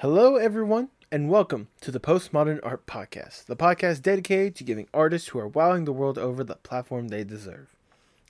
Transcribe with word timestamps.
Hello, 0.00 0.36
everyone, 0.36 0.90
and 1.10 1.30
welcome 1.30 1.68
to 1.80 1.90
the 1.90 1.98
Postmodern 1.98 2.60
Art 2.62 2.86
Podcast, 2.86 3.46
the 3.46 3.56
podcast 3.56 4.02
dedicated 4.02 4.54
to 4.56 4.62
giving 4.62 4.88
artists 4.92 5.28
who 5.28 5.38
are 5.38 5.48
wowing 5.48 5.86
the 5.86 5.92
world 5.92 6.18
over 6.18 6.44
the 6.44 6.56
platform 6.56 7.08
they 7.08 7.24
deserve. 7.24 7.74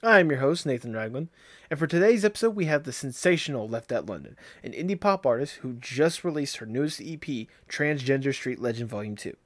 I 0.00 0.20
am 0.20 0.30
your 0.30 0.38
host, 0.38 0.64
Nathan 0.64 0.92
Ragland, 0.92 1.26
and 1.68 1.76
for 1.76 1.88
today's 1.88 2.24
episode, 2.24 2.54
we 2.54 2.66
have 2.66 2.84
the 2.84 2.92
sensational 2.92 3.68
Left 3.68 3.90
at 3.90 4.06
London, 4.06 4.36
an 4.62 4.74
indie 4.74 4.98
pop 4.98 5.26
artist 5.26 5.56
who 5.56 5.72
just 5.72 6.22
released 6.22 6.58
her 6.58 6.66
newest 6.66 7.00
EP, 7.00 7.48
Transgender 7.68 8.32
Street 8.32 8.60
Legend 8.60 8.88
Volume 8.88 9.16
2. 9.16 9.36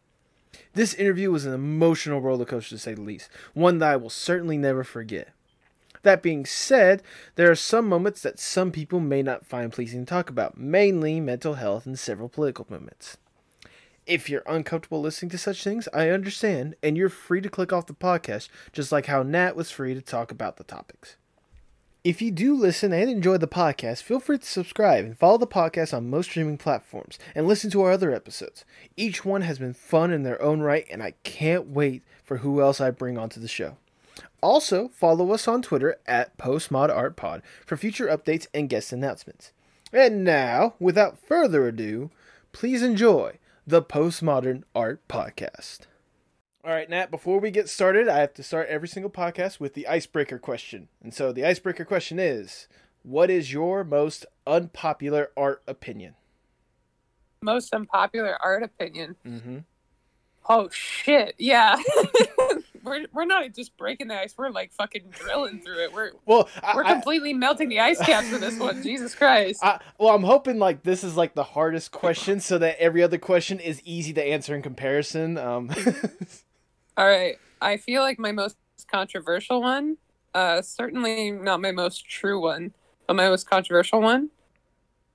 This 0.74 0.92
interview 0.92 1.30
was 1.30 1.46
an 1.46 1.54
emotional 1.54 2.20
rollercoaster, 2.20 2.68
to 2.68 2.78
say 2.78 2.92
the 2.92 3.00
least, 3.00 3.30
one 3.54 3.78
that 3.78 3.92
I 3.92 3.96
will 3.96 4.10
certainly 4.10 4.58
never 4.58 4.84
forget. 4.84 5.30
That 6.02 6.22
being 6.22 6.46
said, 6.46 7.02
there 7.34 7.50
are 7.50 7.56
some 7.56 7.86
moments 7.86 8.22
that 8.22 8.38
some 8.38 8.72
people 8.72 9.00
may 9.00 9.22
not 9.22 9.44
find 9.44 9.72
pleasing 9.72 10.04
to 10.04 10.08
talk 10.08 10.30
about, 10.30 10.58
mainly 10.58 11.20
mental 11.20 11.54
health 11.54 11.84
and 11.84 11.98
several 11.98 12.28
political 12.28 12.66
moments. 12.70 13.18
If 14.06 14.30
you're 14.30 14.42
uncomfortable 14.46 15.02
listening 15.02 15.30
to 15.30 15.38
such 15.38 15.62
things, 15.62 15.88
I 15.92 16.08
understand, 16.08 16.74
and 16.82 16.96
you're 16.96 17.10
free 17.10 17.42
to 17.42 17.50
click 17.50 17.72
off 17.72 17.86
the 17.86 17.94
podcast, 17.94 18.48
just 18.72 18.90
like 18.90 19.06
how 19.06 19.22
Nat 19.22 19.54
was 19.54 19.70
free 19.70 19.94
to 19.94 20.00
talk 20.00 20.30
about 20.30 20.56
the 20.56 20.64
topics. 20.64 21.16
If 22.02 22.22
you 22.22 22.30
do 22.30 22.54
listen 22.54 22.94
and 22.94 23.10
enjoy 23.10 23.36
the 23.36 23.46
podcast, 23.46 24.02
feel 24.02 24.20
free 24.20 24.38
to 24.38 24.46
subscribe 24.46 25.04
and 25.04 25.18
follow 25.18 25.36
the 25.36 25.46
podcast 25.46 25.94
on 25.94 26.08
most 26.08 26.30
streaming 26.30 26.56
platforms 26.56 27.18
and 27.34 27.46
listen 27.46 27.70
to 27.72 27.82
our 27.82 27.92
other 27.92 28.14
episodes. 28.14 28.64
Each 28.96 29.22
one 29.22 29.42
has 29.42 29.58
been 29.58 29.74
fun 29.74 30.10
in 30.10 30.22
their 30.22 30.40
own 30.40 30.60
right, 30.60 30.86
and 30.90 31.02
I 31.02 31.12
can't 31.24 31.66
wait 31.66 32.02
for 32.24 32.38
who 32.38 32.62
else 32.62 32.80
I 32.80 32.90
bring 32.90 33.18
onto 33.18 33.38
the 33.38 33.48
show. 33.48 33.76
Also, 34.42 34.88
follow 34.88 35.32
us 35.32 35.46
on 35.46 35.62
Twitter 35.62 35.98
at 36.06 36.36
PostmodArtPod 36.38 37.42
for 37.66 37.76
future 37.76 38.06
updates 38.06 38.46
and 38.54 38.68
guest 38.68 38.92
announcements. 38.92 39.52
And 39.92 40.24
now, 40.24 40.74
without 40.78 41.18
further 41.18 41.66
ado, 41.66 42.10
please 42.52 42.82
enjoy 42.82 43.38
the 43.66 43.82
Postmodern 43.82 44.62
Art 44.74 45.06
Podcast. 45.08 45.80
All 46.62 46.72
right, 46.72 46.90
Nat, 46.90 47.10
before 47.10 47.40
we 47.40 47.50
get 47.50 47.68
started, 47.68 48.06
I 48.08 48.18
have 48.18 48.34
to 48.34 48.42
start 48.42 48.68
every 48.68 48.88
single 48.88 49.10
podcast 49.10 49.60
with 49.60 49.74
the 49.74 49.86
icebreaker 49.86 50.38
question. 50.38 50.88
And 51.02 51.14
so 51.14 51.32
the 51.32 51.44
icebreaker 51.44 51.84
question 51.84 52.18
is 52.18 52.68
What 53.02 53.30
is 53.30 53.52
your 53.52 53.82
most 53.82 54.26
unpopular 54.46 55.30
art 55.36 55.62
opinion? 55.66 56.14
Most 57.42 57.72
unpopular 57.72 58.36
art 58.42 58.62
opinion. 58.62 59.16
Mm-hmm. 59.26 59.58
Oh 60.48 60.68
shit! 60.70 61.34
Yeah, 61.38 61.76
we're 62.82 63.06
we're 63.12 63.24
not 63.24 63.52
just 63.54 63.76
breaking 63.76 64.08
the 64.08 64.20
ice. 64.20 64.34
We're 64.36 64.50
like 64.50 64.72
fucking 64.72 65.04
drilling 65.10 65.60
through 65.60 65.84
it. 65.84 65.92
We're 65.92 66.12
Well, 66.26 66.48
I, 66.62 66.74
we're 66.74 66.84
I- 66.84 66.92
completely 66.92 67.34
melting 67.34 67.68
the 67.68 67.80
ice 67.80 67.98
caps 67.98 68.28
for 68.28 68.38
this 68.38 68.58
one. 68.58 68.82
Jesus 68.82 69.14
Christ! 69.14 69.60
I, 69.62 69.80
well, 69.98 70.14
I'm 70.14 70.22
hoping 70.22 70.58
like 70.58 70.82
this 70.82 71.04
is 71.04 71.16
like 71.16 71.34
the 71.34 71.42
hardest 71.44 71.92
question, 71.92 72.40
so 72.40 72.58
that 72.58 72.78
every 72.78 73.02
other 73.02 73.18
question 73.18 73.60
is 73.60 73.80
easy 73.84 74.12
to 74.14 74.22
answer 74.22 74.54
in 74.54 74.62
comparison. 74.62 75.36
Um, 75.38 75.70
All 76.96 77.06
right, 77.06 77.36
I 77.60 77.76
feel 77.76 78.02
like 78.02 78.18
my 78.18 78.32
most 78.32 78.56
controversial 78.90 79.60
one. 79.62 79.96
Uh, 80.34 80.62
certainly 80.62 81.30
not 81.32 81.60
my 81.60 81.72
most 81.72 82.08
true 82.08 82.40
one, 82.40 82.72
but 83.06 83.14
my 83.16 83.28
most 83.28 83.48
controversial 83.48 84.00
one. 84.00 84.30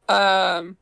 Um, 0.10 0.78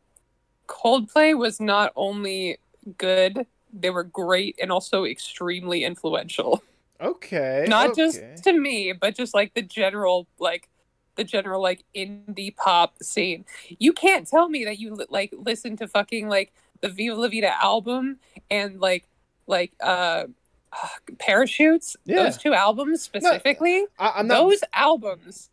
Coldplay 0.67 1.37
was 1.37 1.59
not 1.59 1.91
only 1.95 2.57
good; 2.97 3.45
they 3.71 3.89
were 3.89 4.03
great 4.03 4.57
and 4.61 4.71
also 4.71 5.05
extremely 5.05 5.83
influential. 5.83 6.63
Okay, 7.01 7.65
not 7.67 7.91
okay. 7.91 8.01
just 8.01 8.43
to 8.43 8.53
me 8.53 8.93
but 8.93 9.15
just 9.15 9.33
like 9.33 9.53
the 9.53 9.61
general 9.61 10.27
like 10.39 10.69
the 11.15 11.23
general 11.23 11.61
like 11.61 11.83
indie 11.95 12.55
pop 12.55 12.95
scene 13.01 13.45
you 13.79 13.93
can't 13.93 14.27
tell 14.27 14.49
me 14.49 14.65
that 14.65 14.79
you 14.79 14.95
li- 14.95 15.05
like 15.09 15.33
listen 15.37 15.77
to 15.77 15.87
fucking 15.87 16.27
like 16.27 16.51
the 16.81 16.89
viva 16.89 17.15
la 17.15 17.27
vida 17.27 17.53
album 17.63 18.17
and 18.49 18.79
like 18.79 19.07
like 19.47 19.73
uh 19.81 20.23
parachutes 21.19 21.95
Yeah. 22.05 22.23
those 22.23 22.37
two 22.37 22.53
albums 22.53 23.01
specifically 23.03 23.85
I, 23.99 24.13
I'm 24.17 24.27
not. 24.27 24.39
those 24.39 24.63
albums 24.73 25.49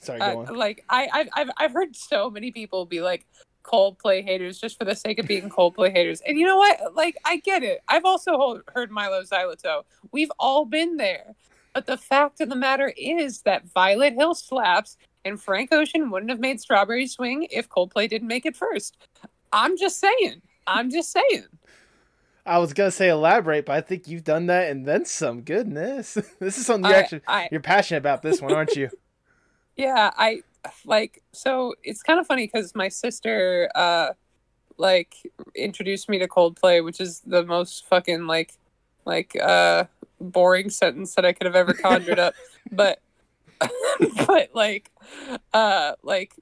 sorry, 0.00 0.20
uh, 0.20 0.32
go 0.34 0.40
on. 0.46 0.54
like 0.54 0.84
I, 0.88 1.08
I've, 1.12 1.28
I've 1.34 1.50
I've 1.56 1.72
heard 1.72 1.96
so 1.96 2.30
many 2.30 2.52
people 2.52 2.86
be 2.86 3.00
like 3.00 3.26
Coldplay 3.68 4.24
haters 4.24 4.58
just 4.58 4.78
for 4.78 4.84
the 4.86 4.94
sake 4.94 5.18
of 5.18 5.26
being 5.26 5.50
Coldplay 5.50 5.92
haters, 5.92 6.22
and 6.26 6.38
you 6.38 6.46
know 6.46 6.56
what? 6.56 6.94
Like 6.94 7.16
I 7.26 7.36
get 7.36 7.62
it. 7.62 7.82
I've 7.88 8.04
also 8.06 8.62
heard 8.74 8.90
Mylo 8.90 9.28
Xyloto. 9.28 9.82
We've 10.10 10.32
all 10.38 10.64
been 10.64 10.96
there, 10.96 11.34
but 11.74 11.86
the 11.86 11.98
fact 11.98 12.40
of 12.40 12.48
the 12.48 12.56
matter 12.56 12.92
is 12.96 13.42
that 13.42 13.66
Violet 13.72 14.14
Hill 14.14 14.34
slaps, 14.34 14.96
and 15.24 15.40
Frank 15.40 15.70
Ocean 15.72 16.10
wouldn't 16.10 16.30
have 16.30 16.40
made 16.40 16.60
Strawberry 16.60 17.06
Swing 17.06 17.46
if 17.50 17.68
Coldplay 17.68 18.08
didn't 18.08 18.28
make 18.28 18.46
it 18.46 18.56
first. 18.56 18.96
I'm 19.52 19.76
just 19.76 19.98
saying. 20.00 20.40
I'm 20.66 20.90
just 20.90 21.12
saying. 21.12 21.44
I 22.46 22.58
was 22.58 22.72
gonna 22.72 22.90
say 22.90 23.10
elaborate, 23.10 23.66
but 23.66 23.76
I 23.76 23.82
think 23.82 24.08
you've 24.08 24.24
done 24.24 24.46
that 24.46 24.70
and 24.70 24.86
then 24.86 25.04
some. 25.04 25.42
Goodness, 25.42 26.14
this 26.40 26.56
is 26.56 26.64
something 26.64 26.90
you 26.90 26.96
I- 26.96 27.00
actually 27.00 27.20
I, 27.28 27.48
you're 27.50 27.60
passionate 27.60 27.98
about. 27.98 28.22
This 28.22 28.40
one, 28.40 28.52
aren't 28.54 28.76
you? 28.76 28.88
yeah 29.78 30.10
i 30.18 30.42
like 30.84 31.22
so 31.32 31.74
it's 31.82 32.02
kind 32.02 32.18
of 32.20 32.26
funny 32.26 32.46
because 32.46 32.74
my 32.74 32.88
sister 32.88 33.70
uh 33.74 34.10
like 34.76 35.16
introduced 35.54 36.08
me 36.08 36.18
to 36.18 36.28
coldplay 36.28 36.84
which 36.84 37.00
is 37.00 37.20
the 37.26 37.44
most 37.44 37.86
fucking 37.86 38.26
like 38.26 38.54
like 39.04 39.36
uh 39.42 39.84
boring 40.20 40.70
sentence 40.70 41.14
that 41.14 41.24
i 41.24 41.32
could 41.32 41.46
have 41.46 41.56
ever 41.56 41.72
conjured 41.72 42.18
up 42.18 42.34
but 42.70 43.00
but 44.26 44.50
like 44.54 44.92
uh 45.52 45.92
like 46.02 46.34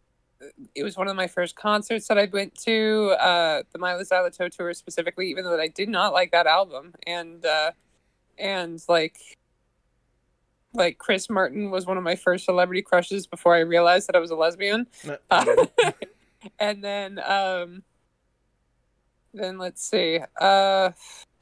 it 0.75 0.83
was 0.83 0.97
one 0.97 1.09
of 1.09 1.17
my 1.17 1.27
first 1.27 1.57
concerts 1.57 2.09
that 2.09 2.19
I 2.19 2.27
went 2.27 2.55
to, 2.65 3.17
uh, 3.19 3.63
the 3.73 3.79
Mylo 3.79 4.03
Xyloto 4.03 4.51
tour 4.51 4.75
specifically, 4.75 5.29
even 5.31 5.45
though 5.45 5.59
I 5.59 5.69
did 5.69 5.89
not 5.89 6.13
like 6.13 6.31
that 6.33 6.47
album. 6.47 6.95
And, 7.07 7.45
uh, 7.45 7.73
and 8.39 8.83
like, 8.89 9.36
like 10.77 10.99
Chris 10.99 11.29
Martin 11.29 11.71
was 11.71 11.87
one 11.87 11.97
of 11.97 12.05
my 12.05 12.17
first 12.17 12.45
celebrity 12.45 12.83
crushes 12.83 13.27
before 13.27 13.55
I 13.55 13.61
realized 13.61 14.09
that 14.09 14.17
I 14.17 14.19
was 14.21 14.31
a 14.31 14.37
lesbian. 14.37 14.87
Uh, 15.31 15.67
and 16.59 16.83
then, 16.83 17.21
um, 17.25 17.83
then 19.37 19.59
let's 19.59 19.85
see. 19.85 20.21
Uh, 20.41 20.91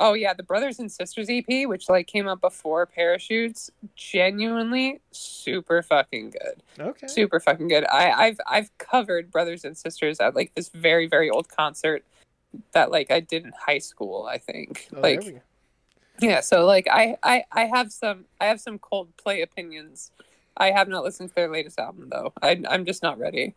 oh 0.00 0.14
yeah, 0.14 0.34
the 0.34 0.42
Brothers 0.42 0.78
and 0.78 0.90
Sisters 0.90 1.28
EP, 1.30 1.68
which 1.68 1.88
like 1.88 2.06
came 2.06 2.28
out 2.28 2.40
before 2.40 2.86
Parachutes, 2.86 3.70
genuinely 3.94 5.00
super 5.12 5.82
fucking 5.82 6.30
good 6.30 6.62
okay. 6.80 7.06
super 7.06 7.40
fucking 7.40 7.68
good. 7.68 7.84
I, 7.86 8.10
I've 8.10 8.40
I've 8.46 8.78
covered 8.78 9.30
Brothers 9.30 9.64
and 9.64 9.76
Sisters 9.76 10.20
at 10.20 10.34
like 10.34 10.54
this 10.54 10.68
very 10.70 11.06
very 11.06 11.30
old 11.30 11.48
concert 11.48 12.04
that 12.72 12.90
like 12.90 13.10
I 13.10 13.20
did 13.20 13.44
in 13.44 13.52
high 13.58 13.78
school. 13.78 14.28
I 14.30 14.38
think 14.38 14.88
Oh, 14.94 15.00
like. 15.00 15.42
Yeah. 16.20 16.40
So 16.40 16.64
like 16.64 16.86
I, 16.90 17.16
I 17.22 17.44
I 17.52 17.64
have 17.66 17.92
some 17.92 18.24
I 18.40 18.46
have 18.46 18.60
some 18.60 18.78
Coldplay 18.78 19.42
opinions. 19.42 20.10
I 20.56 20.70
have 20.70 20.88
not 20.88 21.04
listened 21.04 21.30
to 21.30 21.34
their 21.34 21.50
latest 21.50 21.78
album 21.78 22.08
though. 22.10 22.32
I, 22.40 22.62
I'm 22.68 22.84
just 22.84 23.02
not 23.02 23.18
ready. 23.18 23.54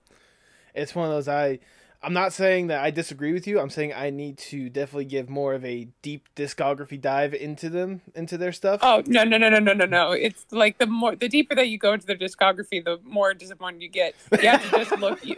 It's 0.74 0.96
one 0.96 1.08
of 1.08 1.12
those 1.12 1.28
I. 1.28 1.60
I'm 2.04 2.14
not 2.14 2.32
saying 2.32 2.68
that 2.68 2.84
I 2.84 2.92
disagree 2.92 3.34
with 3.34 3.48
you. 3.48 3.60
I'm 3.60 3.72
saying 3.72 3.92
I 3.92 4.12
need 4.12 4.38
to 4.38 4.70
definitely 4.70 5.06
give 5.06 5.30
more 5.30 5.56
of 5.56 5.66
a 5.66 5.88
deep 6.04 6.30
discography 6.36 7.02
dive 7.02 7.34
into 7.34 7.70
them, 7.70 8.02
into 8.14 8.38
their 8.38 8.52
stuff. 8.52 8.82
Oh 8.84 9.02
no 9.08 9.24
no 9.24 9.40
no 9.40 9.50
no 9.50 9.58
no 9.58 9.74
no 9.74 9.86
no! 9.86 10.12
It's 10.12 10.46
like 10.52 10.78
the 10.78 10.86
more 10.86 11.16
the 11.16 11.28
deeper 11.28 11.56
that 11.56 11.70
you 11.70 11.80
go 11.80 11.94
into 11.94 12.06
their 12.06 12.16
discography, 12.16 12.86
the 12.86 13.00
more 13.04 13.34
disappointed 13.34 13.82
you 13.82 13.90
get. 13.90 14.14
You 14.32 14.50
have 14.50 14.64
to 14.70 14.78
just 14.78 14.98
look. 15.00 15.26
You, 15.26 15.38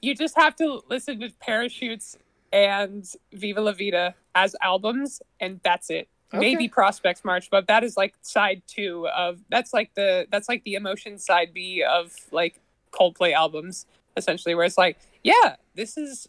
you 0.00 0.14
just 0.14 0.36
have 0.36 0.54
to 0.56 0.80
listen 0.88 1.18
to 1.20 1.30
Parachutes 1.40 2.16
and 2.52 3.04
Viva 3.32 3.60
La 3.60 3.72
Vida 3.72 4.14
as 4.34 4.54
albums, 4.62 5.20
and 5.40 5.60
that's 5.64 5.90
it. 5.90 6.08
Okay. 6.32 6.40
Maybe 6.40 6.68
Prospekt's 6.68 7.24
March, 7.24 7.48
but 7.50 7.68
that 7.68 7.82
is 7.82 7.96
like 7.96 8.14
side 8.20 8.62
two 8.66 9.08
of 9.08 9.38
that's 9.48 9.72
like 9.72 9.94
the 9.94 10.26
that's 10.30 10.48
like 10.48 10.62
the 10.64 10.74
emotion 10.74 11.18
side 11.18 11.54
B 11.54 11.82
of 11.82 12.14
like 12.32 12.60
Coldplay 12.92 13.32
albums, 13.32 13.86
essentially, 14.16 14.54
where 14.54 14.66
it's 14.66 14.76
like, 14.76 14.98
yeah, 15.24 15.56
this 15.74 15.96
is 15.96 16.28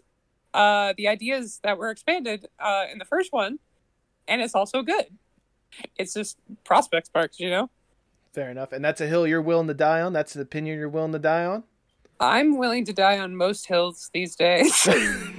uh 0.53 0.93
the 0.97 1.07
ideas 1.07 1.59
that 1.63 1.77
were 1.77 1.91
expanded 1.91 2.47
uh 2.59 2.85
in 2.91 2.97
the 2.97 3.05
first 3.05 3.33
one, 3.33 3.59
and 4.27 4.41
it's 4.41 4.55
also 4.55 4.81
good. 4.83 5.07
It's 5.97 6.13
just 6.13 6.37
Prospects 6.63 7.09
Park, 7.09 7.33
you 7.37 7.49
know. 7.49 7.69
Fair 8.33 8.49
enough. 8.51 8.71
And 8.71 8.83
that's 8.85 9.01
a 9.01 9.07
hill 9.07 9.27
you're 9.27 9.41
willing 9.41 9.67
to 9.67 9.73
die 9.73 10.01
on. 10.01 10.13
That's 10.13 10.35
an 10.35 10.41
opinion 10.41 10.77
you're 10.79 10.89
willing 10.89 11.11
to 11.11 11.19
die 11.19 11.45
on. 11.45 11.63
I'm 12.19 12.57
willing 12.57 12.85
to 12.85 12.93
die 12.93 13.19
on 13.19 13.35
most 13.35 13.65
hills 13.65 14.09
these 14.13 14.35
days. 14.35 14.87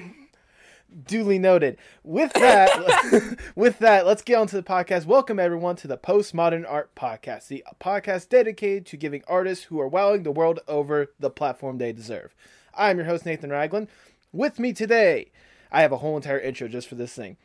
Duly 1.07 1.39
noted. 1.39 1.77
With 2.03 2.33
that, 2.33 3.39
with 3.55 3.79
that, 3.79 4.07
let's 4.07 4.23
get 4.23 4.37
on 4.37 4.49
to 4.49 4.57
the 4.57 4.63
podcast. 4.63 5.07
Welcome 5.07 5.39
everyone 5.39 5.77
to 5.77 5.89
the 5.89 5.97
Postmodern 5.97 6.65
Art 6.69 6.95
Podcast, 6.97 7.47
the 7.47 7.65
podcast 7.81 8.29
dedicated 8.29 8.87
to 8.87 8.97
giving 8.97 9.23
artists 9.29 9.67
who 9.67 9.81
are 9.81 9.87
wowing 9.87 10.25
the 10.25 10.33
world 10.33 10.59
over 10.67 11.13
the 11.21 11.31
platform 11.31 11.79
they 11.79 11.93
deserve. 11.93 12.35
I'm 12.75 12.97
your 12.97 13.07
host 13.07 13.25
Nathan 13.25 13.51
Ragland. 13.51 13.89
With 14.33 14.59
me 14.59 14.73
today, 14.73 15.31
I 15.71 15.83
have 15.83 15.93
a 15.93 15.99
whole 15.99 16.17
entire 16.17 16.41
intro 16.41 16.67
just 16.67 16.89
for 16.89 16.97
this 16.97 17.13
thing. 17.13 17.37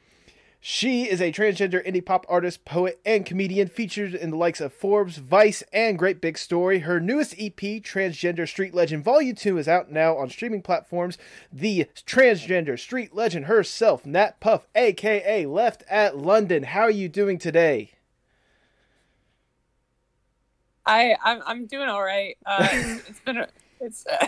She 0.68 1.08
is 1.08 1.22
a 1.22 1.32
transgender 1.32 1.86
indie 1.86 2.04
pop 2.04 2.26
artist, 2.28 2.66
poet, 2.66 3.00
and 3.06 3.24
comedian 3.24 3.68
featured 3.68 4.16
in 4.16 4.32
the 4.32 4.36
likes 4.36 4.60
of 4.60 4.74
Forbes, 4.74 5.18
Vice, 5.18 5.62
and 5.72 5.96
Great 5.96 6.20
Big 6.20 6.40
Story. 6.40 6.80
Her 6.80 7.00
newest 7.00 7.36
EP, 7.38 7.56
Transgender 7.56 8.50
Street 8.50 8.74
Legend 8.74 9.04
Volume 9.04 9.36
2, 9.36 9.60
is 9.60 9.68
out 9.68 9.92
now 9.92 10.18
on 10.18 10.32
streaming 10.32 10.64
platforms. 10.64 11.20
The 11.54 11.86
transgender 12.08 12.80
street 12.80 13.14
legend 13.14 13.46
herself, 13.46 14.08
Nat 14.08 14.40
Puff, 14.40 14.66
aka 14.74 15.46
Left 15.46 15.84
at 15.88 16.18
London. 16.18 16.64
How 16.64 16.82
are 16.82 16.90
you 16.90 17.10
doing 17.10 17.38
today? 17.38 17.92
I 20.84 21.16
I'm 21.24 21.44
I'm 21.46 21.68
doing 21.68 21.90
all 21.90 22.04
right. 22.04 22.40
Uh, 22.44 22.68
it's 22.72 23.20
been 23.20 23.38
a, 23.38 23.48
it's 23.80 24.04
uh, 24.08 24.26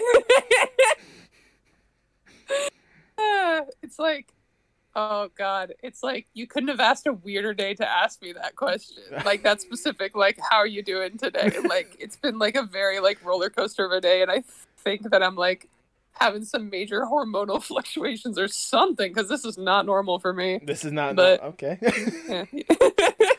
it's 3.82 3.98
like 3.98 4.36
oh 4.98 5.30
god, 5.38 5.74
it's 5.84 6.02
like 6.04 6.26
you 6.34 6.48
couldn't 6.48 6.70
have 6.70 6.80
asked 6.80 7.06
a 7.08 7.14
weirder 7.14 7.54
day 7.54 7.74
to 7.76 7.88
ask 7.88 8.22
me 8.22 8.34
that 8.34 8.56
question. 8.56 9.04
Like 9.26 9.44
that 9.44 9.62
specific 9.62 10.16
like 10.16 10.38
how 10.50 10.58
are 10.58 10.68
you 10.68 10.82
doing 10.84 11.18
today? 11.18 11.52
Like 11.64 11.96
it's 12.00 12.16
been 12.16 12.38
like 12.40 12.56
a 12.56 12.64
very 12.64 13.00
like 13.00 13.24
roller 13.24 13.50
coaster 13.50 13.86
of 13.86 13.92
a 13.92 14.02
day 14.02 14.22
and 14.22 14.32
I 14.32 14.44
think 14.80 15.10
that 15.12 15.22
I'm 15.22 15.36
like 15.36 15.70
having 16.14 16.44
some 16.44 16.70
major 16.70 17.02
hormonal 17.02 17.62
fluctuations 17.70 18.40
or 18.40 18.48
something 18.48 19.14
because 19.14 19.30
this 19.30 19.46
is 19.46 19.58
not 19.58 19.86
normal 19.86 20.18
for 20.20 20.34
me. 20.34 20.60
This 20.64 20.84
is 20.84 20.92
not 20.92 21.16
But- 21.16 21.44
okay. 21.44 21.78
Yeah. 22.28 22.46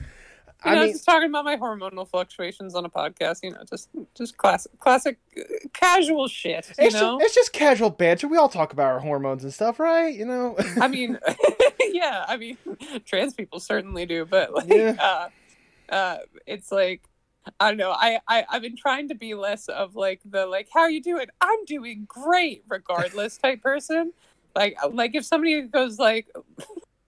I 0.64 0.70
You 0.70 0.74
know, 0.76 0.82
mean, 0.86 0.92
just 0.92 1.04
talking 1.04 1.28
about 1.28 1.44
my 1.44 1.56
hormonal 1.56 2.08
fluctuations 2.08 2.74
on 2.74 2.84
a 2.84 2.90
podcast, 2.90 3.44
you 3.44 3.52
know, 3.52 3.62
just 3.70 3.90
just 4.16 4.36
classic, 4.36 4.76
classic, 4.80 5.18
uh, 5.38 5.42
casual 5.72 6.26
shit. 6.26 6.66
You 6.78 6.86
it's, 6.86 6.94
know, 6.94 7.18
just, 7.18 7.26
it's 7.26 7.34
just 7.36 7.52
casual 7.52 7.90
banter. 7.90 8.26
We 8.26 8.36
all 8.38 8.48
talk 8.48 8.72
about 8.72 8.86
our 8.86 8.98
hormones 8.98 9.44
and 9.44 9.54
stuff, 9.54 9.78
right? 9.78 10.12
You 10.12 10.26
know. 10.26 10.56
I 10.80 10.88
mean, 10.88 11.16
yeah, 11.80 12.24
I 12.26 12.36
mean, 12.36 12.58
trans 13.04 13.34
people 13.34 13.60
certainly 13.60 14.04
do, 14.04 14.24
but 14.24 14.52
like, 14.52 14.68
Yeah. 14.68 14.96
uh, 14.98 15.28
uh, 15.94 16.18
it's 16.44 16.72
like, 16.72 17.02
I 17.60 17.68
don't 17.68 17.76
know. 17.78 17.92
I, 17.92 18.18
I 18.26 18.44
I've 18.50 18.62
been 18.62 18.76
trying 18.76 19.08
to 19.10 19.14
be 19.14 19.34
less 19.34 19.68
of 19.68 19.94
like 19.94 20.20
the 20.24 20.44
like, 20.46 20.68
how 20.74 20.80
are 20.80 20.90
you 20.90 21.00
doing? 21.00 21.26
I'm 21.40 21.64
doing 21.66 22.04
great, 22.08 22.64
regardless 22.68 23.38
type 23.38 23.62
person. 23.62 24.12
Like, 24.56 24.76
like 24.92 25.14
if 25.14 25.24
somebody 25.24 25.62
goes 25.62 26.00
like, 26.00 26.26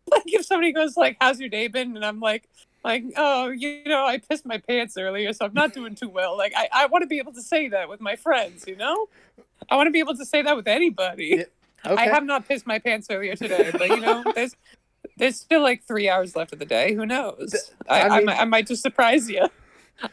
like 0.09 0.23
if 0.27 0.47
somebody 0.47 0.73
goes 0.73 0.97
like, 0.97 1.17
how's 1.21 1.41
your 1.41 1.49
day 1.49 1.67
been? 1.67 1.97
And 1.97 2.05
I'm 2.05 2.21
like. 2.21 2.49
Like, 2.83 3.05
oh, 3.17 3.49
you 3.51 3.85
know, 3.85 4.07
I 4.07 4.19
pissed 4.19 4.47
my 4.47 4.59
pants 4.59 4.97
earlier, 4.97 5.33
so 5.33 5.45
I'm 5.45 5.53
not 5.53 5.75
doing 5.75 5.95
too 5.95 6.09
well. 6.09 6.37
Like, 6.37 6.53
I, 6.57 6.69
I 6.73 6.87
want 6.87 7.03
to 7.03 7.07
be 7.07 7.19
able 7.19 7.33
to 7.35 7.43
say 7.43 7.69
that 7.69 7.89
with 7.89 8.01
my 8.01 8.17
friends, 8.17 8.65
you 8.67 8.77
know? 8.77 9.09
I 9.69 9.77
want 9.77 9.87
to 9.87 9.91
be 9.91 9.99
able 9.99 10.17
to 10.17 10.25
say 10.25 10.43
that 10.43 10.57
with 10.57 10.67
anybody. 10.67 11.35
Yeah. 11.85 11.93
okay. 11.93 12.03
I 12.03 12.07
have 12.07 12.25
not 12.25 12.49
pissed 12.49 12.67
my 12.67 12.79
pants 12.79 13.09
earlier 13.11 13.37
today, 13.37 13.71
but 13.73 13.89
you 13.89 14.01
know, 14.01 14.25
there's 14.35 14.57
there's 15.17 15.37
still 15.39 15.63
like 15.63 15.83
three 15.85 16.09
hours 16.09 16.35
left 16.37 16.53
of 16.53 16.59
the 16.59 16.65
day. 16.65 16.95
Who 16.95 17.05
knows? 17.07 17.73
I, 17.89 18.01
I 18.01 18.09
I, 18.09 18.17
mean- 18.17 18.27
might, 18.27 18.41
I 18.41 18.45
might 18.45 18.67
just 18.67 18.83
surprise 18.83 19.29
you. 19.29 19.47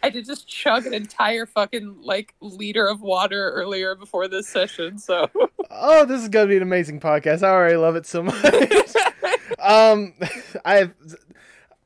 I 0.03 0.09
did 0.09 0.25
just 0.25 0.49
chug 0.49 0.85
an 0.85 0.93
entire 0.93 1.45
fucking 1.45 2.01
like 2.01 2.35
liter 2.41 2.85
of 2.87 3.01
water 3.01 3.51
earlier 3.51 3.95
before 3.95 4.27
this 4.27 4.45
session, 4.47 4.97
so 4.97 5.29
Oh, 5.71 6.05
this 6.05 6.21
is 6.21 6.29
gonna 6.29 6.47
be 6.47 6.57
an 6.57 6.63
amazing 6.63 6.99
podcast. 6.99 7.43
I 7.43 7.49
already 7.49 7.77
love 7.77 7.95
it 7.95 8.05
so 8.05 8.23
much. 8.23 8.35
um, 9.59 10.13
I 10.65 10.75
have. 10.75 10.93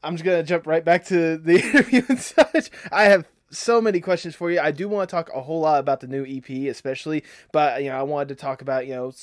I'm 0.03 0.15
just 0.15 0.25
gonna 0.25 0.44
jump 0.44 0.68
right 0.68 0.83
back 0.83 1.06
to 1.06 1.38
the 1.38 1.56
interview 1.63 2.03
and 2.09 2.19
such. 2.19 2.71
I 2.92 3.06
have 3.06 3.25
so 3.51 3.81
many 3.81 4.00
questions 4.00 4.36
for 4.36 4.50
you. 4.50 4.59
I 4.59 4.71
do 4.71 4.88
want 4.88 5.09
to 5.09 5.15
talk 5.15 5.30
a 5.33 5.42
whole 5.42 5.62
lot 5.62 5.80
about 5.80 6.00
the 6.00 6.07
new 6.07 6.25
EP, 6.25 6.50
especially, 6.69 7.24
but 7.51 7.83
you 7.83 7.89
know, 7.89 7.98
I 7.98 8.03
wanted 8.03 8.30
to 8.30 8.36
talk 8.36 8.62
about 8.62 8.88
you 8.88 8.95
know 8.95 9.13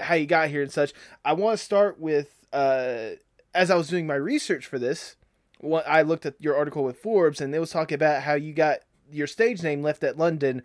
how 0.00 0.14
you 0.14 0.26
got 0.26 0.48
here 0.48 0.62
and 0.62 0.72
such. 0.72 0.92
I 1.24 1.34
want 1.34 1.58
to 1.58 1.64
start 1.64 2.00
with 2.00 2.46
uh, 2.52 3.10
as 3.54 3.70
I 3.70 3.76
was 3.76 3.88
doing 3.88 4.06
my 4.06 4.14
research 4.14 4.66
for 4.66 4.78
this. 4.78 5.16
What 5.60 5.86
I 5.88 6.02
looked 6.02 6.26
at 6.26 6.34
your 6.40 6.56
article 6.56 6.84
with 6.84 6.98
Forbes, 6.98 7.40
and 7.40 7.54
it 7.54 7.58
was 7.58 7.70
talking 7.70 7.94
about 7.94 8.22
how 8.22 8.34
you 8.34 8.52
got 8.52 8.80
your 9.10 9.26
stage 9.26 9.62
name 9.62 9.82
left 9.82 10.02
at 10.02 10.18
London 10.18 10.62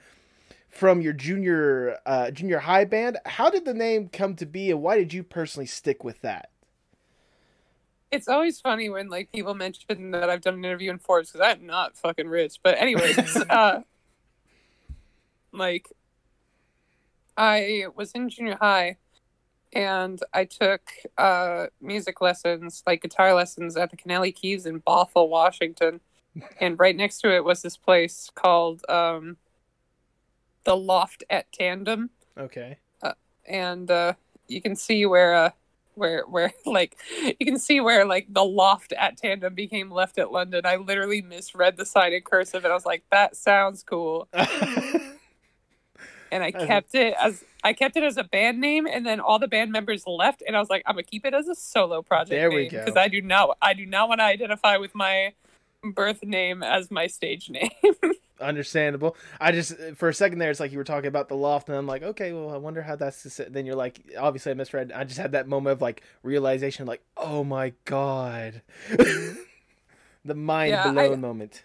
from 0.68 1.02
your 1.02 1.14
junior 1.14 1.98
uh, 2.06 2.32
junior 2.32 2.60
high 2.60 2.86
band. 2.86 3.18
How 3.26 3.50
did 3.50 3.66
the 3.66 3.74
name 3.74 4.10
come 4.10 4.36
to 4.36 4.46
be, 4.46 4.72
and 4.72 4.82
why 4.82 4.98
did 4.98 5.14
you 5.14 5.24
personally 5.24 5.68
stick 5.68 6.04
with 6.04 6.22
that? 6.22 6.50
It's 8.12 8.28
always 8.28 8.60
funny 8.60 8.90
when 8.90 9.10
like 9.10 9.32
people 9.32 9.54
mention 9.54 10.12
that 10.12 10.30
I've 10.30 10.42
done 10.42 10.56
an 10.56 10.66
interview 10.66 10.90
in 10.90 10.98
Forbes 11.00 11.32
because 11.32 11.46
I'm 11.46 11.66
not 11.66 11.96
fucking 11.98 12.28
rich. 12.28 12.60
But 12.64 12.78
anyways, 12.78 13.38
uh, 13.50 13.82
like 15.52 15.88
I 17.38 17.86
was 17.96 18.12
in 18.12 18.30
junior 18.30 18.58
high 18.60 18.98
and 19.74 20.20
I 20.34 20.46
took 20.46 20.82
uh, 21.18 21.68
music 21.80 22.22
lessons, 22.22 22.84
like 22.88 23.04
guitar 23.04 23.34
lessons, 23.34 23.78
at 23.78 23.92
the 23.92 23.98
Kennelly 23.98 24.34
Keys 24.34 24.66
in 24.66 24.82
Bothell, 24.82 25.30
Washington. 25.30 26.02
And 26.60 26.80
right 26.80 26.96
next 26.96 27.20
to 27.22 27.36
it 27.36 27.44
was 27.44 27.62
this 27.62 27.78
place 27.78 28.30
called 28.34 28.82
um, 28.90 29.38
the 30.64 30.76
Loft 30.76 31.24
at 31.30 31.52
Tandem 31.52 32.10
Okay. 32.38 32.78
and 33.46 33.92
uh, 33.92 34.14
you 34.48 34.62
can 34.62 34.76
see 34.76 35.06
where 35.06 35.36
uh, 35.36 35.50
where 36.00 36.24
where 36.24 36.52
like 36.66 36.98
you 37.40 37.46
can 37.46 37.60
see 37.60 37.80
where 37.82 38.06
like 38.06 38.26
the 38.34 38.44
loft 38.44 38.94
at 38.94 39.18
tandem 39.18 39.54
became 39.54 39.92
left 39.92 40.18
at 40.18 40.32
london. 40.32 40.62
I 40.66 40.78
literally 40.78 41.22
misread 41.22 41.78
the 41.78 41.86
sign 41.86 42.14
in 42.14 42.22
cursive 42.22 42.64
and 42.64 42.72
i 42.72 42.76
was 42.76 42.86
like 42.86 43.04
that 43.12 43.36
sounds 43.36 43.84
cool. 43.84 44.28
And 46.32 46.44
i 46.44 46.52
kept 46.52 46.94
it 46.94 47.16
as 47.20 47.44
i 47.64 47.74
kept 47.74 47.98
it 47.98 48.04
as 48.04 48.16
a 48.18 48.24
band 48.24 48.60
name 48.62 48.86
and 48.86 49.04
then 49.04 49.20
all 49.20 49.40
the 49.40 49.48
band 49.48 49.72
members 49.72 50.06
left 50.06 50.44
and 50.46 50.56
i 50.56 50.60
was 50.60 50.70
like 50.70 50.84
i'm 50.86 50.94
gonna 50.94 51.02
keep 51.04 51.26
it 51.26 51.34
as 51.34 51.48
a 51.48 51.56
solo 51.56 52.04
project 52.04 52.30
There 52.30 52.52
we 52.52 52.68
go. 52.68 52.86
because 52.86 52.96
i 52.98 53.08
do 53.08 53.20
not 53.20 53.58
i 53.64 53.74
do 53.74 53.84
not 53.88 54.10
want 54.10 54.20
to 54.20 54.26
identify 54.26 54.78
with 54.78 54.94
my 54.94 55.34
birth 55.84 56.24
name 56.24 56.64
as 56.64 56.92
my 56.92 57.08
stage 57.08 57.50
name 57.50 57.70
Understandable. 58.42 59.18
I 59.42 59.52
just 59.52 59.76
for 59.96 60.08
a 60.08 60.14
second 60.14 60.40
there, 60.40 60.50
it's 60.50 60.62
like 60.62 60.72
you 60.72 60.78
were 60.78 60.86
talking 60.86 61.10
about 61.10 61.28
the 61.28 61.36
loft, 61.36 61.68
and 61.68 61.78
I'm 61.78 61.86
like, 61.88 62.04
okay, 62.04 62.32
well, 62.32 62.50
I 62.52 62.56
wonder 62.58 62.82
how 62.82 62.96
that's. 62.96 63.24
Then 63.50 63.66
you're 63.66 63.76
like, 63.76 64.00
obviously, 64.18 64.52
I 64.54 64.56
misread. 64.56 64.94
I 64.94 65.04
just 65.04 65.20
had 65.20 65.34
that 65.34 65.50
moment 65.50 65.74
of 65.74 65.82
like 65.82 66.04
realization, 66.24 66.88
like, 66.88 67.02
oh 67.18 67.44
my 67.44 67.74
god, 67.84 68.62
the 70.24 70.36
mind 70.36 70.72
Yeah, 70.72 70.88
I- 70.88 70.92
blown 70.94 71.20
moment. 71.22 71.64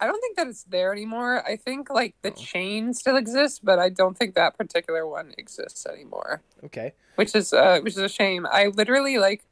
I 0.00 0.06
don't 0.08 0.20
think 0.20 0.36
that 0.36 0.48
it's 0.48 0.64
there 0.64 0.92
anymore. 0.92 1.46
I 1.48 1.54
think 1.56 1.88
like 1.88 2.16
the 2.22 2.32
Oh. 2.32 2.34
chain 2.34 2.92
still 2.92 3.16
exists, 3.16 3.60
but 3.62 3.78
I 3.78 3.88
don't 3.88 4.18
think 4.18 4.34
that 4.34 4.58
particular 4.58 5.06
one 5.06 5.32
exists 5.38 5.86
anymore. 5.86 6.42
Okay. 6.64 6.92
Which 7.14 7.34
is 7.36 7.52
uh 7.52 7.78
which 7.80 7.92
is 7.92 7.98
a 8.00 8.08
shame. 8.08 8.46
I 8.50 8.66
literally 8.66 9.16
like 9.18 9.44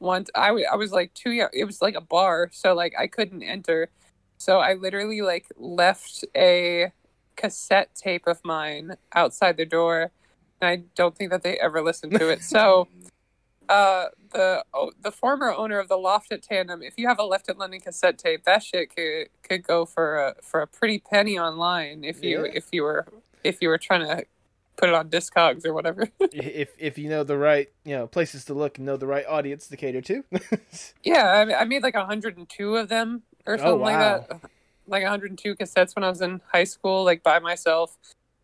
want 0.00 0.30
I 0.34 0.48
I 0.70 0.76
was 0.76 0.92
like 0.92 1.14
too 1.14 1.30
young. 1.32 1.48
It 1.52 1.64
was 1.64 1.82
like 1.82 1.94
a 1.94 2.00
bar, 2.00 2.50
so 2.52 2.74
like 2.74 2.94
I 2.98 3.06
couldn't 3.06 3.42
enter. 3.42 3.90
So 4.36 4.58
I 4.58 4.74
literally 4.74 5.20
like 5.20 5.46
left 5.56 6.24
a 6.36 6.92
cassette 7.36 7.94
tape 7.94 8.26
of 8.26 8.40
mine 8.44 8.96
outside 9.14 9.56
the 9.56 9.66
door. 9.66 10.10
And 10.60 10.68
I 10.68 10.76
don't 10.94 11.16
think 11.16 11.30
that 11.30 11.42
they 11.42 11.56
ever 11.58 11.82
listened 11.82 12.12
to 12.18 12.28
it. 12.30 12.42
So 12.42 12.88
uh 13.68 14.06
the 14.32 14.64
oh, 14.72 14.92
the 15.00 15.12
former 15.12 15.52
owner 15.52 15.78
of 15.78 15.88
the 15.88 15.96
loft 15.96 16.32
at 16.32 16.42
tandem 16.42 16.82
if 16.82 16.94
you 16.96 17.06
have 17.06 17.18
a 17.18 17.22
left 17.22 17.50
at 17.50 17.58
london 17.58 17.78
cassette 17.80 18.16
tape 18.16 18.44
that 18.44 18.62
shit 18.62 18.94
could 18.94 19.28
could 19.42 19.62
go 19.62 19.84
for 19.84 20.16
a 20.16 20.34
for 20.42 20.60
a 20.62 20.66
pretty 20.66 20.98
penny 20.98 21.38
online 21.38 22.02
if 22.02 22.22
you 22.24 22.46
Yeah. 22.46 22.52
if 22.54 22.68
you 22.72 22.82
were 22.82 23.06
if 23.44 23.60
you 23.60 23.68
were 23.68 23.76
trying 23.76 24.06
to 24.06 24.24
put 24.78 24.88
it 24.88 24.94
on 24.94 25.10
discogs 25.10 25.66
or 25.66 25.74
whatever. 25.74 26.08
If 26.32 26.70
if 26.78 26.96
you 26.98 27.08
know 27.10 27.24
the 27.24 27.36
right 27.36 27.68
you 27.84 27.96
know 27.96 28.06
places 28.06 28.44
to 28.46 28.54
look 28.54 28.78
and 28.78 28.86
know 28.86 28.96
the 28.96 29.06
right 29.06 29.26
audience 29.26 29.66
to 29.68 29.76
cater 29.76 30.00
to. 30.02 30.24
yeah 31.04 31.24
I, 31.26 31.60
I 31.60 31.64
made 31.64 31.82
like 31.82 31.94
102 31.94 32.76
of 32.76 32.88
them 32.88 33.22
or 33.46 33.54
Oh, 33.54 33.56
something 33.56 33.80
wow. 33.80 34.18
like 34.18 34.28
that 34.28 34.40
like 34.86 35.02
102 35.02 35.56
cassettes 35.56 35.94
when 35.94 36.04
i 36.04 36.08
was 36.08 36.20
in 36.22 36.40
high 36.52 36.64
school 36.64 37.04
like 37.04 37.22
by 37.22 37.38
myself. 37.40 37.96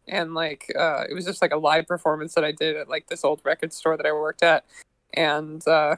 And 0.08 0.34
like 0.34 0.70
uh 0.78 1.04
it 1.08 1.14
was 1.14 1.24
just 1.24 1.40
like 1.40 1.52
a 1.52 1.56
live 1.56 1.86
performance 1.86 2.34
that 2.34 2.44
i 2.44 2.52
did 2.52 2.76
at 2.76 2.88
like 2.88 3.06
this 3.06 3.24
old 3.24 3.40
record 3.44 3.72
store 3.72 3.96
that 3.96 4.04
i 4.06 4.12
worked 4.12 4.42
at. 4.42 4.64
And 5.14 5.66
uh 5.68 5.96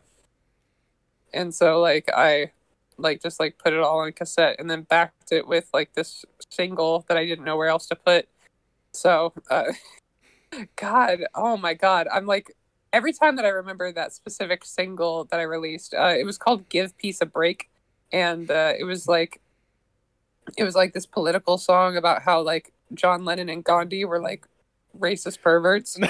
and 1.33 1.55
so 1.55 1.81
like 1.81 2.09
i 2.15 2.53
like 2.99 3.23
just 3.23 3.41
like 3.41 3.59
put 3.59 3.73
it 3.73 3.81
all 3.81 4.01
on 4.01 4.13
cassette 4.13 4.57
and 4.59 4.71
then 4.71 4.83
backed 4.83 5.31
it 5.33 5.47
with 5.47 5.69
like 5.73 5.95
this 5.95 6.25
single 6.51 7.05
that 7.09 7.17
i 7.17 7.25
didn't 7.25 7.45
know 7.45 7.57
where 7.57 7.69
else 7.69 7.87
to 7.87 7.97
put. 7.97 8.29
So 8.93 9.33
uh 9.51 9.73
god 10.77 11.25
oh 11.35 11.57
my 11.57 11.75
god 11.75 12.07
i'm 12.13 12.27
like 12.27 12.53
every 12.93 13.13
time 13.13 13.37
that 13.37 13.45
i 13.45 13.49
remember 13.49 13.93
that 13.93 14.13
specific 14.13 14.65
single 14.65 15.25
that 15.25 15.41
i 15.41 15.43
released 15.43 15.95
uh 15.95 16.15
it 16.19 16.25
was 16.25 16.39
called 16.39 16.69
give 16.69 16.97
peace 16.99 17.21
a 17.21 17.27
break 17.27 17.69
and 18.13 18.51
uh 18.51 18.73
it 18.79 18.85
was 18.85 19.09
like 19.09 19.41
it 20.57 20.65
was 20.65 20.75
like 20.75 20.93
this 20.95 21.07
political 21.07 21.59
song 21.59 21.97
about 21.97 22.23
how 22.23 22.41
like 22.41 22.73
john 22.95 23.25
lennon 23.25 23.49
and 23.49 23.65
gandhi 23.65 24.05
were 24.05 24.21
like 24.21 24.47
racist 24.99 25.41
perverts 25.43 25.99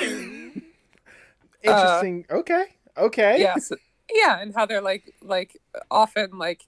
Interesting. 1.62 2.24
okay. 2.30 2.64
Okay. 2.96 3.40
yes 3.40 3.72
yeah 4.14 4.40
and 4.40 4.54
how 4.54 4.66
they're 4.66 4.80
like 4.80 5.12
like 5.20 5.60
often 5.90 6.38
like 6.38 6.66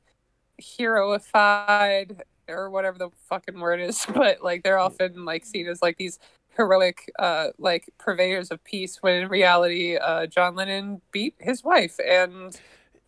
heroified 0.61 2.21
or 2.49 2.71
whatever 2.71 2.99
the 2.99 3.11
fucking 3.29 3.61
word 3.61 3.81
is 3.81 4.05
but 4.15 4.43
like 4.43 4.63
they're 4.63 4.79
often 4.79 5.25
like 5.25 5.45
seen 5.45 5.69
as 5.69 5.81
like 5.81 5.97
these 5.99 6.19
heroic 6.59 7.11
uh 7.21 7.49
like 7.59 7.89
purveyors 7.99 8.51
of 8.51 8.63
peace 8.65 8.99
when 9.03 9.15
in 9.17 9.29
reality 9.31 9.97
uh 9.97 10.27
john 10.27 10.57
lennon 10.57 11.01
beat 11.13 11.37
his 11.41 11.65
wife 11.65 11.97
and 12.07 12.61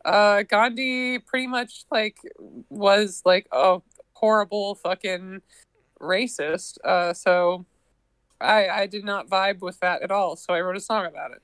Uh, 0.05 0.43
Gandhi 0.45 1.19
pretty 1.21 1.47
much 1.47 1.85
like 1.93 2.19
was 2.71 3.23
like 3.27 3.47
a 3.53 3.81
horrible 4.15 4.77
fucking 4.77 5.43
racist. 6.01 6.79
Uh, 6.85 7.13
so 7.15 7.67
I 8.41 8.69
I 8.69 8.87
did 8.89 9.05
not 9.05 9.29
vibe 9.29 9.61
with 9.63 9.81
that 9.81 10.03
at 10.03 10.11
all. 10.11 10.37
So 10.37 10.55
I 10.55 10.61
wrote 10.63 10.77
a 10.77 10.81
song 10.81 11.07
about 11.07 11.33
it. 11.33 11.43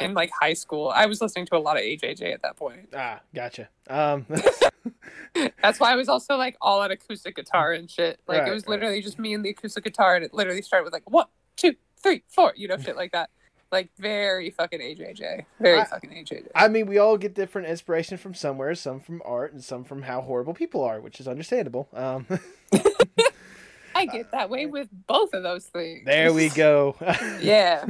In 0.00 0.14
like 0.14 0.30
high 0.40 0.52
school, 0.54 0.88
I 0.94 1.06
was 1.06 1.20
listening 1.20 1.46
to 1.46 1.56
a 1.56 1.58
lot 1.58 1.76
of 1.76 1.82
AJJ 1.82 2.32
at 2.34 2.42
that 2.42 2.56
point. 2.56 2.88
Ah, 2.94 3.20
gotcha. 3.34 3.68
Um, 3.88 4.26
That's 5.62 5.80
why 5.80 5.92
I 5.92 5.96
was 5.96 6.08
also 6.08 6.36
like 6.36 6.56
all 6.60 6.80
on 6.80 6.90
acoustic 6.90 7.36
guitar 7.36 7.72
and 7.72 7.90
shit. 7.90 8.20
Like 8.26 8.40
Right, 8.40 8.48
it 8.48 8.54
was 8.54 8.64
right. 8.64 8.70
literally 8.70 9.02
just 9.02 9.18
me 9.18 9.34
and 9.34 9.44
the 9.44 9.50
acoustic 9.50 9.84
guitar, 9.84 10.16
and 10.16 10.24
it 10.24 10.32
literally 10.34 10.62
started 10.62 10.84
with 10.84 10.92
like 10.92 11.08
one, 11.10 11.26
two, 11.56 11.74
three, 12.02 12.22
four, 12.28 12.52
you 12.56 12.68
know, 12.68 12.76
shit 12.78 12.96
like 12.96 13.12
that. 13.12 13.30
Like 13.72 13.90
very 13.98 14.50
fucking 14.50 14.80
AJJ, 14.80 15.44
very 15.60 15.80
I- 15.80 15.84
fucking 15.84 16.10
AJJ. 16.10 16.48
I 16.54 16.68
mean, 16.68 16.86
we 16.86 16.98
all 16.98 17.16
get 17.18 17.34
different 17.34 17.66
inspiration 17.68 18.16
from 18.16 18.32
somewhere. 18.34 18.74
Some 18.76 19.00
from 19.00 19.20
art, 19.24 19.52
and 19.52 19.62
some 19.64 19.82
from 19.84 20.02
how 20.02 20.20
horrible 20.20 20.54
people 20.54 20.84
are, 20.84 21.00
which 21.00 21.18
is 21.20 21.26
understandable. 21.26 21.88
Um, 21.92 22.26
I 23.94 24.04
get 24.06 24.30
that 24.32 24.50
way 24.50 24.66
with 24.66 24.88
both 25.06 25.32
of 25.32 25.42
those 25.42 25.64
things. 25.64 26.04
there 26.04 26.32
we 26.32 26.48
go. 26.50 26.96
yeah. 27.40 27.86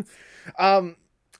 Um, 0.58 0.96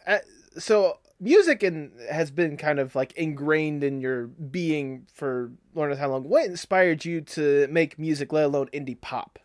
uh, 0.07 0.19
so 0.59 0.99
music 1.21 1.63
and 1.63 1.93
has 2.11 2.31
been 2.31 2.57
kind 2.57 2.79
of 2.79 2.95
like 2.95 3.13
ingrained 3.13 3.83
in 3.83 4.01
your 4.01 4.27
being 4.27 5.07
for 5.13 5.53
Lord 5.75 5.91
knows 5.91 5.99
how 5.99 6.11
long. 6.11 6.25
What 6.25 6.47
inspired 6.47 7.05
you 7.05 7.21
to 7.23 7.67
make 7.71 7.99
music, 7.99 8.33
let 8.33 8.45
alone 8.45 8.69
indie 8.73 9.01
pop? 9.01 9.39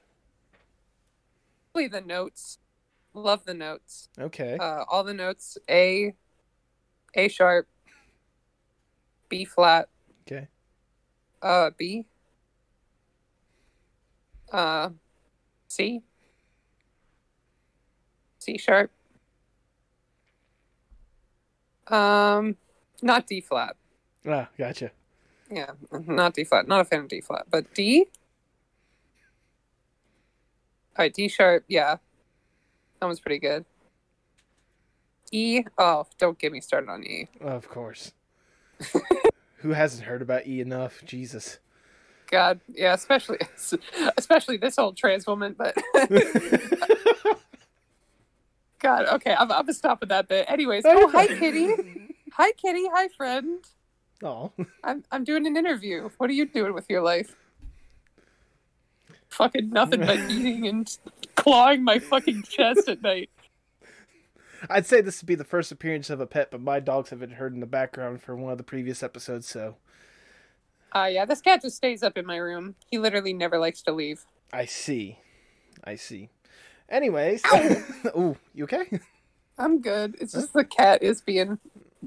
Probably 1.74 1.88
the 1.88 2.02
notes. 2.02 2.58
Love 3.14 3.46
the 3.46 3.54
notes. 3.54 4.10
Okay. 4.20 4.58
Uh, 4.58 4.84
all 4.90 5.04
the 5.04 5.14
notes. 5.14 5.58
A, 5.70 6.14
A 7.16 7.28
sharp, 7.28 7.68
B 9.30 9.44
flat, 9.46 9.90
Okay. 10.28 10.48
uh, 11.42 11.72
B, 11.78 12.06
uh, 14.52 14.90
C, 15.68 16.02
C 18.40 18.58
sharp, 18.58 18.92
um, 21.92 22.56
not 23.02 23.28
D 23.28 23.42
flat. 23.42 23.76
Ah, 24.28 24.50
gotcha. 24.58 24.92
Yeah, 25.50 25.72
not 25.92 26.34
D 26.34 26.44
flat. 26.44 26.68
Not 26.68 26.82
a 26.82 26.86
fan 26.86 27.02
of 27.02 27.08
D 27.08 27.22
flat, 27.22 27.46
but 27.50 27.74
D. 27.74 28.06
All 30.98 31.04
right, 31.04 31.14
D 31.14 31.28
sharp. 31.28 31.66
Yeah, 31.68 31.98
that 33.00 33.06
one's 33.06 33.20
pretty 33.20 33.40
good. 33.40 33.66
E. 35.32 35.64
Oh, 35.78 36.06
don't 36.18 36.38
get 36.38 36.52
me 36.52 36.60
started 36.62 36.90
on 36.90 37.04
E. 37.04 37.30
Of 37.40 37.70
course. 37.70 38.12
Who 39.58 39.70
hasn't 39.70 40.04
heard 40.04 40.22
about 40.22 40.48
E 40.48 40.60
enough? 40.60 41.04
Jesus. 41.06 41.60
God, 42.30 42.62
yeah, 42.68 42.94
especially 42.94 43.40
especially 44.18 44.58
this 44.58 44.80
old 44.80 44.98
trans 44.98 45.28
woman. 45.28 45.56
But 45.58 45.76
God, 48.82 49.06
okay, 49.14 49.34
I'm, 49.34 49.52
I'm 49.52 49.62
gonna 49.62 49.74
stop 49.74 50.00
with 50.00 50.10
that 50.10 50.28
bit. 50.28 50.46
Anyways, 50.50 50.84
oh 50.86 51.10
hi. 51.10 51.28
Kitty, 51.40 51.70
hi 52.34 52.52
Kitty, 52.54 52.88
hi 52.92 53.08
friend. 53.10 53.60
Oh, 54.24 54.52
I'm 54.84 55.04
I'm 55.12 55.24
doing 55.24 55.46
an 55.46 55.56
interview. 55.56 56.10
What 56.18 56.30
are 56.30 56.34
you 56.34 56.46
doing 56.48 56.74
with 56.74 56.90
your 56.90 57.02
life? 57.02 57.36
Fucking 59.30 59.70
nothing 59.70 60.02
but 60.02 60.18
eating 60.30 60.68
and 60.68 60.98
clawing 61.36 61.84
my 61.84 62.00
fucking 62.00 62.44
chest 62.44 62.90
at 62.90 63.02
night. 63.02 63.30
I'd 64.70 64.86
say 64.86 65.02
this 65.02 65.22
would 65.22 65.28
be 65.28 65.36
the 65.36 65.44
first 65.44 65.72
appearance 65.72 66.10
of 66.10 66.20
a 66.20 66.28
pet, 66.28 66.52
but 66.52 66.62
my 66.62 66.80
dogs 66.80 67.10
have 67.10 67.20
been 67.20 67.32
heard 67.32 67.54
in 67.54 67.62
the 67.62 67.66
background 67.66 68.22
for 68.22 68.36
one 68.36 68.52
of 68.52 68.58
the 68.58 68.64
previous 68.64 69.02
episodes, 69.04 69.48
so 69.48 69.76
Uh 70.94 71.10
yeah, 71.12 71.26
this 71.26 71.42
cat 71.42 71.62
just 71.62 71.78
stays 71.78 72.02
up 72.04 72.18
in 72.18 72.26
my 72.26 72.38
room. 72.38 72.76
He 72.90 72.98
literally 72.98 73.34
never 73.34 73.60
likes 73.60 73.82
to 73.84 73.92
leave. 73.92 74.26
I 74.52 74.66
see. 74.66 75.20
I 75.84 75.96
see. 75.96 76.30
Anyways, 76.92 77.42
ooh, 78.18 78.36
you 78.54 78.66
okay? 78.66 79.00
I'm 79.58 79.80
good. 79.80 80.18
It's 80.20 80.34
just 80.34 80.52
the 80.52 80.66
cat 80.66 81.02
is 81.02 81.22
being 81.22 81.58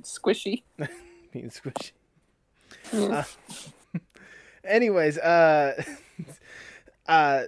squishy. 0.02 0.62
Being 1.32 1.50
squishy. 1.50 1.90
Yeah. 2.92 3.24
anyways 4.64 5.18
uh 5.18 5.82
uh 7.08 7.42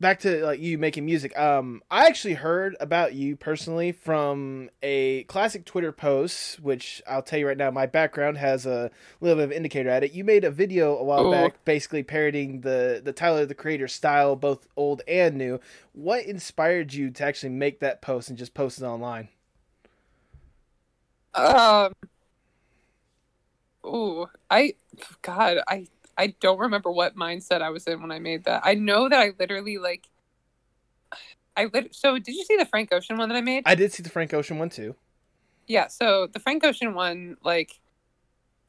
back 0.00 0.18
to 0.20 0.44
like 0.44 0.60
you 0.60 0.78
making 0.78 1.04
music 1.04 1.38
um 1.38 1.82
i 1.90 2.06
actually 2.06 2.34
heard 2.34 2.74
about 2.80 3.14
you 3.14 3.36
personally 3.36 3.92
from 3.92 4.70
a 4.82 5.24
classic 5.24 5.64
twitter 5.64 5.92
post 5.92 6.58
which 6.60 7.02
i'll 7.06 7.22
tell 7.22 7.38
you 7.38 7.46
right 7.46 7.58
now 7.58 7.70
my 7.70 7.86
background 7.86 8.38
has 8.38 8.64
a 8.64 8.90
little 9.20 9.36
bit 9.36 9.44
of 9.44 9.52
indicator 9.52 9.90
at 9.90 10.02
it 10.02 10.12
you 10.12 10.24
made 10.24 10.42
a 10.42 10.50
video 10.50 10.96
a 10.96 11.04
while 11.04 11.26
Ooh. 11.26 11.30
back 11.30 11.64
basically 11.64 12.02
parodying 12.02 12.62
the 12.62 13.00
the 13.04 13.12
tyler 13.12 13.44
the 13.44 13.54
creator 13.54 13.86
style 13.86 14.34
both 14.34 14.66
old 14.76 15.02
and 15.06 15.36
new 15.36 15.60
what 15.92 16.24
inspired 16.24 16.94
you 16.94 17.10
to 17.10 17.24
actually 17.24 17.50
make 17.50 17.80
that 17.80 18.00
post 18.00 18.28
and 18.30 18.38
just 18.38 18.54
post 18.54 18.80
it 18.80 18.84
online 18.84 19.28
Um. 21.34 21.92
Ooh, 23.84 24.26
I, 24.50 24.74
God, 25.22 25.58
I, 25.68 25.86
I 26.20 26.34
don't 26.40 26.58
remember 26.58 26.90
what 26.90 27.16
mindset 27.16 27.62
I 27.62 27.70
was 27.70 27.86
in 27.86 28.00
when 28.00 28.12
I 28.12 28.18
made 28.18 28.44
that. 28.44 28.62
I 28.64 28.74
know 28.74 29.08
that 29.08 29.18
I 29.18 29.32
literally 29.38 29.78
like, 29.78 30.08
I 31.56 31.68
lit. 31.72 31.94
So, 31.94 32.18
did 32.18 32.34
you 32.34 32.44
see 32.44 32.56
the 32.56 32.66
Frank 32.66 32.92
Ocean 32.92 33.16
one 33.16 33.28
that 33.28 33.36
I 33.36 33.40
made? 33.40 33.64
i 33.66 33.74
did 33.74 33.92
see 33.92 34.02
the 34.02 34.10
frank 34.10 34.32
ocean 34.32 34.58
one 34.58 34.70
too 34.70 34.94
yeah. 35.70 35.86
So 35.86 36.26
the 36.26 36.40
Frank 36.40 36.64
Ocean 36.64 36.94
one, 36.94 37.36
like, 37.44 37.78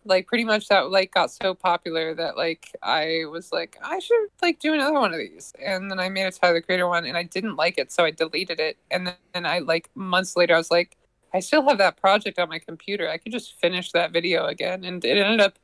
like 0.06 0.28
pretty 0.28 0.44
much 0.44 0.68
that 0.68 0.92
like 0.92 1.12
got 1.12 1.32
so 1.32 1.54
popular 1.56 2.14
that 2.16 2.38
like 2.38 2.76
I 2.82 3.26
was 3.30 3.52
like 3.52 3.78
I 3.84 4.00
should 4.00 4.28
like 4.42 4.60
do 4.60 4.74
another 4.74 4.94
one 4.94 5.12
of 5.12 5.20
these, 5.20 5.52
and 5.60 5.90
then 5.90 6.00
I 6.00 6.10
made 6.10 6.26
a 6.26 6.32
Tyler 6.32 6.56
the 6.56 6.62
Creator 6.62 6.88
one, 6.88 7.06
and 7.06 7.18
I 7.18 7.24
didn't 7.24 7.56
like 7.56 7.80
it, 7.80 7.92
so 7.92 8.06
I 8.06 8.12
deleted 8.12 8.60
it, 8.60 8.78
and 8.92 9.08
then 9.08 9.16
and 9.34 9.48
I 9.48 9.60
like 9.60 9.90
months 9.96 10.38
later 10.38 10.56
I 10.56 10.58
was 10.58 10.72
like. 10.72 10.98
I 11.34 11.40
still 11.40 11.66
have 11.70 11.78
that 11.78 11.96
project 11.96 12.40
on 12.40 12.50
my 12.50 12.60
computer. 12.60 13.10
I 13.10 13.18
could 13.18 13.32
just 13.32 13.58
finish 13.58 13.94
that 13.94 14.12
video 14.12 14.48
again. 14.48 14.84
And 14.84 15.02
it 15.06 15.18
ended 15.18 15.40
up 15.40 15.58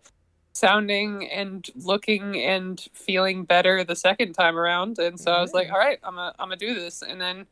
sounding 0.57 1.29
and 1.29 1.67
looking 1.75 2.41
and 2.41 2.85
feeling 2.93 3.43
better 3.43 3.83
the 3.83 3.95
second 3.95 4.33
time 4.33 4.57
around. 4.57 4.97
And 4.99 5.19
so 5.19 5.31
I 5.31 5.41
was 5.41 5.53
like, 5.53 5.71
all 5.71 5.77
right, 5.77 5.99
I'm 6.03 6.15
going 6.15 6.33
I'm 6.39 6.49
to 6.49 6.55
do 6.55 6.73
this. 6.73 7.01
And 7.01 7.21
then 7.21 7.45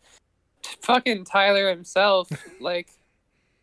fucking 0.81 1.25
Tyler 1.25 1.69
himself, 1.69 2.29
like, 2.59 2.89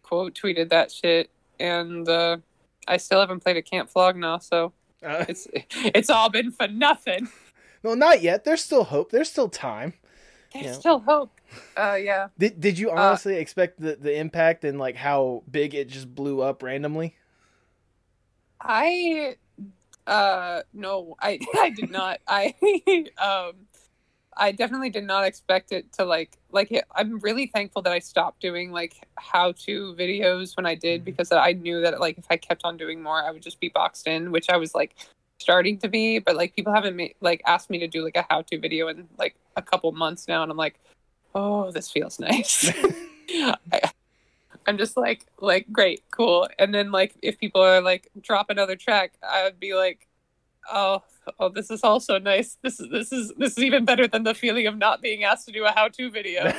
quote 0.03 0.35
tweeted 0.35 0.71
that 0.71 0.93
shit. 0.93 1.31
And 1.59 2.09
uh, 2.09 2.39
I 2.87 2.97
still 2.97 3.21
haven't 3.21 3.41
played 3.41 3.57
a 3.57 3.63
Camp 3.63 3.91
Flog 3.91 4.17
Gnaw. 4.17 4.39
So 4.39 4.73
uh, 5.05 5.25
it's 5.29 5.49
it's 5.53 6.11
all 6.11 6.31
been 6.31 6.53
for 6.53 6.69
nothing. 6.69 7.29
no 7.83 7.95
not 7.95 8.23
yet 8.23 8.45
there's 8.45 8.63
still 8.63 8.85
hope 8.85 9.11
there's 9.11 9.31
still 9.31 9.49
time 9.49 9.93
There's 10.55 10.77
still 10.77 11.01
hope. 11.01 11.41
Uh, 11.77 11.99
yeah. 12.01 12.29
Did 12.39 12.61
Did 12.61 12.79
you 12.79 12.91
Uh, 12.91 12.95
honestly 12.95 13.37
expect 13.37 13.81
the 13.81 13.97
the 13.97 14.17
impact 14.17 14.65
and 14.65 14.79
like 14.79 14.97
how 14.97 15.43
big 15.51 15.75
it 15.75 15.89
just 15.89 16.15
blew 16.15 16.41
up 16.43 16.63
randomly? 16.63 17.17
I 18.63 19.37
uh 20.07 20.63
no, 20.73 21.17
I 21.21 21.39
I 21.57 21.71
did 21.71 21.91
not. 21.91 22.21
I 22.27 22.55
um 23.19 23.67
I 24.35 24.51
definitely 24.53 24.89
did 24.89 25.05
not 25.05 25.25
expect 25.25 25.73
it 25.73 25.93
to 25.95 26.05
like 26.05 26.39
like 26.51 26.73
it, 26.73 26.85
I'm 26.95 27.19
really 27.19 27.47
thankful 27.47 27.83
that 27.83 27.93
I 27.93 27.99
stopped 27.99 28.41
doing 28.41 28.73
like 28.73 29.07
how 29.17 29.53
to 29.67 29.95
videos 29.95 30.57
when 30.57 30.65
I 30.67 30.75
did 30.75 31.03
Mhm. 31.03 31.05
because 31.05 31.33
I 31.33 31.53
knew 31.53 31.81
that 31.83 32.01
like 32.01 32.19
if 32.19 32.27
I 32.31 32.37
kept 32.37 32.63
on 32.65 32.77
doing 32.77 33.03
more 33.03 33.23
I 33.23 33.31
would 33.31 33.43
just 33.43 33.61
be 33.61 33.69
boxed 33.69 34.07
in, 34.07 34.33
which 34.33 34.49
I 34.49 34.57
was 34.57 34.75
like 34.75 34.97
starting 35.39 35.77
to 35.79 35.89
be, 35.89 36.19
but 36.19 36.37
like 36.37 36.55
people 36.55 36.73
haven't 36.73 36.97
made 36.97 37.15
like 37.21 37.43
asked 37.47 37.69
me 37.69 37.79
to 37.81 37.89
do 37.89 38.03
like 38.05 38.17
a 38.17 38.25
how 38.31 38.43
to 38.43 38.59
video 38.59 38.89
in 38.89 39.09
like 39.19 39.35
a 39.57 39.63
couple 39.63 39.91
months 39.93 40.29
now 40.29 40.43
and 40.43 40.51
I'm 40.51 40.57
like, 40.57 40.79
"Oh, 41.35 41.71
this 41.71 41.91
feels 41.91 42.19
nice." 42.19 42.71
I, 43.73 43.91
I'm 44.67 44.79
just 44.79 44.97
like 44.97 45.27
like 45.41 45.71
great, 45.73 46.03
cool. 46.11 46.49
And 46.59 46.75
then 46.75 46.93
like 46.93 47.15
if 47.23 47.39
people 47.39 47.61
are 47.61 47.81
like 47.81 48.09
drop 48.21 48.51
another 48.51 48.77
track, 48.77 49.15
I 49.23 49.45
would 49.45 49.61
be 49.61 49.75
like, 49.75 50.09
oh 50.73 51.03
oh 51.39 51.49
this 51.49 51.71
is 51.71 51.83
also 51.83 52.19
nice. 52.19 52.59
This 52.63 52.81
is 52.81 52.89
this 52.91 53.13
is 53.13 53.33
this 53.37 53.53
is 53.53 53.65
even 53.65 53.85
better 53.85 54.07
than 54.07 54.23
the 54.25 54.35
feeling 54.35 54.67
of 54.67 54.77
not 54.77 55.03
being 55.03 55.25
asked 55.25 55.47
to 55.47 55.53
do 55.53 55.65
a 55.65 55.71
how 55.71 55.89
to 55.89 56.11
video. 56.11 56.45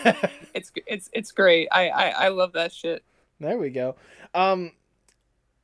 it's 0.54 0.72
it's 0.86 1.10
it's 1.14 1.32
great. 1.32 1.68
I, 1.72 1.90
I 1.90 2.08
I 2.10 2.28
love 2.30 2.54
that 2.54 2.72
shit. 2.72 3.04
there 3.40 3.58
we 3.58 3.70
go. 3.70 3.96
Um, 4.34 4.72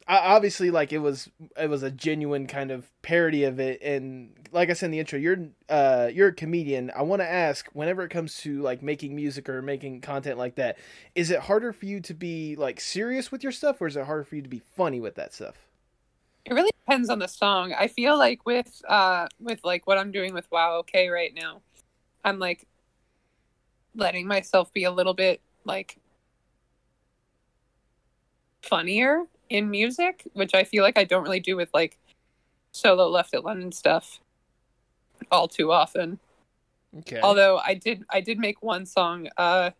obviously, 0.10 0.72
like 0.72 0.92
it 0.92 0.98
was 0.98 1.30
it 1.58 1.70
was 1.70 1.84
a 1.84 1.92
genuine 1.92 2.48
kind 2.48 2.72
of 2.72 2.90
parody 3.02 3.44
of 3.44 3.60
it, 3.60 3.82
and 3.82 4.36
like 4.52 4.70
I 4.70 4.74
said 4.74 4.88
in 4.88 4.92
the 4.92 5.00
intro, 5.00 5.20
you're 5.20 5.50
uh 5.70 6.10
you're 6.12 6.30
a 6.30 6.34
comedian. 6.34 6.92
I 6.96 7.04
want 7.04 7.22
to 7.22 7.30
ask, 7.30 7.68
whenever 7.74 8.04
it 8.04 8.10
comes 8.10 8.38
to 8.38 8.62
like 8.62 8.82
making 8.82 9.16
music 9.16 9.48
or 9.48 9.62
making 9.62 10.02
content 10.02 10.38
like 10.38 10.56
that, 10.56 10.78
is 11.14 11.30
it 11.30 11.42
harder 11.42 11.72
for 11.72 11.86
you 11.86 12.00
to 12.02 12.14
be 12.14 12.56
like 12.56 12.82
serious 12.82 13.32
with 13.32 13.44
your 13.44 13.52
stuff, 13.52 13.80
or 13.82 13.88
is 13.88 13.96
it 13.96 14.06
harder 14.06 14.24
for 14.24 14.36
you 14.36 14.42
to 14.42 14.50
be 14.50 14.60
funny 14.76 15.00
with 15.00 15.16
that 15.16 15.34
stuff? 15.34 15.56
It 16.46 16.54
really 16.54 16.72
depends 16.86 17.10
on 17.10 17.20
the 17.20 17.28
song. 17.28 17.74
I 17.78 17.88
feel 17.88 18.18
like 18.18 18.46
with 18.46 18.82
uh 18.88 19.28
with 19.40 19.60
like 19.64 19.86
what 19.86 20.00
I'm 20.00 20.12
doing 20.12 20.34
with 20.34 20.48
Wow 20.52 20.78
Okay 20.80 21.10
right 21.10 21.34
now, 21.36 21.62
I'm 22.26 22.40
like 22.40 22.66
letting 23.96 24.28
myself 24.28 24.74
be 24.74 24.86
a 24.86 24.92
little 24.92 25.14
bit 25.14 25.42
like 25.66 25.98
funnier 28.64 29.26
in 29.50 29.70
music, 29.70 30.28
which 30.34 30.54
I 30.54 30.64
feel 30.64 30.84
like 30.84 30.98
I 30.98 31.04
don't 31.04 31.24
really 31.24 31.40
do 31.40 31.56
with 31.56 31.70
like 31.74 31.98
solo 32.72 33.08
left 33.08 33.34
at 33.34 33.44
London 33.44 33.72
stuff 33.72 34.20
all 35.32 35.48
too 35.48 35.72
often. 35.72 36.20
Okay. 37.00 37.20
Although 37.22 37.58
I 37.58 37.74
did 37.74 38.04
I 38.10 38.22
did 38.22 38.40
make 38.40 38.62
one 38.62 38.86
song 38.86 39.28
uh 39.38 39.72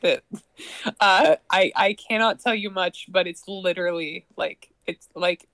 that 0.00 0.22
uh 1.00 1.36
I 1.50 1.72
I 1.76 1.94
cannot 1.94 2.40
tell 2.40 2.54
you 2.54 2.70
much, 2.70 3.06
but 3.08 3.26
it's 3.26 3.44
literally 3.46 4.26
like 4.36 4.70
it's 4.86 5.08
like 5.14 5.48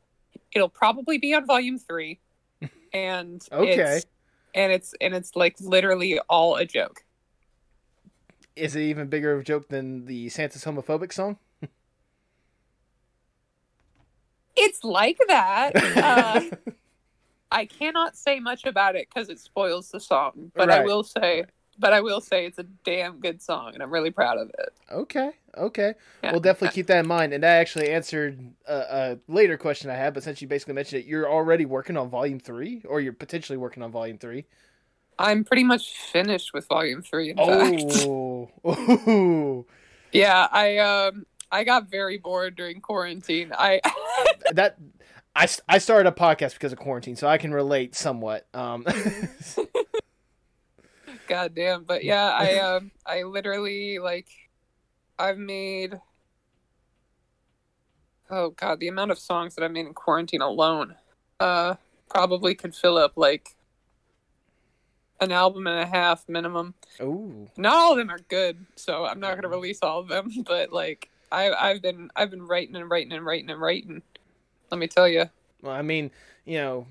it'll 0.53 0.69
probably 0.69 1.19
be 1.19 1.35
on 1.35 1.47
volume 1.47 1.79
3 1.79 2.19
and 2.93 3.47
Okay. 3.53 3.97
it's, 3.97 4.07
and 4.55 4.73
it's 4.73 4.95
and 5.01 5.15
it's 5.15 5.37
like 5.37 5.57
literally 5.61 6.19
all 6.29 6.57
a 6.57 6.65
joke. 6.65 7.05
Is 8.57 8.77
it 8.77 8.83
even 8.83 9.09
bigger 9.09 9.33
of 9.33 9.41
a 9.41 9.45
joke 9.45 9.69
than 9.69 10.07
the 10.07 10.29
Santa's 10.29 10.65
homophobic 10.65 11.13
song? 11.13 11.39
It's 14.61 14.85
like 14.85 15.19
that. 15.29 15.73
Uh, 15.77 16.43
I 17.53 17.65
cannot 17.67 18.17
say 18.17 18.39
much 18.39 18.65
about 18.65 18.95
it 18.95 19.09
because 19.13 19.29
it 19.29 19.41
spoils 19.41 19.91
the 19.91 19.99
song, 20.01 20.53
but 20.55 20.71
I 20.71 20.85
will 20.85 21.03
say, 21.03 21.45
but 21.79 21.93
I 21.93 22.01
will 22.01 22.21
say 22.21 22.47
it's 22.47 22.59
a 22.59 22.67
damn 22.85 23.19
good 23.19 23.43
song, 23.43 23.73
and 23.75 23.83
I'm 23.83 23.91
really 23.93 24.11
proud 24.13 24.39
of 24.39 24.51
it. 24.59 24.73
okay. 24.93 25.33
Okay. 25.59 25.95
Yeah. 26.23 26.31
We'll 26.31 26.41
definitely 26.41 26.77
keep 26.77 26.87
that 26.87 27.01
in 27.01 27.09
mind. 27.09 27.33
And 27.33 27.43
that 27.43 27.57
actually 27.59 27.91
answered 27.91 28.39
a, 28.69 28.75
a 28.77 29.19
later 29.27 29.57
question 29.59 29.91
I 29.91 29.97
had, 29.97 30.15
but 30.15 30.23
since 30.23 30.41
you 30.41 30.47
basically 30.47 30.75
mentioned 30.75 31.03
it, 31.03 31.09
you're 31.09 31.29
already 31.29 31.65
working 31.65 31.97
on 31.97 32.09
volume 32.09 32.39
three, 32.39 32.83
or 32.89 33.01
you're 33.01 33.13
potentially 33.13 33.57
working 33.57 33.83
on 33.83 33.91
volume 33.91 34.17
three. 34.17 34.45
I'm 35.19 35.43
pretty 35.45 35.65
much 35.65 35.93
finished 36.13 36.55
with 36.55 36.69
volume 36.69 37.03
three. 37.03 37.31
In 37.31 37.37
fact, 37.37 37.83
Oh. 38.07 38.49
Ooh. 38.65 39.67
yeah, 40.13 40.47
I 40.53 40.79
um 40.79 41.27
I 41.51 41.65
got 41.65 41.91
very 41.91 42.19
bored 42.19 42.57
during 42.57 42.81
quarantine. 42.81 43.53
I 43.57 43.81
that 44.53 44.77
I, 45.35 45.49
I 45.69 45.79
started 45.79 46.09
a 46.09 46.13
podcast 46.13 46.55
because 46.55 46.73
of 46.73 46.79
quarantine, 46.79 47.17
so 47.17 47.29
I 47.29 47.39
can 47.39 47.53
relate 47.53 47.95
somewhat. 47.95 48.47
Um, 48.53 48.87
goddamn, 51.29 51.85
but 51.85 52.05
yeah, 52.05 52.29
I 52.29 52.59
um 52.59 52.91
I 53.07 53.23
literally 53.23 53.99
like 53.99 54.29
I've 55.19 55.39
made 55.39 56.01
oh 58.31 58.51
god 58.51 58.81
the 58.81 58.89
amount 58.89 59.11
of 59.11 59.19
songs 59.19 59.55
that 59.55 59.65
I 59.65 59.69
made 59.69 59.87
in 59.87 59.95
quarantine 59.95 60.41
alone 60.41 60.95
uh 61.41 61.75
probably 62.09 62.55
could 62.55 62.75
fill 62.75 62.97
up 62.97 63.15
like 63.17 63.57
an 65.21 65.33
album 65.33 65.67
and 65.67 65.79
a 65.79 65.87
half 65.87 66.29
minimum. 66.29 66.75
ooh. 67.01 67.49
Not 67.57 67.75
all 67.75 67.93
of 67.93 67.99
them 67.99 68.11
are 68.11 68.21
good, 68.29 68.67
so 68.75 69.05
I'm 69.05 69.21
not 69.21 69.35
gonna 69.35 69.49
release 69.49 69.81
all 69.83 70.01
of 70.01 70.09
them. 70.09 70.31
But 70.47 70.73
like 70.73 71.11
I 71.33 71.53
I've 71.53 71.83
been 71.83 72.11
I've 72.17 72.31
been 72.31 72.47
writing 72.47 72.77
and 72.77 72.91
writing 72.91 73.13
and 73.13 73.25
writing 73.25 73.51
and 73.51 73.61
writing. 73.61 74.03
Let 74.71 74.79
me 74.79 74.87
tell 74.87 75.09
you. 75.09 75.27
Well, 75.63 75.75
I 75.75 75.83
mean, 75.83 76.11
you 76.45 76.59
know, 76.59 76.87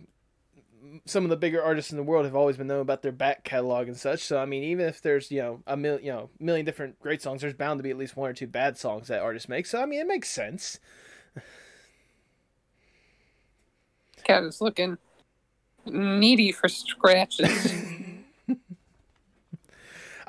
some 1.05 1.23
of 1.23 1.29
the 1.29 1.37
bigger 1.37 1.61
artists 1.63 1.91
in 1.91 1.97
the 1.97 2.03
world 2.03 2.25
have 2.25 2.35
always 2.35 2.57
been 2.57 2.67
known 2.67 2.81
about 2.81 3.01
their 3.01 3.11
back 3.11 3.43
catalog 3.43 3.87
and 3.87 3.97
such. 3.97 4.21
So, 4.21 4.37
I 4.37 4.45
mean, 4.45 4.63
even 4.63 4.85
if 4.85 5.01
there's 5.01 5.31
you 5.31 5.41
know 5.41 5.61
a 5.67 5.75
million, 5.77 6.05
you 6.05 6.11
know, 6.11 6.29
million 6.39 6.65
different 6.65 6.99
great 6.99 7.21
songs, 7.21 7.41
there's 7.41 7.53
bound 7.53 7.79
to 7.79 7.83
be 7.83 7.89
at 7.89 7.97
least 7.97 8.15
one 8.15 8.29
or 8.29 8.33
two 8.33 8.47
bad 8.47 8.77
songs 8.77 9.07
that 9.07 9.21
artists 9.21 9.49
make. 9.49 9.65
So, 9.65 9.81
I 9.81 9.85
mean, 9.85 9.99
it 9.99 10.07
makes 10.07 10.29
sense. 10.29 10.79
Cat 14.23 14.43
is 14.43 14.61
looking 14.61 14.97
needy 15.85 16.51
for 16.51 16.67
scratches. 16.67 17.73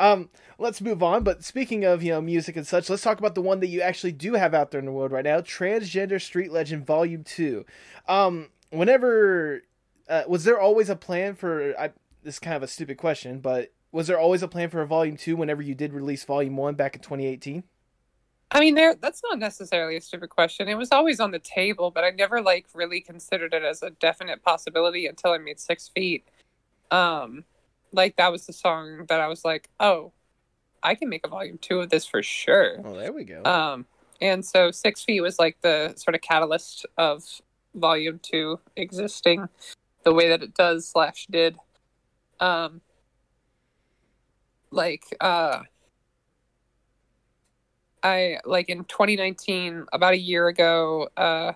Um, 0.00 0.31
let's 0.61 0.81
move 0.81 1.02
on. 1.02 1.25
But 1.25 1.43
speaking 1.43 1.85
of 1.85 2.02
you 2.02 2.12
know 2.12 2.21
music 2.21 2.57
and 2.57 2.67
such, 2.67 2.88
let's 2.88 3.02
talk 3.02 3.19
about 3.19 3.35
the 3.35 3.43
one 3.43 3.61
that 3.61 3.69
you 3.69 3.81
actually 3.81 4.12
do 4.12 4.35
have 4.35 4.55
out 4.55 4.71
there 4.71 4.79
in 4.79 4.87
the 4.87 4.93
world 4.93 5.11
right 5.11 5.25
now, 5.25 5.40
Transgender 5.40 6.21
Street 6.21 6.52
Legend 6.52 6.87
Volume 6.87 7.25
Two. 7.25 7.64
Um, 8.07 8.50
whenever 8.71 9.62
uh, 10.09 10.23
was 10.29 10.45
there 10.45 10.61
always 10.61 10.88
a 10.88 10.97
plan 10.97 11.35
for? 11.35 11.75
I, 11.79 11.90
this 12.23 12.35
is 12.35 12.38
kind 12.38 12.57
of 12.57 12.62
a 12.62 12.69
stupid 12.69 12.99
question, 12.99 13.40
but 13.40 13.73
was 13.90 14.07
there 14.07 14.19
always 14.19 14.43
a 14.43 14.49
plan 14.49 14.69
for 14.69 14.83
a 14.83 14.87
Volume 14.87 15.17
Two 15.17 15.37
whenever 15.37 15.62
you 15.62 15.75
did 15.75 15.93
release 15.93 16.25
Volume 16.25 16.57
One 16.57 16.75
back 16.75 16.95
in 16.95 17.02
2018? 17.02 17.64
I 18.52 18.61
mean, 18.61 18.75
there 18.75 18.95
that's 18.95 19.23
not 19.23 19.38
necessarily 19.38 19.97
a 19.97 20.00
stupid 20.00 20.31
question. 20.31 20.69
It 20.69 20.76
was 20.76 20.90
always 20.93 21.21
on 21.21 21.31
the 21.31 21.38
table, 21.38 21.90
but 21.90 22.05
I 22.05 22.11
never 22.11 22.43
like 22.43 22.67
really 22.75 23.00
considered 23.00 23.55
it 23.55 23.62
as 23.62 23.83
a 23.83 23.90
definite 23.90 24.43
possibility 24.43 25.06
until 25.06 25.32
I 25.32 25.39
made 25.39 25.61
Six 25.61 25.89
Feet. 25.89 26.28
Um, 26.91 27.45
like 27.93 28.17
that 28.17 28.32
was 28.32 28.47
the 28.47 28.52
song 28.52 29.06
that 29.08 29.21
I 29.21 29.28
was 29.28 29.45
like, 29.45 29.69
oh, 29.78 30.13
I 30.82 30.95
can 30.95 31.08
make 31.08 31.26
a 31.26 31.28
volume 31.28 31.58
two 31.58 31.80
of 31.80 31.90
this 31.90 32.06
for 32.06 32.23
sure. 32.23 32.76
Oh, 32.84 32.97
there 32.97 33.12
we 33.12 33.25
go. 33.25 33.43
Um, 33.45 33.86
and 34.21 34.45
so 34.45 34.71
Six 34.71 35.02
Feet 35.02 35.21
was 35.21 35.38
like 35.38 35.56
the 35.62 35.95
sort 35.97 36.14
of 36.14 36.21
catalyst 36.21 36.86
of 36.97 37.25
volume 37.75 38.21
two 38.23 38.60
existing 38.76 39.49
the 40.04 40.12
way 40.12 40.28
that 40.28 40.43
it 40.43 40.54
does 40.54 40.88
slash 40.88 41.26
did. 41.30 41.56
Um, 42.38 42.80
like 44.71 45.04
uh 45.21 45.62
I 48.02 48.38
like 48.45 48.69
in 48.69 48.84
2019, 48.84 49.86
about 49.93 50.14
a 50.14 50.19
year 50.19 50.49
ago, 50.49 51.08
uh, 51.16 51.52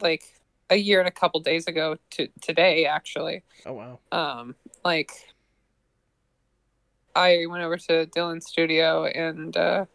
like 0.00 0.24
a 0.68 0.76
year 0.76 0.98
and 0.98 1.08
a 1.08 1.12
couple 1.12 1.40
days 1.40 1.66
ago 1.66 1.96
to 2.10 2.28
today, 2.40 2.86
actually. 2.86 3.42
oh 3.64 3.72
wow. 3.72 3.98
Um, 4.12 4.54
like 4.84 5.10
I 7.16 7.46
went 7.46 7.62
over 7.62 7.78
to 7.78 8.06
Dylan's 8.06 8.46
studio 8.46 9.06
and 9.06 9.56
uh, 9.56 9.86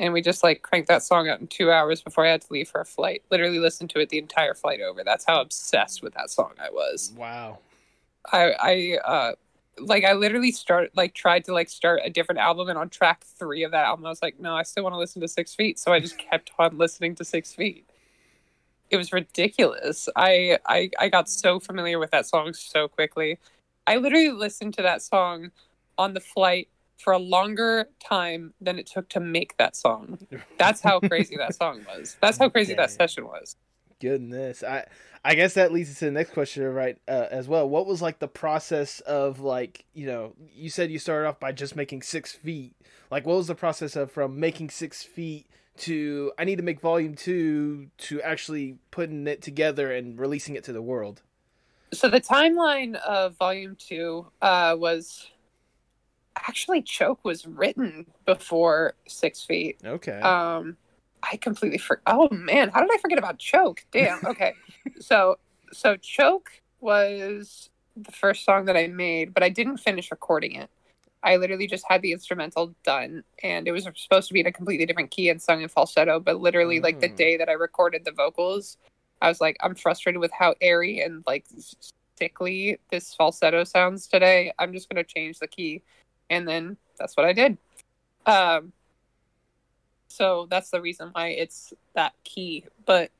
and 0.00 0.12
we 0.12 0.22
just 0.22 0.42
like 0.42 0.62
cranked 0.62 0.88
that 0.88 1.02
song 1.02 1.28
out 1.28 1.40
in 1.40 1.46
two 1.46 1.70
hours 1.70 2.02
before 2.02 2.26
I 2.26 2.30
had 2.30 2.40
to 2.42 2.52
leave 2.52 2.68
for 2.68 2.80
a 2.80 2.84
flight. 2.84 3.22
Literally 3.30 3.58
listened 3.58 3.90
to 3.90 4.00
it 4.00 4.08
the 4.08 4.18
entire 4.18 4.54
flight 4.54 4.80
over. 4.80 5.04
That's 5.04 5.24
how 5.24 5.40
obsessed 5.40 6.02
with 6.02 6.14
that 6.14 6.30
song 6.30 6.52
I 6.58 6.70
was. 6.70 7.12
Wow. 7.16 7.58
I 8.32 8.52
I 8.58 8.98
uh 9.04 9.32
like 9.78 10.04
I 10.04 10.14
literally 10.14 10.52
start 10.52 10.90
like 10.96 11.14
tried 11.14 11.44
to 11.44 11.52
like 11.52 11.68
start 11.68 12.00
a 12.02 12.10
different 12.10 12.40
album 12.40 12.68
and 12.68 12.78
on 12.78 12.88
track 12.88 13.24
three 13.24 13.62
of 13.62 13.72
that 13.72 13.84
album 13.84 14.06
I 14.06 14.08
was 14.08 14.22
like, 14.22 14.40
no, 14.40 14.54
I 14.54 14.62
still 14.62 14.84
want 14.84 14.94
to 14.94 14.98
listen 14.98 15.20
to 15.20 15.28
Six 15.28 15.54
Feet. 15.54 15.78
So 15.78 15.92
I 15.92 16.00
just 16.00 16.18
kept 16.18 16.50
on 16.58 16.78
listening 16.78 17.14
to 17.16 17.24
Six 17.24 17.52
Feet. 17.52 17.88
It 18.90 18.96
was 18.96 19.12
ridiculous. 19.12 20.08
I 20.16 20.58
I 20.66 20.90
I 20.98 21.08
got 21.08 21.28
so 21.28 21.60
familiar 21.60 21.98
with 21.98 22.10
that 22.12 22.26
song 22.26 22.54
so 22.54 22.88
quickly. 22.88 23.38
I 23.86 23.98
literally 23.98 24.30
listened 24.30 24.74
to 24.74 24.82
that 24.82 25.02
song 25.02 25.50
on 25.98 26.14
the 26.14 26.20
flight 26.20 26.68
for 26.98 27.12
a 27.12 27.18
longer 27.18 27.88
time 28.02 28.54
than 28.60 28.78
it 28.78 28.86
took 28.86 29.08
to 29.10 29.20
make 29.20 29.56
that 29.58 29.76
song. 29.76 30.18
That's 30.58 30.80
how 30.80 31.00
crazy 31.00 31.36
that 31.36 31.54
song 31.54 31.84
was. 31.86 32.16
That's 32.20 32.38
how 32.38 32.48
crazy 32.48 32.74
that 32.74 32.90
session 32.90 33.26
was. 33.26 33.56
Goodness, 34.00 34.62
I 34.62 34.86
I 35.24 35.34
guess 35.34 35.54
that 35.54 35.72
leads 35.72 35.90
us 35.90 35.98
to 36.00 36.06
the 36.06 36.10
next 36.10 36.32
question, 36.32 36.62
right? 36.64 36.98
Uh, 37.08 37.26
as 37.30 37.48
well, 37.48 37.68
what 37.68 37.86
was 37.86 38.02
like 38.02 38.18
the 38.18 38.28
process 38.28 39.00
of 39.00 39.40
like 39.40 39.84
you 39.94 40.06
know 40.06 40.34
you 40.54 40.68
said 40.68 40.90
you 40.90 40.98
started 40.98 41.28
off 41.28 41.40
by 41.40 41.52
just 41.52 41.76
making 41.76 42.02
six 42.02 42.32
feet. 42.32 42.74
Like, 43.10 43.24
what 43.26 43.36
was 43.36 43.46
the 43.46 43.54
process 43.54 43.96
of 43.96 44.10
from 44.10 44.38
making 44.38 44.70
six 44.70 45.02
feet 45.02 45.46
to 45.78 46.32
I 46.38 46.44
need 46.44 46.56
to 46.56 46.62
make 46.62 46.80
volume 46.80 47.14
two 47.14 47.88
to 47.98 48.20
actually 48.22 48.78
putting 48.90 49.26
it 49.26 49.42
together 49.42 49.92
and 49.92 50.18
releasing 50.18 50.54
it 50.54 50.64
to 50.64 50.72
the 50.72 50.82
world? 50.82 51.22
So 51.92 52.08
the 52.08 52.20
timeline 52.20 52.96
of 52.96 53.36
volume 53.36 53.76
two 53.78 54.26
uh, 54.42 54.74
was 54.78 55.30
actually 56.36 56.82
choke 56.82 57.24
was 57.24 57.46
written 57.46 58.06
before 58.26 58.94
six 59.06 59.44
feet. 59.44 59.78
Okay. 59.84 60.20
Um, 60.20 60.76
I 61.22 61.36
completely 61.36 61.78
forgot. 61.78 62.02
oh 62.06 62.28
man, 62.30 62.70
how 62.70 62.80
did 62.80 62.90
I 62.92 62.98
forget 62.98 63.18
about 63.18 63.38
choke? 63.38 63.84
Damn. 63.92 64.20
Okay, 64.26 64.54
so 65.00 65.38
so 65.72 65.96
choke 65.96 66.50
was 66.80 67.70
the 67.96 68.12
first 68.12 68.44
song 68.44 68.64
that 68.66 68.76
I 68.76 68.88
made, 68.88 69.32
but 69.32 69.42
I 69.42 69.48
didn't 69.48 69.78
finish 69.78 70.10
recording 70.10 70.54
it. 70.56 70.70
I 71.22 71.36
literally 71.36 71.66
just 71.66 71.86
had 71.88 72.02
the 72.02 72.12
instrumental 72.12 72.74
done, 72.84 73.24
and 73.42 73.66
it 73.66 73.72
was 73.72 73.88
supposed 73.96 74.28
to 74.28 74.34
be 74.34 74.40
in 74.40 74.46
a 74.46 74.52
completely 74.52 74.84
different 74.84 75.10
key 75.10 75.30
and 75.30 75.40
sung 75.40 75.62
in 75.62 75.68
falsetto. 75.68 76.20
But 76.20 76.40
literally, 76.40 76.80
like 76.80 77.00
the 77.00 77.08
Mm. 77.08 77.16
day 77.16 77.36
that 77.38 77.48
I 77.48 77.52
recorded 77.52 78.04
the 78.04 78.12
vocals, 78.12 78.76
I 79.22 79.28
was 79.28 79.40
like, 79.40 79.56
I'm 79.60 79.74
frustrated 79.74 80.20
with 80.20 80.32
how 80.32 80.54
airy 80.60 81.00
and 81.00 81.22
like 81.26 81.46
sickly 82.18 82.78
this 82.90 83.14
falsetto 83.14 83.64
sounds 83.64 84.06
today. 84.06 84.52
I'm 84.58 84.72
just 84.72 84.88
gonna 84.90 85.04
change 85.04 85.38
the 85.38 85.48
key, 85.48 85.82
and 86.30 86.46
then 86.48 86.76
that's 86.98 87.16
what 87.16 87.26
I 87.26 87.32
did. 87.32 87.58
Um, 88.26 88.72
so 90.08 90.46
that's 90.48 90.70
the 90.70 90.80
reason 90.80 91.10
why 91.12 91.28
it's 91.28 91.72
that 91.94 92.12
key. 92.24 92.64
But 92.86 93.10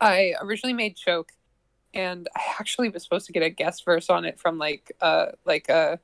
I 0.00 0.34
originally 0.40 0.74
made 0.74 0.96
choke, 0.96 1.32
and 1.94 2.28
I 2.36 2.40
actually 2.58 2.88
was 2.90 3.02
supposed 3.02 3.26
to 3.26 3.32
get 3.32 3.42
a 3.42 3.50
guest 3.50 3.84
verse 3.84 4.10
on 4.10 4.24
it 4.24 4.38
from 4.38 4.58
like 4.58 4.92
uh 5.00 5.26
like 5.44 5.68
a 5.68 5.98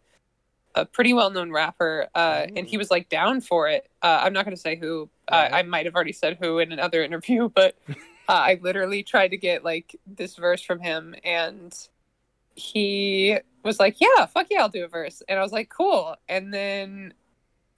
a 0.77 0.85
pretty 0.85 1.15
well 1.15 1.31
known 1.31 1.51
rapper, 1.51 2.07
uh, 2.15 2.47
and 2.55 2.67
he 2.67 2.77
was 2.77 2.91
like 2.91 3.09
down 3.09 3.41
for 3.41 3.67
it. 3.69 3.89
Uh, 4.03 4.21
I'm 4.23 4.33
not 4.33 4.45
going 4.45 4.55
to 4.55 4.61
say 4.61 4.77
who. 4.77 5.09
Right. 5.31 5.51
Uh, 5.51 5.57
I 5.57 5.63
might 5.63 5.87
have 5.87 5.95
already 5.95 6.13
said 6.13 6.37
who 6.41 6.59
in 6.59 6.71
another 6.71 7.03
interview, 7.03 7.49
but 7.55 7.77
uh, 7.89 7.95
I 8.33 8.59
literally 8.61 9.03
tried 9.03 9.29
to 9.29 9.39
get 9.39 9.65
like 9.65 9.97
this 10.07 10.37
verse 10.37 10.63
from 10.63 10.79
him, 10.81 11.15
and 11.25 11.75
he 12.55 13.39
was 13.67 13.79
like, 13.79 13.97
"Yeah, 14.01 14.27
fuck 14.27 14.47
yeah, 14.51 14.61
I'll 14.61 14.69
do 14.69 14.85
a 14.85 14.89
verse," 14.89 15.23
and 15.29 15.39
I 15.39 15.43
was 15.43 15.53
like, 15.53 15.69
"Cool." 15.69 16.17
And 16.29 16.53
then 16.53 17.15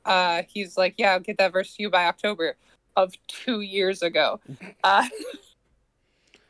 uh, 0.04 0.42
he's 0.48 0.76
like, 0.76 0.94
"Yeah, 0.98 1.12
I'll 1.12 1.20
get 1.20 1.38
that 1.38 1.52
verse 1.52 1.74
to 1.76 1.82
you 1.82 1.90
by 1.90 2.04
October." 2.06 2.56
of 2.98 3.14
two 3.28 3.60
years 3.60 4.02
ago. 4.02 4.40
Uh, 4.84 5.04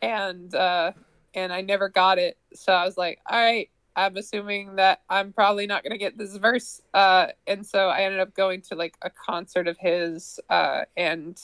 and 0.00 0.54
uh, 0.54 0.92
and 1.34 1.52
I 1.52 1.60
never 1.60 1.88
got 1.88 2.18
it. 2.18 2.36
So 2.54 2.72
I 2.72 2.84
was 2.84 2.96
like, 2.96 3.20
all 3.26 3.38
right, 3.38 3.68
I'm 3.96 4.16
assuming 4.16 4.76
that 4.76 5.00
I'm 5.08 5.32
probably 5.32 5.66
not 5.66 5.82
going 5.82 5.92
to 5.92 5.98
get 5.98 6.16
this 6.16 6.36
verse. 6.36 6.80
Uh, 6.94 7.28
and 7.46 7.66
so 7.66 7.88
I 7.88 8.02
ended 8.02 8.20
up 8.20 8.34
going 8.34 8.62
to 8.62 8.76
like 8.76 8.96
a 9.02 9.10
concert 9.10 9.66
of 9.66 9.76
his, 9.78 10.38
uh, 10.50 10.82
and 10.96 11.40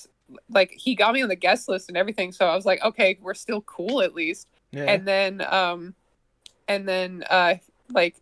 like 0.51 0.73
he 0.77 0.95
got 0.95 1.15
me 1.15 1.23
on 1.23 1.29
the 1.29 1.37
guest 1.37 1.69
list 1.69 1.89
and 1.89 1.97
everything. 1.97 2.33
So 2.33 2.47
I 2.47 2.55
was 2.55 2.65
like, 2.65 2.83
okay, 2.85 3.19
we're 3.21 3.35
still 3.35 3.63
cool 3.63 4.03
at 4.03 4.15
least. 4.15 4.47
Yeah. 4.71 4.85
And 4.85 5.07
then, 5.09 5.41
um, 5.41 5.95
and 6.69 6.87
then, 6.87 7.25
uh, 7.29 7.57
like 7.95 8.17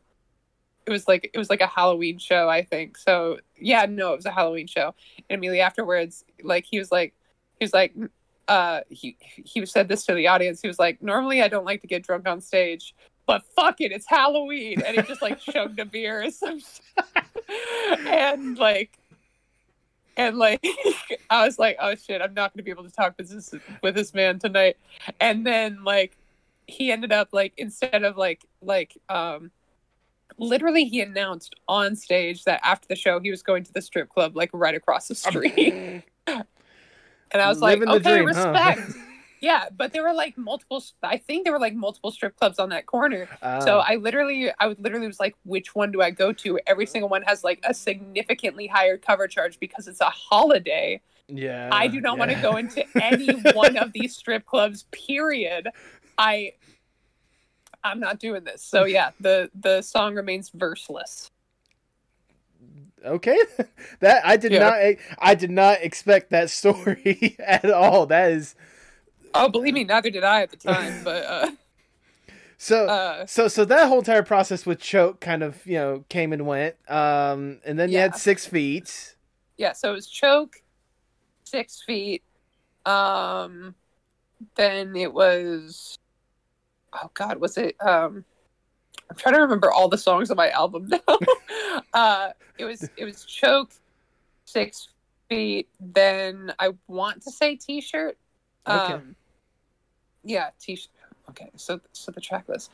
it 0.86 0.90
was 0.90 1.06
like 1.06 1.30
it 1.32 1.38
was 1.38 1.50
like 1.50 1.60
a 1.60 1.66
Halloween 1.66 2.18
show, 2.18 2.48
I 2.48 2.62
think. 2.62 2.96
So 2.96 3.38
yeah, 3.56 3.86
no, 3.88 4.12
it 4.12 4.16
was 4.16 4.26
a 4.26 4.32
Halloween 4.32 4.66
show. 4.66 4.94
And 5.28 5.38
immediately 5.38 5.60
afterwards, 5.60 6.24
like 6.42 6.64
he 6.68 6.78
was 6.78 6.90
like, 6.90 7.14
he 7.58 7.64
was 7.64 7.72
like, 7.72 7.94
uh, 8.48 8.80
he 8.88 9.16
he 9.20 9.64
said 9.66 9.88
this 9.88 10.04
to 10.06 10.14
the 10.14 10.28
audience. 10.28 10.60
He 10.60 10.68
was 10.68 10.78
like, 10.78 11.02
normally 11.02 11.42
I 11.42 11.48
don't 11.48 11.64
like 11.64 11.82
to 11.82 11.86
get 11.86 12.02
drunk 12.02 12.26
on 12.26 12.40
stage, 12.40 12.94
but 13.26 13.44
fuck 13.56 13.80
it, 13.80 13.92
it's 13.92 14.06
Halloween, 14.08 14.82
and 14.82 14.96
he 14.96 15.02
just 15.02 15.22
like 15.22 15.40
chugged 15.52 15.78
a 15.78 15.84
beer 15.84 16.24
or 16.24 16.30
some 16.30 16.60
shit. 16.60 18.06
and 18.06 18.58
like. 18.58 18.98
And 20.14 20.36
like, 20.36 20.62
I 21.30 21.46
was 21.46 21.58
like, 21.58 21.78
"Oh 21.80 21.94
shit, 21.94 22.20
I'm 22.20 22.34
not 22.34 22.52
gonna 22.52 22.62
be 22.62 22.70
able 22.70 22.84
to 22.84 22.90
talk 22.90 23.16
business 23.16 23.54
with 23.82 23.94
this 23.94 24.12
man 24.12 24.38
tonight." 24.38 24.76
And 25.20 25.46
then 25.46 25.84
like, 25.84 26.18
he 26.66 26.92
ended 26.92 27.12
up 27.12 27.28
like 27.32 27.54
instead 27.56 28.02
of 28.04 28.18
like 28.18 28.44
like 28.60 28.94
um 29.08 29.50
literally 30.38 30.84
he 30.84 31.00
announced 31.00 31.54
on 31.68 31.96
stage 31.96 32.44
that 32.44 32.60
after 32.62 32.86
the 32.88 32.96
show 32.96 33.20
he 33.20 33.30
was 33.30 33.42
going 33.42 33.62
to 33.64 33.72
the 33.72 33.82
strip 33.82 34.08
club 34.08 34.36
like 34.36 34.50
right 34.52 34.74
across 34.74 35.08
the 35.08 35.14
street 35.14 36.02
and 36.26 36.44
i 37.34 37.48
was 37.48 37.60
Living 37.60 37.88
like 37.88 38.00
okay 38.00 38.22
dream, 38.22 38.34
huh?" 38.34 38.52
respect 38.52 38.92
yeah 39.40 39.64
but 39.76 39.92
there 39.92 40.02
were 40.02 40.12
like 40.12 40.36
multiple 40.38 40.82
i 41.02 41.16
think 41.16 41.44
there 41.44 41.52
were 41.52 41.58
like 41.58 41.74
multiple 41.74 42.10
strip 42.10 42.36
clubs 42.36 42.58
on 42.58 42.68
that 42.68 42.86
corner 42.86 43.28
Uh, 43.42 43.60
so 43.60 43.78
i 43.78 43.96
literally 43.96 44.50
i 44.60 44.66
would 44.66 44.82
literally 44.82 45.06
was 45.06 45.20
like 45.20 45.34
which 45.44 45.74
one 45.74 45.90
do 45.90 46.00
i 46.00 46.10
go 46.10 46.32
to 46.32 46.58
every 46.66 46.86
single 46.86 47.08
one 47.08 47.22
has 47.22 47.42
like 47.42 47.60
a 47.64 47.74
significantly 47.74 48.66
higher 48.66 48.96
cover 48.96 49.26
charge 49.26 49.58
because 49.58 49.88
it's 49.88 50.00
a 50.00 50.10
holiday 50.10 51.00
yeah, 51.28 51.70
I 51.72 51.86
do 51.86 52.00
not 52.00 52.18
want 52.18 52.30
to 52.30 52.40
go 52.42 52.56
into 52.56 52.84
any 53.00 53.32
one 53.54 53.76
of 53.76 53.92
these 53.92 54.14
strip 54.14 54.44
clubs. 54.44 54.84
Period. 54.90 55.68
I 56.18 56.52
I'm 57.84 58.00
not 58.00 58.18
doing 58.18 58.44
this. 58.44 58.62
So 58.64 58.84
yeah, 58.84 59.10
the 59.20 59.50
the 59.58 59.82
song 59.82 60.14
remains 60.14 60.50
verseless. 60.50 61.28
Okay, 63.04 63.36
that 64.00 64.24
I 64.24 64.36
did 64.36 64.52
Yeah. 64.52 64.60
not. 64.60 64.78
I 65.18 65.34
did 65.34 65.50
not 65.50 65.78
expect 65.82 66.30
that 66.30 66.50
story 66.50 67.36
at 67.44 67.68
all. 67.70 68.06
That 68.06 68.32
is 68.32 68.54
Oh, 69.34 69.48
believe 69.48 69.74
me, 69.74 69.84
neither 69.84 70.10
did 70.10 70.24
I 70.24 70.42
at 70.42 70.50
the 70.50 70.56
time. 70.56 71.00
But 71.02 71.24
uh, 71.24 71.50
so. 72.58 72.86
uh, 72.86 73.26
so 73.26 73.48
so 73.48 73.64
that 73.64 73.88
whole 73.88 73.98
entire 73.98 74.22
process 74.22 74.66
with 74.66 74.80
choke 74.80 75.20
kind 75.20 75.42
of 75.42 75.64
you 75.66 75.74
know 75.74 76.04
came 76.08 76.32
and 76.32 76.46
went. 76.46 76.76
Um, 76.90 77.60
and 77.64 77.78
then 77.78 77.90
you 77.90 77.98
had 77.98 78.16
six 78.16 78.46
feet. 78.46 79.16
yeah, 79.56 79.72
so 79.72 79.90
it 79.92 79.94
was 79.94 80.06
choke, 80.08 80.62
six 81.44 81.82
feet. 81.86 82.22
Um, 82.84 83.74
then 84.56 84.96
it 84.96 85.12
was, 85.12 85.96
oh 86.94 87.10
God, 87.14 87.38
was 87.38 87.56
it? 87.56 87.76
Um, 87.80 88.24
I'm 89.10 89.16
trying 89.16 89.34
to 89.34 89.40
remember 89.40 89.70
all 89.70 89.88
the 89.88 89.98
songs 89.98 90.30
on 90.30 90.36
my 90.36 90.50
album 90.50 90.88
now. 90.88 91.18
uh, 91.94 92.30
it 92.58 92.64
was 92.64 92.88
it 92.96 93.04
was 93.04 93.24
choke, 93.24 93.70
six 94.44 94.88
feet. 95.28 95.68
Then 95.80 96.52
I 96.58 96.70
want 96.86 97.22
to 97.22 97.30
say 97.30 97.56
t-shirt. 97.56 98.16
Okay. 98.66 98.94
Um, 98.94 99.16
yeah, 100.24 100.50
t-shirt. 100.60 100.90
Okay, 101.30 101.50
so 101.56 101.80
so 101.92 102.12
the 102.12 102.20
track 102.20 102.48
list. 102.48 102.70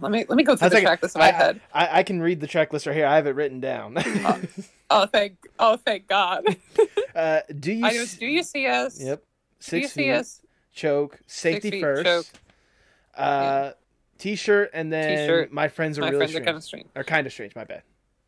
let 0.00 0.10
me 0.10 0.24
let 0.28 0.36
me 0.36 0.42
go 0.42 0.56
through 0.56 0.68
the 0.70 0.78
it. 0.78 0.82
track 0.82 1.02
list 1.02 1.16
in 1.16 1.20
my 1.20 1.28
I, 1.28 1.32
head. 1.32 1.60
I, 1.72 1.98
I 1.98 2.02
can 2.02 2.20
read 2.20 2.40
the 2.40 2.46
track 2.46 2.72
list 2.72 2.86
right 2.86 2.96
here. 2.96 3.06
I 3.06 3.16
have 3.16 3.26
it 3.26 3.34
written 3.34 3.60
down. 3.60 3.96
Oh 4.92 5.06
thank 5.06 5.36
oh 5.60 5.76
thank 5.76 6.08
God. 6.08 6.44
uh, 7.14 7.42
do 7.60 7.72
you? 7.72 7.86
I. 7.86 8.06
Do 8.18 8.26
you 8.26 8.42
see 8.42 8.66
us? 8.66 9.00
Yep. 9.00 9.22
Do 9.68 9.76
you 9.76 9.82
Six 9.84 9.92
see 9.92 10.10
us? 10.10 10.42
Choke. 10.74 11.20
Safety 11.28 11.70
feet, 11.70 11.80
first. 11.80 12.04
choke. 12.04 12.26
Uh, 13.20 13.72
t-shirt 14.18 14.70
and 14.74 14.92
then 14.92 15.18
T-shirt. 15.18 15.52
my 15.52 15.68
friends 15.68 15.98
are 15.98 16.02
My 16.02 16.08
really 16.10 16.18
friends 16.26 16.34
are 16.36 16.44
kind 16.44 16.56
of 16.56 16.64
strange. 16.64 16.88
or 16.94 17.04
kind 17.04 17.26
of 17.26 17.32
strange. 17.32 17.54
My 17.54 17.64
bad. 17.64 17.82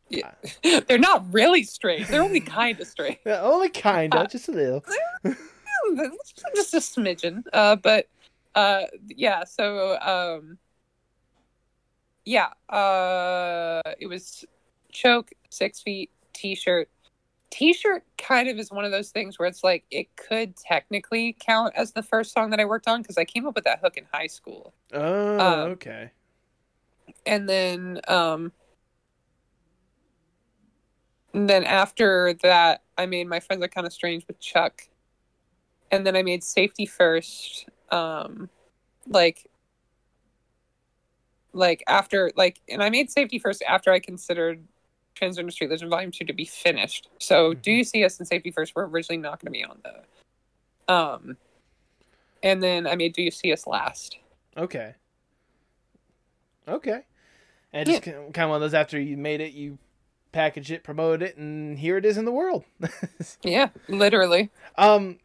Yeah. 0.09 0.31
They're 0.87 0.97
not 0.97 1.25
really 1.33 1.63
strange. 1.63 2.07
They're 2.07 2.21
only 2.21 2.39
kind 2.39 2.79
of 2.79 2.87
straight. 2.87 3.19
Yeah, 3.25 3.41
only 3.41 3.69
kind 3.69 4.13
of, 4.13 4.29
just 4.29 4.47
a 4.47 4.51
little. 4.51 4.83
Just 6.55 6.73
a 6.73 6.77
smidgen. 6.77 7.43
Uh, 7.51 7.75
but 7.75 8.07
uh, 8.55 8.83
yeah. 9.07 9.43
So 9.43 9.97
um, 9.99 10.57
yeah. 12.25 12.49
Uh, 12.69 13.81
it 13.99 14.07
was 14.07 14.45
choke, 14.91 15.31
six 15.49 15.81
feet, 15.81 16.09
t-shirt. 16.33 16.89
T-shirt 17.53 18.03
kind 18.17 18.49
of 18.49 18.57
is 18.57 18.71
one 18.71 18.83
of 18.83 18.89
those 18.91 19.11
things 19.11 19.37
where 19.37 19.47
it's 19.47 19.63
like 19.63 19.85
it 19.91 20.07
could 20.15 20.55
technically 20.57 21.37
count 21.39 21.75
as 21.75 21.91
the 21.91 22.01
first 22.01 22.33
song 22.33 22.49
that 22.49 22.59
I 22.59 22.65
worked 22.65 22.87
on 22.87 23.03
because 23.03 23.15
I 23.15 23.25
came 23.25 23.45
up 23.45 23.53
with 23.53 23.65
that 23.65 23.79
hook 23.79 23.95
in 23.95 24.05
high 24.11 24.25
school. 24.25 24.73
Oh, 24.91 25.37
Um, 25.37 25.59
okay. 25.73 26.09
and 27.27 27.47
then 27.47 28.01
um 28.07 28.51
and 31.35 31.47
then 31.47 31.63
after 31.63 32.33
that 32.41 32.81
i 32.97 33.05
made 33.05 33.27
my 33.27 33.39
friends 33.39 33.63
are 33.63 33.67
kind 33.67 33.85
of 33.85 33.93
strange 33.93 34.25
with 34.27 34.39
chuck 34.39 34.81
and 35.91 36.07
then 36.07 36.15
i 36.15 36.23
made 36.23 36.43
safety 36.43 36.85
first 36.87 37.69
um 37.91 38.49
like 39.07 39.47
like 41.53 41.83
after 41.87 42.31
like 42.35 42.61
and 42.67 42.81
i 42.81 42.89
made 42.89 43.11
safety 43.11 43.37
first 43.37 43.61
after 43.67 43.91
i 43.91 43.99
considered 43.99 44.63
transgender 45.19 45.51
street 45.51 45.69
legend 45.69 45.89
volume 45.89 46.11
2 46.11 46.25
to 46.25 46.33
be 46.33 46.45
finished 46.45 47.09
so 47.19 47.53
do 47.53 47.71
you 47.71 47.83
see 47.83 48.03
us 48.03 48.19
in 48.19 48.25
safety 48.25 48.51
first 48.51 48.75
were 48.75 48.87
originally 48.87 49.21
not 49.21 49.39
going 49.39 49.51
to 49.53 49.59
be 49.59 49.63
on 49.63 49.79
the 49.83 50.93
um 50.93 51.37
and 52.41 52.61
then 52.61 52.87
i 52.87 52.95
made 52.95 53.13
do 53.13 53.21
you 53.21 53.31
see 53.31 53.53
us 53.53 53.67
last 53.67 54.17
Okay. 54.57 54.93
Okay. 56.67 57.01
And 57.71 57.87
just 57.87 58.03
kind 58.03 58.17
of 58.17 58.49
one 58.49 58.55
of 58.55 58.61
those 58.61 58.73
after 58.73 58.99
you 58.99 59.17
made 59.17 59.41
it, 59.41 59.53
you 59.53 59.79
package 60.31 60.71
it, 60.71 60.83
promote 60.83 61.21
it, 61.21 61.37
and 61.37 61.77
here 61.77 61.97
it 61.97 62.05
is 62.05 62.17
in 62.17 62.25
the 62.25 62.31
world. 62.31 62.63
yeah 63.43 63.69
literally 63.87 64.49
um, 64.77 65.19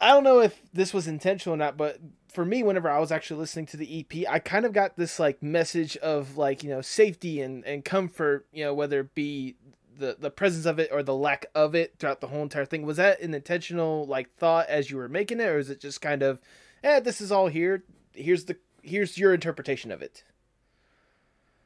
I 0.00 0.08
don't 0.08 0.24
know 0.24 0.40
if 0.40 0.60
this 0.72 0.94
was 0.94 1.08
intentional 1.08 1.54
or 1.54 1.58
not, 1.58 1.76
but 1.76 1.98
for 2.28 2.44
me, 2.44 2.62
whenever 2.62 2.90
I 2.90 2.98
was 2.98 3.10
actually 3.10 3.40
listening 3.40 3.66
to 3.66 3.76
the 3.76 4.00
EP, 4.00 4.28
I 4.28 4.38
kind 4.38 4.64
of 4.64 4.72
got 4.72 4.96
this 4.96 5.18
like 5.18 5.42
message 5.42 5.96
of 5.98 6.36
like 6.36 6.62
you 6.62 6.70
know 6.70 6.80
safety 6.80 7.40
and 7.40 7.64
and 7.64 7.84
comfort, 7.84 8.46
you 8.52 8.64
know 8.64 8.74
whether 8.74 9.00
it 9.00 9.14
be 9.14 9.56
the 9.98 10.16
the 10.18 10.30
presence 10.30 10.66
of 10.66 10.78
it 10.78 10.90
or 10.92 11.02
the 11.02 11.14
lack 11.14 11.46
of 11.54 11.74
it 11.74 11.94
throughout 11.98 12.20
the 12.20 12.28
whole 12.28 12.42
entire 12.42 12.66
thing. 12.66 12.82
Was 12.82 12.98
that 12.98 13.20
an 13.20 13.34
intentional 13.34 14.06
like 14.06 14.34
thought 14.36 14.68
as 14.68 14.90
you 14.90 14.96
were 14.96 15.08
making 15.08 15.40
it, 15.40 15.46
or 15.48 15.58
is 15.58 15.70
it 15.70 15.80
just 15.80 16.00
kind 16.00 16.22
of, 16.22 16.38
eh, 16.84 17.00
this 17.00 17.20
is 17.20 17.32
all 17.32 17.48
here. 17.48 17.84
Here's 18.12 18.44
the 18.44 18.56
here's 18.82 19.18
your 19.18 19.34
interpretation 19.34 19.90
of 19.90 20.02
it. 20.02 20.24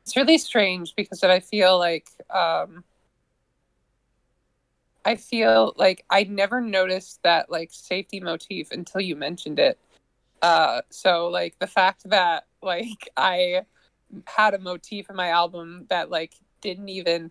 it's 0.05 0.17
really 0.17 0.39
strange 0.39 0.95
because 0.97 1.23
I 1.23 1.41
feel 1.41 1.79
like 1.79 2.09
um 2.31 2.85
I 5.05 5.17
feel 5.17 5.75
like 5.77 6.05
I 6.11 6.25
never 6.25 6.61
noticed 6.61 7.23
that 7.23 7.51
like 7.51 7.71
safety 7.73 8.21
motif 8.21 8.71
until 8.71 9.01
you 9.01 9.17
mentioned 9.17 9.59
it. 9.59 9.79
Uh 10.43 10.83
so 10.91 11.29
like 11.29 11.59
the 11.59 11.67
fact 11.67 12.09
that 12.11 12.45
like 12.63 13.09
I 13.17 13.63
had 14.27 14.55
a 14.55 14.59
motif 14.59 15.09
in 15.09 15.17
my 15.17 15.29
album 15.29 15.87
that 15.89 16.11
like 16.11 16.35
didn't 16.61 16.89
even 16.89 17.31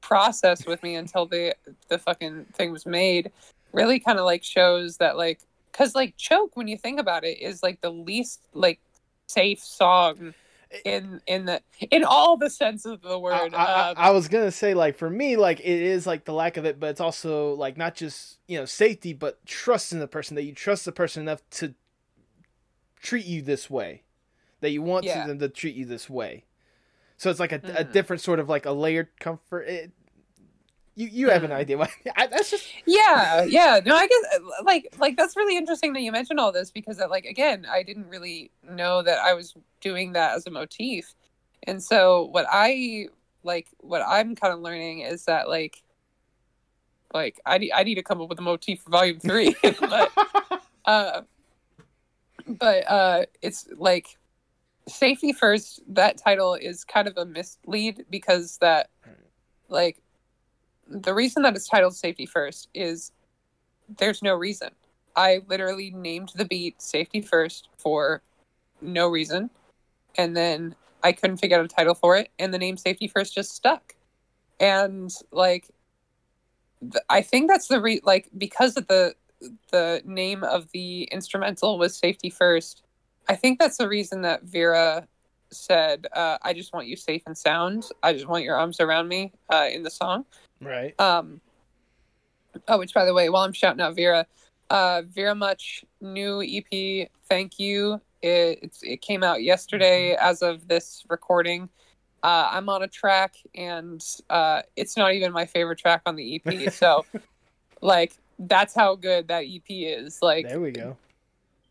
process 0.00 0.66
with 0.66 0.82
me 0.82 0.94
until 0.94 1.26
the 1.26 1.54
the 1.88 1.98
fucking 1.98 2.44
thing 2.52 2.70
was 2.70 2.84
made 2.86 3.32
really 3.72 3.98
kind 3.98 4.18
of 4.18 4.24
like 4.24 4.44
shows 4.44 4.98
that 4.98 5.16
like 5.16 5.40
cuz 5.72 5.94
like 5.94 6.16
choke 6.16 6.56
when 6.56 6.68
you 6.68 6.76
think 6.76 7.00
about 7.00 7.24
it 7.24 7.40
is 7.40 7.62
like 7.62 7.80
the 7.80 7.90
least 7.90 8.40
like 8.52 8.78
safe 9.26 9.60
song 9.60 10.34
in 10.84 11.20
in 11.26 11.44
the 11.46 11.60
in 11.90 12.04
all 12.04 12.36
the 12.36 12.50
sense 12.50 12.84
of 12.84 13.00
the 13.02 13.18
I, 13.18 13.20
word. 13.20 13.54
I- 13.54 13.90
um, 13.90 13.94
I 13.96 14.10
was 14.10 14.28
gonna 14.28 14.50
say 14.50 14.74
like 14.74 14.96
for 14.96 15.08
me 15.08 15.36
like 15.36 15.60
it 15.60 15.66
is 15.66 16.06
like 16.06 16.24
the 16.24 16.32
lack 16.32 16.56
of 16.56 16.64
it, 16.64 16.80
but 16.80 16.90
it's 16.90 17.00
also 17.00 17.54
like 17.54 17.76
not 17.76 17.94
just 17.94 18.38
you 18.46 18.58
know 18.58 18.64
safety, 18.64 19.12
but 19.12 19.44
trust 19.46 19.92
in 19.92 20.00
the 20.00 20.08
person 20.08 20.34
that 20.34 20.42
you 20.42 20.52
trust 20.52 20.84
the 20.84 20.92
person 20.92 21.22
enough 21.22 21.42
to 21.52 21.74
treat 23.04 23.26
you 23.26 23.42
this 23.42 23.70
way, 23.70 24.02
that 24.60 24.70
you 24.70 24.82
want 24.82 25.04
Yeah. 25.04 25.26
them 25.26 25.38
to 25.38 25.48
treat 25.48 25.76
you 25.76 25.84
this 25.84 26.08
way. 26.10 26.46
So 27.16 27.30
it's 27.30 27.38
like 27.38 27.52
a, 27.52 27.56
a 27.56 27.84
Mhm. 27.84 27.92
different 27.92 28.22
sort 28.22 28.40
of 28.40 28.48
like 28.48 28.66
a 28.66 28.72
layered 28.72 29.08
comfort. 29.20 29.68
It, 29.68 29.92
you 30.96 31.08
you 31.08 31.28
have 31.30 31.44
an 31.44 31.50
Mhm. 31.50 31.54
idea? 31.54 31.78
I, 32.16 32.26
that's 32.26 32.50
just 32.50 32.66
yeah, 32.86 33.44
yeah. 33.44 33.80
No, 33.84 33.94
I 33.94 34.06
guess 34.06 34.24
uh, 34.36 34.64
like 34.64 34.88
like 34.98 35.16
that's 35.16 35.36
really 35.36 35.56
interesting 35.56 35.92
that 35.92 36.00
you 36.00 36.10
mentioned 36.10 36.40
all 36.40 36.50
this 36.50 36.70
because 36.70 36.96
that, 36.96 37.10
like 37.10 37.24
again, 37.24 37.66
I 37.70 37.82
didn't 37.82 38.08
really 38.08 38.50
know 38.62 39.02
that 39.02 39.18
I 39.18 39.34
was 39.34 39.54
doing 39.80 40.12
that 40.12 40.34
as 40.34 40.46
a 40.46 40.50
motif. 40.50 41.14
And 41.64 41.82
so 41.82 42.24
what 42.30 42.46
I 42.50 43.08
like 43.42 43.68
what 43.78 44.02
I'm 44.02 44.34
kind 44.34 44.52
of 44.52 44.60
learning 44.60 45.00
is 45.00 45.24
that 45.26 45.48
like 45.48 45.82
like 47.12 47.40
I 47.46 47.58
need 47.58 47.72
I 47.72 47.82
need 47.84 47.96
to 47.96 48.02
come 48.02 48.20
up 48.20 48.28
with 48.28 48.38
a 48.38 48.42
motif 48.42 48.82
for 48.82 48.90
volume 48.90 49.20
three. 49.20 49.56
but 49.80 50.10
uh, 50.84 51.22
but 52.46 52.90
uh, 52.90 53.26
it's 53.42 53.68
like 53.76 54.18
safety 54.88 55.32
first. 55.32 55.80
That 55.88 56.18
title 56.18 56.54
is 56.54 56.84
kind 56.84 57.08
of 57.08 57.16
a 57.16 57.24
mislead 57.24 58.04
because 58.10 58.58
that 58.58 58.90
like 59.68 59.98
the 60.88 61.14
reason 61.14 61.42
that 61.42 61.56
it's 61.56 61.68
titled 61.68 61.96
safety 61.96 62.26
first 62.26 62.68
is 62.74 63.12
there's 63.98 64.22
no 64.22 64.34
reason. 64.34 64.70
I 65.16 65.42
literally 65.48 65.90
named 65.90 66.32
the 66.34 66.44
beat 66.44 66.80
safety 66.82 67.20
first 67.20 67.68
for 67.78 68.22
no 68.80 69.08
reason, 69.08 69.50
and 70.16 70.36
then 70.36 70.74
I 71.02 71.12
couldn't 71.12 71.36
figure 71.36 71.58
out 71.58 71.64
a 71.64 71.68
title 71.68 71.94
for 71.94 72.16
it, 72.16 72.30
and 72.38 72.52
the 72.52 72.58
name 72.58 72.76
safety 72.76 73.08
first 73.08 73.34
just 73.34 73.54
stuck. 73.54 73.94
And 74.60 75.12
like, 75.30 75.68
I 77.08 77.22
think 77.22 77.48
that's 77.50 77.68
the 77.68 77.80
re 77.80 78.00
like 78.04 78.28
because 78.36 78.76
of 78.76 78.86
the 78.88 79.14
the 79.70 80.02
name 80.04 80.44
of 80.44 80.70
the 80.72 81.04
instrumental 81.04 81.78
was 81.78 81.96
safety 81.96 82.30
first. 82.30 82.82
I 83.28 83.36
think 83.36 83.58
that's 83.58 83.78
the 83.78 83.88
reason 83.88 84.22
that 84.22 84.42
Vera 84.42 85.06
said, 85.50 86.06
uh, 86.12 86.38
"I 86.42 86.52
just 86.52 86.72
want 86.72 86.86
you 86.86 86.96
safe 86.96 87.22
and 87.26 87.36
sound. 87.36 87.88
I 88.02 88.12
just 88.12 88.26
want 88.26 88.44
your 88.44 88.56
arms 88.56 88.80
around 88.80 89.08
me" 89.08 89.32
uh, 89.52 89.68
in 89.70 89.82
the 89.82 89.90
song. 89.90 90.26
Right. 90.60 90.98
Um, 91.00 91.40
oh, 92.68 92.78
which 92.78 92.94
by 92.94 93.04
the 93.04 93.14
way, 93.14 93.28
while 93.28 93.42
I'm 93.42 93.52
shouting 93.52 93.80
out 93.80 93.96
Vera, 93.96 94.26
uh, 94.70 95.02
Vera 95.08 95.34
Much 95.34 95.84
new 96.00 96.42
EP, 96.42 97.08
thank 97.28 97.58
you. 97.58 98.00
It 98.22 98.58
it's, 98.62 98.82
it 98.82 99.00
came 99.00 99.22
out 99.22 99.42
yesterday 99.42 100.16
as 100.20 100.42
of 100.42 100.68
this 100.68 101.04
recording. 101.08 101.68
Uh, 102.24 102.48
I'm 102.52 102.70
on 102.70 102.82
a 102.82 102.88
track, 102.88 103.34
and 103.54 104.02
uh, 104.30 104.62
it's 104.76 104.96
not 104.96 105.12
even 105.12 105.30
my 105.30 105.44
favorite 105.44 105.78
track 105.78 106.00
on 106.06 106.16
the 106.16 106.40
EP. 106.46 106.72
So, 106.72 107.04
like, 107.82 108.14
that's 108.38 108.74
how 108.74 108.94
good 108.96 109.28
that 109.28 109.44
EP 109.44 109.62
is. 109.68 110.20
Like, 110.22 110.48
There 110.48 110.60
we 110.60 110.70
go. 110.70 110.96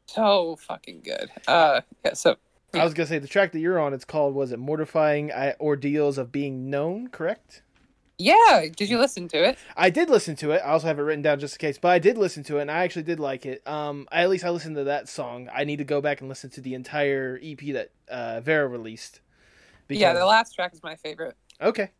so 0.05 0.55
fucking 0.57 1.01
good. 1.03 1.29
Uh, 1.47 1.81
yeah. 2.05 2.13
So 2.13 2.37
I 2.73 2.83
was 2.83 2.93
gonna 2.93 3.07
say 3.07 3.19
the 3.19 3.27
track 3.27 3.51
that 3.51 3.59
you're 3.59 3.79
on. 3.79 3.93
It's 3.93 4.05
called 4.05 4.33
was 4.33 4.51
it 4.51 4.59
mortifying 4.59 5.31
ordeals 5.59 6.17
of 6.17 6.31
being 6.31 6.69
known? 6.69 7.07
Correct. 7.09 7.61
yeah, 8.17 8.67
did 8.75 8.89
you 8.89 8.97
listen 8.99 9.27
to 9.29 9.43
it? 9.43 9.57
I 9.75 9.89
did 9.89 10.09
listen 10.09 10.35
to 10.37 10.51
it. 10.51 10.61
I 10.63 10.69
also 10.71 10.87
have 10.87 10.97
it 10.99 11.01
written 11.03 11.21
down 11.21 11.39
just 11.39 11.55
in 11.55 11.59
case, 11.59 11.77
but 11.77 11.89
I 11.89 11.99
did 11.99 12.17
listen 12.17 12.43
to 12.45 12.57
it, 12.57 12.61
and 12.61 12.71
I 12.71 12.83
actually 12.83 13.03
did 13.03 13.19
like 13.19 13.45
it. 13.45 13.65
Um, 13.67 14.07
I, 14.11 14.21
at 14.21 14.29
least 14.29 14.43
I 14.45 14.49
listened 14.49 14.75
to 14.77 14.85
that 14.85 15.09
song. 15.09 15.49
I 15.53 15.63
need 15.65 15.77
to 15.77 15.83
go 15.83 15.99
back 16.01 16.19
and 16.21 16.29
listen 16.29 16.49
to 16.51 16.61
the 16.61 16.73
entire 16.73 17.39
EP 17.43 17.59
that 17.73 17.89
uh, 18.09 18.39
Vera 18.41 18.67
released. 18.67 19.19
Yeah, 19.89 20.13
the 20.13 20.25
last 20.25 20.53
track 20.55 20.73
is 20.73 20.81
my 20.81 20.95
favorite. 20.95 21.35
Okay. 21.61 21.91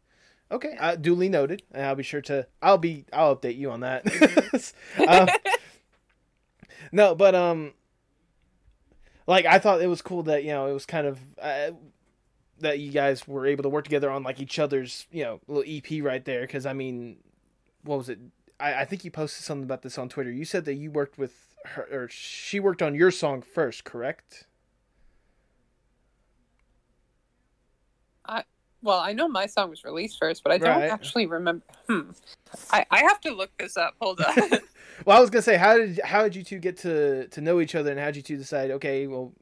Okay. 0.53 0.77
Uh, 0.79 0.95
duly 0.95 1.29
noted. 1.29 1.63
And 1.71 1.85
I'll 1.85 1.95
be 1.95 2.03
sure 2.03 2.21
to. 2.21 2.47
I'll 2.61 2.77
be. 2.77 3.05
I'll 3.11 3.35
update 3.35 3.57
you 3.57 3.71
on 3.71 3.81
that. 3.81 4.05
Uh, 4.97 5.27
no, 6.91 7.15
but 7.15 7.33
um, 7.33 7.73
like 9.25 9.45
I 9.45 9.57
thought 9.57 9.81
it 9.81 9.87
was 9.87 10.01
cool 10.01 10.23
that 10.23 10.43
you 10.43 10.51
know 10.51 10.67
it 10.67 10.73
was 10.73 10.85
kind 10.85 11.07
of 11.07 11.19
uh, 11.41 11.71
that 12.59 12.79
you 12.79 12.91
guys 12.91 13.27
were 13.27 13.47
able 13.47 13.63
to 13.63 13.69
work 13.69 13.83
together 13.83 14.11
on 14.11 14.21
like 14.21 14.39
each 14.39 14.59
other's 14.59 15.07
you 15.11 15.23
know 15.23 15.39
little 15.47 15.63
EP 15.67 16.03
right 16.03 16.23
there. 16.23 16.41
Because 16.41 16.65
I 16.67 16.73
mean, 16.73 17.17
what 17.83 17.97
was 17.97 18.09
it? 18.09 18.19
I, 18.59 18.81
I 18.81 18.85
think 18.85 19.03
you 19.03 19.11
posted 19.11 19.43
something 19.43 19.63
about 19.63 19.81
this 19.81 19.97
on 19.97 20.07
Twitter. 20.07 20.31
You 20.31 20.45
said 20.45 20.65
that 20.65 20.75
you 20.75 20.91
worked 20.91 21.17
with 21.17 21.33
her, 21.65 21.87
or 21.91 22.07
she 22.09 22.59
worked 22.59 22.83
on 22.83 22.93
your 22.93 23.11
song 23.11 23.41
first, 23.41 23.83
correct? 23.83 24.45
Well, 28.83 28.99
I 28.99 29.13
know 29.13 29.27
my 29.29 29.45
song 29.45 29.69
was 29.69 29.83
released 29.85 30.19
first, 30.19 30.43
but 30.43 30.51
I 30.51 30.57
don't 30.57 30.69
Right. 30.69 30.91
actually 30.91 31.25
remember. 31.25 31.63
Hmm. 31.89 32.11
I, 32.69 32.85
I 32.91 32.99
have 32.99 33.19
to 33.21 33.31
look 33.33 33.49
this 33.57 33.77
up. 33.77 33.95
Hold 33.99 34.19
on. 34.21 34.33
Well, 35.05 35.17
I 35.17 35.19
was 35.21 35.31
gonna 35.31 35.41
say, 35.41 35.57
how 35.57 35.75
did 35.77 35.99
how 36.03 36.21
did 36.23 36.35
you 36.35 36.43
two 36.43 36.59
get 36.59 36.77
to 36.77 37.27
to 37.29 37.41
know 37.41 37.59
each 37.59 37.73
other, 37.73 37.89
and 37.89 37.99
how 37.99 38.05
did 38.07 38.17
you 38.17 38.21
two 38.21 38.37
decide? 38.37 38.69
Okay, 38.71 39.07
well, 39.07 39.33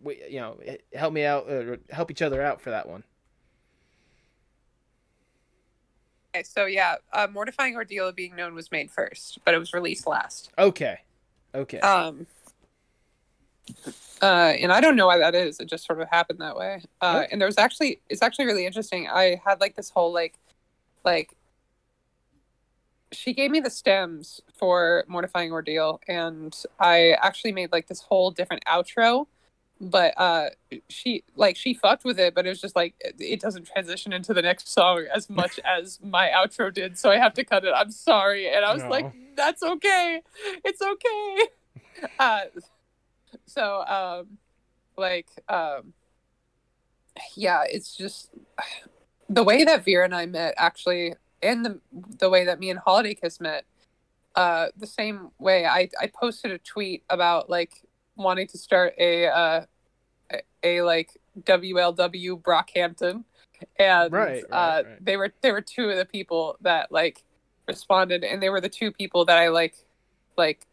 we, 0.00 0.22
you 0.30 0.38
know, 0.38 0.58
help 0.94 1.12
me 1.12 1.24
out, 1.24 1.50
or 1.50 1.78
help 1.90 2.10
each 2.10 2.22
other 2.22 2.40
out 2.40 2.60
for 2.60 2.70
that 2.70 2.88
one. 2.88 3.02
okay, 6.34 6.44
so 6.44 6.66
yeah, 6.66 6.96
uh, 7.12 7.26
"Mortifying 7.30 7.74
Ordeal 7.74 8.08
of 8.08 8.14
Being 8.16 8.36
Known" 8.36 8.54
was 8.54 8.70
made 8.70 8.90
first, 8.90 9.40
but 9.44 9.54
it 9.54 9.58
was 9.58 9.74
released 9.74 10.06
last. 10.06 10.50
Okay, 10.56 11.00
okay, 11.54 11.80
Um, 11.80 12.26
uh, 14.22 14.24
and 14.60 14.72
I 14.72 14.80
don't 14.80 14.96
know 14.96 15.06
why 15.06 15.18
that 15.18 15.34
is. 15.34 15.60
It 15.60 15.66
just 15.66 15.86
sort 15.86 16.00
of 16.00 16.08
happened 16.10 16.40
that 16.40 16.56
way. 16.56 16.82
Uh, 17.00 17.20
Okay. 17.22 17.28
And 17.32 17.40
there 17.40 17.46
was 17.46 17.58
actually, 17.58 18.00
it's 18.08 18.22
actually 18.22 18.46
really 18.46 18.66
interesting. 18.66 19.08
I 19.08 19.40
had 19.44 19.60
like 19.60 19.76
this 19.76 19.90
whole 19.90 20.12
like, 20.12 20.38
like, 21.04 21.36
she 23.12 23.32
gave 23.32 23.50
me 23.50 23.60
the 23.60 23.70
stems 23.70 24.40
for 24.52 25.04
Mortifying 25.06 25.52
Ordeal, 25.52 26.00
and 26.08 26.54
I 26.80 27.12
actually 27.22 27.52
made 27.52 27.70
like 27.72 27.86
this 27.86 28.00
whole 28.02 28.30
different 28.30 28.64
outro. 28.66 29.26
But 29.80 30.14
uh, 30.18 30.48
she 30.88 31.22
like 31.36 31.54
she 31.56 31.74
fucked 31.74 32.04
with 32.04 32.18
it, 32.18 32.34
but 32.34 32.46
it 32.46 32.48
was 32.48 32.60
just 32.60 32.74
like 32.74 32.94
it- 33.00 33.14
it 33.20 33.40
doesn't 33.40 33.66
transition 33.66 34.12
into 34.12 34.32
the 34.32 34.40
next 34.42 34.68
song 34.72 35.04
as 35.14 35.28
much 35.42 35.60
as 35.64 36.00
my 36.02 36.30
outro 36.30 36.72
did, 36.72 36.98
so 36.98 37.10
I 37.10 37.18
have 37.18 37.34
to 37.34 37.44
cut 37.44 37.64
it. 37.64 37.72
I'm 37.76 37.90
sorry, 37.90 38.48
and 38.50 38.64
I 38.64 38.72
was 38.72 38.82
No. 38.82 38.88
like, 38.88 39.12
"That's 39.36 39.62
okay, 39.62 40.22
it's 40.64 40.80
okay." 40.82 41.48
Uh, 42.18 42.40
so 43.46 43.82
um 43.86 44.38
like 44.96 45.28
um 45.48 45.92
yeah 47.36 47.64
it's 47.68 47.96
just 47.96 48.30
the 49.28 49.42
way 49.42 49.64
that 49.64 49.84
Vera 49.84 50.04
and 50.04 50.14
I 50.14 50.26
met 50.26 50.54
actually 50.56 51.14
and 51.42 51.64
the 51.64 51.80
the 52.18 52.30
way 52.30 52.44
that 52.44 52.58
me 52.58 52.70
and 52.70 52.78
Holiday 52.78 53.14
Kiss 53.14 53.40
met 53.40 53.64
uh 54.34 54.68
the 54.76 54.86
same 54.86 55.30
way 55.38 55.66
I 55.66 55.88
I 56.00 56.08
posted 56.08 56.50
a 56.50 56.58
tweet 56.58 57.02
about 57.08 57.48
like 57.48 57.82
wanting 58.16 58.46
to 58.48 58.58
start 58.58 58.94
a 58.98 59.26
uh 59.26 59.64
a, 60.32 60.42
a 60.62 60.82
like 60.82 61.16
WLW 61.40 62.40
Brockhampton 62.42 63.24
and 63.78 64.12
Right, 64.12 64.44
right, 64.50 64.52
uh 64.52 64.82
right. 64.86 65.04
they 65.04 65.16
were 65.16 65.32
they 65.40 65.52
were 65.52 65.60
two 65.60 65.90
of 65.90 65.96
the 65.96 66.04
people 66.04 66.56
that 66.62 66.90
like 66.90 67.24
responded 67.66 68.22
and 68.24 68.42
they 68.42 68.50
were 68.50 68.60
the 68.60 68.68
two 68.68 68.92
people 68.92 69.24
that 69.24 69.38
I 69.38 69.48
like 69.48 69.74
like 70.36 70.66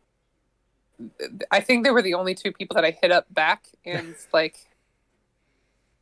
I 1.52 1.60
think 1.60 1.84
they 1.84 1.92
were 1.92 2.02
the 2.02 2.14
only 2.14 2.36
two 2.36 2.52
people 2.52 2.76
that 2.76 2.86
I 2.86 2.92
hit 2.92 3.12
up 3.12 3.32
back 3.34 3.68
and 3.86 4.16
like 4.34 4.68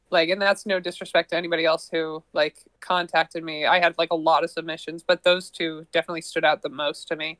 like 0.09 0.29
and 0.29 0.41
that's 0.41 0.65
no 0.65 0.79
disrespect 0.79 1.29
to 1.29 1.37
anybody 1.37 1.65
else 1.65 1.89
who 1.91 2.23
like 2.33 2.57
contacted 2.79 3.43
me. 3.43 3.65
I 3.65 3.79
had 3.79 3.97
like 3.97 4.11
a 4.11 4.15
lot 4.15 4.43
of 4.43 4.51
submissions, 4.51 5.03
but 5.03 5.23
those 5.23 5.49
two 5.49 5.87
definitely 5.91 6.21
stood 6.21 6.45
out 6.45 6.61
the 6.61 6.69
most 6.69 7.07
to 7.07 7.15
me. 7.15 7.39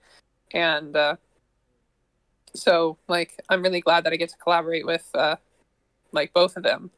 And 0.53 0.95
uh 0.95 1.15
so 2.53 2.97
like 3.07 3.39
I'm 3.49 3.61
really 3.61 3.81
glad 3.81 4.03
that 4.05 4.13
I 4.13 4.15
get 4.15 4.29
to 4.29 4.37
collaborate 4.37 4.85
with 4.85 5.09
uh 5.13 5.35
like 6.11 6.33
both 6.33 6.57
of 6.57 6.63
them. 6.63 6.91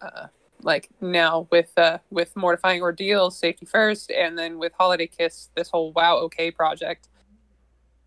Uh 0.00 0.28
like 0.62 0.88
now 1.00 1.46
with 1.50 1.72
uh 1.76 1.98
with 2.10 2.34
Mortifying 2.36 2.80
Ordeal, 2.80 3.30
Safety 3.30 3.66
First, 3.66 4.10
and 4.10 4.38
then 4.38 4.58
with 4.58 4.72
Holiday 4.78 5.06
Kiss, 5.06 5.50
this 5.54 5.68
whole 5.68 5.92
Wow 5.92 6.18
OK 6.18 6.50
project. 6.52 7.08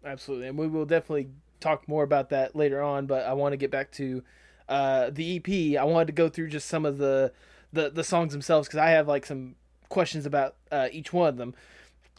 absolutely, 0.05 0.47
and 0.47 0.57
we 0.57 0.67
will 0.67 0.85
definitely 0.85 1.29
talk 1.59 1.87
more 1.87 2.03
about 2.03 2.29
that 2.29 2.55
later 2.55 2.81
on. 2.81 3.05
But 3.05 3.25
I 3.25 3.33
want 3.33 3.53
to 3.53 3.57
get 3.57 3.71
back 3.71 3.91
to 3.93 4.23
uh, 4.69 5.09
the 5.11 5.37
EP. 5.37 5.79
I 5.79 5.83
wanted 5.85 6.07
to 6.07 6.13
go 6.13 6.29
through 6.29 6.49
just 6.49 6.67
some 6.67 6.85
of 6.85 6.97
the 6.97 7.31
the, 7.73 7.89
the 7.89 8.03
songs 8.03 8.31
themselves 8.31 8.67
because 8.67 8.79
I 8.79 8.91
have 8.91 9.07
like 9.07 9.25
some 9.25 9.55
questions 9.89 10.25
about 10.25 10.55
uh, 10.71 10.87
each 10.91 11.11
one 11.13 11.29
of 11.29 11.37
them. 11.37 11.53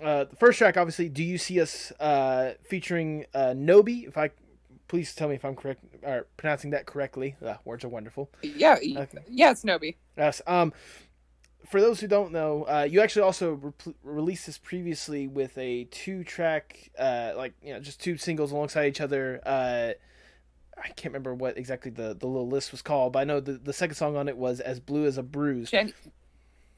Uh, 0.03 0.25
the 0.25 0.37
first 0.37 0.59
track, 0.59 0.77
obviously, 0.77 1.09
"Do 1.09 1.25
You 1.25 1.39
See 1.39 1.61
Us?" 1.61 1.91
Uh, 1.99 2.55
featuring 2.63 3.27
uh, 3.35 3.55
Nobi. 3.57 4.07
If 4.07 4.17
I 4.17 4.31
please 4.87 5.15
tell 5.15 5.29
me 5.29 5.35
if 5.35 5.45
I'm 5.45 5.55
correct 5.55 5.85
or 6.03 6.27
pronouncing 6.39 6.71
that 6.71 6.87
correctly. 6.87 7.37
Uh, 7.45 7.57
words 7.65 7.85
are 7.85 7.89
wonderful. 7.91 8.31
Yeah, 8.43 8.77
Okay. 8.81 9.19
yeah, 9.29 9.51
it's 9.51 9.63
Nobi. 9.63 9.97
Yes. 10.17 10.41
Um, 10.47 10.73
for 11.69 11.81
those 11.81 12.01
who 12.01 12.07
don't 12.07 12.33
know, 12.33 12.65
uh, 12.65 12.87
you 12.89 13.01
actually 13.01 13.23
also 13.23 13.53
re- 13.53 13.95
released 14.03 14.47
this 14.47 14.59
previously 14.59 15.29
with 15.29 15.57
a 15.59 15.85
two-track, 15.85 16.91
uh, 16.99 17.33
like 17.37 17.55
you 17.63 17.73
know, 17.73 17.81
just 17.81 18.01
two 18.01 18.17
singles 18.17 18.53
alongside 18.53 18.87
each 18.87 19.01
other. 19.01 19.41
Uh, 19.45 19.93
I 20.77 20.89
can't 20.89 21.07
remember 21.07 21.35
what 21.35 21.59
exactly 21.59 21.91
the, 21.91 22.15
the 22.15 22.27
little 22.27 22.49
list 22.49 22.73
was 22.73 22.83
called, 22.83 23.13
but 23.13 23.21
I 23.21 23.25
know 23.25 23.41
the, 23.41 23.53
the 23.53 23.73
second 23.73 23.97
song 23.97 24.17
on 24.17 24.29
it 24.29 24.37
was 24.37 24.61
"As 24.61 24.81
Blue 24.81 25.07
as 25.07 25.19
a 25.19 25.23
Bruise." 25.23 25.71
Jenny, 25.71 25.93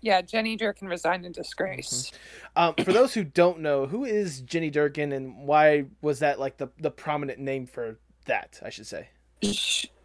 yeah, 0.01 0.23
Jenny 0.23 0.57
Durkan 0.57 0.89
resigned 0.89 1.27
in 1.27 1.33
disgrace. 1.33 2.11
Um, 2.57 2.75
for 2.83 2.93
those 2.93 3.15
who 3.15 3.25
don't 3.25 3.61
know, 3.61 3.87
who 3.87 4.05
is 4.05 4.41
Jenny 4.41 4.71
Durkan, 4.71 5.15
and 5.15 5.47
why 5.47 5.85
was 6.01 6.21
that 6.21 6.41
like 6.41 6.57
the 6.57 6.69
the 6.79 6.91
prominent 6.91 7.39
name 7.39 7.67
for 7.67 7.99
that? 8.27 8.61
I 8.65 8.71
should 8.71 8.87
say. 8.87 9.09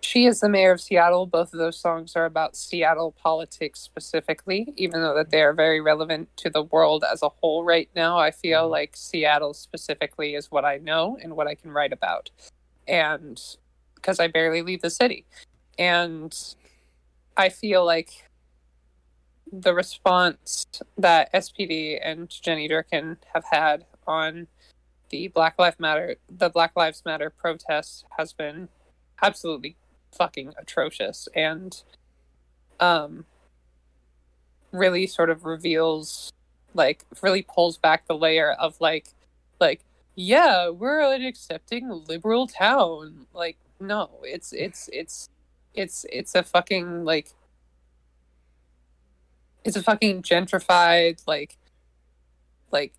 Sh- 0.06 0.16
She 0.16 0.26
is 0.26 0.40
the 0.40 0.50
mayor 0.50 0.72
of 0.72 0.82
Seattle. 0.82 1.26
Both 1.26 1.54
of 1.54 1.60
those 1.60 1.80
songs 1.80 2.16
are 2.16 2.26
about 2.26 2.56
Seattle 2.56 3.12
politics 3.12 3.80
specifically, 3.80 4.74
even 4.78 5.02
though 5.02 5.16
that 5.16 5.30
they 5.30 5.42
are 5.42 5.54
very 5.54 5.82
relevant 5.82 6.36
to 6.38 6.50
the 6.50 6.64
world 6.64 7.04
as 7.12 7.22
a 7.22 7.30
whole 7.30 7.64
right 7.64 7.90
now. 7.96 8.18
I 8.18 8.32
feel 8.32 8.64
mm-hmm. 8.64 8.72
like 8.72 8.96
Seattle 8.96 9.54
specifically 9.54 10.36
is 10.36 10.52
what 10.52 10.66
I 10.66 10.78
know 10.78 11.18
and 11.22 11.36
what 11.36 11.48
I 11.48 11.56
can 11.56 11.72
write 11.72 11.94
about, 11.94 12.30
and 12.88 13.42
because 13.96 14.20
I 14.20 14.28
barely 14.28 14.62
leave 14.62 14.82
the 14.82 14.90
city, 14.90 15.26
and 15.78 16.36
I 17.36 17.50
feel 17.50 17.86
like 17.86 18.30
the 19.52 19.74
response 19.74 20.66
that 20.98 21.34
SPD 21.34 22.00
and 22.02 22.30
Jenny 22.30 22.68
Durkan 22.68 23.18
have 23.34 23.46
had 23.52 23.86
on 24.08 24.48
the 25.10 25.28
Black 25.28 25.60
Lives 25.60 25.80
Matter 25.80 26.16
the 26.30 26.50
Black 26.50 26.72
Lives 26.76 27.04
Matter 27.06 27.30
protest 27.30 28.06
has 28.18 28.34
been 28.34 28.70
absolutely 29.22 29.76
fucking 30.16 30.54
atrocious. 30.58 31.28
And 31.36 31.82
um 32.80 33.26
really 34.72 35.08
sort 35.08 35.30
of 35.30 35.46
reveals 35.46 36.32
like 36.74 37.06
really 37.22 37.42
pulls 37.42 37.78
back 37.78 38.08
the 38.08 38.18
layer 38.18 38.52
of 38.52 38.80
like 38.82 39.14
like 39.60 39.82
yeah 40.16 40.70
we're 40.70 41.02
an 41.14 41.24
accepting 41.24 42.04
liberal 42.08 42.48
town. 42.48 43.28
Like 43.34 43.58
no 43.80 44.10
it's 44.24 44.54
it's 44.54 44.90
it's 44.94 45.30
it's 45.74 46.06
it's 46.12 46.36
a 46.36 46.44
fucking 46.44 47.04
like 47.06 47.34
it's 49.64 49.76
a 49.76 49.84
fucking 49.84 50.22
gentrified 50.22 51.22
like 51.28 51.58
like 52.72 52.94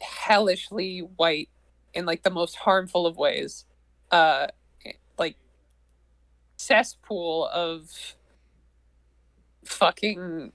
hellishly 0.00 1.00
white 1.00 1.48
in 1.94 2.04
like 2.06 2.22
the 2.22 2.30
most 2.30 2.56
harmful 2.56 3.06
of 3.06 3.16
ways. 3.16 3.64
Uh 4.10 4.48
cesspool 6.56 7.46
of 7.52 7.90
fucking 9.64 10.52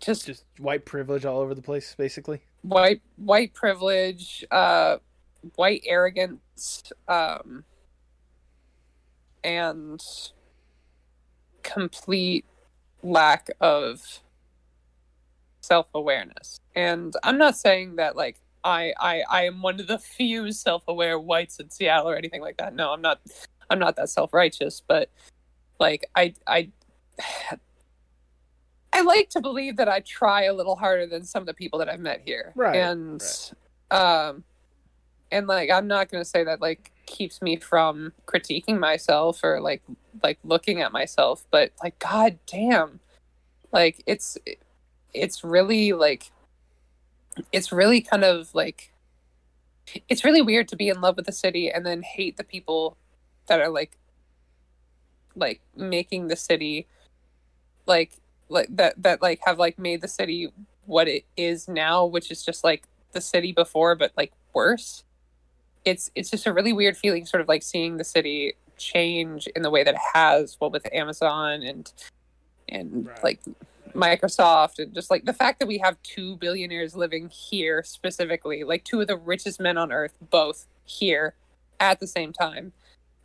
just 0.00 0.26
Just 0.26 0.44
white 0.58 0.84
privilege 0.84 1.24
all 1.24 1.40
over 1.40 1.54
the 1.54 1.62
place, 1.62 1.94
basically. 1.96 2.40
white 2.62 3.00
white 3.16 3.54
privilege 3.54 4.44
uh 4.50 4.98
white 5.56 5.82
arrogance 5.86 6.92
um 7.08 7.64
and 9.44 10.02
complete 11.62 12.44
lack 13.02 13.48
of 13.60 14.20
self-awareness. 15.60 16.60
And 16.74 17.14
i'm 17.24 17.38
not 17.38 17.56
saying 17.56 17.96
that 17.96 18.16
like 18.16 18.40
i 18.64 18.92
i 19.00 19.22
i 19.30 19.44
am 19.44 19.62
one 19.62 19.80
of 19.80 19.86
the 19.86 19.98
few 19.98 20.52
self-aware 20.52 21.18
whites 21.18 21.60
in 21.60 21.70
seattle 21.70 22.10
or 22.10 22.16
anything 22.16 22.42
like 22.42 22.56
that. 22.58 22.74
No 22.74 22.92
i'm 22.92 23.02
not 23.02 23.20
i'm 23.70 23.78
not 23.78 23.96
that 23.96 24.08
self-righteous 24.08 24.82
but 24.86 25.10
like 25.78 26.04
i 26.14 26.32
i 26.46 26.70
I 28.90 29.02
like 29.02 29.30
to 29.30 29.40
believe 29.40 29.76
that 29.76 29.88
I 29.88 30.00
try 30.00 30.44
a 30.44 30.52
little 30.52 30.74
harder 30.74 31.06
than 31.06 31.24
some 31.24 31.42
of 31.42 31.46
the 31.46 31.54
people 31.54 31.78
that 31.78 31.88
I've 31.88 32.00
met 32.00 32.22
here. 32.24 32.52
Right, 32.56 32.76
And 32.76 33.22
um 33.90 34.44
and 35.30 35.46
like 35.46 35.70
I'm 35.70 35.86
not 35.86 36.10
going 36.10 36.22
to 36.22 36.28
say 36.28 36.44
that 36.44 36.60
like 36.60 36.90
keeps 37.06 37.40
me 37.40 37.56
from 37.56 38.12
critiquing 38.26 38.78
myself 38.78 39.44
or 39.44 39.60
like 39.60 39.82
like 40.22 40.38
looking 40.42 40.80
at 40.80 40.92
myself, 40.92 41.44
but 41.50 41.72
like 41.82 41.98
god 41.98 42.38
damn. 42.46 43.00
Like 43.72 44.02
it's 44.06 44.38
it's 45.14 45.44
really 45.44 45.92
like 45.92 46.30
it's 47.52 47.72
really 47.72 48.00
kind 48.00 48.24
of 48.24 48.54
like 48.54 48.92
it's 50.08 50.24
really 50.24 50.42
weird 50.42 50.68
to 50.68 50.76
be 50.76 50.88
in 50.88 51.00
love 51.00 51.16
with 51.16 51.26
the 51.26 51.32
city 51.32 51.70
and 51.70 51.86
then 51.86 52.02
hate 52.02 52.36
the 52.36 52.44
people 52.44 52.96
that 53.48 53.60
are 53.60 53.68
like 53.68 53.96
like 55.36 55.60
making 55.76 56.28
the 56.28 56.36
city 56.36 56.86
like 57.86 58.12
like 58.48 58.68
that 58.70 59.00
that 59.02 59.22
like 59.22 59.40
have 59.44 59.58
like 59.58 59.78
made 59.78 60.00
the 60.00 60.08
city 60.08 60.52
what 60.86 61.08
it 61.08 61.24
is 61.36 61.68
now 61.68 62.04
which 62.04 62.30
is 62.30 62.44
just 62.44 62.64
like 62.64 62.84
the 63.12 63.20
city 63.20 63.52
before 63.52 63.94
but 63.94 64.12
like 64.16 64.32
worse 64.54 65.04
it's 65.84 66.10
it's 66.14 66.30
just 66.30 66.46
a 66.46 66.52
really 66.52 66.72
weird 66.72 66.96
feeling 66.96 67.24
sort 67.26 67.40
of 67.40 67.48
like 67.48 67.62
seeing 67.62 67.96
the 67.96 68.04
city 68.04 68.54
change 68.76 69.46
in 69.56 69.62
the 69.62 69.70
way 69.70 69.82
that 69.82 69.94
it 69.94 70.00
has 70.14 70.56
well 70.60 70.70
with 70.70 70.86
amazon 70.92 71.62
and 71.62 71.92
and 72.68 73.06
Right. 73.06 73.24
like 73.24 73.40
microsoft 73.94 74.78
and 74.78 74.94
just 74.94 75.10
like 75.10 75.24
the 75.24 75.32
fact 75.32 75.58
that 75.58 75.66
we 75.66 75.78
have 75.78 76.00
two 76.02 76.36
billionaires 76.36 76.94
living 76.94 77.28
here 77.30 77.82
specifically 77.82 78.62
like 78.64 78.84
two 78.84 79.00
of 79.00 79.08
the 79.08 79.16
richest 79.16 79.60
men 79.60 79.78
on 79.78 79.90
earth 79.90 80.14
both 80.30 80.66
here 80.84 81.34
at 81.80 81.98
the 81.98 82.06
same 82.06 82.32
time 82.32 82.72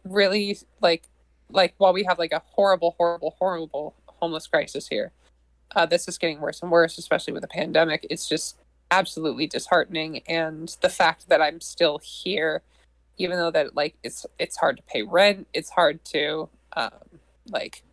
really 0.04 0.58
like 0.82 1.04
like 1.50 1.74
while 1.78 1.94
we 1.94 2.04
have 2.04 2.20
like 2.20 2.32
a 2.32 2.42
horrible 2.54 2.96
horrible 2.98 3.36
horrible 3.40 3.96
homeless 4.08 4.48
crisis 4.48 4.88
here 4.88 5.12
uh, 5.76 5.86
this 5.86 6.08
is 6.08 6.18
getting 6.18 6.40
worse 6.40 6.62
and 6.62 6.72
worse 6.72 6.98
especially 6.98 7.34
with 7.34 7.42
the 7.42 7.48
pandemic 7.48 8.06
it's 8.10 8.28
just 8.28 8.58
absolutely 8.92 9.48
disheartening 9.48 10.22
and 10.28 10.76
the 10.82 10.90
fact 10.90 11.28
that 11.30 11.42
i'm 11.42 11.60
still 11.62 12.00
here 12.04 12.62
even 13.18 13.38
though 13.38 13.52
that 13.52 13.76
like 13.76 13.96
it's 14.04 14.26
it's 14.40 14.58
hard 14.58 14.78
to 14.78 14.84
pay 14.84 15.02
rent 15.04 15.48
it's 15.54 15.70
hard 15.70 16.04
to 16.06 16.50
um, 16.76 16.92
like 17.50 17.84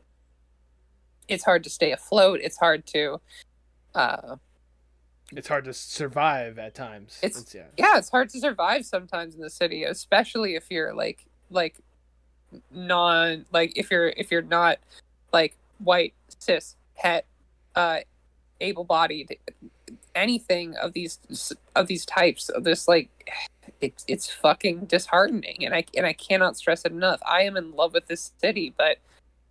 it's 1.28 1.44
hard 1.44 1.62
to 1.64 1.70
stay 1.70 1.92
afloat 1.92 2.40
it's 2.42 2.56
hard 2.58 2.86
to 2.86 3.20
uh, 3.94 4.36
It's 5.32 5.48
hard 5.48 5.64
to 5.64 5.72
survive 5.72 6.58
at 6.58 6.74
times. 6.74 7.18
It's- 7.22 7.54
yeah. 7.54 7.66
yeah 7.76 7.98
it's 7.98 8.08
hard 8.08 8.30
to 8.30 8.40
survive 8.40 8.84
sometimes 8.86 9.34
in 9.34 9.40
the 9.40 9.50
city 9.50 9.84
especially 9.84 10.54
if 10.54 10.64
you're 10.70 10.94
like 10.94 11.24
like 11.50 11.76
non 12.70 13.44
like 13.52 13.72
if 13.76 13.90
you're 13.90 14.08
if 14.16 14.30
you're 14.30 14.42
not 14.42 14.78
like 15.32 15.56
white 15.78 16.14
cis 16.38 16.76
het 16.94 17.24
uh 17.76 17.98
able-bodied 18.60 19.38
anything 20.14 20.76
of 20.76 20.92
these 20.92 21.18
of 21.76 21.86
these 21.86 22.04
types 22.04 22.48
of 22.48 22.64
this 22.64 22.86
like 22.88 23.08
it's 23.80 24.04
it's 24.08 24.28
fucking 24.28 24.84
disheartening 24.86 25.64
and 25.64 25.74
i 25.74 25.84
and 25.96 26.04
i 26.04 26.12
cannot 26.12 26.56
stress 26.56 26.84
it 26.84 26.92
enough 26.92 27.20
i 27.26 27.42
am 27.42 27.56
in 27.56 27.72
love 27.72 27.94
with 27.94 28.06
this 28.06 28.32
city 28.38 28.74
but 28.76 28.98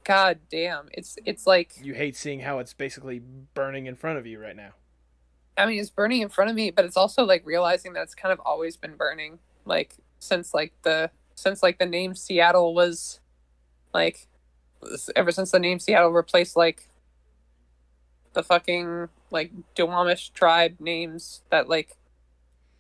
god 0.04 0.38
damn 0.52 0.88
it's 0.94 1.18
it's 1.26 1.48
like 1.48 1.74
You 1.82 1.94
hate 1.94 2.16
seeing 2.16 2.42
how 2.42 2.60
it's 2.60 2.74
basically 2.74 3.22
burning 3.54 3.86
in 3.86 3.96
front 3.96 4.18
of 4.18 4.26
you 4.26 4.40
right 4.40 4.56
now. 4.56 4.72
I 5.58 5.66
mean, 5.66 5.80
it's 5.80 5.90
burning 5.90 6.22
in 6.22 6.30
front 6.30 6.50
of 6.50 6.56
me, 6.56 6.72
but 6.72 6.86
it's 6.86 6.96
also 6.96 7.26
like 7.26 7.46
realizing 7.46 7.94
that 7.94 8.04
it's 8.04 8.16
kind 8.16 8.32
of 8.32 8.40
always 8.46 8.78
been 8.78 8.96
burning, 8.96 9.40
like 9.66 9.96
since 10.20 10.54
like 10.54 10.72
the 10.84 11.12
since 11.40 11.64
like 11.64 11.80
the 11.80 11.86
name 11.86 12.16
Seattle 12.16 12.74
was, 12.74 13.20
like, 13.94 14.28
ever 15.16 15.32
since 15.32 15.52
the 15.52 15.60
name 15.60 15.80
Seattle 15.80 16.12
replaced 16.12 16.56
like 16.56 16.88
the 18.34 18.44
fucking 18.44 19.10
like 19.32 19.52
Duwamish 19.76 20.32
tribe 20.34 20.78
names 20.80 21.42
that 21.50 21.68
like 21.68 21.98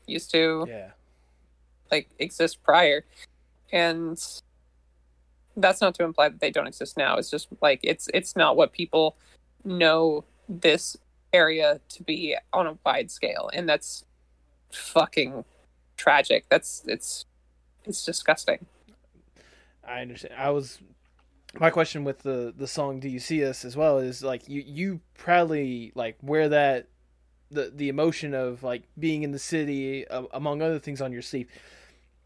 used 0.05 0.31
to 0.31 0.65
Yeah. 0.67 0.91
like 1.91 2.09
exist 2.19 2.63
prior, 2.63 3.03
and 3.71 4.17
that's 5.57 5.81
not 5.81 5.95
to 5.95 6.03
imply 6.03 6.29
that 6.29 6.39
they 6.39 6.51
don't 6.51 6.67
exist 6.67 6.97
now. 6.97 7.17
It's 7.17 7.29
just 7.29 7.47
like 7.61 7.79
it's 7.83 8.07
it's 8.13 8.35
not 8.35 8.55
what 8.55 8.71
people 8.71 9.17
know 9.63 10.23
this 10.47 10.95
area 11.33 11.79
to 11.89 12.03
be 12.03 12.35
on 12.53 12.67
a 12.67 12.77
wide 12.85 13.11
scale, 13.11 13.49
and 13.53 13.67
that's 13.67 14.05
fucking 14.71 15.43
tragic. 15.97 16.45
That's 16.49 16.83
it's 16.87 17.25
it's 17.85 18.03
disgusting. 18.05 18.65
I 19.83 20.01
understand. 20.01 20.35
I 20.37 20.49
was 20.51 20.79
my 21.59 21.69
question 21.69 22.03
with 22.03 22.19
the 22.19 22.53
the 22.55 22.67
song 22.67 22.99
"Do 22.99 23.09
You 23.09 23.19
See 23.19 23.43
Us" 23.43 23.65
as 23.65 23.75
well 23.75 23.97
is 23.97 24.23
like 24.23 24.47
you 24.47 24.61
you 24.65 25.01
proudly 25.15 25.91
like 25.95 26.17
wear 26.21 26.49
that 26.49 26.87
the 27.49 27.71
the 27.73 27.89
emotion 27.89 28.33
of 28.33 28.63
like 28.63 28.83
being 28.97 29.23
in 29.23 29.31
the 29.31 29.39
city 29.39 30.07
uh, 30.07 30.23
among 30.31 30.61
other 30.61 30.79
things 30.79 31.01
on 31.01 31.11
your 31.11 31.21
sleeve. 31.21 31.47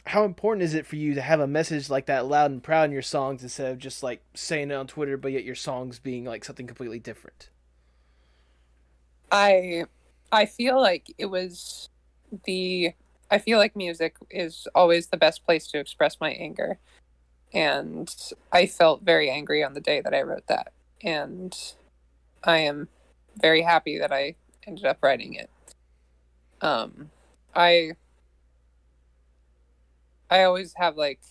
How 0.06 0.26
important 0.26 0.64
is 0.64 0.74
it 0.74 0.86
for 0.86 0.98
you 0.98 1.14
to 1.14 1.22
have 1.22 1.40
a 1.40 1.48
message 1.48 1.90
like 1.90 2.08
that 2.08 2.26
loud 2.26 2.52
and 2.52 2.62
proud 2.62 2.86
in 2.86 2.92
your 2.92 3.02
songs 3.02 3.42
instead 3.42 3.72
of 3.72 3.78
just 3.78 4.04
like 4.04 4.22
saying 4.34 4.70
it 4.70 4.74
on 4.74 4.86
Twitter, 4.86 5.16
but 5.16 5.32
yet 5.32 5.46
your 5.46 5.56
songs 5.56 6.00
being 6.00 6.26
like 6.26 6.44
something 6.44 6.68
completely 6.68 7.00
different? 7.00 7.50
I 9.32 9.86
I 10.32 10.46
feel 10.46 10.82
like 10.82 11.14
it 11.18 11.28
was 11.28 11.90
the 12.44 12.94
I 13.34 13.40
feel 13.40 13.58
like 13.58 13.76
music 13.76 14.18
is 14.30 14.68
always 14.76 15.08
the 15.08 15.18
best 15.18 15.44
place 15.44 15.66
to 15.70 15.80
express 15.80 16.18
my 16.22 16.30
anger. 16.34 16.78
And 17.52 18.16
I 18.52 18.68
felt 18.68 19.02
very 19.02 19.28
angry 19.28 19.64
on 19.64 19.74
the 19.74 19.80
day 19.82 20.02
that 20.02 20.14
I 20.14 20.22
wrote 20.22 20.46
that. 20.50 20.72
And 21.02 21.58
I 22.44 22.60
am 22.60 22.90
very 23.36 23.64
happy 23.64 23.98
that 23.98 24.12
I 24.12 24.36
ended 24.68 24.86
up 24.86 25.00
writing 25.02 25.34
it. 25.34 25.50
Um 26.62 27.10
I 27.56 27.94
I 30.30 30.44
always 30.44 30.76
have 30.76 30.96
like 30.96 31.22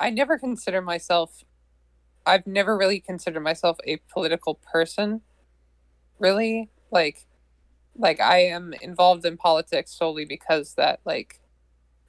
I 0.00 0.08
never 0.08 0.38
consider 0.38 0.80
myself 0.80 1.44
I've 2.24 2.46
never 2.46 2.78
really 2.78 3.00
considered 3.00 3.42
myself 3.42 3.76
a 3.86 3.98
political 4.10 4.54
person. 4.54 5.20
Really? 6.18 6.70
Like 6.90 7.27
like 7.98 8.20
I 8.20 8.44
am 8.44 8.72
involved 8.80 9.24
in 9.26 9.36
politics 9.36 9.90
solely 9.92 10.24
because 10.24 10.74
that 10.74 11.00
like 11.04 11.40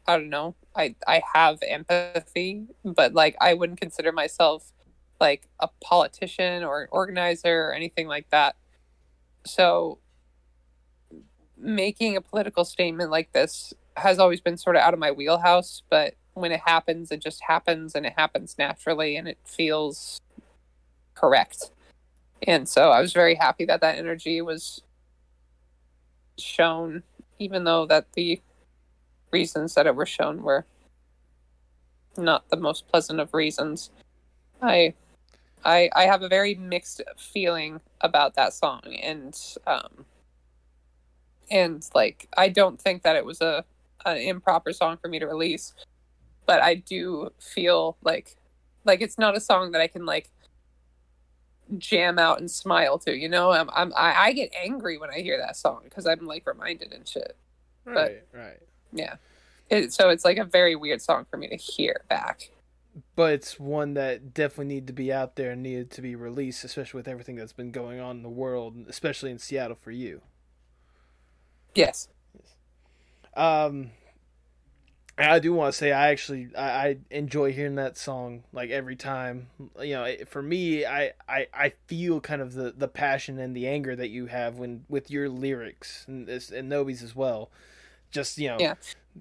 I 0.08 0.18
don't 0.18 0.30
know. 0.30 0.56
I 0.76 0.96
I 1.08 1.22
have 1.34 1.60
empathy, 1.68 2.68
but 2.84 3.14
like 3.14 3.36
I 3.42 3.54
wouldn't 3.54 3.82
consider 3.82 4.12
myself 4.12 4.72
like 5.20 5.48
a 5.60 5.68
politician 5.84 6.64
or 6.64 6.84
an 6.84 6.88
organizer 6.92 7.68
or 7.68 7.74
anything 7.74 8.08
like 8.08 8.30
that. 8.30 8.56
So 9.46 10.00
making 11.58 12.16
a 12.16 12.22
political 12.22 12.64
statement 12.64 13.12
like 13.12 13.34
this 13.34 13.74
has 13.98 14.18
always 14.18 14.40
been 14.40 14.58
sort 14.58 14.78
of 14.78 14.82
out 14.82 14.94
of 14.94 15.00
my 15.00 15.12
wheelhouse, 15.12 15.84
but 15.90 16.16
when 16.34 16.52
it 16.52 16.62
happens, 16.66 17.12
it 17.12 17.22
just 17.22 17.44
happens 17.44 17.96
and 17.96 18.06
it 18.06 18.14
happens 18.16 18.56
naturally 18.58 19.18
and 19.18 19.28
it 19.28 19.38
feels 19.44 20.22
correct. 21.16 21.72
And 22.48 22.70
so 22.70 22.92
I 22.92 23.02
was 23.02 23.12
very 23.12 23.36
happy 23.36 23.66
that 23.66 23.82
that 23.82 23.98
energy 23.98 24.42
was 24.42 24.82
shown, 26.42 27.04
even 27.40 27.64
though 27.64 27.86
that 27.86 28.14
the 28.14 28.42
reasons 29.32 29.76
that 29.76 29.88
it 29.88 29.96
were 29.96 30.06
shown 30.06 30.42
were 30.42 30.66
not 32.18 32.50
the 32.50 32.58
most 32.58 32.88
pleasant 32.88 33.20
of 33.20 33.34
reasons. 33.34 33.92
I 34.62 34.94
I 35.64 35.90
I 35.96 36.04
have 36.06 36.22
a 36.22 36.30
very 36.30 36.56
mixed 36.56 37.02
feeling 37.18 37.82
about 38.02 38.36
that 38.36 38.54
song 38.54 38.82
and 39.02 39.38
um 39.68 40.06
and 41.52 41.88
like 41.94 42.28
I 42.38 42.50
don't 42.50 42.80
think 42.80 43.04
that 43.04 43.16
it 43.16 43.26
was 43.26 43.42
a 43.42 43.64
an 44.06 44.18
improper 44.18 44.72
song 44.74 44.98
for 44.98 45.08
me 45.10 45.20
to 45.20 45.28
release, 45.28 45.74
but 46.46 46.62
I 46.62 46.76
do 46.76 47.32
feel 47.40 47.98
like 48.04 48.36
like 48.86 49.02
it's 49.02 49.18
not 49.18 49.36
a 49.36 49.42
song 49.42 49.72
that 49.72 49.82
I 49.82 49.88
can 49.88 50.06
like 50.06 50.30
jam 51.78 52.18
out 52.20 52.40
and 52.40 52.50
smile 52.50 52.98
to, 53.00 53.16
you 53.16 53.30
know? 53.30 53.52
I'm 53.52 53.70
I'm 53.74 53.94
I, 53.96 54.14
I 54.16 54.34
get 54.34 54.54
angry 54.60 54.98
when 54.98 55.10
I 55.10 55.20
hear 55.20 55.38
that 55.38 55.56
song 55.56 55.82
because 55.84 56.08
I'm 56.08 56.26
like 56.26 56.48
reminded 56.48 56.94
and 56.94 57.08
shit. 57.08 57.36
Right, 57.86 58.24
right. 58.34 58.60
Yeah. 58.92 59.16
It, 59.70 59.94
so 59.94 60.10
it's 60.10 60.26
like 60.26 60.38
a 60.38 60.46
very 60.46 60.76
weird 60.76 61.02
song 61.02 61.26
for 61.30 61.38
me 61.38 61.48
to 61.48 61.56
hear 61.56 62.02
back. 62.10 62.50
But 63.16 63.34
it's 63.34 63.60
one 63.60 63.94
that 63.94 64.34
definitely 64.34 64.74
needed 64.74 64.88
to 64.88 64.94
be 64.94 65.14
out 65.14 65.36
there 65.36 65.52
and 65.52 65.62
needed 65.62 65.92
to 65.92 66.02
be 66.02 66.16
released, 66.16 66.64
especially 66.64 66.98
with 66.98 67.08
everything 67.08 67.36
that's 67.36 67.54
been 67.54 67.72
going 67.72 68.00
on 68.00 68.18
in 68.18 68.24
the 68.24 68.30
world, 68.30 68.76
especially 68.88 69.32
in 69.32 69.38
Seattle 69.38 69.78
for 69.80 69.92
you. 69.92 70.22
Yes. 71.76 72.08
Um, 73.36 73.92
I 75.20 75.40
do 75.40 75.54
want 75.54 75.74
to 75.74 75.78
say 75.78 75.92
I 75.92 76.10
actually 76.10 76.50
I, 76.58 76.64
I 76.88 76.98
enjoy 77.12 77.52
hearing 77.52 77.76
that 77.76 77.98
song 77.98 78.44
like 78.54 78.70
every 78.70 78.96
time. 78.96 79.48
You 79.82 79.94
know, 79.96 80.04
it, 80.06 80.28
for 80.30 80.42
me, 80.42 80.86
I, 80.86 81.12
I 81.28 81.48
I 81.54 81.70
feel 81.88 82.22
kind 82.22 82.42
of 82.42 82.54
the 82.54 82.74
the 82.76 82.88
passion 82.88 83.38
and 83.40 83.56
the 83.56 83.68
anger 83.68 83.96
that 83.96 84.10
you 84.10 84.28
have 84.28 84.58
when 84.58 84.86
with 84.88 85.12
your 85.12 85.28
lyrics 85.30 86.06
and 86.08 86.28
this 86.28 86.50
and 86.52 86.70
Nobi's 86.70 87.04
as 87.04 87.16
well. 87.16 87.50
Just 88.12 88.38
you 88.38 88.48
know, 88.48 88.58
Yeah. 88.60 88.76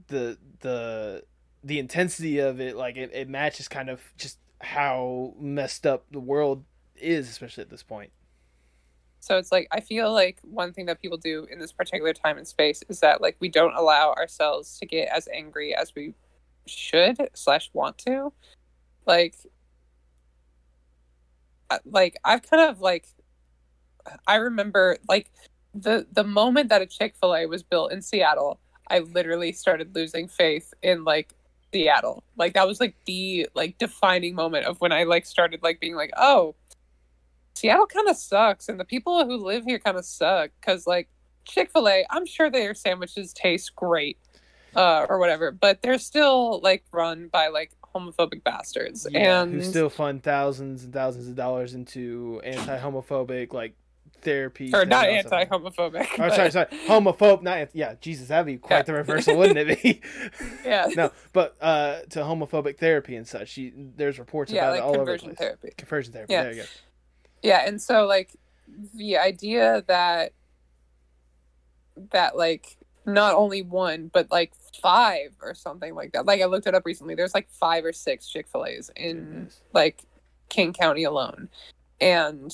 the 0.07 0.39
the 0.61 1.25
the 1.65 1.79
intensity 1.79 2.39
of 2.39 2.61
it, 2.61 2.77
like 2.77 2.97
it, 2.97 3.11
it 3.13 3.29
matches 3.29 3.67
kind 3.67 3.91
of 3.91 4.01
just 4.17 4.39
how 4.61 5.35
messed 5.39 5.87
up 5.87 6.05
the 6.11 6.21
world 6.21 6.65
is, 6.97 7.29
especially 7.29 7.63
at 7.63 7.71
this 7.71 7.83
point. 7.83 8.11
So 9.21 9.37
it's 9.37 9.53
like 9.53 9.69
I 9.71 9.81
feel 9.81 10.13
like 10.13 10.39
one 10.43 10.73
thing 10.73 10.87
that 10.87 11.01
people 11.03 11.19
do 11.19 11.47
in 11.51 11.59
this 11.59 11.73
particular 11.73 12.13
time 12.13 12.39
and 12.39 12.47
space 12.47 12.83
is 12.89 13.01
that 13.01 13.21
like 13.21 13.37
we 13.41 13.49
don't 13.49 13.75
allow 13.75 14.13
ourselves 14.13 14.79
to 14.79 14.87
get 14.87 15.09
as 15.09 15.29
angry 15.33 15.75
as 15.75 15.95
we 15.95 16.15
should 16.67 17.17
slash 17.35 17.71
want 17.73 17.99
to. 17.99 18.33
Like, 19.07 19.35
uh, 21.71 21.79
like 21.85 22.17
I've 22.25 22.43
kind 22.43 22.71
of 22.71 22.81
like 22.81 23.07
I 24.27 24.37
remember 24.37 24.99
like 25.09 25.31
the 25.75 26.07
the 26.13 26.25
moment 26.25 26.69
that 26.71 26.83
a 26.83 26.87
Chick 26.87 27.15
Fil 27.21 27.35
A 27.35 27.47
was 27.47 27.63
built 27.63 27.93
in 27.93 28.03
Seattle, 28.03 28.61
I 28.89 29.01
literally 29.01 29.53
started 29.53 29.95
losing 29.95 30.29
faith 30.29 30.73
in 30.83 31.05
like 31.05 31.35
Seattle. 31.73 32.23
Like 32.37 32.55
that 32.55 32.67
was 32.67 32.81
like 32.81 32.95
the 33.07 33.49
like 33.55 33.79
defining 33.79 34.35
moment 34.35 34.67
of 34.67 34.81
when 34.81 34.93
I 34.93 35.05
like 35.05 35.27
started 35.27 35.63
like 35.63 35.81
being 35.81 35.95
like, 35.95 36.13
oh, 36.17 36.55
Seattle 37.59 37.87
kind 37.87 38.09
of 38.09 38.17
sucks, 38.17 38.69
and 38.69 38.79
the 38.79 38.85
people 38.85 39.25
who 39.27 39.37
live 39.37 39.65
here 39.65 39.79
kind 39.79 39.97
of 39.97 40.05
suck 40.05 40.51
because, 40.61 40.87
like, 40.87 41.09
Chick 41.45 41.71
fil 41.73 41.89
A, 41.89 42.05
I'm 42.11 42.27
sure 42.27 42.51
their 42.51 42.75
sandwiches 42.75 43.33
taste 43.33 43.75
great 43.75 44.19
uh, 44.77 45.07
or 45.09 45.19
whatever, 45.19 45.51
but 45.51 45.83
they're 45.83 45.99
still, 45.99 46.61
like, 46.61 46.85
run 46.93 47.29
by, 47.29 47.49
like, 47.49 47.73
homophobic 47.95 48.45
bastards. 48.45 49.07
Yeah, 49.11 49.43
and 49.43 49.55
who 49.55 49.63
still 49.63 49.89
fund 49.91 50.23
thousands 50.23 50.85
and 50.85 50.93
thousands 50.93 51.27
of 51.27 51.35
dollars 51.35 51.75
into 51.75 52.41
anti-homophobic 52.45 53.53
like 53.55 53.75
therapy 54.21 54.75
or 54.75 54.85
not 54.85 55.07
anti-homophobic. 55.09 56.07
Oh, 56.15 56.17
but- 56.19 56.35
sorry, 56.35 56.51
sorry, 56.51 56.67
homophobe. 56.87 57.43
Not 57.43 57.57
anth- 57.59 57.71
yeah, 57.73 57.95
Jesus, 58.01 58.29
that'd 58.29 58.45
be 58.47 58.59
quite 58.59 58.79
Yeah. 58.79 58.83
the 58.83 58.93
reversal, 58.95 59.37
wouldn't 59.39 59.59
it 59.59 59.83
be? 59.83 60.01
Yeah. 60.65 60.87
no, 60.97 61.13
but 61.33 61.57
uh, 61.63 62.01
to 62.11 62.19
homophobic 62.21 62.79
therapy 62.79 63.17
and 63.17 63.27
such. 63.27 63.49
She, 63.49 63.73
there's 63.75 64.19
reports 64.19 64.53
Yeah, 64.53 64.65
about 64.65 64.71
like 64.73 64.79
it 64.81 64.83
all 64.83 64.89
over 64.91 64.93
the 64.99 65.19
conversion 65.19 65.29
place. 65.29 65.39
therapy. 65.39 65.71
Conversion 65.79 66.13
therapy. 66.13 66.33
Yeah. 66.35 66.43
There 66.43 66.53
you 66.53 66.63
go. 66.63 66.69
Yeah, 67.43 67.65
and 67.67 67.81
so 67.81 68.07
like 68.07 68.37
the 68.95 69.19
idea 69.19 69.85
that 69.87 70.33
that 72.13 72.37
like 72.37 72.77
not 73.07 73.35
only 73.35 73.63
one 73.63 74.11
but 74.13 74.31
like 74.31 74.53
five 74.83 75.35
or 75.43 75.55
something 75.55 75.95
like 75.95 76.13
that. 76.13 76.27
Like 76.27 76.41
I 76.41 76.47
looked 76.47 76.67
it 76.67 76.75
up 76.75 76.85
recently. 76.85 77.15
There's 77.15 77.35
like 77.35 77.49
five 77.51 77.85
or 77.85 77.93
six 77.93 78.29
Chick 78.29 78.47
Fil 78.49 78.67
A's 78.67 78.91
in 78.97 79.49
like 79.73 80.05
King 80.49 80.73
County 80.73 81.05
alone, 81.05 81.49
and 82.01 82.53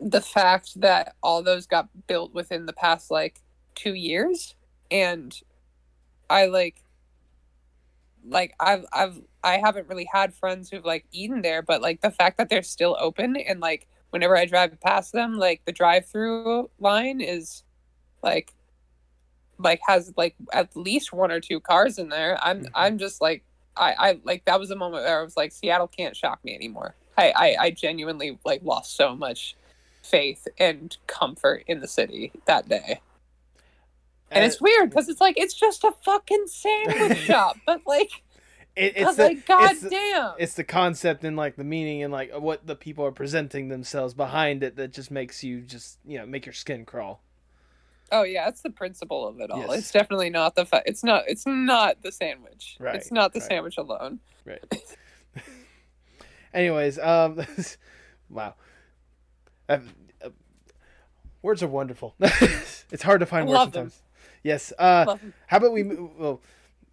the 0.00 0.20
fact 0.20 0.80
that 0.80 1.14
all 1.22 1.42
those 1.42 1.66
got 1.66 1.88
built 2.06 2.34
within 2.34 2.66
the 2.66 2.72
past 2.72 3.10
like 3.10 3.40
two 3.74 3.94
years, 3.94 4.54
and 4.90 5.34
I 6.30 6.46
like 6.46 6.82
like 8.24 8.54
I've 8.60 8.84
I've 8.92 9.20
I 9.44 9.58
haven't 9.58 9.88
really 9.88 10.08
had 10.12 10.34
friends 10.34 10.70
who've 10.70 10.84
like 10.84 11.04
eaten 11.12 11.42
there, 11.42 11.62
but 11.62 11.82
like 11.82 12.00
the 12.00 12.10
fact 12.10 12.38
that 12.38 12.48
they're 12.48 12.62
still 12.62 12.96
open 13.00 13.36
and 13.36 13.60
like 13.60 13.86
whenever 14.10 14.36
I 14.36 14.44
drive 14.44 14.78
past 14.80 15.12
them, 15.12 15.38
like 15.38 15.62
the 15.64 15.72
drive 15.72 16.06
through 16.06 16.70
line 16.78 17.20
is 17.20 17.64
like 18.22 18.52
like 19.58 19.80
has 19.86 20.12
like 20.16 20.34
at 20.52 20.76
least 20.76 21.12
one 21.12 21.30
or 21.30 21.40
two 21.40 21.60
cars 21.60 21.98
in 21.98 22.08
there. 22.08 22.38
I'm 22.42 22.62
Mhm. 22.64 22.70
I'm 22.74 22.98
just 22.98 23.20
like 23.20 23.44
I, 23.76 23.94
I 23.98 24.20
like 24.24 24.44
that 24.44 24.60
was 24.60 24.70
a 24.70 24.76
moment 24.76 25.04
where 25.04 25.20
I 25.20 25.22
was 25.22 25.36
like, 25.36 25.50
Seattle 25.52 25.88
can't 25.88 26.16
shock 26.16 26.44
me 26.44 26.54
anymore. 26.54 26.94
I, 27.16 27.32
I, 27.36 27.56
I 27.60 27.70
genuinely 27.70 28.38
like 28.44 28.60
lost 28.62 28.96
so 28.96 29.14
much 29.16 29.56
faith 30.02 30.46
and 30.58 30.96
comfort 31.06 31.64
in 31.66 31.80
the 31.80 31.88
city 31.88 32.32
that 32.46 32.68
day. 32.68 33.00
And 34.30 34.44
it's 34.44 34.60
weird 34.60 34.88
because 34.88 35.08
it's 35.08 35.20
like 35.20 35.38
it's 35.38 35.54
just 35.54 35.84
a 35.84 35.92
fucking 36.04 36.46
sandwich 36.46 37.18
shop, 37.26 37.58
but 37.66 37.82
like, 37.86 38.22
it, 38.76 38.94
it's 38.96 39.16
the, 39.16 39.22
like, 39.24 39.38
it's 39.48 39.80
the- 39.82 40.34
it's 40.38 40.54
the 40.54 40.64
concept 40.64 41.24
and 41.24 41.36
like 41.36 41.56
the 41.56 41.64
meaning 41.64 42.02
and 42.02 42.12
like 42.12 42.32
what 42.38 42.66
the 42.66 42.74
people 42.76 43.04
are 43.04 43.12
presenting 43.12 43.68
themselves 43.68 44.14
behind 44.14 44.62
it 44.62 44.76
that 44.76 44.92
just 44.92 45.10
makes 45.10 45.42
you 45.44 45.60
just 45.60 45.98
you 46.06 46.18
know 46.18 46.26
make 46.26 46.46
your 46.46 46.52
skin 46.54 46.84
crawl. 46.84 47.22
oh 48.10 48.22
yeah, 48.22 48.48
it's 48.48 48.62
the 48.62 48.70
principle 48.70 49.26
of 49.28 49.40
it 49.40 49.50
all. 49.50 49.60
Yes. 49.60 49.78
It's 49.78 49.90
definitely 49.92 50.30
not 50.30 50.54
the 50.54 50.64
fa- 50.66 50.82
it's 50.86 51.04
not 51.04 51.24
it's 51.26 51.46
not 51.46 52.02
the 52.02 52.12
sandwich. 52.12 52.76
Right, 52.80 52.94
It's 52.96 53.10
not 53.12 53.32
the 53.32 53.40
right. 53.40 53.48
sandwich 53.48 53.76
alone. 53.78 54.20
Right. 54.44 54.62
Anyways, 56.54 56.98
um, 56.98 57.40
wow. 58.30 58.54
Uh, 59.68 59.78
uh, 60.22 60.28
words 61.40 61.62
are 61.62 61.68
wonderful. 61.68 62.14
it's 62.20 63.02
hard 63.02 63.20
to 63.20 63.26
find 63.26 63.46
words 63.48 63.58
Love 63.58 63.72
them. 63.72 63.90
sometimes. 63.90 64.02
Yes. 64.42 64.72
Uh, 64.78 65.16
how 65.46 65.56
about 65.58 65.72
we? 65.72 65.82
Well, 65.84 66.40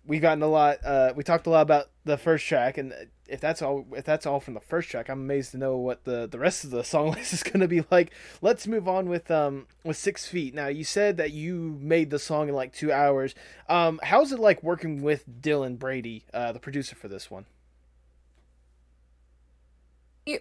we've 0.06 0.22
gotten 0.22 0.42
a 0.44 0.48
lot. 0.48 0.78
Uh, 0.84 1.14
we 1.16 1.24
talked 1.24 1.48
a 1.48 1.50
lot 1.50 1.62
about 1.62 1.90
the 2.06 2.18
first 2.18 2.46
track, 2.46 2.78
and 2.78 2.94
if 3.28 3.40
that's 3.40 3.62
all, 3.62 3.86
if 3.96 4.06
that's 4.06 4.26
all 4.26 4.40
from 4.40 4.54
the 4.54 4.60
first 4.60 4.90
track, 4.90 5.10
I'm 5.10 5.20
amazed 5.20 5.52
to 5.52 5.58
know 5.58 5.78
what 5.78 6.04
the 6.04 6.28
the 6.28 6.40
rest 6.40 6.64
of 6.64 6.72
the 6.72 6.84
song 6.84 7.12
list 7.16 7.34
is 7.34 7.44
going 7.44 7.60
to 7.60 7.68
be 7.68 7.84
like. 7.92 8.12
Let's 8.42 8.68
move 8.68 8.88
on 8.88 9.10
with 9.10 9.30
um 9.32 9.68
with 9.84 9.98
Six 9.98 10.28
Feet. 10.28 10.54
Now, 10.54 10.68
you 10.68 10.84
said 10.84 11.18
that 11.18 11.32
you 11.32 11.78
made 11.80 12.10
the 12.10 12.20
song 12.20 12.50
in 12.50 12.56
like 12.56 12.74
two 12.74 12.92
hours. 12.92 13.36
Um, 13.68 14.00
how's 14.04 14.32
it 14.32 14.40
like 14.40 14.64
working 14.64 15.02
with 15.02 15.26
Dylan 15.42 15.78
Brady, 15.78 16.26
uh, 16.34 16.52
the 16.52 16.60
producer 16.60 16.96
for 16.96 17.08
this 17.08 17.30
one? 17.30 17.46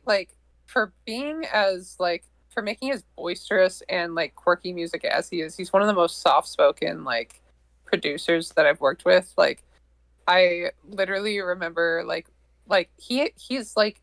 like 0.04 0.36
for 0.66 0.92
being 1.06 1.46
as 1.52 1.96
like 1.98 2.24
for 2.50 2.62
making 2.62 2.90
as 2.90 3.04
boisterous 3.16 3.82
and 3.88 4.14
like 4.14 4.34
quirky 4.34 4.72
music 4.72 5.04
as 5.04 5.28
he 5.28 5.40
is 5.40 5.56
he's 5.56 5.72
one 5.72 5.82
of 5.82 5.88
the 5.88 5.94
most 5.94 6.20
soft-spoken 6.20 7.04
like 7.04 7.40
producers 7.89 8.51
that 8.51 8.66
i've 8.66 8.80
worked 8.80 9.05
with 9.05 9.32
like 9.36 9.62
i 10.26 10.70
literally 10.89 11.41
remember 11.41 12.05
like 12.07 12.28
like 12.68 12.91
he 12.97 13.30
he's 13.36 13.76
like 13.76 14.01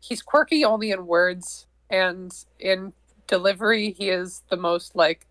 he's 0.00 0.22
quirky 0.22 0.64
only 0.64 0.90
in 0.90 1.06
words 1.06 1.66
and 1.90 2.32
in 2.60 2.92
delivery 3.26 3.90
he 3.90 4.08
is 4.08 4.42
the 4.48 4.56
most 4.56 4.94
like 4.94 5.26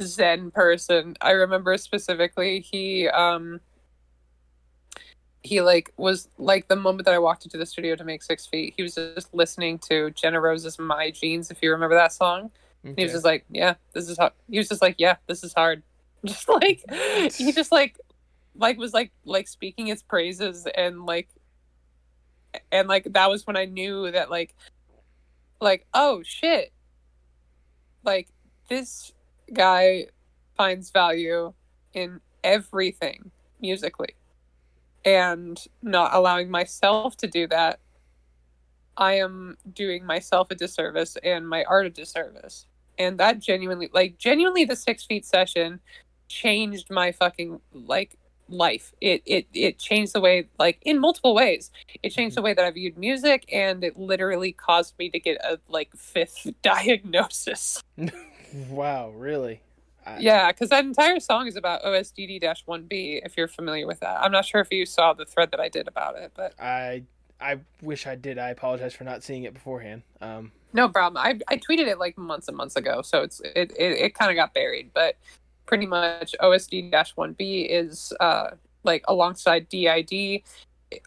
zen 0.00 0.50
person 0.50 1.14
i 1.20 1.30
remember 1.30 1.76
specifically 1.76 2.60
he 2.60 3.08
um 3.08 3.60
he 5.46 5.60
like 5.60 5.92
was 5.96 6.28
like 6.38 6.68
the 6.68 6.76
moment 6.76 7.04
that 7.06 7.14
I 7.14 7.18
walked 7.18 7.44
into 7.44 7.56
the 7.56 7.66
studio 7.66 7.94
to 7.96 8.04
make 8.04 8.22
Six 8.22 8.46
Feet, 8.46 8.74
he 8.76 8.82
was 8.82 8.96
just 8.96 9.32
listening 9.32 9.78
to 9.90 10.10
Jenna 10.10 10.40
Rose's 10.40 10.78
"My 10.78 11.10
Jeans." 11.10 11.50
If 11.50 11.62
you 11.62 11.70
remember 11.70 11.94
that 11.94 12.12
song, 12.12 12.50
and 12.84 12.98
he 12.98 13.04
was 13.04 13.12
just 13.12 13.24
like, 13.24 13.44
"Yeah, 13.48 13.74
this 13.94 14.08
is 14.08 14.18
hard." 14.18 14.32
He 14.50 14.58
was 14.58 14.68
just 14.68 14.82
like, 14.82 14.96
"Yeah, 14.98 15.16
this 15.26 15.44
is 15.44 15.54
hard." 15.54 15.82
Just 16.28 16.48
like 16.48 16.82
he 17.32 17.52
just 17.52 17.70
like 17.70 17.98
like 18.56 18.78
was 18.78 18.92
like 18.92 19.12
like 19.24 19.46
speaking 19.48 19.88
its 19.88 20.02
praises 20.02 20.66
and 20.74 21.04
like 21.06 21.28
and 22.72 22.88
like 22.88 23.04
that 23.12 23.30
was 23.30 23.46
when 23.46 23.56
I 23.56 23.66
knew 23.66 24.10
that 24.10 24.30
like 24.30 24.54
like 25.60 25.86
oh 25.94 26.22
shit. 26.24 26.72
Like 28.04 28.28
this 28.68 29.12
guy 29.52 30.06
finds 30.56 30.90
value 30.90 31.52
in 31.92 32.20
everything 32.42 33.30
musically 33.60 34.14
and 35.04 35.62
not 35.82 36.14
allowing 36.14 36.50
myself 36.50 37.16
to 37.18 37.26
do 37.26 37.46
that. 37.48 37.80
I 38.96 39.14
am 39.14 39.56
doing 39.72 40.04
myself 40.04 40.50
a 40.50 40.54
disservice 40.54 41.16
and 41.22 41.48
my 41.48 41.64
art 41.64 41.86
a 41.86 41.90
disservice. 41.90 42.66
And 42.98 43.18
that 43.18 43.40
genuinely 43.40 43.90
like 43.92 44.18
genuinely 44.18 44.64
the 44.64 44.76
six 44.76 45.04
feet 45.04 45.24
session 45.24 45.80
changed 46.28 46.90
my 46.90 47.12
fucking 47.12 47.60
like 47.72 48.18
life. 48.48 48.92
It 49.00 49.22
it 49.26 49.46
it 49.52 49.78
changed 49.78 50.12
the 50.12 50.20
way 50.20 50.48
like 50.58 50.78
in 50.82 50.98
multiple 50.98 51.34
ways. 51.34 51.70
It 52.02 52.10
changed 52.10 52.36
the 52.36 52.42
way 52.42 52.54
that 52.54 52.64
i 52.64 52.70
viewed 52.70 52.96
music 52.96 53.44
and 53.52 53.82
it 53.82 53.98
literally 53.98 54.52
caused 54.52 54.98
me 54.98 55.10
to 55.10 55.18
get 55.18 55.38
a 55.44 55.58
like 55.68 55.94
fifth 55.96 56.48
diagnosis. 56.62 57.82
Wow 58.70 59.10
really? 59.10 59.60
I... 60.06 60.18
yeah 60.18 60.50
because 60.52 60.70
that 60.70 60.84
entire 60.84 61.18
song 61.18 61.48
is 61.48 61.56
about 61.56 61.82
osdd-1b 61.82 63.20
if 63.26 63.36
you're 63.36 63.48
familiar 63.48 63.86
with 63.86 64.00
that. 64.00 64.22
I'm 64.22 64.30
not 64.30 64.46
sure 64.46 64.60
if 64.60 64.68
you 64.70 64.86
saw 64.86 65.12
the 65.12 65.26
thread 65.26 65.50
that 65.50 65.60
i 65.60 65.68
did 65.68 65.88
about 65.88 66.16
it 66.16 66.30
but 66.34 66.58
i 66.60 67.02
i 67.40 67.58
wish 67.82 68.06
i 68.06 68.14
did. 68.14 68.38
I 68.38 68.50
apologize 68.50 68.94
for 68.94 69.04
not 69.04 69.24
seeing 69.24 69.42
it 69.42 69.52
beforehand. 69.52 70.02
Um 70.22 70.52
no 70.72 70.88
problem. 70.88 71.22
I, 71.22 71.38
I 71.48 71.56
tweeted 71.56 71.86
it 71.88 71.98
like 71.98 72.16
months 72.16 72.48
and 72.48 72.56
months 72.56 72.76
ago 72.76 73.02
so 73.02 73.22
it's 73.22 73.40
it, 73.40 73.72
it, 73.76 73.92
it 73.92 74.14
kind 74.14 74.30
of 74.30 74.36
got 74.36 74.54
buried 74.54 74.92
but 74.94 75.16
pretty 75.66 75.86
much 75.86 76.34
OSDD-1B 76.40 77.66
is 77.68 78.12
uh, 78.20 78.50
like 78.84 79.04
alongside 79.08 79.68
DID 79.68 80.42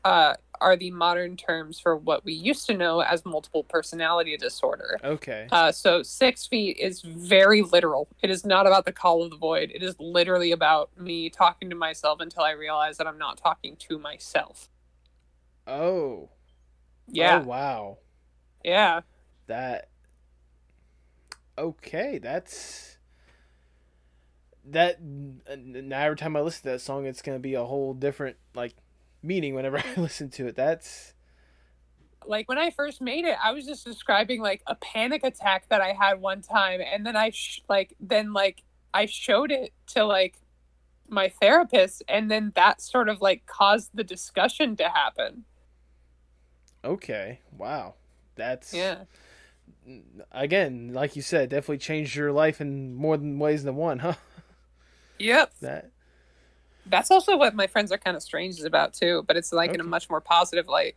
uh, 0.03 0.34
are 0.62 0.76
the 0.76 0.91
modern 0.91 1.38
terms 1.38 1.80
for 1.80 1.95
what 1.95 2.26
we 2.26 2.34
used 2.34 2.66
to 2.68 2.76
know 2.76 2.99
as 2.99 3.26
multiple 3.26 3.64
personality 3.64 4.36
disorder. 4.36 4.99
Okay. 5.03 5.47
Uh, 5.51 5.72
so 5.72 6.03
six 6.03 6.45
feet 6.45 6.78
is 6.78 7.01
very 7.01 7.62
literal. 7.62 8.10
It 8.22 8.30
is 8.30 8.45
not 8.45 8.68
about 8.68 8.86
the 8.86 8.91
call 8.91 9.24
of 9.24 9.32
the 9.32 9.38
void. 9.38 9.72
It 9.74 9.82
is 9.82 9.95
literally 9.99 10.51
about 10.51 10.89
me 10.97 11.30
talking 11.30 11.70
to 11.70 11.76
myself 11.76 12.20
until 12.20 12.43
I 12.43 12.51
realize 12.51 12.97
that 12.97 13.07
I'm 13.07 13.18
not 13.18 13.38
talking 13.38 13.78
to 13.88 13.97
myself. 13.97 14.70
Oh. 15.66 16.30
Yeah. 17.07 17.41
Oh, 17.41 17.47
wow. 17.47 17.97
Yeah. 18.64 19.01
That. 19.47 19.89
Okay, 21.57 22.20
that's 22.20 22.99
that 24.72 25.02
now 25.02 26.00
every 26.00 26.18
time 26.18 26.36
I 26.36 26.42
listen 26.42 26.64
to 26.64 26.70
that 26.70 26.82
song, 26.82 27.06
it's 27.06 27.22
gonna 27.22 27.40
be 27.40 27.54
a 27.54 27.64
whole 27.64 27.94
different 27.94 28.38
like 28.54 28.76
meaning 29.22 29.54
whenever 29.56 29.78
I 29.98 30.00
listen 30.00 30.30
to 30.32 30.48
it. 30.48 30.56
That's 30.56 31.14
like 32.26 32.48
when 32.48 32.58
I 32.58 32.70
first 32.70 33.02
made 33.02 33.26
it, 33.26 33.38
I 33.44 33.52
was 33.52 33.66
just 33.66 33.86
describing 33.86 34.42
like 34.42 34.62
a 34.68 34.76
panic 34.76 35.24
attack 35.24 35.70
that 35.70 35.82
I 35.82 35.94
had 35.94 36.22
one 36.22 36.42
time, 36.42 36.82
and 36.82 37.06
then 37.06 37.16
I 37.16 37.32
sh- 37.32 37.62
like 37.70 37.96
then 38.00 38.34
like 38.34 38.64
I 38.94 39.06
showed 39.06 39.52
it 39.52 39.74
to 39.88 40.06
like 40.06 40.38
my 41.08 41.30
therapist, 41.42 42.04
and 42.08 42.30
then 42.30 42.52
that 42.56 42.82
sort 42.82 43.10
of 43.10 43.22
like 43.22 43.46
caused 43.46 43.92
the 43.94 44.04
discussion 44.04 44.76
to 44.78 44.90
happen. 44.90 45.46
Okay. 46.84 47.40
Wow. 47.58 47.96
That's 48.36 48.74
yeah. 48.74 49.04
Again, 50.32 50.92
like 50.94 51.16
you 51.16 51.22
said, 51.22 51.50
definitely 51.50 51.80
changed 51.80 52.16
your 52.16 52.32
life 52.32 52.62
in 52.62 52.94
more 52.94 53.18
than 53.18 53.40
ways 53.40 53.64
than 53.64 53.76
one, 53.76 54.00
huh? 54.00 54.14
Yep. 55.20 55.54
That 55.62 55.92
that's 56.90 57.12
also 57.12 57.38
what 57.38 57.56
my 57.56 57.68
friends 57.68 57.92
are 57.92 57.98
kind 57.98 58.18
of 58.18 58.24
strange 58.24 58.56
is 58.56 58.66
about 58.66 58.94
too, 58.94 59.24
but 59.28 59.38
it's 59.38 59.54
like 59.54 59.70
okay. 59.70 59.76
in 59.76 59.82
a 59.82 59.84
much 59.84 60.10
more 60.10 60.22
positive 60.22 60.68
light. 60.68 60.96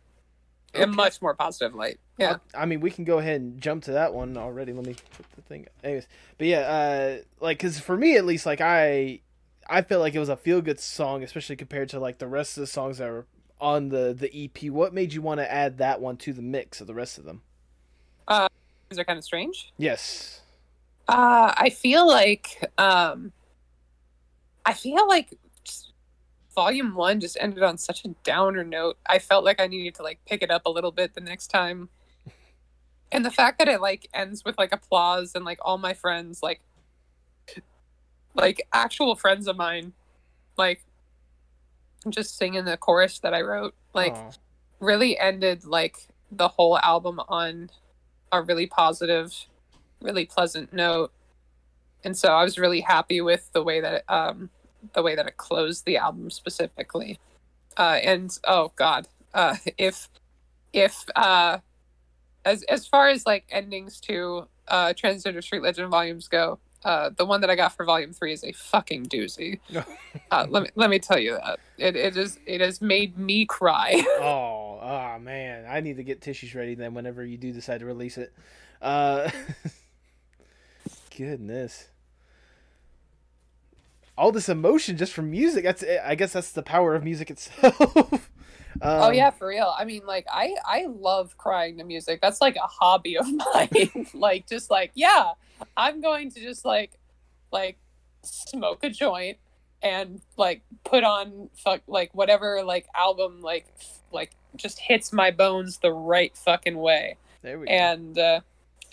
Okay. 0.75 0.83
A 0.83 0.87
much 0.87 1.21
more 1.21 1.35
positive 1.35 1.75
light. 1.75 1.99
Yeah. 2.17 2.37
I 2.55 2.65
mean, 2.65 2.79
we 2.79 2.89
can 2.89 3.03
go 3.03 3.19
ahead 3.19 3.41
and 3.41 3.61
jump 3.61 3.83
to 3.83 3.91
that 3.91 4.13
one 4.13 4.37
already. 4.37 4.73
Let 4.73 4.87
me 4.87 4.95
put 5.15 5.31
the 5.35 5.41
thing. 5.43 5.67
Anyways, 5.83 6.07
but 6.39 6.47
yeah, 6.47 6.59
uh, 6.59 7.17
like, 7.39 7.59
cause 7.59 7.79
for 7.79 7.95
me 7.95 8.17
at 8.17 8.25
least, 8.25 8.47
like 8.47 8.59
I, 8.59 9.21
I 9.69 9.83
felt 9.83 10.01
like 10.01 10.15
it 10.15 10.19
was 10.19 10.29
a 10.29 10.35
feel 10.35 10.61
good 10.61 10.79
song, 10.79 11.21
especially 11.21 11.57
compared 11.57 11.89
to 11.89 11.99
like 11.99 12.17
the 12.17 12.27
rest 12.27 12.57
of 12.57 12.61
the 12.61 12.67
songs 12.67 12.97
that 12.97 13.09
were 13.09 13.27
on 13.61 13.89
the 13.89 14.15
the 14.17 14.45
EP. 14.45 14.71
What 14.71 14.93
made 14.93 15.13
you 15.13 15.21
want 15.21 15.39
to 15.39 15.51
add 15.51 15.77
that 15.77 16.01
one 16.01 16.17
to 16.17 16.33
the 16.33 16.41
mix 16.41 16.81
of 16.81 16.87
the 16.87 16.95
rest 16.95 17.19
of 17.19 17.25
them? 17.25 17.43
Uh, 18.27 18.47
these 18.89 18.97
are 18.97 19.05
kind 19.05 19.19
of 19.19 19.23
strange. 19.23 19.71
Yes. 19.77 20.41
Uh, 21.07 21.53
I 21.55 21.69
feel 21.69 22.07
like 22.07 22.71
um 22.79 23.31
I 24.65 24.73
feel 24.73 25.07
like 25.07 25.37
volume 26.55 26.95
one 26.95 27.19
just 27.19 27.37
ended 27.39 27.63
on 27.63 27.77
such 27.77 28.05
a 28.05 28.09
downer 28.23 28.63
note. 28.63 28.97
I 29.07 29.19
felt 29.19 29.43
like 29.43 29.59
I 29.59 29.67
needed 29.67 29.95
to 29.95 30.03
like 30.03 30.19
pick 30.25 30.41
it 30.41 30.51
up 30.51 30.65
a 30.65 30.69
little 30.69 30.91
bit 30.91 31.13
the 31.13 31.21
next 31.21 31.47
time. 31.47 31.89
And 33.11 33.25
the 33.25 33.31
fact 33.31 33.59
that 33.59 33.67
it 33.67 33.81
like 33.81 34.07
ends 34.13 34.43
with 34.43 34.57
like 34.57 34.73
applause 34.73 35.33
and 35.35 35.45
like 35.45 35.59
all 35.61 35.77
my 35.77 35.93
friends 35.93 36.41
like 36.41 36.61
like 38.35 38.67
actual 38.73 39.15
friends 39.15 39.47
of 39.47 39.55
mine 39.55 39.93
like 40.57 40.83
just 42.09 42.37
singing 42.37 42.65
the 42.65 42.77
chorus 42.77 43.19
that 43.19 43.33
I 43.33 43.41
wrote 43.41 43.75
like 43.93 44.15
Aww. 44.15 44.37
really 44.79 45.17
ended 45.19 45.65
like 45.65 46.07
the 46.31 46.47
whole 46.47 46.79
album 46.79 47.19
on 47.27 47.69
a 48.31 48.41
really 48.41 48.65
positive, 48.65 49.33
really 50.01 50.25
pleasant 50.25 50.73
note 50.73 51.11
and 52.03 52.17
so 52.17 52.29
I 52.29 52.43
was 52.43 52.57
really 52.57 52.81
happy 52.81 53.21
with 53.21 53.51
the 53.53 53.63
way 53.63 53.81
that 53.81 53.93
it, 53.93 54.03
um, 54.07 54.49
the 54.93 55.03
way 55.03 55.15
that 55.15 55.27
it 55.27 55.37
closed 55.37 55.85
the 55.85 55.97
album 55.97 56.29
specifically. 56.29 57.19
Uh, 57.77 57.99
and 58.03 58.37
oh 58.45 58.71
god, 58.75 59.07
uh, 59.33 59.55
if 59.77 60.09
if 60.73 61.05
uh, 61.15 61.59
as 62.45 62.63
as 62.63 62.87
far 62.87 63.09
as 63.09 63.25
like 63.25 63.45
endings 63.49 63.99
to 64.01 64.47
uh, 64.67 64.93
Transgender 64.93 65.43
Street 65.43 65.63
Legend 65.63 65.89
volumes 65.89 66.27
go, 66.27 66.59
uh, 66.85 67.09
the 67.15 67.25
one 67.25 67.41
that 67.41 67.49
I 67.49 67.55
got 67.55 67.75
for 67.75 67.85
volume 67.85 68.13
three 68.13 68.33
is 68.33 68.43
a 68.43 68.51
fucking 68.51 69.05
doozy. 69.07 69.59
uh, 70.31 70.45
let 70.49 70.63
me 70.63 70.69
let 70.75 70.89
me 70.89 70.99
tell 70.99 71.19
you 71.19 71.37
that 71.37 71.59
it 71.77 71.95
it 71.95 72.17
is 72.17 72.39
it 72.45 72.61
has 72.61 72.81
made 72.81 73.17
me 73.17 73.45
cry. 73.45 74.03
oh, 74.19 74.79
oh 74.81 75.19
man, 75.19 75.65
I 75.69 75.79
need 75.79 75.97
to 75.97 76.03
get 76.03 76.21
tissues 76.21 76.53
ready 76.53 76.75
then 76.75 76.93
whenever 76.93 77.25
you 77.25 77.37
do 77.37 77.51
decide 77.51 77.79
to 77.79 77.85
release 77.85 78.17
it. 78.17 78.33
Uh, 78.81 79.29
goodness 81.17 81.87
all 84.17 84.31
this 84.31 84.49
emotion 84.49 84.97
just 84.97 85.13
from 85.13 85.31
music. 85.31 85.63
That's 85.63 85.83
I 86.03 86.15
guess 86.15 86.33
that's 86.33 86.51
the 86.51 86.63
power 86.63 86.95
of 86.95 87.03
music 87.03 87.31
itself. 87.31 87.81
um, 88.81 89.01
oh 89.01 89.11
yeah, 89.11 89.31
for 89.31 89.47
real. 89.47 89.73
I 89.77 89.85
mean, 89.85 90.05
like 90.05 90.25
I 90.31 90.55
I 90.65 90.87
love 90.87 91.37
crying 91.37 91.77
to 91.77 91.83
music. 91.83 92.21
That's 92.21 92.41
like 92.41 92.55
a 92.55 92.67
hobby 92.67 93.17
of 93.17 93.25
mine. 93.31 94.07
like 94.13 94.47
just 94.47 94.69
like 94.69 94.91
yeah, 94.93 95.31
I'm 95.75 96.01
going 96.01 96.31
to 96.31 96.39
just 96.39 96.65
like 96.65 96.91
like 97.51 97.77
smoke 98.23 98.83
a 98.83 98.89
joint 98.89 99.37
and 99.81 100.21
like 100.37 100.61
put 100.83 101.03
on 101.03 101.49
fuck 101.55 101.81
like 101.87 102.13
whatever 102.15 102.63
like 102.63 102.87
album 102.95 103.41
like 103.41 103.67
like 104.11 104.31
just 104.55 104.79
hits 104.79 105.11
my 105.11 105.29
bones 105.29 105.79
the 105.79 105.91
right 105.91 106.35
fucking 106.37 106.77
way. 106.77 107.17
There 107.41 107.59
we 107.59 107.67
go. 107.67 107.73
And 107.73 108.17
uh 108.17 108.39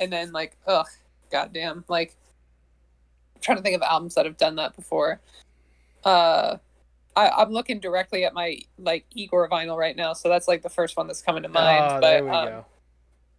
and 0.00 0.12
then 0.12 0.32
like 0.32 0.56
ugh 0.66 0.88
goddamn 1.30 1.84
like 1.88 2.16
trying 3.40 3.58
to 3.58 3.62
think 3.62 3.76
of 3.76 3.82
albums 3.82 4.14
that 4.14 4.26
have 4.26 4.36
done 4.36 4.56
that 4.56 4.76
before. 4.76 5.20
Uh, 6.04 6.56
I, 7.16 7.42
am 7.42 7.50
looking 7.50 7.80
directly 7.80 8.24
at 8.24 8.34
my 8.34 8.60
like 8.78 9.04
Igor 9.12 9.48
vinyl 9.48 9.76
right 9.76 9.96
now, 9.96 10.12
so 10.12 10.28
that's 10.28 10.48
like 10.48 10.62
the 10.62 10.70
first 10.70 10.96
one 10.96 11.06
that's 11.06 11.22
coming 11.22 11.42
to 11.42 11.48
mind. 11.48 11.84
Oh, 11.84 11.88
but, 11.88 12.00
there 12.00 12.24
we 12.24 12.30
um, 12.30 12.48
go. 12.48 12.66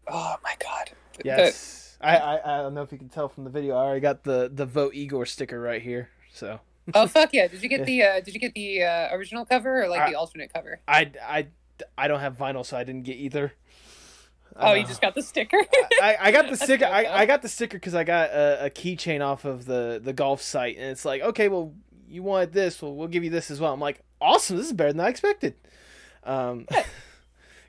Oh 0.08 0.36
my 0.43 0.56
god. 0.60 0.91
Yes. 1.24 1.97
The, 1.99 2.08
I, 2.08 2.16
I 2.16 2.60
I 2.60 2.62
don't 2.62 2.74
know 2.74 2.82
if 2.82 2.91
you 2.91 2.97
can 2.97 3.10
tell 3.10 3.30
from 3.30 3.43
the 3.43 3.49
video. 3.49 3.76
I 3.76 3.84
already 3.84 4.02
got 4.02 4.24
the 4.24 4.52
the 4.54 4.66
vote 4.66 4.93
Igor 4.93 5.26
sticker 5.26 5.60
right 5.60 5.82
here. 5.82 6.10
So. 6.34 6.60
oh 6.95 7.08
fuck 7.08 7.32
yeah! 7.34 7.47
Did 7.47 7.62
you 7.62 7.70
get 7.70 7.86
the 7.86 8.04
uh, 8.04 8.20
Did 8.22 8.34
you 8.34 8.39
get 8.39 8.54
the 8.54 8.84
uh, 8.84 9.16
original 9.16 9.45
cover 9.45 9.84
or 9.84 9.88
like 9.88 10.02
I, 10.02 10.12
the 10.12 10.18
alternate 10.18 10.54
cover? 10.54 10.80
I 10.88 11.12
I 11.24 11.47
I 11.97 12.08
don't 12.08 12.20
have 12.20 12.38
vinyl, 12.38 12.66
so 12.66 12.78
I 12.78 12.84
didn't 12.84 13.04
get 13.04 13.18
either. 13.18 13.54
Oh, 14.56 14.74
you 14.74 14.86
just 14.86 15.02
got 15.02 15.16
the 15.16 15.22
sticker. 15.22 15.58
I, 16.02 16.18
I 16.20 16.32
got 16.32 16.49
the 16.49 16.58
sticker. 16.64 16.86
I, 16.86 17.06
I 17.06 17.26
got 17.26 17.41
the 17.41 17.49
sticker 17.49 17.78
because 17.78 17.95
I 17.95 18.04
got 18.04 18.30
a, 18.30 18.66
a 18.66 18.70
keychain 18.70 19.22
off 19.22 19.45
of 19.45 19.66
the 19.66 19.99
the 20.04 20.14
golf 20.14 20.41
site, 20.41 20.78
and 20.78 20.86
it's 20.86 21.06
like, 21.06 21.22
okay, 21.22 21.47
well, 21.47 21.74
you 22.08 22.24
wanted 22.24 22.52
this, 22.54 22.82
well, 22.82 22.93
we'll 22.93 23.08
give 23.08 23.24
you 23.24 23.30
this 23.30 23.49
as 23.49 23.60
well. 23.60 23.74
I'm 23.74 23.80
like, 23.80 24.02
awesome, 24.20 24.58
this 24.58 24.68
is 24.68 24.74
better 24.74 24.91
than 24.91 24.99
I 24.99 25.10
expected. 25.10 25.56
Um, 26.24 26.68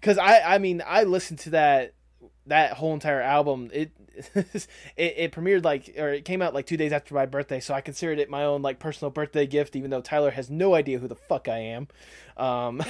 because 0.00 0.18
I 0.18 0.54
I 0.54 0.58
mean 0.58 0.82
I 0.86 1.04
listened 1.04 1.38
to 1.40 1.50
that 1.50 1.94
that 2.46 2.74
whole 2.74 2.94
entire 2.94 3.20
album. 3.20 3.70
It, 3.72 3.92
it 4.34 4.68
it 4.96 5.32
premiered 5.32 5.64
like 5.64 5.94
or 5.96 6.10
it 6.10 6.24
came 6.24 6.42
out 6.42 6.52
like 6.52 6.66
two 6.66 6.76
days 6.76 6.92
after 6.92 7.14
my 7.14 7.26
birthday, 7.26 7.60
so 7.60 7.72
I 7.74 7.80
considered 7.80 8.18
it 8.18 8.28
my 8.28 8.44
own 8.44 8.62
like 8.62 8.78
personal 8.78 9.10
birthday 9.10 9.46
gift, 9.46 9.76
even 9.76 9.90
though 9.90 10.02
Tyler 10.02 10.30
has 10.30 10.50
no 10.50 10.74
idea 10.74 10.98
who 10.98 11.08
the 11.08 11.16
fuck 11.16 11.48
I 11.48 11.58
am. 11.58 11.88
Um. 12.36 12.82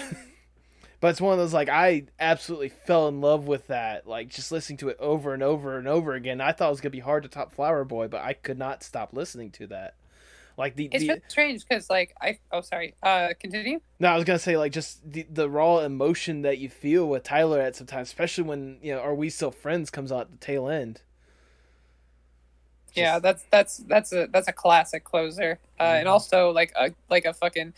But 1.02 1.08
it's 1.08 1.20
one 1.20 1.32
of 1.32 1.38
those 1.40 1.52
like 1.52 1.68
I 1.68 2.04
absolutely 2.20 2.68
fell 2.68 3.08
in 3.08 3.20
love 3.20 3.48
with 3.48 3.66
that. 3.66 4.06
Like 4.06 4.28
just 4.28 4.52
listening 4.52 4.76
to 4.78 4.88
it 4.88 4.96
over 5.00 5.34
and 5.34 5.42
over 5.42 5.76
and 5.76 5.88
over 5.88 6.14
again. 6.14 6.40
I 6.40 6.52
thought 6.52 6.68
it 6.68 6.70
was 6.70 6.80
gonna 6.80 6.90
be 6.90 7.00
hard 7.00 7.24
to 7.24 7.28
top 7.28 7.52
Flower 7.52 7.84
Boy, 7.84 8.06
but 8.06 8.22
I 8.22 8.34
could 8.34 8.56
not 8.56 8.84
stop 8.84 9.12
listening 9.12 9.50
to 9.50 9.66
that. 9.66 9.96
Like 10.56 10.76
the 10.76 10.88
it's 10.92 11.04
the, 11.04 11.20
strange 11.26 11.66
because 11.68 11.90
like 11.90 12.14
I 12.22 12.38
oh 12.52 12.60
sorry 12.60 12.94
uh 13.02 13.30
continue. 13.40 13.80
No, 13.98 14.10
I 14.10 14.14
was 14.14 14.24
gonna 14.24 14.38
say 14.38 14.56
like 14.56 14.70
just 14.70 15.00
the 15.04 15.26
the 15.28 15.50
raw 15.50 15.80
emotion 15.80 16.42
that 16.42 16.58
you 16.58 16.68
feel 16.68 17.08
with 17.08 17.24
Tyler 17.24 17.60
at 17.60 17.74
sometimes, 17.74 18.06
especially 18.06 18.44
when 18.44 18.78
you 18.80 18.94
know 18.94 19.00
"Are 19.00 19.12
We 19.14 19.28
Still 19.28 19.50
Friends" 19.50 19.90
comes 19.90 20.12
out 20.12 20.20
at 20.20 20.30
the 20.30 20.36
tail 20.36 20.68
end. 20.68 21.00
Just... 22.86 22.96
Yeah, 22.96 23.18
that's 23.18 23.42
that's 23.50 23.78
that's 23.78 24.12
a 24.12 24.28
that's 24.30 24.46
a 24.46 24.52
classic 24.52 25.02
closer, 25.02 25.58
uh, 25.80 25.82
mm-hmm. 25.82 25.98
and 25.98 26.08
also 26.08 26.50
like 26.50 26.72
a 26.78 26.92
like 27.10 27.24
a 27.24 27.34
fucking 27.34 27.74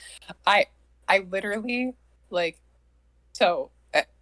I 0.47 0.67
I 1.09 1.21
literally 1.31 1.95
like 2.29 2.59
so 3.35 3.71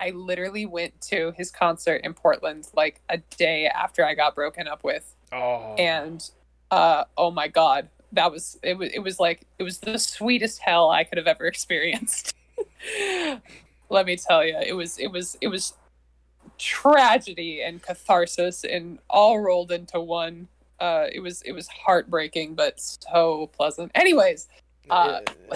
I 0.00 0.10
literally 0.10 0.66
went 0.66 1.00
to 1.02 1.32
his 1.36 1.50
concert 1.50 2.02
in 2.04 2.12
Portland 2.12 2.68
like 2.74 3.00
a 3.08 3.18
day 3.36 3.66
after 3.66 4.04
I 4.04 4.14
got 4.14 4.34
broken 4.34 4.68
up 4.68 4.84
with. 4.84 5.14
Oh. 5.32 5.74
and 5.78 6.28
uh, 6.70 7.04
oh 7.16 7.30
my 7.30 7.48
god, 7.48 7.88
that 8.12 8.30
was 8.30 8.58
it 8.62 8.76
was 8.76 8.90
it 8.92 8.98
was 8.98 9.18
like 9.18 9.46
it 9.58 9.62
was 9.62 9.78
the 9.78 9.98
sweetest 9.98 10.60
hell 10.60 10.90
I 10.90 11.04
could 11.04 11.18
have 11.18 11.26
ever 11.26 11.46
experienced. 11.46 12.34
Let 13.88 14.06
me 14.06 14.16
tell 14.16 14.44
you, 14.44 14.58
it 14.58 14.74
was 14.74 14.98
it 14.98 15.08
was 15.08 15.36
it 15.40 15.48
was 15.48 15.74
tragedy 16.58 17.62
and 17.62 17.82
catharsis 17.82 18.64
and 18.64 18.98
all 19.08 19.38
rolled 19.38 19.72
into 19.72 20.00
one. 20.00 20.48
Uh, 20.80 21.06
it 21.12 21.20
was 21.20 21.42
it 21.42 21.52
was 21.52 21.68
heartbreaking 21.68 22.54
but 22.54 22.80
so 22.80 23.48
pleasant. 23.54 23.90
Anyways, 23.94 24.48
uh, 24.90 25.20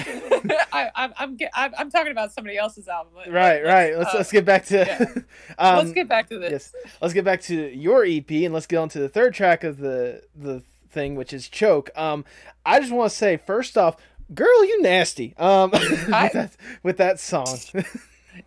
I, 0.73 0.91
I'm 0.95 1.13
I'm 1.17 1.39
I'm 1.55 1.75
I'm 1.79 1.91
talking 1.91 2.13
about 2.13 2.33
somebody 2.33 2.57
else's 2.57 2.89
album. 2.89 3.13
right, 3.29 3.63
let's, 3.63 3.67
right. 3.67 3.97
Let's 3.99 4.15
uh, 4.15 4.19
let's 4.19 4.33
get 4.33 4.45
back 4.45 4.67
to. 4.67 4.77
yeah. 4.77 5.23
um, 5.59 5.77
let's 5.79 5.93
get 5.93 6.09
back 6.09 6.29
to 6.29 6.39
this. 6.39 6.51
Yes, 6.51 6.75
let's 7.01 7.15
get 7.15 7.25
back 7.25 7.41
to 7.43 7.55
your 7.55 8.05
EP 8.05 8.31
and 8.31 8.55
let's 8.55 8.67
get 8.67 8.79
on 8.79 8.89
to 8.91 8.99
the 8.99 9.09
third 9.09 9.35
track 9.35 9.65
of 9.65 9.79
the 9.79 10.23
the 10.35 10.63
thing, 10.91 11.15
which 11.17 11.33
is 11.33 11.49
"Choke." 11.49 11.91
Um, 11.97 12.25
I 12.65 12.81
just 12.81 12.93
want 12.93 13.11
to 13.11 13.17
say 13.17 13.37
first 13.37 13.77
off, 13.77 13.97
girl, 14.35 14.65
you 14.65 14.83
nasty. 14.83 15.35
Um, 15.37 15.71
with, 15.73 16.13
I- 16.13 16.29
that, 16.29 16.57
with 16.83 16.97
that 16.99 17.21
song. 17.21 17.59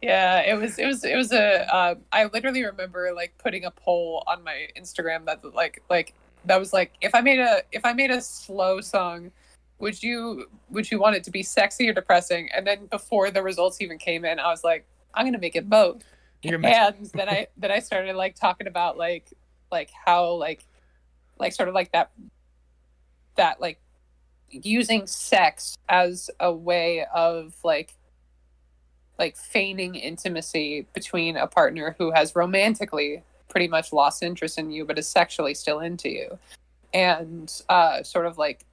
Yeah, 0.02 0.42
it 0.42 0.60
was 0.60 0.78
it 0.78 0.86
was 0.86 1.04
it 1.04 1.16
was 1.16 1.32
a. 1.32 1.74
Uh, 1.74 1.96
I 2.12 2.26
literally 2.26 2.64
remember 2.64 3.12
like 3.16 3.34
putting 3.38 3.66
a 3.66 3.72
poll 3.72 4.24
on 4.28 4.44
my 4.44 4.68
Instagram 4.78 5.26
that 5.26 5.44
like 5.54 5.82
like 5.90 6.14
that 6.46 6.60
was 6.60 6.72
like 6.74 6.94
if 7.02 7.16
I 7.16 7.22
made 7.22 7.40
a 7.40 7.64
if 7.72 7.84
I 7.86 7.94
made 7.94 8.12
a 8.12 8.22
slow 8.22 8.82
song, 8.82 9.32
would 9.80 10.02
you 10.04 10.46
would 10.70 10.92
you 10.92 11.00
want 11.00 11.16
it 11.16 11.24
to 11.24 11.32
be 11.32 11.44
sexy 11.44 11.90
or 11.90 11.94
depressing? 11.94 12.50
And 12.54 12.68
then 12.68 12.86
before 12.88 13.32
the 13.32 13.42
results 13.42 13.82
even 13.82 13.98
came 13.98 14.26
in, 14.26 14.40
I 14.40 14.48
was 14.48 14.64
like, 14.64 14.86
I'm 15.14 15.26
gonna 15.26 15.40
make 15.40 15.56
it 15.56 15.70
both. 15.70 16.04
You're 16.42 16.64
and 16.66 17.10
then 17.14 17.30
I 17.30 17.48
then 17.58 17.72
I 17.72 17.80
started 17.80 18.16
like 18.16 18.36
talking 18.36 18.68
about 18.68 18.98
like 18.98 19.34
like 19.72 19.90
how 20.06 20.32
like 20.34 20.66
like 21.40 21.54
sort 21.54 21.70
of 21.70 21.76
like 21.76 21.92
that 21.94 22.12
that 23.36 23.62
like 23.62 23.80
using 24.50 25.08
sex 25.08 25.78
as 25.88 26.30
a 26.40 26.52
way 26.52 27.06
of 27.14 27.56
like 27.64 27.94
like 29.18 29.38
feigning 29.38 29.96
intimacy 29.96 30.88
between 30.94 31.38
a 31.38 31.48
partner 31.48 31.96
who 31.98 32.12
has 32.12 32.36
romantically 32.36 33.22
pretty 33.48 33.68
much 33.68 33.94
lost 33.94 34.24
interest 34.24 34.58
in 34.58 34.72
you 34.72 34.86
but 34.86 34.98
is 34.98 35.08
sexually 35.08 35.54
still 35.54 35.80
into 35.80 36.10
you 36.10 36.40
and 36.94 37.62
uh 37.70 38.02
sort 38.02 38.26
of 38.26 38.38
like 38.38 38.66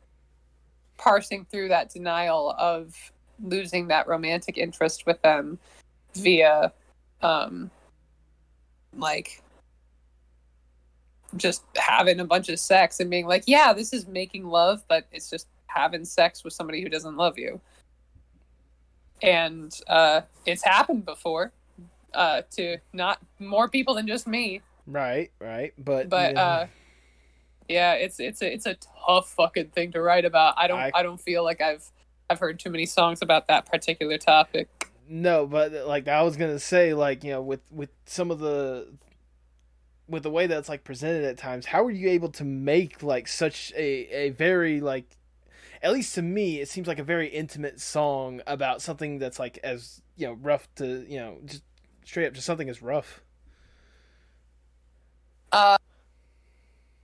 parsing 0.96 1.46
through 1.50 1.68
that 1.68 1.90
denial 1.90 2.54
of 2.58 2.94
losing 3.42 3.88
that 3.88 4.06
romantic 4.08 4.56
interest 4.56 5.06
with 5.06 5.20
them 5.22 5.58
via 6.14 6.72
um 7.22 7.70
like 8.96 9.42
just 11.36 11.64
having 11.76 12.20
a 12.20 12.24
bunch 12.24 12.48
of 12.48 12.58
sex 12.58 13.00
and 13.00 13.10
being 13.10 13.26
like 13.26 13.44
yeah 13.46 13.72
this 13.72 13.92
is 13.92 14.06
making 14.06 14.46
love 14.46 14.82
but 14.88 15.06
it's 15.12 15.28
just 15.28 15.46
having 15.66 16.04
sex 16.04 16.44
with 16.44 16.52
somebody 16.52 16.80
who 16.80 16.88
doesn't 16.88 17.16
love 17.16 17.38
you 17.38 17.60
and 19.22 19.80
uh 19.88 20.20
it's 20.46 20.62
happened 20.62 21.04
before 21.04 21.52
uh 22.14 22.40
to 22.50 22.78
not 22.92 23.18
more 23.38 23.68
people 23.68 23.94
than 23.94 24.06
just 24.06 24.26
me 24.26 24.60
right, 24.86 25.30
right, 25.40 25.74
but 25.78 26.08
but 26.08 26.34
yeah. 26.34 26.42
uh 26.42 26.66
yeah 27.68 27.92
it's 27.94 28.20
it's 28.20 28.42
a 28.42 28.52
it's 28.52 28.66
a 28.66 28.76
tough 29.06 29.28
fucking 29.30 29.68
thing 29.68 29.92
to 29.92 30.00
write 30.00 30.24
about 30.24 30.54
i 30.56 30.66
don't 30.66 30.78
I- 30.78 30.92
I, 30.94 31.02
don't 31.02 31.20
feel 31.20 31.44
like 31.44 31.60
i've 31.60 31.90
i've 32.30 32.38
heard 32.38 32.58
too 32.58 32.70
many 32.70 32.86
songs 32.86 33.22
about 33.22 33.48
that 33.48 33.66
particular 33.66 34.18
topic 34.18 34.68
No, 35.08 35.46
but 35.46 35.72
like 35.86 36.08
I 36.08 36.22
was 36.22 36.36
gonna 36.36 36.58
say, 36.58 36.92
like 36.92 37.22
you 37.22 37.30
know, 37.30 37.40
with 37.40 37.60
with 37.70 37.90
some 38.06 38.32
of 38.32 38.40
the 38.40 38.88
with 40.08 40.24
the 40.24 40.30
way 40.30 40.48
that's 40.48 40.68
like 40.68 40.82
presented 40.82 41.24
at 41.24 41.38
times, 41.38 41.66
how 41.66 41.84
are 41.84 41.90
you 41.92 42.08
able 42.08 42.30
to 42.30 42.44
make 42.44 43.04
like 43.04 43.28
such 43.28 43.72
a 43.76 43.86
a 44.26 44.30
very 44.30 44.80
like 44.80 45.16
at 45.80 45.92
least 45.92 46.14
to 46.16 46.22
me 46.22 46.60
it 46.60 46.68
seems 46.68 46.88
like 46.88 46.98
a 46.98 47.04
very 47.04 47.28
intimate 47.28 47.80
song 47.80 48.40
about 48.48 48.82
something 48.82 49.18
that's 49.20 49.38
like 49.38 49.58
as 49.62 50.02
you 50.16 50.26
know 50.26 50.32
rough 50.42 50.66
to 50.76 51.06
you 51.08 51.18
know 51.18 51.38
just 51.44 51.62
straight 52.04 52.26
up 52.26 52.32
just 52.34 52.46
something 52.46 52.68
as 52.68 52.82
rough. 52.82 53.20
uh 55.52 55.76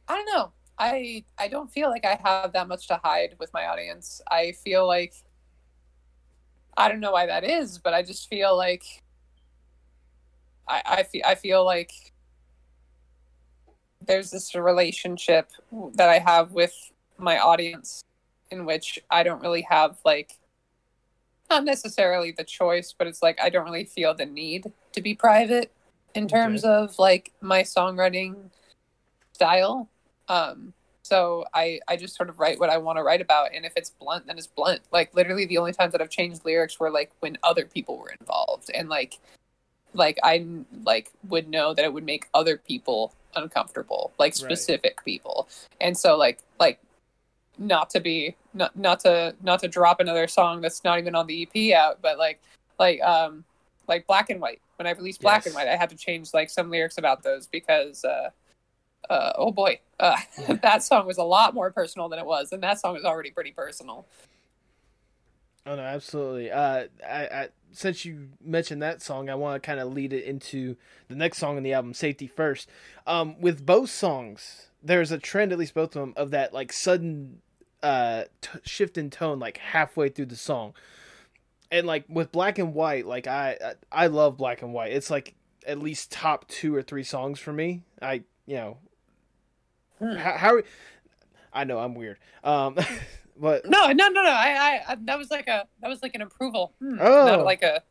i 0.09 0.15
don't 0.15 0.27
know. 0.27 0.53
I 0.79 1.25
i 1.39 1.49
don't 1.49 1.71
feel 1.71 1.91
like 1.91 2.05
i 2.05 2.19
have 2.25 2.53
that 2.53 2.67
much 2.67 2.89
to 2.89 3.01
hide 3.03 3.37
with 3.39 3.53
my 3.53 3.67
audience. 3.67 4.21
I 4.31 4.53
feel 4.53 4.87
like 4.87 5.15
i 6.77 6.89
don't 6.89 7.01
know 7.01 7.13
why 7.13 7.27
that 7.27 7.45
is 7.45 7.79
but 7.79 7.95
i 7.95 8.03
just 8.03 8.29
feel 8.29 8.57
like 8.57 8.85
i 10.69 10.83
i 10.87 11.03
feel 11.03 11.23
i 11.27 11.35
feel 11.35 11.65
like 11.65 11.93
there's 14.05 14.31
this 14.31 14.55
relationship 14.55 15.51
that 15.95 16.09
i 16.09 16.19
have 16.19 16.53
with 16.53 16.75
my 17.19 17.39
audience 17.39 18.03
in 18.51 18.65
which 18.65 18.99
i 19.11 19.23
don't 19.23 19.43
really 19.43 19.63
have 19.63 19.99
like 20.05 20.39
not 21.51 21.65
necessarily 21.65 22.33
the 22.33 22.45
choice 22.45 22.95
but 22.97 23.07
it's 23.07 23.23
like 23.23 23.39
i 23.41 23.51
don't 23.51 23.65
really 23.65 23.85
feel 23.85 24.15
the 24.15 24.27
need 24.27 24.73
to 24.93 25.01
be 25.01 25.15
private 25.15 25.73
in 26.15 26.27
terms 26.27 26.65
of 26.65 26.99
like 26.99 27.33
my 27.41 27.63
songwriting 27.63 28.51
style 29.43 29.89
um 30.29 30.73
so 31.03 31.45
i 31.53 31.81
i 31.89 31.97
just 31.97 32.15
sort 32.15 32.29
of 32.29 32.39
write 32.39 32.59
what 32.61 32.71
i 32.71 32.77
want 32.79 32.97
to 32.97 33.03
write 33.03 33.21
about 33.21 33.53
and 33.53 33.65
if 33.65 33.73
it's 33.77 33.91
blunt 33.91 34.27
then 34.27 34.39
it's 34.39 34.47
blunt 34.47 34.81
like 34.93 35.13
literally 35.15 35.47
the 35.47 35.59
only 35.59 35.73
times 35.73 35.93
that 35.93 36.01
i've 36.01 36.11
changed 36.11 36.45
lyrics 36.45 36.79
were 36.79 36.91
like 36.91 37.11
when 37.21 37.37
other 37.43 37.65
people 37.65 37.99
were 37.99 38.15
involved 38.21 38.71
and 38.75 38.89
like 38.89 39.19
like 39.95 40.19
i 40.23 40.47
like 40.85 41.11
would 41.29 41.49
know 41.49 41.75
that 41.75 41.85
it 41.85 41.93
would 41.93 42.05
make 42.05 42.27
other 42.35 42.57
people 42.57 43.13
uncomfortable 43.35 44.13
like 44.19 44.33
Right. 44.33 44.37
specific 44.37 45.05
people 45.05 45.49
and 45.81 45.97
so 45.97 46.17
like 46.17 46.39
like 46.61 46.79
not 47.59 47.91
to 47.91 48.01
be 48.01 48.35
not 48.55 48.75
not 48.77 49.01
to 49.01 49.35
not 49.43 49.59
to 49.61 49.69
drop 49.69 50.01
another 50.01 50.27
song 50.29 50.61
that's 50.61 50.85
not 50.85 50.99
even 50.99 51.15
on 51.15 51.27
the 51.27 51.43
ep 51.43 51.77
out 51.77 52.01
but 52.01 52.17
like 52.17 52.41
like 52.79 53.01
um 53.03 53.45
like 53.89 54.07
black 54.07 54.31
and 54.31 54.41
white 54.41 54.61
when 54.77 54.87
i 54.87 54.91
released 54.93 55.21
black 55.21 55.41
Yes. 55.45 55.47
and 55.47 55.55
white 55.55 55.69
i 55.69 55.77
had 55.77 55.91
to 55.91 55.97
change 55.97 56.33
like 56.33 56.49
some 56.49 56.71
lyrics 56.71 56.97
about 56.97 57.23
those 57.23 57.47
because 57.47 58.05
uh 58.05 58.31
uh 59.11 59.33
oh 59.37 59.51
boy 59.51 59.79
uh 60.01 60.17
that 60.63 60.83
song 60.83 61.07
was 61.07 61.19
a 61.19 61.25
lot 61.25 61.55
more 61.55 61.71
personal 61.71 62.09
than 62.09 62.19
it 62.19 62.27
was 62.27 62.53
and 62.53 62.63
that 62.63 62.79
song 62.81 62.97
is 62.97 63.05
already 63.05 63.31
pretty 63.31 63.53
personal 63.53 64.07
Oh 65.65 65.77
no, 65.77 65.83
absolutely. 65.83 66.51
Uh, 66.51 66.87
I, 67.09 67.23
I 67.27 67.49
since 67.73 68.05
you 68.05 68.31
mentioned 68.45 68.83
that 68.83 69.01
song, 69.01 69.31
I 69.31 69.37
want 69.37 69.63
to 69.63 69.67
kind 69.67 69.79
of 69.79 69.93
lead 69.93 70.13
it 70.13 70.25
into 70.25 70.77
the 71.09 71.15
next 71.15 71.39
song 71.39 71.57
in 71.57 71.63
the 71.63 71.73
album, 71.73 71.95
"Safety 71.95 72.27
First. 72.27 72.69
Um, 73.07 73.41
with 73.41 73.65
both 73.65 73.91
songs, 73.91 74.71
there's 74.83 75.13
a 75.13 75.19
trend, 75.19 75.53
at 75.53 75.59
least 75.59 75.75
both 75.75 75.95
of 75.95 76.01
them, 76.01 76.15
of 76.17 76.31
that 76.33 76.53
like 76.53 76.73
sudden 76.73 77.43
uh 77.83 78.25
t- 78.41 78.59
shift 78.65 78.99
in 78.99 79.11
tone, 79.11 79.39
like 79.39 79.59
halfway 79.59 80.09
through 80.09 80.27
the 80.27 80.37
song. 80.37 80.75
And 81.71 81.87
like 81.87 82.05
with 82.09 82.33
Black 82.33 82.59
and 82.59 82.75
White, 82.75 83.07
like 83.07 83.27
I 83.29 83.57
I 83.91 84.09
love 84.09 84.37
Black 84.37 84.63
and 84.63 84.73
White. 84.73 84.93
It's 84.93 85.11
like 85.11 85.35
at 85.65 85.79
least 85.79 86.11
top 86.11 86.49
two 86.49 86.75
or 86.75 86.83
three 86.83 87.05
songs 87.05 87.39
for 87.39 87.53
me. 87.53 87.83
I 88.01 88.25
you 88.47 88.57
know. 88.57 88.79
How, 90.03 90.37
how 90.37 90.63
I 91.53 91.65
know 91.65 91.79
I'm 91.79 91.95
weird. 91.95 92.19
Um, 92.45 92.77
but 93.37 93.65
no 93.69 93.87
no 93.93 94.09
no 94.09 94.23
no 94.23 94.31
I, 94.31 94.81
I 94.87 94.93
i 94.93 94.97
that 95.05 95.17
was 95.19 95.31
like 95.31 95.49
a 95.49 95.67
that 95.81 95.89
was 95.89 96.03
like 96.03 96.15
an 96.15 96.21
approval 96.23 96.75
Hmm. 96.81 96.99
Oh. 97.01 97.27
not 97.27 97.45
like 97.45 97.63
a 97.63 97.83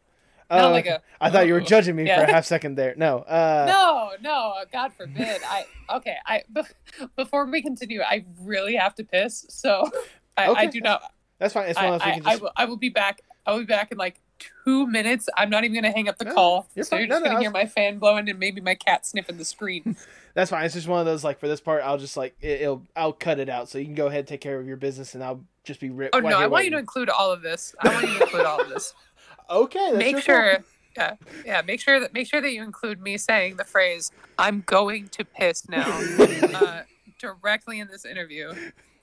uh, 0.51 0.57
not 0.57 0.71
like 0.71 0.85
a 0.85 1.01
I 1.19 1.29
thought 1.31 1.47
you 1.47 1.53
were 1.53 1.61
judging 1.73 1.95
me 1.95 2.05
for 2.05 2.11
a 2.11 2.31
half 2.31 2.45
second 2.45 2.75
there. 2.75 2.93
No. 2.97 3.19
Uh, 3.19 3.65
no 3.67 4.11
no 4.21 4.53
god 4.71 4.93
forbid 4.93 5.41
i 5.47 5.65
okay 5.89 6.17
i 6.25 6.43
be- 6.53 6.61
before 7.15 7.45
we 7.45 7.61
continue 7.61 8.01
i 8.01 8.23
really 8.41 8.75
have 8.75 8.93
to 8.95 9.03
piss 9.03 9.45
so 9.49 9.89
i, 10.37 10.47
I 10.47 10.65
do 10.67 10.79
not 10.81 11.01
That's 11.39 11.53
fine. 11.53 11.67
As 11.69 11.77
I, 11.77 11.85
long 11.85 11.95
as 11.95 12.05
we 12.05 12.11
I, 12.11 12.13
can 12.15 12.25
I 12.25 12.29
just. 12.31 12.41
will, 12.43 12.51
I 12.57 12.65
will 12.65 12.77
be 12.77 12.89
back 12.89 13.21
i 13.45 13.51
will 13.51 13.59
be 13.59 13.65
back 13.65 13.91
in 13.91 13.97
like 13.97 14.21
two 14.65 14.87
minutes 14.87 15.27
i'm 15.37 15.49
not 15.49 15.63
even 15.63 15.75
gonna 15.75 15.91
hang 15.91 16.07
up 16.09 16.17
the 16.17 16.25
No, 16.25 16.33
call 16.33 16.67
you're 16.75 16.83
so 16.85 16.91
fine. 16.91 16.99
you're 17.01 17.07
just 17.09 17.21
no, 17.21 17.27
gonna 17.27 17.39
I 17.39 17.41
hear 17.41 17.51
my 17.51 17.65
fan 17.65 17.99
blowing 17.99 18.29
and 18.29 18.39
maybe 18.39 18.61
my 18.61 18.75
cat 18.75 19.05
sniffing 19.05 19.37
the 19.37 19.45
screen 19.45 19.95
That's 20.33 20.49
fine. 20.49 20.63
It's 20.63 20.73
just 20.73 20.87
one 20.87 21.01
of 21.01 21.05
those 21.05 21.25
like 21.25 21.39
for 21.39 21.49
this 21.49 21.59
part, 21.59 21.83
I'll 21.83 21.97
just 21.97 22.15
like 22.15 22.37
it, 22.39 22.61
it'll. 22.61 22.83
I'll 22.95 23.11
cut 23.11 23.37
it 23.37 23.49
out 23.49 23.67
so 23.67 23.77
you 23.79 23.83
can 23.83 23.95
go 23.95 24.07
ahead 24.07 24.19
and 24.19 24.27
take 24.29 24.39
care 24.39 24.57
of 24.57 24.65
your 24.65 24.77
business, 24.77 25.13
and 25.13 25.21
I'll 25.21 25.43
just 25.65 25.81
be. 25.81 25.89
Ri- 25.89 26.09
oh 26.13 26.21
no 26.21 26.39
i 26.39 26.47
want 26.47 26.63
you 26.63 26.71
to 26.71 26.77
include 26.77 27.09
all 27.09 27.33
of 27.33 27.41
this 27.41 27.75
i 27.81 27.89
want 27.89 28.07
you 28.07 28.17
to 28.17 28.23
include 28.23 28.45
all 28.45 28.61
of 28.61 28.69
this 28.69 28.93
Okay. 29.49 29.91
That's 29.91 29.97
make 29.97 30.19
sure 30.19 30.59
yeah 30.95 31.15
yeah 31.45 31.61
make 31.63 31.81
sure 31.81 31.99
that 31.99 32.13
make 32.13 32.27
sure 32.27 32.39
that 32.39 32.53
you 32.53 32.63
include 32.63 33.01
me 33.01 33.17
saying 33.17 33.57
the 33.57 33.65
phrase 33.65 34.09
i'm 34.39 34.63
going 34.65 35.09
to 35.09 35.25
piss 35.25 35.67
now 35.67 35.85
uh, 36.55 36.83
directly 37.19 37.81
in 37.81 37.89
this 37.89 38.05
interview 38.05 38.53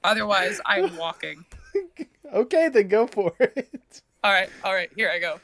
otherwise 0.02 0.62
i'm 0.64 0.96
walking 0.96 1.44
Okay, 2.32 2.68
then 2.68 2.88
go 2.88 3.06
for 3.06 3.34
it. 3.40 4.02
All 4.24 4.32
right, 4.32 4.50
all 4.64 4.74
right, 4.74 4.90
here 4.96 5.10
I 5.10 5.20
go. 5.20 5.38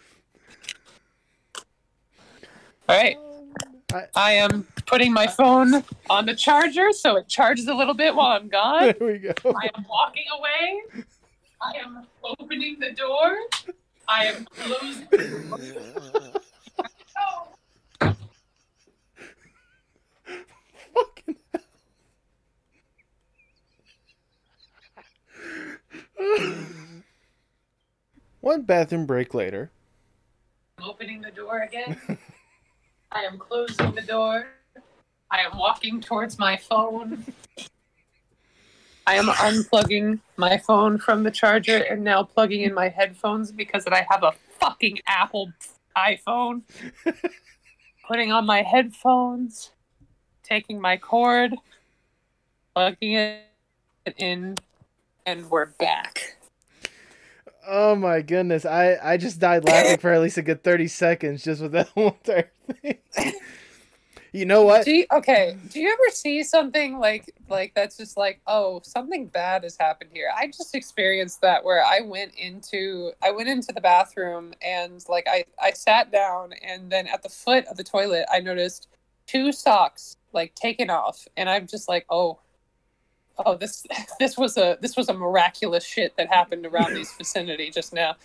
All 2.89 2.97
right. 2.97 3.17
I, 4.17 4.33
am 4.33 4.67
putting 4.87 5.13
my 5.13 5.29
phone 5.29 5.85
on 6.11 6.27
the 6.27 6.35
charger 6.35 6.91
so 6.93 7.15
it 7.17 7.29
charges 7.29 7.69
a 7.69 7.75
little 7.75 7.95
bit 7.95 8.15
while 8.15 8.33
I'm 8.33 8.49
gone. 8.49 8.95
There 8.99 9.09
we 9.09 9.19
go. 9.19 9.33
I 9.45 9.71
am 9.77 9.87
walking 9.89 10.25
away. 10.37 11.05
I 11.63 11.79
am 11.79 12.05
opening 12.25 12.79
the 12.81 12.91
door. 12.91 13.39
I 14.09 14.27
am 14.27 14.45
closing. 14.47 15.07
oh. 17.19 18.17
Fucking 20.95 21.37
hell. 26.19 26.65
One 28.45 28.61
bathroom 28.61 29.07
break 29.07 29.33
later. 29.33 29.71
I'm 30.77 30.85
opening 30.85 31.23
the 31.23 31.31
door 31.31 31.63
again. 31.63 31.99
I 33.11 33.23
am 33.23 33.39
closing 33.39 33.93
the 33.93 34.03
door. 34.03 34.49
I 35.31 35.41
am 35.41 35.57
walking 35.57 36.03
towards 36.03 36.39
my 36.39 36.59
phone. 36.59 37.25
I 39.07 39.15
am 39.15 39.29
unplugging 39.29 40.21
my 40.37 40.59
phone 40.59 40.99
from 40.99 41.23
the 41.23 41.31
charger 41.31 41.79
and 41.79 42.05
now 42.05 42.23
plugging 42.23 42.61
in 42.61 42.75
my 42.75 42.91
headphones 42.91 43.51
because 43.51 43.87
I 43.87 44.07
have 44.11 44.23
a 44.23 44.33
fucking 44.61 44.99
Apple 45.07 45.51
iPhone. 45.97 46.65
Putting 48.07 48.31
on 48.31 48.45
my 48.45 48.61
headphones, 48.61 49.71
taking 50.43 50.79
my 50.79 50.99
cord, 50.99 51.55
plugging 52.75 53.15
it 53.15 54.15
in, 54.19 54.57
and 55.25 55.49
we're 55.49 55.65
back. 55.65 56.37
Oh 57.67 57.95
my 57.95 58.21
goodness. 58.23 58.65
I, 58.65 58.99
I 59.03 59.17
just 59.17 59.41
died 59.41 59.65
laughing 59.65 59.99
for 59.99 60.13
at 60.13 60.21
least 60.21 60.39
a 60.39 60.43
good 60.43 60.63
30 60.63 60.89
seconds 60.89 61.45
just 61.45 61.63
with 61.63 61.73
that 61.73 61.89
whole 61.95 62.09
entire 62.09 62.51
thing. 62.83 62.99
You 64.35 64.47
know 64.47 64.65
what? 64.65 64.85
Do 64.85 64.91
you, 64.91 65.07
okay. 65.13 65.57
Do 65.71 65.81
you 65.81 65.93
ever 65.93 66.11
see 66.11 66.43
something 66.43 66.99
like 66.99 67.33
like 67.49 67.73
that's 67.75 67.97
just 67.97 68.17
like, 68.17 68.41
oh, 68.49 68.81
something 68.83 69.27
bad 69.29 69.63
has 69.63 69.77
happened 69.79 70.11
here? 70.13 70.29
I 70.37 70.49
just 70.49 70.75
experienced 70.75 71.41
that 71.43 71.63
where 71.65 71.85
I 71.85 72.01
went 72.01 72.35
into 72.35 73.13
I 73.23 73.31
went 73.31 73.49
into 73.49 73.73
the 73.73 73.81
bathroom 73.81 74.53
and 74.61 75.05
like 75.09 75.29
I 75.31 75.45
I 75.63 75.71
sat 75.71 76.11
down 76.11 76.53
and 76.67 76.91
then 76.91 77.07
at 77.07 77.23
the 77.23 77.29
foot 77.29 77.65
of 77.67 77.77
the 77.77 77.85
toilet 77.85 78.27
I 78.29 78.41
noticed 78.41 78.89
two 79.29 79.53
socks 79.53 80.17
like 80.33 80.57
taken 80.57 80.91
off 80.91 81.29
and 81.37 81.49
I'm 81.49 81.69
just 81.69 81.89
like, 81.89 82.05
oh, 82.11 82.41
oh 83.39 83.57
this 83.57 83.87
this 84.19 84.37
was 84.37 84.57
a 84.57 84.79
this 84.81 84.97
was 84.97 85.09
a 85.09 85.15
miraculous 85.15 85.85
shit 85.85 86.17
that 86.17 86.29
happened 86.29 86.67
around 86.67 86.95
these 86.95 87.13
vicinity 87.13 87.71
just 87.71 87.93
now. 87.93 88.17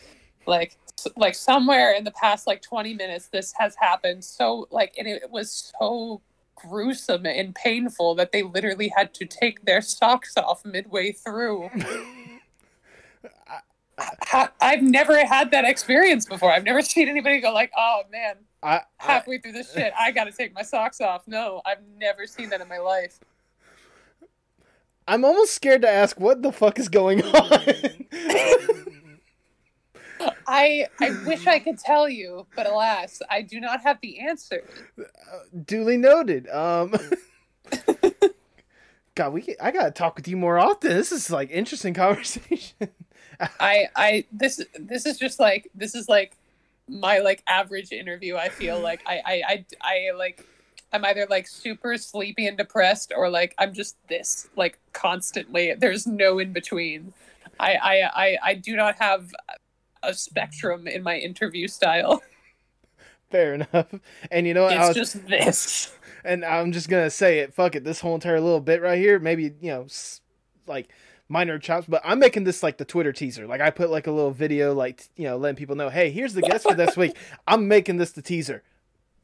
Like 0.46 0.78
like 1.16 1.36
somewhere 1.36 1.94
in 1.94 2.04
the 2.04 2.12
past 2.12 2.46
like 2.46 2.62
20 2.62 2.94
minutes 2.94 3.28
this 3.28 3.54
has 3.58 3.74
happened 3.76 4.22
so 4.22 4.68
like 4.70 4.96
and 4.98 5.08
it 5.08 5.30
was 5.32 5.72
so 5.80 6.22
gruesome 6.56 7.26
and 7.26 7.56
painful 7.56 8.16
that 8.16 8.34
they 8.34 8.44
literally 8.44 8.92
had 8.96 9.14
to 9.14 9.26
take 9.26 9.64
their 9.64 9.82
socks 9.82 10.36
off 10.36 10.66
midway 10.66 11.14
through. 11.14 11.70
I, 13.98 14.50
have 14.62 14.82
never 14.82 15.26
had 15.26 15.52
that 15.52 15.66
experience 15.66 16.26
before. 16.26 16.52
I've 16.52 16.64
never 16.64 16.82
seen 16.82 17.08
anybody 17.10 17.40
go 17.40 17.54
like 17.54 17.72
oh 17.78 18.04
man 18.12 18.36
I, 18.62 18.82
halfway 18.98 19.38
through 19.38 19.54
this 19.54 19.74
shit 19.74 19.94
i 19.98 20.12
gotta 20.12 20.34
take 20.34 20.54
my 20.54 20.64
socks 20.64 21.00
off. 21.00 21.28
No 21.28 21.62
i've 21.66 21.82
never 21.98 22.26
seen 22.26 22.50
that 22.50 22.60
in 22.62 22.68
my 22.68 22.78
life 22.80 23.20
i'm 25.10 25.26
almost 25.26 25.54
scared 25.54 25.82
to 25.82 25.90
ask 25.90 26.20
what 26.20 26.42
the 26.42 26.52
fuck 26.52 26.80
is 26.80 26.88
going 26.88 27.24
on 27.24 27.64
I 30.48 30.88
I 31.00 31.12
wish 31.26 31.48
I 31.48 31.60
could 31.60 31.78
tell 31.78 32.10
you, 32.10 32.46
but 32.56 32.68
alas, 32.68 33.22
I 33.30 33.42
do 33.42 33.60
not 33.60 33.82
have 33.82 34.00
the 34.02 34.20
answer. 34.20 34.64
Uh, 35.00 35.04
duly 35.66 35.96
noted. 35.96 36.50
Um, 36.50 36.94
God, 39.16 39.34
we 39.34 39.56
I 39.62 39.72
gotta 39.72 39.92
talk 39.92 40.16
with 40.16 40.28
you 40.28 40.38
more 40.38 40.58
often. 40.58 40.92
This 40.92 41.12
is 41.12 41.30
like 41.30 41.52
interesting 41.52 41.94
conversation. 42.06 42.90
I 43.60 43.88
I 43.96 44.26
this 44.32 44.62
this 44.78 45.06
is 45.06 45.18
just 45.18 45.40
like 45.40 45.70
this 45.76 45.96
is 45.96 46.10
like 46.10 46.34
my 46.88 47.20
like 47.20 47.44
average 47.48 47.92
interview. 47.92 48.36
I 48.36 48.50
feel 48.50 48.80
like 48.80 49.02
I 49.06 49.22
I 49.26 49.44
I, 49.48 49.66
I 49.82 50.18
like 50.18 50.46
I'm 50.92 51.06
either 51.06 51.28
like 51.30 51.48
super 51.48 51.98
sleepy 51.98 52.48
and 52.48 52.58
depressed 52.58 53.14
or 53.16 53.30
like 53.30 53.54
I'm 53.58 53.74
just 53.74 53.96
this 54.08 54.50
like 54.56 54.80
constantly. 54.94 55.74
There's 55.78 56.08
no 56.08 56.40
in 56.40 56.54
between. 56.54 57.14
I 57.60 57.74
I 57.76 58.02
I, 58.26 58.38
I 58.44 58.54
do 58.56 58.76
not 58.76 58.96
have 59.00 59.32
a 60.02 60.14
spectrum 60.14 60.88
in 60.88 61.04
my 61.04 61.18
interview 61.18 61.68
style. 61.68 62.22
Fair 63.32 63.56
enough. 63.56 63.94
And 64.32 64.48
you 64.48 64.54
know 64.54 64.64
what? 64.64 64.74
It's 64.74 64.88
was, 64.88 64.96
just 64.96 65.28
this. 65.28 65.94
And 66.24 66.44
I'm 66.44 66.72
just 66.72 66.90
gonna 66.90 67.12
say 67.12 67.40
it. 67.40 67.54
Fuck 67.54 67.76
it. 67.76 67.84
This 67.84 68.00
whole 68.00 68.16
entire 68.16 68.42
little 68.42 68.60
bit 68.60 68.82
right 68.82 68.98
here, 68.98 69.20
maybe 69.20 69.54
you 69.62 69.72
know, 69.72 69.88
like 70.66 70.90
minor 71.30 71.60
chops, 71.60 71.86
but 71.88 72.02
I'm 72.04 72.20
making 72.20 72.44
this 72.44 72.64
like 72.64 72.78
the 72.78 72.86
Twitter 72.86 73.14
teaser. 73.14 73.46
Like 73.46 73.62
I 73.62 73.70
put 73.70 73.92
like 73.92 74.08
a 74.08 74.12
little 74.12 74.32
video, 74.32 74.74
like 74.74 75.08
you 75.16 75.26
know, 75.26 75.38
letting 75.38 75.56
people 75.56 75.76
know, 75.76 75.90
hey, 75.90 76.10
here's 76.10 76.34
the 76.34 76.42
guest 76.42 76.68
for 76.68 76.74
this 76.74 76.98
week. 76.98 77.16
I'm 77.48 77.68
making 77.68 77.98
this 77.98 78.12
the 78.12 78.22
teaser. 78.22 78.64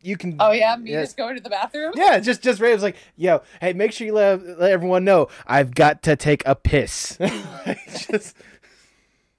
You 0.05 0.17
can. 0.17 0.35
Oh 0.39 0.51
yeah, 0.51 0.75
me 0.75 0.91
yeah. 0.91 1.01
just 1.01 1.17
going 1.17 1.35
to 1.35 1.41
the 1.41 1.49
bathroom. 1.49 1.93
Yeah, 1.95 2.19
just 2.19 2.43
just 2.43 2.61
Ray 2.61 2.73
was 2.73 2.83
like, 2.83 2.95
yo, 3.15 3.41
hey, 3.59 3.73
make 3.73 3.91
sure 3.91 4.05
you 4.05 4.13
let 4.13 4.59
let 4.59 4.71
everyone 4.71 5.03
know 5.03 5.29
I've 5.47 5.73
got 5.73 6.03
to 6.03 6.15
take 6.15 6.43
a 6.45 6.55
piss. 6.55 7.17
just 8.09 8.35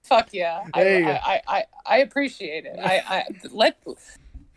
Fuck 0.07 0.29
yeah. 0.33 0.63
I, 0.73 1.03
I, 1.03 1.41
I, 1.49 1.65
I, 1.85 1.99
appreciate 1.99 2.65
it. 2.65 2.79
I, 2.79 3.03
I 3.09 3.25
let 3.51 3.77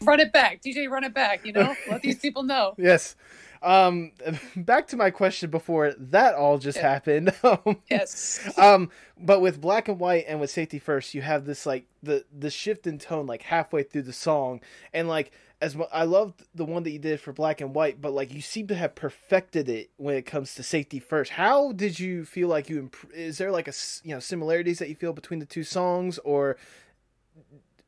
run 0.01 0.19
it 0.19 0.31
back. 0.31 0.61
DJ 0.61 0.87
run 0.87 1.03
it 1.03 1.13
back, 1.15 1.43
you 1.43 1.53
know? 1.53 1.75
Let 1.89 2.03
these 2.03 2.19
people 2.19 2.43
know. 2.43 2.75
Yes. 2.77 3.15
Um 3.61 4.11
back 4.55 4.87
to 4.89 4.95
my 4.95 5.09
question 5.09 5.49
before 5.49 5.93
that 5.97 6.35
all 6.35 6.59
just 6.59 6.77
yeah. 6.77 6.89
happened. 6.89 7.33
Um, 7.43 7.79
yes. 7.89 8.39
Um 8.57 8.89
but 9.17 9.41
with 9.41 9.59
black 9.59 9.89
and 9.89 9.99
white 9.99 10.25
and 10.27 10.39
with 10.39 10.51
safety 10.51 10.79
first, 10.79 11.13
you 11.13 11.23
have 11.23 11.45
this 11.45 11.65
like 11.65 11.85
the 12.01 12.23
the 12.31 12.51
shift 12.51 12.87
in 12.87 12.99
tone 12.99 13.25
like 13.25 13.41
halfway 13.41 13.83
through 13.83 14.03
the 14.03 14.13
song 14.13 14.61
and 14.93 15.09
like 15.09 15.31
as 15.61 15.75
well, 15.75 15.89
I 15.91 16.05
loved 16.05 16.43
the 16.55 16.63
one 16.63 16.83
that 16.83 16.91
you 16.91 16.99
did 16.99 17.19
for 17.19 17.33
black 17.33 17.59
and 17.59 17.75
white, 17.75 17.99
but 17.99 18.13
like 18.13 18.33
you 18.33 18.41
seem 18.41 18.67
to 18.67 18.75
have 18.75 18.95
perfected 18.95 19.67
it 19.67 19.89
when 19.97 20.15
it 20.15 20.25
comes 20.25 20.55
to 20.55 20.63
safety 20.63 20.99
first. 20.99 21.31
How 21.31 21.73
did 21.73 21.99
you 21.99 22.23
feel 22.23 22.47
like 22.47 22.69
you? 22.69 22.79
Imp- 22.79 23.11
is 23.13 23.37
there 23.37 23.51
like 23.51 23.67
a 23.67 23.73
you 24.03 24.13
know 24.13 24.19
similarities 24.19 24.79
that 24.79 24.87
you 24.87 24.95
feel 24.95 25.11
between 25.11 25.39
the 25.39 25.45
two 25.45 25.65
songs, 25.65 26.17
or 26.19 26.55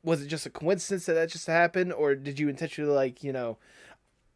was 0.04 0.22
it 0.22 0.28
just 0.28 0.46
a 0.46 0.50
coincidence 0.50 1.06
that 1.06 1.14
that 1.14 1.30
just 1.30 1.48
happened, 1.48 1.94
or 1.94 2.14
did 2.14 2.40
you 2.40 2.50
intentionally 2.50 2.92
like 2.92 3.24
you 3.24 3.32
know 3.32 3.58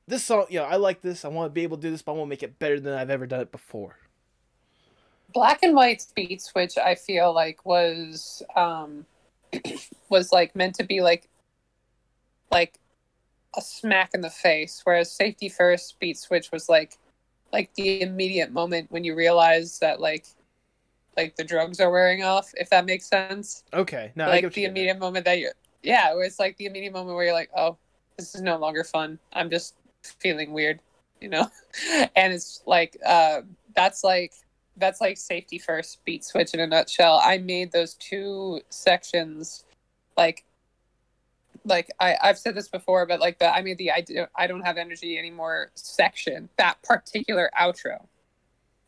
this 0.07 0.23
song? 0.23 0.45
You 0.49 0.59
know, 0.59 0.65
I 0.65 0.77
like 0.77 1.01
this. 1.01 1.25
I 1.25 1.27
want 1.27 1.47
to 1.49 1.53
be 1.53 1.63
able 1.63 1.75
to 1.77 1.83
do 1.83 1.91
this, 1.91 2.01
but 2.01 2.13
I 2.13 2.15
want 2.15 2.27
to 2.27 2.29
make 2.29 2.43
it 2.43 2.57
better 2.57 2.79
than 2.79 2.93
I've 2.93 3.09
ever 3.09 3.27
done 3.27 3.41
it 3.41 3.51
before. 3.51 3.97
Black 5.33 5.61
and 5.61 5.75
white 5.75 6.05
beat 6.15 6.41
switch, 6.41 6.77
I 6.77 6.95
feel 6.95 7.33
like 7.33 7.65
was 7.65 8.41
um 8.55 9.05
was 10.09 10.31
like 10.31 10.55
meant 10.55 10.75
to 10.75 10.85
be 10.85 11.01
like 11.01 11.27
like 12.49 12.79
a 13.57 13.61
smack 13.61 14.11
in 14.13 14.21
the 14.21 14.29
face, 14.29 14.81
whereas 14.83 15.11
safety 15.11 15.49
first 15.49 15.99
beat 15.99 16.17
switch 16.17 16.51
was 16.51 16.69
like 16.69 16.97
like 17.53 17.73
the 17.75 18.01
immediate 18.01 18.51
moment 18.51 18.91
when 18.91 19.03
you 19.03 19.15
realize 19.15 19.79
that 19.79 19.99
like 19.99 20.25
like 21.17 21.35
the 21.35 21.43
drugs 21.43 21.79
are 21.79 21.91
wearing 21.91 22.23
off, 22.23 22.51
if 22.55 22.69
that 22.69 22.85
makes 22.85 23.07
sense. 23.07 23.63
Okay. 23.73 24.11
No, 24.15 24.27
like 24.27 24.51
the 24.53 24.65
immediate 24.65 24.99
moment 24.99 25.25
that 25.25 25.39
you're 25.39 25.53
yeah, 25.83 26.13
where 26.13 26.25
it's 26.25 26.39
like 26.39 26.57
the 26.57 26.65
immediate 26.65 26.93
moment 26.93 27.15
where 27.15 27.25
you're 27.25 27.33
like, 27.33 27.51
oh, 27.55 27.77
this 28.17 28.35
is 28.35 28.41
no 28.41 28.57
longer 28.57 28.83
fun. 28.83 29.19
I'm 29.33 29.49
just 29.49 29.75
feeling 30.03 30.51
weird, 30.51 30.79
you 31.21 31.29
know? 31.29 31.49
and 32.15 32.33
it's 32.33 32.61
like 32.65 32.97
uh 33.05 33.41
that's 33.75 34.03
like 34.03 34.33
that's 34.77 34.99
like 34.99 35.17
safety 35.17 35.57
first 35.57 36.03
beat 36.05 36.23
switch 36.23 36.53
in 36.53 36.59
a 36.59 36.67
nutshell. 36.67 37.21
I 37.23 37.37
made 37.37 37.71
those 37.71 37.93
two 37.95 38.61
sections 38.69 39.63
like 40.17 40.44
like 41.65 41.89
I, 41.99 42.15
I've 42.21 42.37
said 42.37 42.55
this 42.55 42.67
before, 42.67 43.05
but 43.05 43.19
like 43.19 43.39
the 43.39 43.53
I 43.53 43.61
mean 43.61 43.75
the 43.77 43.91
I, 43.91 44.01
do, 44.01 44.25
I 44.35 44.47
don't 44.47 44.61
have 44.61 44.77
energy 44.77 45.17
anymore 45.17 45.71
section, 45.75 46.49
that 46.57 46.81
particular 46.83 47.49
outro, 47.59 48.05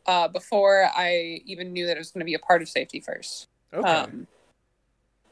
uh, 0.06 0.28
before 0.28 0.88
I 0.96 1.42
even 1.44 1.72
knew 1.72 1.86
that 1.86 1.96
it 1.96 1.98
was 1.98 2.10
going 2.10 2.20
to 2.20 2.24
be 2.24 2.34
a 2.34 2.38
part 2.38 2.62
of 2.62 2.68
Safety 2.68 3.00
First. 3.00 3.48
Okay. 3.74 3.88
Um, 3.88 4.26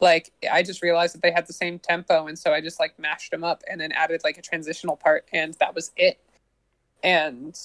like 0.01 0.33
I 0.51 0.63
just 0.63 0.83
realized 0.83 1.15
that 1.15 1.23
they 1.23 1.31
had 1.31 1.47
the 1.47 1.53
same 1.53 1.79
tempo, 1.79 2.27
and 2.27 2.39
so 2.39 2.53
I 2.53 2.61
just 2.61 2.81
like 2.81 2.99
mashed 2.99 3.31
them 3.31 3.45
up 3.45 3.63
and 3.71 3.81
then 3.81 3.93
added 3.93 4.23
like 4.25 4.39
a 4.39 4.43
transitional 4.43 4.97
part, 4.97 5.27
and 5.33 5.55
that 5.55 5.75
was 5.75 5.93
it. 5.97 6.19
And 7.03 7.59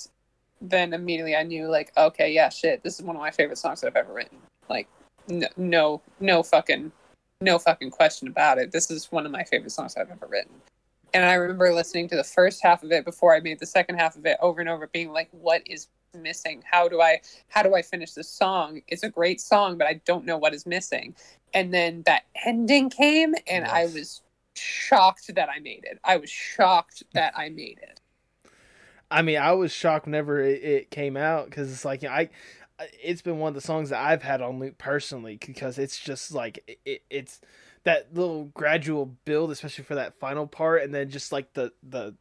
then 0.61 0.93
immediately 0.93 1.35
I 1.35 1.43
knew 1.43 1.67
like, 1.67 1.91
okay, 1.97 2.31
yeah, 2.31 2.49
shit, 2.49 2.83
this 2.83 2.99
is 2.99 3.05
one 3.05 3.15
of 3.15 3.21
my 3.21 3.31
favorite 3.31 3.57
songs 3.57 3.81
that 3.81 3.87
I've 3.87 3.95
ever 3.95 4.13
written. 4.13 4.37
Like, 4.69 4.87
no, 5.27 5.47
no, 5.57 6.01
no 6.19 6.43
fucking 6.43 6.91
no 7.41 7.59
fucking 7.59 7.91
question 7.91 8.27
about 8.27 8.57
it. 8.57 8.71
This 8.71 8.91
is 8.91 9.11
one 9.11 9.25
of 9.25 9.31
my 9.31 9.43
favorite 9.43 9.71
songs 9.71 9.95
I've 9.97 10.09
ever 10.09 10.27
written. 10.27 10.53
And 11.13 11.25
I 11.25 11.33
remember 11.33 11.73
listening 11.73 12.07
to 12.09 12.15
the 12.15 12.23
first 12.23 12.63
half 12.63 12.83
of 12.83 12.91
it 12.91 13.03
before 13.03 13.35
I 13.35 13.41
made 13.41 13.59
the 13.59 13.65
second 13.65 13.97
half 13.97 14.15
of 14.15 14.25
it 14.25 14.37
over 14.41 14.61
and 14.61 14.69
over 14.69 14.87
being 14.87 15.11
like 15.11 15.29
what 15.31 15.61
is 15.65 15.87
missing? 16.17 16.63
How 16.69 16.87
do 16.87 17.01
I 17.01 17.21
how 17.49 17.63
do 17.63 17.75
I 17.75 17.81
finish 17.81 18.13
this 18.13 18.29
song? 18.29 18.81
It's 18.87 19.03
a 19.03 19.09
great 19.09 19.41
song, 19.41 19.77
but 19.77 19.87
I 19.87 20.01
don't 20.05 20.25
know 20.25 20.37
what 20.37 20.53
is 20.53 20.65
missing. 20.65 21.15
And 21.53 21.73
then 21.73 22.03
that 22.05 22.23
ending 22.45 22.89
came 22.89 23.33
and 23.47 23.65
yes. 23.65 23.71
I 23.71 23.83
was 23.85 24.21
shocked 24.55 25.33
that 25.35 25.49
I 25.49 25.59
made 25.59 25.83
it. 25.83 25.99
I 26.03 26.17
was 26.17 26.29
shocked 26.29 27.03
that 27.13 27.33
I 27.37 27.49
made 27.49 27.79
it. 27.81 27.99
I 29.09 29.21
mean, 29.21 29.37
I 29.37 29.51
was 29.51 29.73
shocked 29.73 30.05
whenever 30.05 30.39
it, 30.39 30.63
it 30.63 30.91
came 30.91 31.17
out 31.17 31.45
because 31.45 31.71
it's 31.71 31.83
like 31.83 32.01
you 32.01 32.07
know, 32.07 32.15
I 32.15 32.29
it's 33.03 33.21
been 33.21 33.39
one 33.39 33.49
of 33.49 33.55
the 33.55 33.61
songs 33.61 33.89
that 33.89 33.99
I've 33.99 34.23
had 34.23 34.41
on 34.41 34.59
loop 34.59 34.77
personally 34.77 35.37
because 35.45 35.77
it's 35.77 35.99
just 35.99 36.31
like 36.31 36.79
it, 36.85 37.03
it's 37.09 37.41
that 37.83 38.13
little 38.13 38.45
gradual 38.45 39.05
build, 39.25 39.51
especially 39.51 39.83
for 39.83 39.95
that 39.95 40.19
final 40.19 40.47
part, 40.47 40.83
and 40.83 40.93
then 40.93 41.09
just 41.09 41.31
like 41.31 41.53
the 41.53 41.71
the 41.83 42.15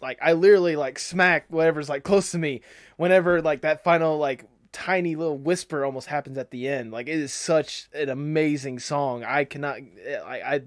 like 0.00 0.18
I 0.22 0.32
literally 0.32 0.76
like 0.76 0.98
smack 0.98 1.46
whatever's 1.48 1.88
like 1.88 2.02
close 2.02 2.30
to 2.30 2.38
me 2.38 2.62
whenever 2.96 3.42
like 3.42 3.60
that 3.60 3.84
final 3.84 4.16
like 4.16 4.46
tiny 4.74 5.14
little 5.14 5.38
whisper 5.38 5.84
almost 5.84 6.08
happens 6.08 6.36
at 6.36 6.50
the 6.50 6.68
end. 6.68 6.90
Like 6.90 7.08
it 7.08 7.16
is 7.18 7.32
such 7.32 7.88
an 7.94 8.10
amazing 8.10 8.80
song. 8.80 9.24
I 9.24 9.44
cannot, 9.44 9.78
eh, 10.04 10.16
I, 10.16 10.54
I, 10.54 10.60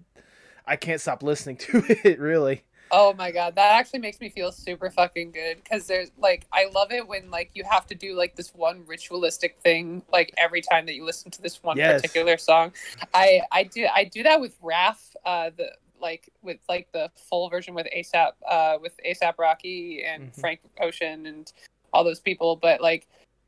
I 0.65 0.75
can't 0.77 1.01
stop 1.01 1.21
listening 1.21 1.57
to 1.67 1.83
it. 1.87 2.17
Really. 2.19 2.63
Oh 2.91 3.13
my 3.13 3.31
god, 3.31 3.55
that 3.55 3.73
actually 3.77 3.99
makes 3.99 4.19
me 4.21 4.29
feel 4.29 4.51
super 4.51 4.89
fucking 4.89 5.31
good 5.31 5.57
because 5.63 5.87
there's 5.87 6.09
like 6.17 6.47
I 6.53 6.67
love 6.73 6.91
it 6.91 7.05
when 7.07 7.29
like 7.29 7.51
you 7.53 7.63
have 7.69 7.85
to 7.87 7.95
do 7.95 8.15
like 8.15 8.35
this 8.35 8.53
one 8.55 8.83
ritualistic 8.85 9.57
thing 9.61 10.03
like 10.11 10.33
every 10.37 10.61
time 10.61 10.85
that 10.85 10.95
you 10.95 11.03
listen 11.03 11.29
to 11.31 11.41
this 11.41 11.61
one 11.63 11.77
Yes. 11.77 12.01
particular 12.01 12.37
song. 12.37 12.71
I 13.13 13.41
I 13.51 13.63
do 13.63 13.87
I 13.93 14.05
do 14.05 14.23
that 14.23 14.39
with 14.39 14.55
RAF, 14.61 15.15
uh 15.25 15.49
the 15.55 15.71
like 15.99 16.29
with 16.41 16.59
like 16.69 16.89
the 16.93 17.11
full 17.29 17.49
version 17.49 17.73
with 17.73 17.87
ASAP 17.95 18.31
uh 18.47 18.77
with 18.81 18.93
ASAP 19.05 19.37
Rocky 19.37 20.03
and 20.03 20.31
Mhm. 20.31 20.39
Frank 20.39 20.61
Ocean 20.79 21.25
and 21.25 21.51
all 21.91 22.03
those 22.03 22.19
people, 22.21 22.55
but 22.55 22.79
like 22.79 23.07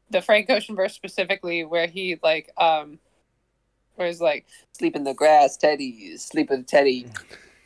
the 0.10 0.22
Frank 0.22 0.50
Ocean 0.50 0.76
verse 0.76 0.94
specifically 0.94 1.64
where 1.64 1.88
he 1.88 2.20
like 2.24 2.52
um 2.58 3.00
where 3.96 4.08
he's 4.08 4.20
like 4.20 4.46
sleep 4.74 4.96
in 4.98 5.04
the 5.06 5.14
grass, 5.14 5.56
Teddy, 5.56 6.18
sleep 6.18 6.50
with 6.50 6.68
Teddy 6.68 7.06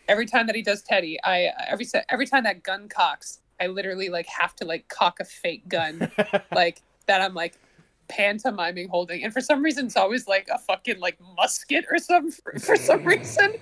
every 0.07 0.25
time 0.25 0.47
that 0.47 0.55
he 0.55 0.61
does 0.61 0.81
Teddy, 0.81 1.17
I 1.23 1.51
every 1.67 1.87
every 2.09 2.25
time 2.25 2.43
that 2.43 2.63
gun 2.63 2.89
cocks, 2.89 3.39
I 3.59 3.67
literally 3.67 4.09
like 4.09 4.27
have 4.27 4.55
to 4.57 4.65
like 4.65 4.87
cock 4.87 5.19
a 5.19 5.25
fake 5.25 5.67
gun 5.67 6.11
like 6.53 6.81
that. 7.07 7.21
I'm 7.21 7.33
like 7.33 7.59
pantomiming 8.07 8.89
holding, 8.89 9.23
and 9.23 9.33
for 9.33 9.41
some 9.41 9.63
reason 9.63 9.85
it's 9.85 9.97
always 9.97 10.27
like 10.27 10.47
a 10.51 10.57
fucking 10.57 10.99
like 10.99 11.17
musket 11.35 11.85
or 11.89 11.97
some 11.97 12.31
for, 12.31 12.57
for 12.59 12.75
some 12.75 13.03
reason. 13.05 13.53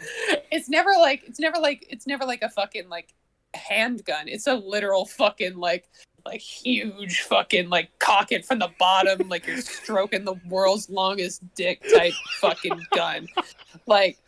It's 0.52 0.70
never 0.70 0.92
like 0.92 1.24
it's 1.28 1.39
never 1.39 1.60
like 1.60 1.86
it's 1.89 2.08
never 2.08 2.26
like 2.26 2.42
a 2.42 2.50
fucking 2.50 2.89
like 2.89 3.14
handgun. 3.54 4.28
It's 4.28 4.48
a 4.48 4.56
literal 4.56 5.06
fucking 5.06 5.58
like 5.58 5.89
like 6.26 6.42
huge 6.42 7.22
fucking 7.22 7.70
like 7.70 7.89
cock 8.00 8.32
it 8.32 8.46
from 8.46 8.60
the 8.60 8.70
bottom 8.78 9.28
like 9.28 9.48
you're 9.48 9.60
stroking 9.60 10.24
the 10.24 10.36
world's 10.48 10.88
longest 10.88 11.42
dick 11.56 11.82
type 11.94 12.14
fucking 12.39 12.80
gun. 12.92 13.28
Like 13.88 14.20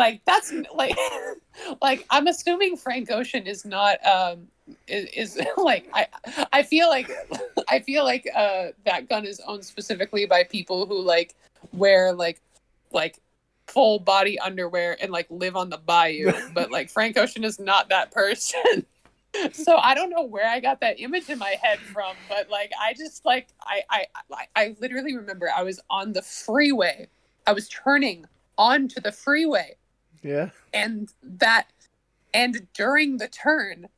like 0.00 0.24
that's 0.24 0.52
like 0.74 0.96
like 1.82 2.06
i'm 2.10 2.26
assuming 2.26 2.76
frank 2.76 3.10
ocean 3.10 3.46
is 3.46 3.64
not 3.66 4.04
um 4.06 4.48
is, 4.88 5.36
is 5.36 5.46
like 5.56 5.88
i 5.92 6.06
i 6.52 6.62
feel 6.62 6.88
like 6.88 7.10
i 7.68 7.78
feel 7.78 8.02
like 8.02 8.26
uh 8.34 8.68
that 8.86 9.08
gun 9.08 9.26
is 9.26 9.40
owned 9.46 9.64
specifically 9.64 10.24
by 10.24 10.42
people 10.42 10.86
who 10.86 11.00
like 11.00 11.34
wear 11.72 12.12
like 12.12 12.40
like 12.92 13.20
full 13.66 13.98
body 14.00 14.38
underwear 14.40 14.96
and 15.00 15.12
like 15.12 15.26
live 15.30 15.54
on 15.54 15.68
the 15.68 15.78
bayou 15.78 16.32
but 16.54 16.70
like 16.72 16.90
frank 16.90 17.16
ocean 17.16 17.44
is 17.44 17.60
not 17.60 17.88
that 17.88 18.10
person. 18.10 18.84
So 19.52 19.76
i 19.76 19.94
don't 19.94 20.10
know 20.10 20.24
where 20.24 20.48
i 20.48 20.58
got 20.58 20.80
that 20.80 20.98
image 20.98 21.28
in 21.28 21.38
my 21.38 21.54
head 21.62 21.78
from 21.78 22.16
but 22.28 22.50
like 22.50 22.72
i 22.80 22.94
just 22.94 23.24
like 23.24 23.46
i 23.62 23.80
i 23.88 24.04
i, 24.32 24.46
I 24.56 24.76
literally 24.80 25.16
remember 25.16 25.48
i 25.56 25.62
was 25.62 25.78
on 25.88 26.12
the 26.12 26.22
freeway. 26.22 27.06
I 27.46 27.52
was 27.52 27.68
turning 27.68 28.24
onto 28.58 29.00
the 29.00 29.12
freeway 29.12 29.76
yeah. 30.22 30.50
and 30.72 31.12
that 31.22 31.68
and 32.32 32.66
during 32.74 33.18
the 33.18 33.28
turn 33.28 33.88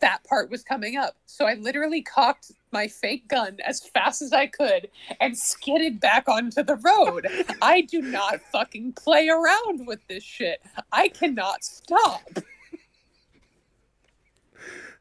that 0.00 0.22
part 0.24 0.50
was 0.50 0.62
coming 0.62 0.96
up. 0.96 1.16
So 1.26 1.46
i 1.46 1.54
literally 1.54 2.02
cocked 2.02 2.52
my 2.72 2.86
fake 2.86 3.28
gun 3.28 3.56
as 3.64 3.80
fast 3.80 4.20
as 4.20 4.32
i 4.32 4.46
could 4.46 4.88
and 5.20 5.36
skidded 5.36 6.00
back 6.00 6.28
onto 6.28 6.62
the 6.62 6.76
road. 6.76 7.26
I 7.62 7.82
do 7.82 8.02
not 8.02 8.40
fucking 8.52 8.92
play 8.92 9.28
around 9.28 9.86
with 9.86 10.00
this 10.08 10.22
shit. 10.22 10.62
I 10.92 11.08
cannot 11.08 11.64
stop. 11.64 12.28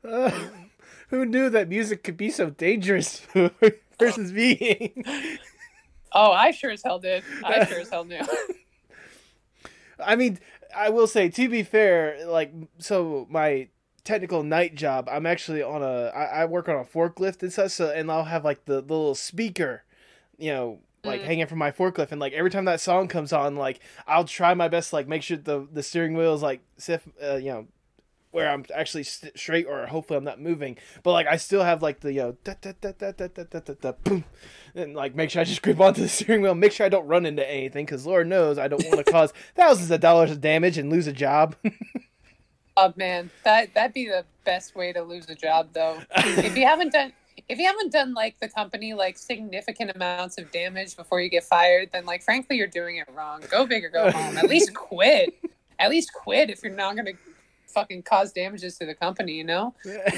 Uh, 0.04 0.32
who 1.10 1.26
knew 1.26 1.50
that 1.50 1.68
music 1.68 2.04
could 2.04 2.18
be 2.18 2.30
so 2.30 2.50
dangerous 2.50 3.20
for 3.20 3.52
person's 3.98 4.32
being? 4.32 5.04
oh 6.14 6.32
i 6.32 6.52
sure 6.52 6.72
as 6.72 6.84
hell 6.84 7.00
did. 7.00 7.24
I 7.44 7.66
sure 7.66 7.80
as 7.80 7.90
hell 7.90 8.06
knew. 8.06 8.22
I 10.04 10.16
mean, 10.16 10.40
I 10.76 10.90
will 10.90 11.08
say 11.08 11.30
to 11.30 11.50
be 11.50 11.64
fair, 11.64 12.26
like 12.28 12.54
so 12.80 13.28
my 13.30 13.70
technical 14.04 14.44
night 14.44 14.76
job, 14.76 15.08
I'm 15.12 15.26
actually 15.26 15.64
on 15.64 15.82
a 15.82 16.08
I, 16.16 16.42
I 16.42 16.46
work 16.46 16.70
on 16.70 16.76
a 16.76 16.84
forklift 16.86 17.42
and 17.44 17.52
such, 17.52 17.72
so, 17.72 17.90
and 17.92 18.12
I'll 18.12 18.26
have 18.26 18.44
like 18.46 18.66
the, 18.66 18.76
the 18.76 18.94
little 18.94 19.16
speaker, 19.16 19.84
you 20.38 20.52
know, 20.52 20.80
like 21.04 21.22
Mm. 21.22 21.26
hanging 21.26 21.46
from 21.48 21.60
my 21.60 21.72
forklift, 21.72 22.12
and 22.12 22.20
like 22.20 22.34
every 22.34 22.50
time 22.50 22.66
that 22.66 22.82
song 22.82 23.08
comes 23.08 23.32
on, 23.32 23.56
like 23.56 23.80
I'll 24.08 24.26
try 24.26 24.54
my 24.54 24.68
best, 24.68 24.90
to, 24.90 24.96
like 24.96 25.08
make 25.08 25.24
sure 25.24 25.38
the 25.38 25.68
the 25.72 25.84
steering 25.84 26.16
wheel 26.16 26.34
is 26.34 26.42
like 26.42 26.62
stiff, 26.78 27.08
uh, 27.24 27.36
you 27.36 27.52
know. 27.52 27.68
Where 28.36 28.50
I'm 28.50 28.66
actually 28.76 29.04
st- 29.04 29.40
straight, 29.40 29.66
or 29.66 29.86
hopefully 29.86 30.18
I'm 30.18 30.26
not 30.26 30.42
moving, 30.42 30.76
but 31.04 31.14
like 31.14 31.26
I 31.26 31.38
still 31.38 31.64
have 31.64 31.82
like 31.82 32.02
the 32.02 32.12
you 32.12 32.20
know 32.20 32.38
da, 32.44 32.56
da, 32.60 32.74
da, 32.82 32.92
da, 32.92 33.12
da, 33.14 33.28
da, 33.28 33.44
da, 33.44 33.60
da, 33.62 33.74
da, 33.80 33.92
boom, 33.94 34.26
and 34.76 34.94
like 34.94 35.16
make 35.16 35.30
sure 35.30 35.42
I 35.42 35.46
just 35.46 35.62
grip 35.64 35.80
onto 35.80 36.02
the 36.02 36.10
steering 36.10 36.42
wheel, 36.42 36.54
make 36.54 36.74
sure 36.74 36.86
I 36.86 36.90
don't 36.90 37.08
run 37.08 37.26
into 37.26 37.50
anything, 37.50 37.86
because 37.86 38.06
Lord 38.06 38.28
knows 38.28 38.58
I 38.58 38.68
don't 38.68 38.84
want 38.88 39.06
to 39.06 39.10
cause 39.12 39.32
thousands 39.56 39.90
of 39.90 40.02
dollars 40.02 40.32
of 40.32 40.42
damage 40.42 40.78
and 40.78 40.90
lose 40.90 41.08
a 41.08 41.14
job. 41.14 41.56
oh 42.78 42.94
man. 42.98 43.30
That 43.46 43.74
that'd 43.74 43.94
be 43.94 44.08
the 44.08 44.26
best 44.44 44.76
way 44.76 44.92
to 44.92 45.02
lose 45.02 45.30
a 45.30 45.36
job 45.36 45.70
though. 45.72 46.02
If 46.18 46.58
you 46.58 46.66
haven't 46.66 46.92
done 46.92 47.14
if 47.48 47.58
you 47.58 47.68
haven't 47.68 47.94
done 47.94 48.14
like 48.14 48.38
the 48.42 48.50
company 48.50 48.94
like 48.94 49.18
significant 49.18 49.92
amounts 49.96 50.38
of 50.38 50.52
damage 50.52 50.98
before 50.98 51.22
you 51.22 51.30
get 51.30 51.44
fired 51.46 51.90
then 51.94 52.06
like 52.06 52.22
frankly 52.22 52.58
you're 52.58 52.68
doing 52.68 52.98
it 52.98 53.08
wrong. 53.16 53.44
Go 53.50 53.66
big 53.66 53.86
or 53.86 53.90
go 53.90 54.12
home. 54.12 54.38
At 54.38 54.50
least 54.50 54.74
quit. 54.74 55.36
At 55.80 55.90
least 55.90 56.12
quit 56.14 56.50
if 56.50 56.64
you're 56.64 56.74
not 56.74 56.98
gonna 56.98 57.14
fucking 57.76 58.02
cause 58.02 58.32
damages 58.32 58.78
to 58.78 58.86
the 58.86 58.96
company 58.96 59.34
you 59.34 59.44
know? 59.44 59.76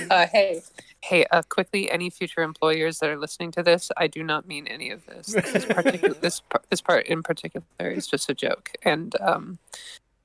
Uh 0.09 0.27
hey. 0.27 0.61
Hey 1.01 1.25
uh 1.31 1.41
quickly 1.49 1.91
any 1.91 2.09
future 2.09 2.41
employers 2.41 2.99
that 2.99 3.09
are 3.09 3.17
listening 3.17 3.51
to 3.51 3.63
this 3.63 3.91
i 3.97 4.07
do 4.07 4.23
not 4.23 4.47
mean 4.47 4.67
any 4.67 4.91
of 4.91 5.05
this. 5.07 5.27
This 5.33 5.65
particular 5.65 6.13
this 6.21 6.39
par- 6.39 6.63
this 6.69 6.81
part 6.81 7.07
in 7.07 7.23
particular 7.23 7.65
is 7.81 8.07
just 8.07 8.29
a 8.29 8.33
joke. 8.33 8.71
And 8.83 9.13
um 9.19 9.57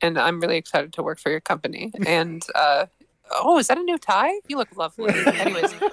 and 0.01 0.19
i'm 0.19 0.39
really 0.41 0.59
excited 0.59 0.93
to 0.93 1.03
work 1.03 1.19
for 1.19 1.31
your 1.31 1.41
company. 1.41 1.91
And 2.07 2.45
uh 2.55 2.87
oh 3.33 3.59
is 3.59 3.67
that 3.69 3.79
a 3.79 3.83
new 3.83 3.99
tie? 3.99 4.35
You 4.47 4.59
look 4.59 4.77
lovely. 4.77 5.13
Anyways. 5.27 5.75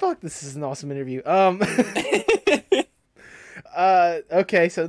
Fuck, 0.00 0.22
this 0.22 0.42
is 0.42 0.56
an 0.56 0.64
awesome 0.64 0.90
interview. 0.90 1.20
Um, 1.26 1.60
uh, 3.76 4.20
okay, 4.32 4.70
so 4.70 4.88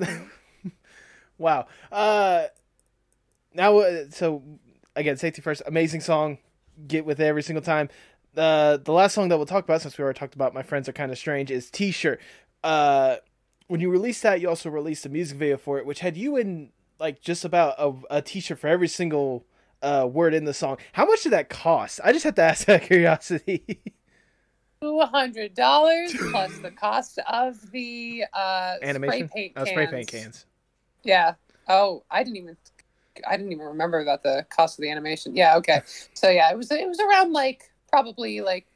wow. 1.38 1.68
Uh, 1.91 2.45
now, 3.53 3.77
uh, 3.79 4.05
so 4.09 4.43
again, 4.95 5.17
safety 5.17 5.41
first. 5.41 5.61
Amazing 5.65 6.01
song. 6.01 6.37
Get 6.87 7.05
with 7.05 7.19
it 7.19 7.25
every 7.25 7.43
single 7.43 7.61
time. 7.63 7.89
Uh, 8.35 8.77
the 8.77 8.93
last 8.93 9.13
song 9.13 9.27
that 9.29 9.37
we'll 9.37 9.45
talk 9.45 9.63
about, 9.65 9.81
since 9.81 9.97
we 9.97 10.03
already 10.03 10.17
talked 10.19 10.35
about 10.35 10.53
"My 10.53 10.63
Friends 10.63 10.87
Are 10.87 10.93
Kind 10.93 11.11
of 11.11 11.17
Strange," 11.17 11.51
is 11.51 11.69
"T-shirt." 11.69 12.21
Uh, 12.63 13.17
when 13.67 13.81
you 13.81 13.89
released 13.89 14.23
that, 14.23 14.39
you 14.41 14.49
also 14.49 14.69
released 14.69 15.05
a 15.05 15.09
music 15.09 15.37
video 15.37 15.57
for 15.57 15.77
it, 15.79 15.85
which 15.85 15.99
had 15.99 16.15
you 16.17 16.37
in 16.37 16.71
like 16.99 17.21
just 17.21 17.43
about 17.45 17.75
a, 17.77 17.93
a 18.17 18.21
T-shirt 18.21 18.59
for 18.59 18.67
every 18.67 18.87
single 18.87 19.45
uh 19.81 20.07
word 20.11 20.33
in 20.33 20.45
the 20.45 20.53
song. 20.53 20.77
How 20.93 21.05
much 21.05 21.23
did 21.23 21.31
that 21.31 21.49
cost? 21.49 21.99
I 22.03 22.11
just 22.13 22.23
have 22.23 22.35
to 22.35 22.41
ask 22.51 22.65
that 22.65 22.83
curiosity. 22.83 23.81
Two 24.81 24.99
hundred 25.01 25.53
dollars 25.53 26.15
plus 26.31 26.57
the 26.59 26.71
cost 26.71 27.19
of 27.27 27.69
the 27.71 28.23
uh, 28.33 28.75
Animation. 28.81 29.27
spray 29.29 29.41
paint 29.43 29.53
Oh, 29.55 29.65
spray 29.65 29.87
paint 29.87 30.07
cans. 30.07 30.45
Yeah. 31.03 31.33
Oh, 31.67 32.03
I 32.09 32.23
didn't 32.23 32.37
even. 32.37 32.57
I 33.28 33.38
didn't 33.38 33.51
even 33.51 33.66
remember 33.66 33.99
about 33.99 34.24
the 34.24 34.45
cost 34.49 34.78
of 34.78 34.84
the 34.84 34.89
animation. 34.89 35.36
Yeah. 35.36 35.57
Okay. 35.57 35.82
So 36.14 36.30
yeah, 36.30 36.51
it 36.51 36.57
was 36.57 36.72
it 36.72 36.88
was 36.88 36.99
around 36.99 37.34
like 37.34 37.72
probably 37.89 38.41
like 38.41 38.68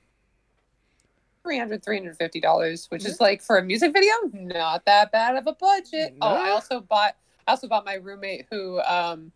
300 1.44 1.84
350 1.84 2.40
dollars 2.40 2.88
which 2.90 3.06
is 3.06 3.22
like 3.22 3.40
for 3.42 3.58
a 3.60 3.64
music 3.64 3.94
video 3.94 4.12
not 4.34 4.84
that 4.86 5.12
bad 5.12 5.36
of 5.36 5.46
a 5.46 5.54
budget 5.54 6.16
oh 6.22 6.28
i 6.36 6.50
also 6.50 6.80
bought 6.82 7.16
i 7.48 7.52
also 7.52 7.68
bought 7.68 7.86
my 7.86 7.94
roommate 7.94 8.48
who 8.50 8.82
um 8.82 9.32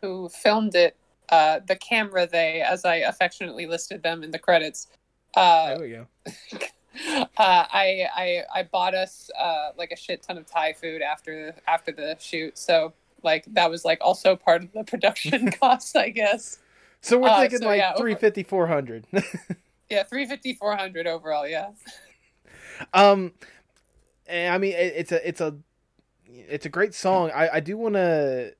who 0.00 0.28
filmed 0.28 0.76
it 0.76 0.96
uh 1.30 1.58
the 1.66 1.74
camera 1.74 2.24
they 2.24 2.60
as 2.60 2.84
i 2.84 2.96
affectionately 2.96 3.66
listed 3.66 4.00
them 4.02 4.22
in 4.22 4.30
the 4.30 4.38
credits 4.38 4.86
uh 5.34 5.74
There 5.74 5.80
we 5.80 5.90
go. 5.90 6.06
uh, 6.26 7.26
I, 7.38 8.06
I 8.14 8.42
I 8.54 8.62
bought 8.64 8.94
us 8.94 9.30
uh, 9.38 9.70
like 9.76 9.92
a 9.92 9.96
shit 9.96 10.22
ton 10.22 10.38
of 10.38 10.46
Thai 10.46 10.72
food 10.72 11.02
after 11.02 11.54
after 11.66 11.92
the 11.92 12.16
shoot, 12.18 12.58
so 12.58 12.92
like 13.22 13.44
that 13.54 13.70
was 13.70 13.84
like 13.84 13.98
also 14.00 14.36
part 14.36 14.62
of 14.64 14.72
the 14.72 14.84
production 14.84 15.50
cost, 15.60 15.96
I 15.96 16.10
guess. 16.10 16.58
So 17.00 17.18
we're 17.18 17.28
Uh, 17.28 17.40
thinking 17.40 17.58
so 17.60 17.66
like 17.66 17.78
yeah, 17.78 17.94
over- 17.94 18.44
400. 18.44 19.06
Yeah, 19.90 20.04
350, 20.04 20.54
400 20.54 21.06
overall. 21.08 21.48
Yeah. 21.48 21.70
um, 22.94 23.32
and 24.28 24.54
I 24.54 24.58
mean, 24.58 24.72
it, 24.72 24.92
it's 24.96 25.10
a 25.12 25.28
it's 25.28 25.40
a 25.40 25.56
it's 26.26 26.64
a 26.64 26.68
great 26.68 26.94
song. 26.94 27.32
I 27.34 27.56
I 27.56 27.60
do 27.60 27.76
want 27.76 27.94
to 27.96 28.54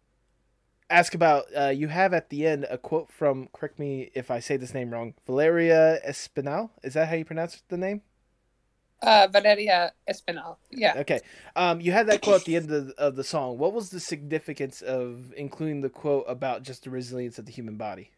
ask 0.90 1.14
about. 1.14 1.44
Uh, 1.56 1.68
you 1.68 1.86
have 1.86 2.12
at 2.12 2.30
the 2.30 2.46
end 2.48 2.66
a 2.68 2.76
quote 2.78 3.12
from. 3.12 3.48
Correct 3.52 3.78
me 3.78 4.10
if 4.14 4.28
I 4.30 4.40
say 4.40 4.56
this 4.56 4.74
name 4.74 4.90
wrong. 4.90 5.14
Valeria 5.24 6.00
Espinal. 6.04 6.70
Is 6.82 6.94
that 6.94 7.08
how 7.08 7.14
you 7.14 7.24
pronounce 7.24 7.62
the 7.68 7.76
name? 7.78 8.02
Uh, 9.02 9.28
Valeria 9.32 9.92
Espinal. 10.08 10.56
Yeah. 10.70 10.94
Okay. 10.98 11.20
Um, 11.56 11.80
you 11.80 11.92
had 11.92 12.06
that 12.08 12.20
quote 12.20 12.40
at 12.40 12.44
the 12.44 12.56
end 12.56 12.70
of 12.70 12.88
the, 12.88 12.94
of 12.98 13.16
the 13.16 13.24
song. 13.24 13.56
What 13.56 13.72
was 13.72 13.88
the 13.90 14.00
significance 14.00 14.82
of 14.82 15.32
including 15.36 15.80
the 15.80 15.88
quote 15.88 16.26
about 16.28 16.62
just 16.62 16.84
the 16.84 16.90
resilience 16.90 17.38
of 17.38 17.46
the 17.46 17.52
human 17.52 17.76
body? 17.76 18.10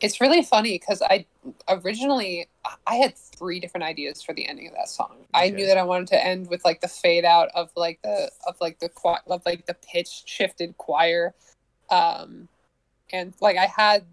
it's 0.00 0.20
really 0.20 0.42
funny 0.42 0.78
because 0.78 1.00
I 1.02 1.24
originally 1.68 2.48
I 2.86 2.96
had 2.96 3.16
three 3.16 3.60
different 3.60 3.84
ideas 3.84 4.22
for 4.22 4.34
the 4.34 4.46
ending 4.46 4.68
of 4.68 4.74
that 4.74 4.88
song. 4.88 5.12
Okay. 5.12 5.46
I 5.46 5.50
knew 5.50 5.66
that 5.66 5.78
I 5.78 5.84
wanted 5.84 6.08
to 6.08 6.24
end 6.24 6.48
with 6.48 6.64
like 6.64 6.80
the 6.80 6.88
fade 6.88 7.24
out 7.24 7.48
of 7.54 7.70
like 7.76 8.00
the 8.02 8.30
of 8.46 8.56
like 8.60 8.78
the 8.78 8.90
of 9.26 9.42
like 9.46 9.66
the 9.66 9.74
pitch 9.74 10.24
shifted 10.26 10.76
choir, 10.76 11.34
um, 11.90 12.48
and 13.12 13.32
like 13.40 13.56
I 13.56 13.66
had 13.66 14.04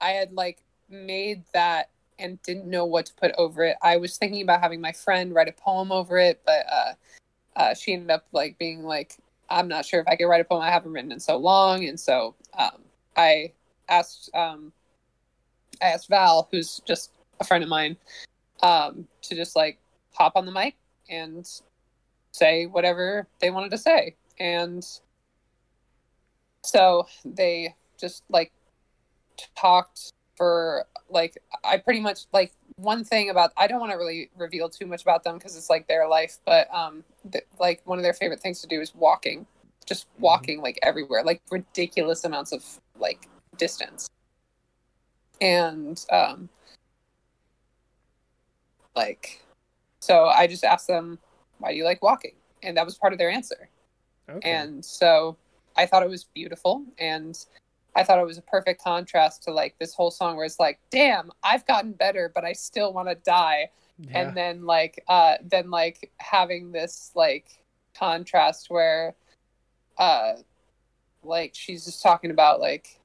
I 0.00 0.10
had 0.10 0.32
like 0.32 0.58
made 0.90 1.44
that 1.54 1.88
and 2.20 2.40
didn't 2.42 2.68
know 2.68 2.84
what 2.84 3.06
to 3.06 3.14
put 3.14 3.32
over 3.36 3.64
it. 3.64 3.76
I 3.82 3.96
was 3.96 4.16
thinking 4.16 4.42
about 4.42 4.60
having 4.60 4.80
my 4.80 4.92
friend 4.92 5.34
write 5.34 5.48
a 5.48 5.52
poem 5.52 5.92
over 5.92 6.18
it, 6.18 6.40
but 6.44 6.66
uh, 6.70 6.92
uh, 7.56 7.74
she 7.74 7.92
ended 7.92 8.10
up 8.10 8.26
like 8.32 8.58
being 8.58 8.82
like, 8.82 9.16
I'm 9.48 9.68
not 9.68 9.84
sure 9.84 10.00
if 10.00 10.08
I 10.08 10.16
could 10.16 10.26
write 10.26 10.40
a 10.40 10.44
poem. 10.44 10.62
I 10.62 10.70
haven't 10.70 10.92
written 10.92 11.12
in 11.12 11.20
so 11.20 11.36
long, 11.36 11.84
and 11.84 11.98
so 11.98 12.34
um, 12.56 12.82
I 13.16 13.52
asked 13.88 14.30
um, 14.34 14.72
I 15.82 15.86
asked 15.86 16.08
Val, 16.08 16.48
who's 16.50 16.80
just 16.86 17.12
a 17.40 17.44
friend 17.44 17.64
of 17.64 17.70
mine, 17.70 17.96
um, 18.62 19.06
to 19.22 19.34
just 19.34 19.56
like 19.56 19.78
hop 20.12 20.32
on 20.36 20.46
the 20.46 20.52
mic 20.52 20.76
and 21.08 21.48
say 22.32 22.66
whatever 22.66 23.26
they 23.40 23.50
wanted 23.50 23.70
to 23.72 23.78
say. 23.78 24.14
And 24.38 24.86
so 26.62 27.06
they 27.24 27.74
just 27.98 28.22
like 28.28 28.52
talked 29.56 30.12
for 30.40 30.86
like 31.10 31.36
I 31.64 31.76
pretty 31.76 32.00
much 32.00 32.20
like 32.32 32.52
one 32.76 33.04
thing 33.04 33.28
about 33.28 33.52
I 33.58 33.66
don't 33.66 33.78
want 33.78 33.92
to 33.92 33.98
really 33.98 34.30
reveal 34.38 34.70
too 34.70 34.86
much 34.86 35.02
about 35.02 35.22
them 35.22 35.36
because 35.36 35.54
it's 35.54 35.68
like 35.68 35.86
their 35.86 36.08
life, 36.08 36.38
but 36.46 36.72
um 36.74 37.04
th- 37.30 37.44
like 37.58 37.82
one 37.84 37.98
of 37.98 38.02
their 38.02 38.14
favorite 38.14 38.40
things 38.40 38.62
to 38.62 38.66
do 38.66 38.80
is 38.80 38.94
walking, 38.94 39.46
just 39.84 40.08
mm-hmm. 40.08 40.22
walking 40.22 40.56
mm-hmm. 40.56 40.64
like 40.64 40.78
everywhere, 40.82 41.22
like 41.22 41.42
ridiculous 41.50 42.24
amounts 42.24 42.52
of 42.52 42.64
like 42.98 43.28
distance 43.58 44.08
and 45.40 46.04
um, 46.10 46.48
like 48.94 49.42
so 50.00 50.26
i 50.26 50.46
just 50.46 50.64
asked 50.64 50.86
them 50.86 51.18
why 51.58 51.70
do 51.70 51.76
you 51.76 51.84
like 51.84 52.02
walking 52.02 52.34
and 52.62 52.76
that 52.76 52.84
was 52.84 52.96
part 52.96 53.12
of 53.12 53.18
their 53.18 53.30
answer 53.30 53.68
okay. 54.28 54.50
and 54.50 54.84
so 54.84 55.36
i 55.76 55.86
thought 55.86 56.02
it 56.02 56.08
was 56.08 56.24
beautiful 56.24 56.84
and 56.98 57.46
i 57.96 58.02
thought 58.02 58.18
it 58.18 58.26
was 58.26 58.38
a 58.38 58.42
perfect 58.42 58.82
contrast 58.82 59.42
to 59.42 59.52
like 59.52 59.74
this 59.78 59.94
whole 59.94 60.10
song 60.10 60.36
where 60.36 60.44
it's 60.44 60.60
like 60.60 60.78
damn 60.90 61.30
i've 61.42 61.66
gotten 61.66 61.92
better 61.92 62.30
but 62.34 62.44
i 62.44 62.52
still 62.52 62.92
want 62.92 63.08
to 63.08 63.14
die 63.16 63.68
yeah. 63.98 64.20
and 64.20 64.36
then 64.36 64.64
like 64.64 65.02
uh 65.08 65.34
then 65.42 65.70
like 65.70 66.10
having 66.18 66.72
this 66.72 67.10
like 67.14 67.46
contrast 67.94 68.70
where 68.70 69.14
uh 69.98 70.32
like 71.22 71.52
she's 71.54 71.84
just 71.84 72.02
talking 72.02 72.30
about 72.30 72.60
like 72.60 73.00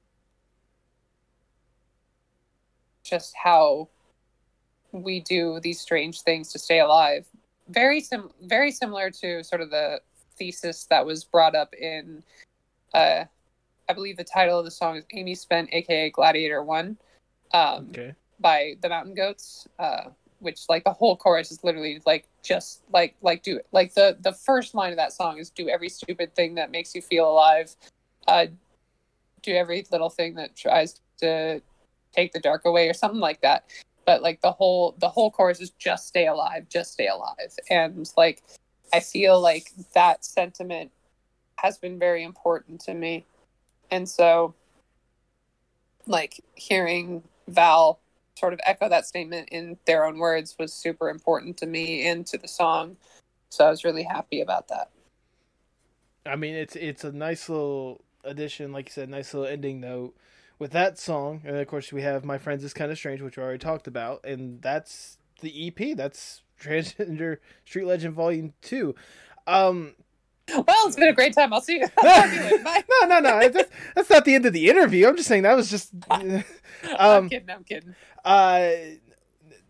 just 3.02 3.34
how 3.36 3.88
we 4.92 5.20
do 5.20 5.60
these 5.60 5.80
strange 5.80 6.22
things 6.22 6.52
to 6.52 6.58
stay 6.58 6.80
alive. 6.80 7.26
Very 7.68 8.00
sim 8.00 8.30
very 8.42 8.70
similar 8.70 9.10
to 9.10 9.42
sort 9.44 9.60
of 9.60 9.70
the 9.70 10.00
thesis 10.36 10.86
that 10.90 11.04
was 11.04 11.24
brought 11.24 11.54
up 11.54 11.74
in 11.74 12.22
uh 12.94 13.24
I 13.88 13.92
believe 13.92 14.16
the 14.16 14.24
title 14.24 14.58
of 14.58 14.64
the 14.64 14.70
song 14.70 14.96
is 14.96 15.04
Amy 15.12 15.34
Spent 15.34 15.68
aka 15.72 16.10
Gladiator 16.10 16.62
One. 16.62 16.96
Um 17.52 17.88
okay. 17.90 18.14
by 18.40 18.74
the 18.80 18.88
Mountain 18.88 19.14
Goats. 19.14 19.66
Uh 19.78 20.10
which 20.40 20.68
like 20.68 20.84
the 20.84 20.92
whole 20.92 21.16
chorus 21.16 21.50
is 21.50 21.62
literally 21.64 22.00
like 22.06 22.28
just 22.42 22.82
like 22.92 23.14
like 23.22 23.42
do 23.42 23.56
it 23.56 23.66
like 23.72 23.94
the 23.94 24.16
the 24.20 24.32
first 24.32 24.74
line 24.74 24.90
of 24.90 24.96
that 24.96 25.12
song 25.12 25.38
is 25.38 25.50
do 25.50 25.68
every 25.68 25.88
stupid 25.88 26.34
thing 26.34 26.54
that 26.54 26.70
makes 26.70 26.94
you 26.94 27.00
feel 27.00 27.28
alive 27.28 27.74
uh 28.28 28.46
do 29.42 29.52
every 29.52 29.86
little 29.90 30.10
thing 30.10 30.34
that 30.34 30.54
tries 30.56 31.00
to 31.18 31.60
take 32.12 32.32
the 32.32 32.40
dark 32.40 32.64
away 32.64 32.88
or 32.88 32.94
something 32.94 33.20
like 33.20 33.40
that 33.40 33.64
but 34.04 34.22
like 34.22 34.40
the 34.40 34.52
whole 34.52 34.94
the 34.98 35.08
whole 35.08 35.30
chorus 35.30 35.60
is 35.60 35.70
just 35.78 36.06
stay 36.06 36.26
alive 36.26 36.66
just 36.68 36.92
stay 36.92 37.08
alive 37.08 37.52
and 37.70 38.10
like 38.16 38.42
i 38.92 39.00
feel 39.00 39.40
like 39.40 39.72
that 39.94 40.24
sentiment 40.24 40.90
has 41.56 41.78
been 41.78 41.98
very 41.98 42.22
important 42.22 42.80
to 42.80 42.92
me 42.92 43.24
and 43.90 44.08
so 44.08 44.54
like 46.06 46.42
hearing 46.54 47.22
val 47.48 48.00
sort 48.36 48.52
of 48.52 48.60
echo 48.66 48.88
that 48.88 49.06
statement 49.06 49.48
in 49.50 49.76
their 49.86 50.04
own 50.04 50.18
words 50.18 50.56
was 50.58 50.72
super 50.72 51.08
important 51.08 51.56
to 51.56 51.66
me 51.66 52.06
and 52.06 52.26
to 52.26 52.38
the 52.38 52.48
song 52.48 52.96
so 53.48 53.66
i 53.66 53.70
was 53.70 53.84
really 53.84 54.02
happy 54.02 54.40
about 54.40 54.68
that 54.68 54.90
i 56.24 56.36
mean 56.36 56.54
it's 56.54 56.76
it's 56.76 57.04
a 57.04 57.12
nice 57.12 57.48
little 57.48 58.04
addition 58.24 58.72
like 58.72 58.88
you 58.88 58.92
said 58.92 59.08
nice 59.08 59.32
little 59.32 59.48
ending 59.48 59.80
note 59.80 60.14
with 60.58 60.72
that 60.72 60.98
song, 60.98 61.42
and 61.44 61.56
of 61.56 61.66
course 61.66 61.92
we 61.92 62.02
have 62.02 62.24
"My 62.24 62.38
Friends 62.38 62.64
Is 62.64 62.72
Kind 62.72 62.90
of 62.90 62.98
Strange," 62.98 63.20
which 63.20 63.36
we 63.36 63.42
already 63.42 63.58
talked 63.58 63.86
about, 63.86 64.24
and 64.24 64.62
that's 64.62 65.18
the 65.40 65.68
EP. 65.68 65.96
That's 65.96 66.42
Transgender 66.60 67.38
Street 67.64 67.84
Legend 67.84 68.14
Volume 68.14 68.54
Two. 68.62 68.94
Um, 69.46 69.94
well, 70.48 70.64
it's 70.86 70.96
been 70.96 71.08
a 71.08 71.12
great 71.12 71.34
time. 71.34 71.52
I'll 71.52 71.60
see 71.60 71.78
you. 71.78 71.86
Bye. 72.02 72.84
no, 73.02 73.08
no, 73.08 73.20
no. 73.20 73.48
That's, 73.48 73.70
that's 73.94 74.10
not 74.10 74.24
the 74.24 74.34
end 74.34 74.46
of 74.46 74.52
the 74.52 74.68
interview. 74.68 75.08
I'm 75.08 75.16
just 75.16 75.28
saying 75.28 75.42
that 75.42 75.56
was 75.56 75.70
just. 75.70 75.92
um, 76.10 76.44
I'm 76.98 77.28
kidding. 77.28 77.50
I'm 77.50 77.64
kidding. 77.64 77.94
Uh, 78.24 78.70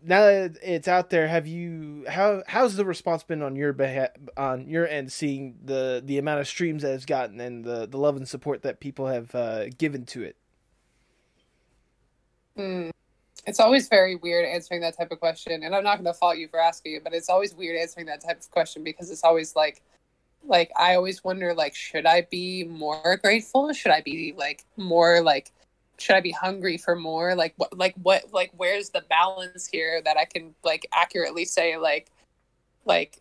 now 0.03 0.21
that 0.21 0.57
it's 0.61 0.87
out 0.87 1.09
there, 1.09 1.27
have 1.27 1.47
you 1.47 2.05
how 2.07 2.43
how's 2.47 2.75
the 2.75 2.85
response 2.85 3.23
been 3.23 3.41
on 3.41 3.55
your 3.55 3.73
behalf 3.73 4.09
on 4.35 4.67
your 4.69 4.87
end, 4.87 5.11
seeing 5.11 5.55
the 5.63 6.01
the 6.05 6.17
amount 6.17 6.41
of 6.41 6.47
streams 6.47 6.83
that 6.83 6.93
it's 6.93 7.05
gotten 7.05 7.39
and 7.39 7.65
the 7.65 7.87
the 7.87 7.97
love 7.97 8.15
and 8.15 8.27
support 8.27 8.61
that 8.61 8.79
people 8.79 9.07
have 9.07 9.33
uh, 9.33 9.69
given 9.77 10.05
to 10.05 10.23
it? 10.23 10.35
Mm. 12.57 12.91
It's 13.45 13.59
always 13.61 13.87
very 13.87 14.15
weird 14.15 14.45
answering 14.45 14.81
that 14.81 14.97
type 14.97 15.11
of 15.11 15.19
question, 15.19 15.63
and 15.63 15.73
I'm 15.73 15.83
not 15.83 15.95
going 15.95 16.05
to 16.05 16.13
fault 16.13 16.37
you 16.37 16.49
for 16.49 16.59
asking 16.59 16.95
it, 16.95 17.03
but 17.03 17.13
it's 17.13 17.29
always 17.29 17.55
weird 17.55 17.77
answering 17.77 18.05
that 18.07 18.21
type 18.21 18.39
of 18.39 18.51
question 18.51 18.83
because 18.83 19.09
it's 19.09 19.23
always 19.23 19.55
like, 19.55 19.81
like 20.47 20.71
I 20.75 20.95
always 20.95 21.23
wonder, 21.23 21.53
like, 21.53 21.75
should 21.75 22.05
I 22.05 22.21
be 22.21 22.63
more 22.63 23.19
grateful? 23.21 23.71
Should 23.73 23.91
I 23.91 24.01
be 24.01 24.33
like 24.37 24.65
more 24.77 25.21
like, 25.21 25.51
should 25.97 26.15
I 26.15 26.21
be 26.21 26.31
hungry 26.31 26.77
for 26.77 26.95
more? 26.95 27.35
Like, 27.35 27.53
what, 27.57 27.77
like 27.77 27.95
what, 28.01 28.33
like 28.33 28.51
where's 28.57 28.89
the 28.89 29.03
balance 29.09 29.67
here 29.67 30.01
that 30.03 30.17
I 30.17 30.25
can 30.25 30.55
like 30.63 30.87
accurately 30.93 31.45
say 31.45 31.77
like, 31.77 32.09
like, 32.85 33.19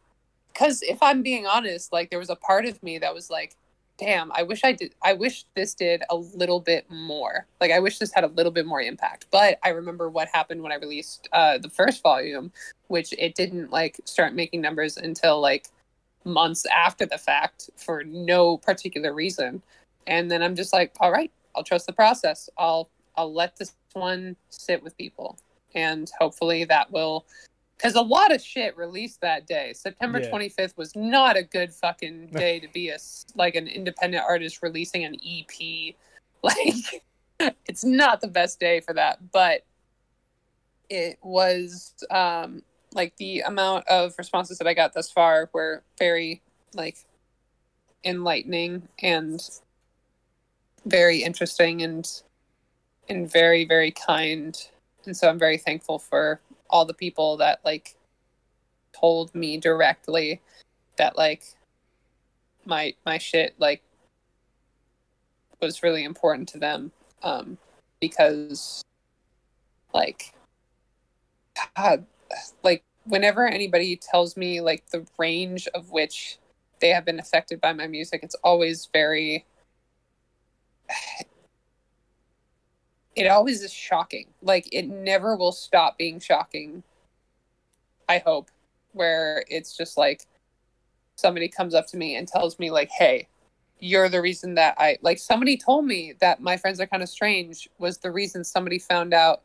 because 0.53 0.83
if 0.83 1.03
I'm 1.03 1.23
being 1.23 1.47
honest, 1.47 1.93
like 1.93 2.11
there 2.11 2.19
was 2.19 2.31
a 2.31 2.37
part 2.37 2.67
of 2.67 2.83
me 2.83 2.99
that 2.99 3.15
was 3.15 3.29
like, 3.31 3.57
damn, 3.99 4.31
I 4.33 4.43
wish 4.43 4.63
I 4.65 4.73
did. 4.73 4.95
I 5.03 5.15
wish 5.15 5.45
this 5.55 5.75
did 5.75 6.03
a 6.11 6.17
little 6.17 6.61
bit 6.61 6.87
more. 6.91 7.47
Like, 7.61 7.71
I 7.71 7.81
wish 7.81 7.99
this 7.99 8.13
had 8.13 8.25
a 8.25 8.29
little 8.29 8.53
bit 8.53 8.67
more 8.67 8.81
impact. 8.81 9.27
But 9.31 9.59
I 9.63 9.71
remember 9.71 10.09
what 10.09 10.29
happened 10.33 10.63
when 10.63 10.73
I 10.73 10.77
released 10.77 11.29
uh, 11.33 11.59
the 11.59 11.71
first 11.71 12.03
volume, 12.03 12.53
which 12.89 13.15
it 13.19 13.35
didn't 13.35 13.71
like 13.71 14.01
start 14.05 14.35
making 14.35 14.61
numbers 14.61 14.97
until 14.97 15.41
like 15.41 15.69
months 16.27 16.67
after 16.67 17.07
the 17.07 17.19
fact 17.19 17.71
for 17.77 18.05
no 18.05 18.59
particular 18.59 19.15
reason. 19.15 19.63
And 20.07 20.31
then 20.31 20.43
I'm 20.43 20.55
just 20.55 20.73
like, 20.73 20.93
all 21.01 21.11
right, 21.11 21.33
I'll 21.55 21.65
trust 21.65 21.87
the 21.87 21.93
process. 21.93 22.51
I'll 22.59 22.91
I'll 23.17 23.33
let 23.33 23.57
this 23.57 23.75
one 23.95 24.37
sit 24.51 24.83
with 24.83 24.97
people, 24.99 25.39
and 25.75 26.11
hopefully 26.19 26.65
that 26.65 26.93
will 26.93 27.25
because 27.77 27.95
a 27.95 28.01
lot 28.01 28.35
of 28.35 28.41
shit 28.41 28.77
released 28.77 29.21
that 29.21 29.47
day. 29.47 29.73
September 29.75 30.21
yeah. 30.21 30.31
25th 30.31 30.77
was 30.77 30.95
not 30.97 31.37
a 31.37 31.43
good 31.43 31.73
fucking 31.73 32.27
day 32.35 32.61
to 32.61 32.69
be 32.69 32.91
a 32.91 32.99
like 33.35 33.55
an 33.55 33.67
independent 33.67 34.25
artist 34.29 34.63
releasing 34.63 35.05
an 35.05 35.17
EP. 35.27 35.95
Like 36.43 37.03
it's 37.67 37.85
not 37.85 38.21
the 38.21 38.29
best 38.29 38.61
day 38.61 38.79
for 38.79 38.93
that, 38.95 39.33
but 39.33 39.65
it 40.89 41.19
was 41.23 41.93
um 42.09 42.63
like 42.97 43.17
the 43.19 43.41
amount 43.41 43.87
of 43.87 44.15
responses 44.19 44.59
that 44.59 44.67
I 44.67 44.75
got 44.75 44.95
thus 44.95 45.11
far 45.11 45.51
were 45.53 45.83
very 45.99 46.41
like 46.75 46.97
enlightening 48.05 48.89
and 49.03 49.41
very 50.87 51.23
interesting 51.23 51.83
and 51.83 52.11
and 53.09 53.31
very 53.31 53.65
very 53.65 53.93
kind. 53.93 54.57
And 55.05 55.17
so 55.17 55.29
I'm 55.29 55.39
very 55.39 55.59
thankful 55.59 55.99
for 55.99 56.41
all 56.71 56.85
the 56.85 56.95
people 56.95 57.37
that 57.37 57.61
like 57.65 57.95
told 58.99 59.35
me 59.35 59.59
directly 59.59 60.41
that 60.97 61.17
like 61.17 61.45
my 62.65 62.95
my 63.05 63.19
shit 63.19 63.55
like 63.59 63.83
was 65.61 65.83
really 65.83 66.05
important 66.05 66.49
to 66.49 66.59
them 66.59 66.93
um 67.23 67.57
because 68.01 68.83
like 69.95 70.35
god 71.77 72.07
like 72.63 72.85
whenever 73.05 73.47
anybody 73.47 73.97
tells 73.97 74.37
me 74.37 74.61
like 74.61 74.87
the 74.91 75.07
range 75.19 75.69
of 75.75 75.91
which 75.91 76.39
they 76.81 76.89
have 76.91 77.05
been 77.05 77.19
affected 77.21 77.61
by 77.61 77.73
my 77.73 77.87
music 77.87 78.21
it's 78.23 78.37
always 78.45 78.89
very 78.93 79.45
it 83.17 83.27
always 83.27 83.63
is 83.63 83.73
shocking. 83.73 84.29
Like 84.43 84.69
it 84.73 84.87
never 84.89 85.37
will 85.37 85.53
stop 85.53 85.99
being 85.99 86.21
shocking. 86.21 86.83
I 88.09 88.19
hope 88.19 88.51
where 88.93 89.45
it's 89.49 89.77
just 89.77 89.97
like 89.97 90.27
somebody 91.17 91.49
comes 91.49 91.75
up 91.75 91.87
to 91.89 91.97
me 91.97 92.17
and 92.17 92.29
tells 92.29 92.59
me 92.59 92.71
like, 92.71 92.91
"Hey, 92.91 93.29
you're 93.81 94.09
the 94.09 94.21
reason 94.23 94.55
that 94.57 94.75
I 94.79 94.99
like 95.03 95.19
somebody 95.19 95.57
told 95.57 95.87
me 95.87 96.15
that 96.21 96.41
my 96.41 96.57
friends 96.57 96.81
are 96.81 96.87
kind 96.87 97.03
of 97.03 97.09
strange 97.09 97.69
was 97.79 97.99
the 97.99 98.11
reason 98.13 98.45
somebody 98.45 98.79
found 98.79 99.15
out 99.15 99.43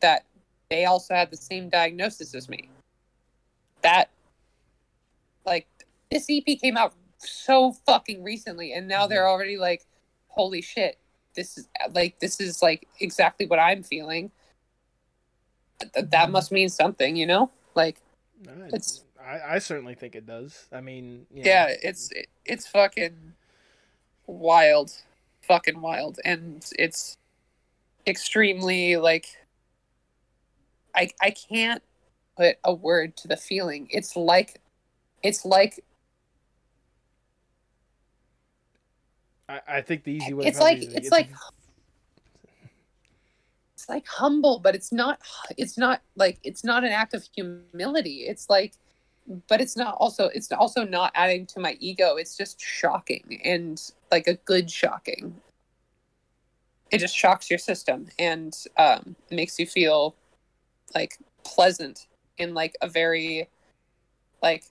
that 0.00 0.24
they 0.72 0.86
also 0.86 1.14
had 1.14 1.30
the 1.30 1.36
same 1.36 1.68
diagnosis 1.68 2.34
as 2.34 2.48
me. 2.48 2.70
That 3.82 4.08
like 5.44 5.68
this 6.10 6.26
EP 6.30 6.58
came 6.58 6.78
out 6.78 6.94
so 7.18 7.72
fucking 7.84 8.22
recently 8.22 8.72
and 8.72 8.88
now 8.88 9.06
they're 9.06 9.24
mm-hmm. 9.24 9.30
already 9.30 9.56
like 9.58 9.84
holy 10.28 10.62
shit 10.62 10.98
this 11.34 11.58
is 11.58 11.68
like 11.92 12.18
this 12.20 12.40
is 12.40 12.62
like 12.62 12.88
exactly 13.00 13.44
what 13.46 13.58
I'm 13.58 13.82
feeling. 13.82 14.30
Th- 15.80 15.92
that 15.94 16.10
mm-hmm. 16.10 16.32
must 16.32 16.52
mean 16.52 16.70
something, 16.70 17.16
you 17.16 17.26
know? 17.26 17.50
Like 17.74 18.00
I, 18.48 18.66
It's- 18.68 19.04
I, 19.22 19.54
I 19.54 19.58
certainly 19.58 19.94
think 19.94 20.16
it 20.16 20.26
does. 20.26 20.66
I 20.72 20.80
mean, 20.80 21.26
you 21.30 21.44
know, 21.44 21.50
yeah 21.50 21.66
it's 21.82 22.10
it, 22.12 22.28
it's 22.46 22.66
fucking 22.66 23.34
wild 24.26 24.92
fucking 25.42 25.82
wild 25.82 26.18
and 26.24 26.64
it's 26.78 27.18
extremely 28.06 28.96
like 28.96 29.41
i 30.94 31.10
i 31.20 31.30
can't 31.30 31.82
put 32.36 32.56
a 32.64 32.72
word 32.74 33.16
to 33.18 33.28
the 33.28 33.36
feeling. 33.36 33.88
It's 33.90 34.16
like 34.16 34.60
it's 35.22 35.44
like 35.44 35.84
I, 39.48 39.60
I 39.68 39.80
think 39.82 40.04
the 40.04 40.12
easy 40.12 40.32
way. 40.32 40.46
it's 40.46 40.60
like 40.60 40.82
is- 40.82 40.94
it's 40.94 41.10
like 41.10 41.30
it's 43.74 43.88
like 43.88 44.06
humble 44.06 44.60
but 44.60 44.74
it's 44.74 44.92
not 44.92 45.20
it's 45.56 45.76
not 45.76 46.02
like 46.16 46.38
it's 46.42 46.64
not 46.64 46.84
an 46.84 46.92
act 46.92 47.14
of 47.14 47.26
humility. 47.34 48.24
It's 48.28 48.48
like 48.48 48.74
but 49.48 49.60
it's 49.60 49.76
not 49.76 49.96
also 49.98 50.28
it's 50.34 50.50
also 50.52 50.84
not 50.84 51.12
adding 51.14 51.46
to 51.46 51.60
my 51.60 51.76
ego. 51.80 52.16
It's 52.16 52.36
just 52.36 52.60
shocking 52.60 53.40
and 53.44 53.80
like 54.10 54.26
a 54.26 54.34
good 54.34 54.70
shocking. 54.70 55.36
It 56.90 56.98
just 56.98 57.16
shocks 57.16 57.48
your 57.48 57.58
system 57.58 58.08
and 58.18 58.54
um, 58.76 59.16
makes 59.30 59.58
you 59.58 59.66
feel 59.66 60.14
like 60.94 61.18
pleasant 61.44 62.06
in 62.38 62.54
like 62.54 62.76
a 62.82 62.88
very 62.88 63.48
like 64.42 64.64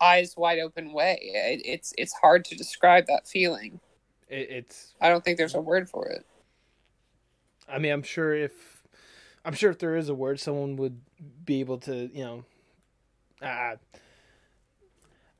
eyes 0.00 0.34
wide 0.36 0.58
open 0.58 0.92
way 0.92 1.18
it, 1.22 1.62
it's 1.64 1.94
it's 1.96 2.12
hard 2.14 2.44
to 2.44 2.54
describe 2.54 3.06
that 3.06 3.26
feeling 3.26 3.80
it, 4.28 4.50
it's. 4.50 4.94
i 5.00 5.08
don't 5.08 5.24
think 5.24 5.38
there's 5.38 5.54
a 5.54 5.60
word 5.60 5.88
for 5.88 6.06
it 6.08 6.24
I 7.68 7.78
mean, 7.78 7.92
I'm 7.92 8.02
sure 8.02 8.34
if 8.34 8.52
I'm 9.44 9.54
sure 9.54 9.70
if 9.70 9.78
there 9.78 9.96
is 9.96 10.08
a 10.08 10.14
word, 10.14 10.40
someone 10.40 10.76
would 10.76 11.00
be 11.44 11.60
able 11.60 11.78
to, 11.78 12.10
you 12.12 12.24
know. 12.24 12.44
Uh, 13.42 13.76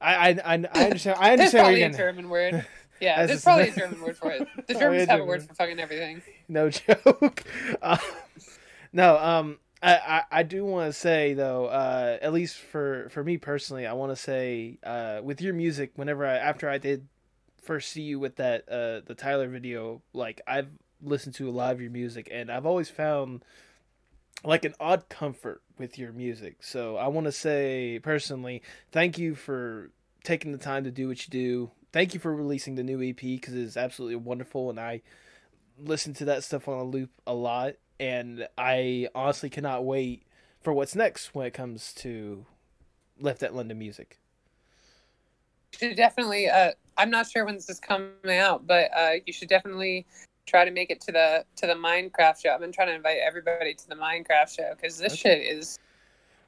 I, 0.01 0.31
I 0.31 0.39
I 0.45 0.85
understand. 0.85 1.17
I 1.21 1.33
understand 1.33 1.53
where 1.53 1.63
probably 1.63 1.81
you're 1.81 1.91
a. 1.91 1.97
German 1.97 2.29
word. 2.29 2.67
Yeah, 2.99 3.27
That's 3.27 3.29
there's 3.29 3.45
probably 3.45 3.69
a 3.69 3.73
German 3.75 4.01
word 4.01 4.17
for 4.17 4.31
it. 4.33 4.49
The 4.69 4.73
Germans 4.79 5.07
have 5.11 5.21
a 5.21 5.25
word 5.27 5.43
for 5.43 5.53
fucking 5.53 5.79
everything. 5.79 6.23
no 6.49 6.71
joke. 6.71 7.45
Um, 7.83 7.99
no, 8.97 9.19
um, 9.19 9.59
I, 9.83 10.23
I, 10.31 10.43
do 10.43 10.65
want 10.65 10.89
to 10.89 10.93
say 10.99 11.35
though, 11.35 11.67
uh, 11.67 12.17
at 12.23 12.33
least 12.33 12.57
for 12.57 13.11
for 13.11 13.23
me 13.23 13.37
personally, 13.37 13.87
I 13.87 13.93
want 13.93 14.11
to 14.11 14.17
say, 14.17 14.79
uh, 14.83 15.21
with 15.23 15.43
your 15.43 15.53
music, 15.53 15.93
whenever 15.97 16.27
I 16.27 16.37
after 16.37 16.71
I 16.71 16.79
did 16.79 17.07
first 17.61 17.91
see 17.91 18.01
you 18.01 18.19
with 18.19 18.37
that 18.37 18.67
uh 18.71 19.07
the 19.07 19.15
Tyler 19.15 19.49
video, 19.49 20.01
like 20.15 20.41
I've 20.47 20.71
listened 21.03 21.35
to 21.35 21.49
a 21.49 21.53
lot 21.53 21.73
of 21.73 21.81
your 21.83 21.91
music, 21.91 22.29
and 22.33 22.51
I've 22.51 22.65
always 22.65 22.89
found 22.89 23.45
like 24.43 24.65
an 24.65 24.75
odd 24.81 25.11
comfort 25.11 25.61
with 25.77 25.99
your 25.99 26.13
music. 26.13 26.63
So 26.63 26.97
I 26.97 27.09
want 27.09 27.27
to 27.27 27.33
say 27.33 28.01
personally, 28.03 28.63
thank 28.93 29.19
you 29.19 29.35
for 29.35 29.91
taking 30.25 30.53
the 30.53 30.59
time 30.59 30.85
to 30.85 30.91
do 30.91 31.07
what 31.09 31.23
you 31.27 31.31
do. 31.31 31.71
Thank 31.93 32.15
you 32.15 32.21
for 32.21 32.35
releasing 32.35 32.77
the 32.77 32.83
new 32.83 33.03
EP 33.03 33.21
because 33.21 33.55
it's 33.55 33.77
absolutely 33.77 34.17
wonderful, 34.17 34.71
and 34.71 34.81
I 34.81 35.03
listen 35.79 36.15
to 36.15 36.25
that 36.25 36.45
stuff 36.45 36.67
on 36.67 36.79
a 36.79 36.85
loop 36.85 37.11
a 37.27 37.35
lot, 37.35 37.75
and 37.99 38.49
I 38.57 39.09
honestly 39.15 39.51
cannot 39.51 39.85
wait 39.85 40.23
for 40.61 40.73
what's 40.73 40.95
next 40.95 41.35
when 41.35 41.47
it 41.47 41.55
comes 41.55 41.93
to 41.95 42.45
Left 43.19 43.43
at 43.43 43.55
London 43.55 43.79
Music. 43.79 44.19
You 45.73 45.89
should 45.89 45.97
definitely. 45.97 46.49
Uh, 46.49 46.73
I'm 46.97 47.11
not 47.11 47.29
sure 47.31 47.45
when 47.45 47.55
this 47.55 47.69
is 47.69 47.81
coming 47.81 48.11
out, 48.31 48.67
but 48.67 48.91
uh, 48.97 49.13
you 49.27 49.33
should 49.33 49.49
definitely 49.49 50.07
try 50.47 50.65
to 50.65 50.71
make 50.71 50.91
it 50.91 51.01
to 51.03 51.13
the 51.13 51.45
to 51.57 51.67
the 51.67 51.75
Minecraft 51.75 52.43
show. 52.43 52.51
I've 52.51 52.61
been 52.61 52.73
trying 52.73 52.89
to 52.89 52.95
invite 52.95 53.19
everybody 53.27 53.75
to 53.75 53.89
the 53.89 53.97
Minecraft 53.97 54.55
show 54.55 54.73
because 54.75 54.99
this 54.99 55.13
Okay. 55.15 55.45
shit 55.45 55.57
is 55.59 55.79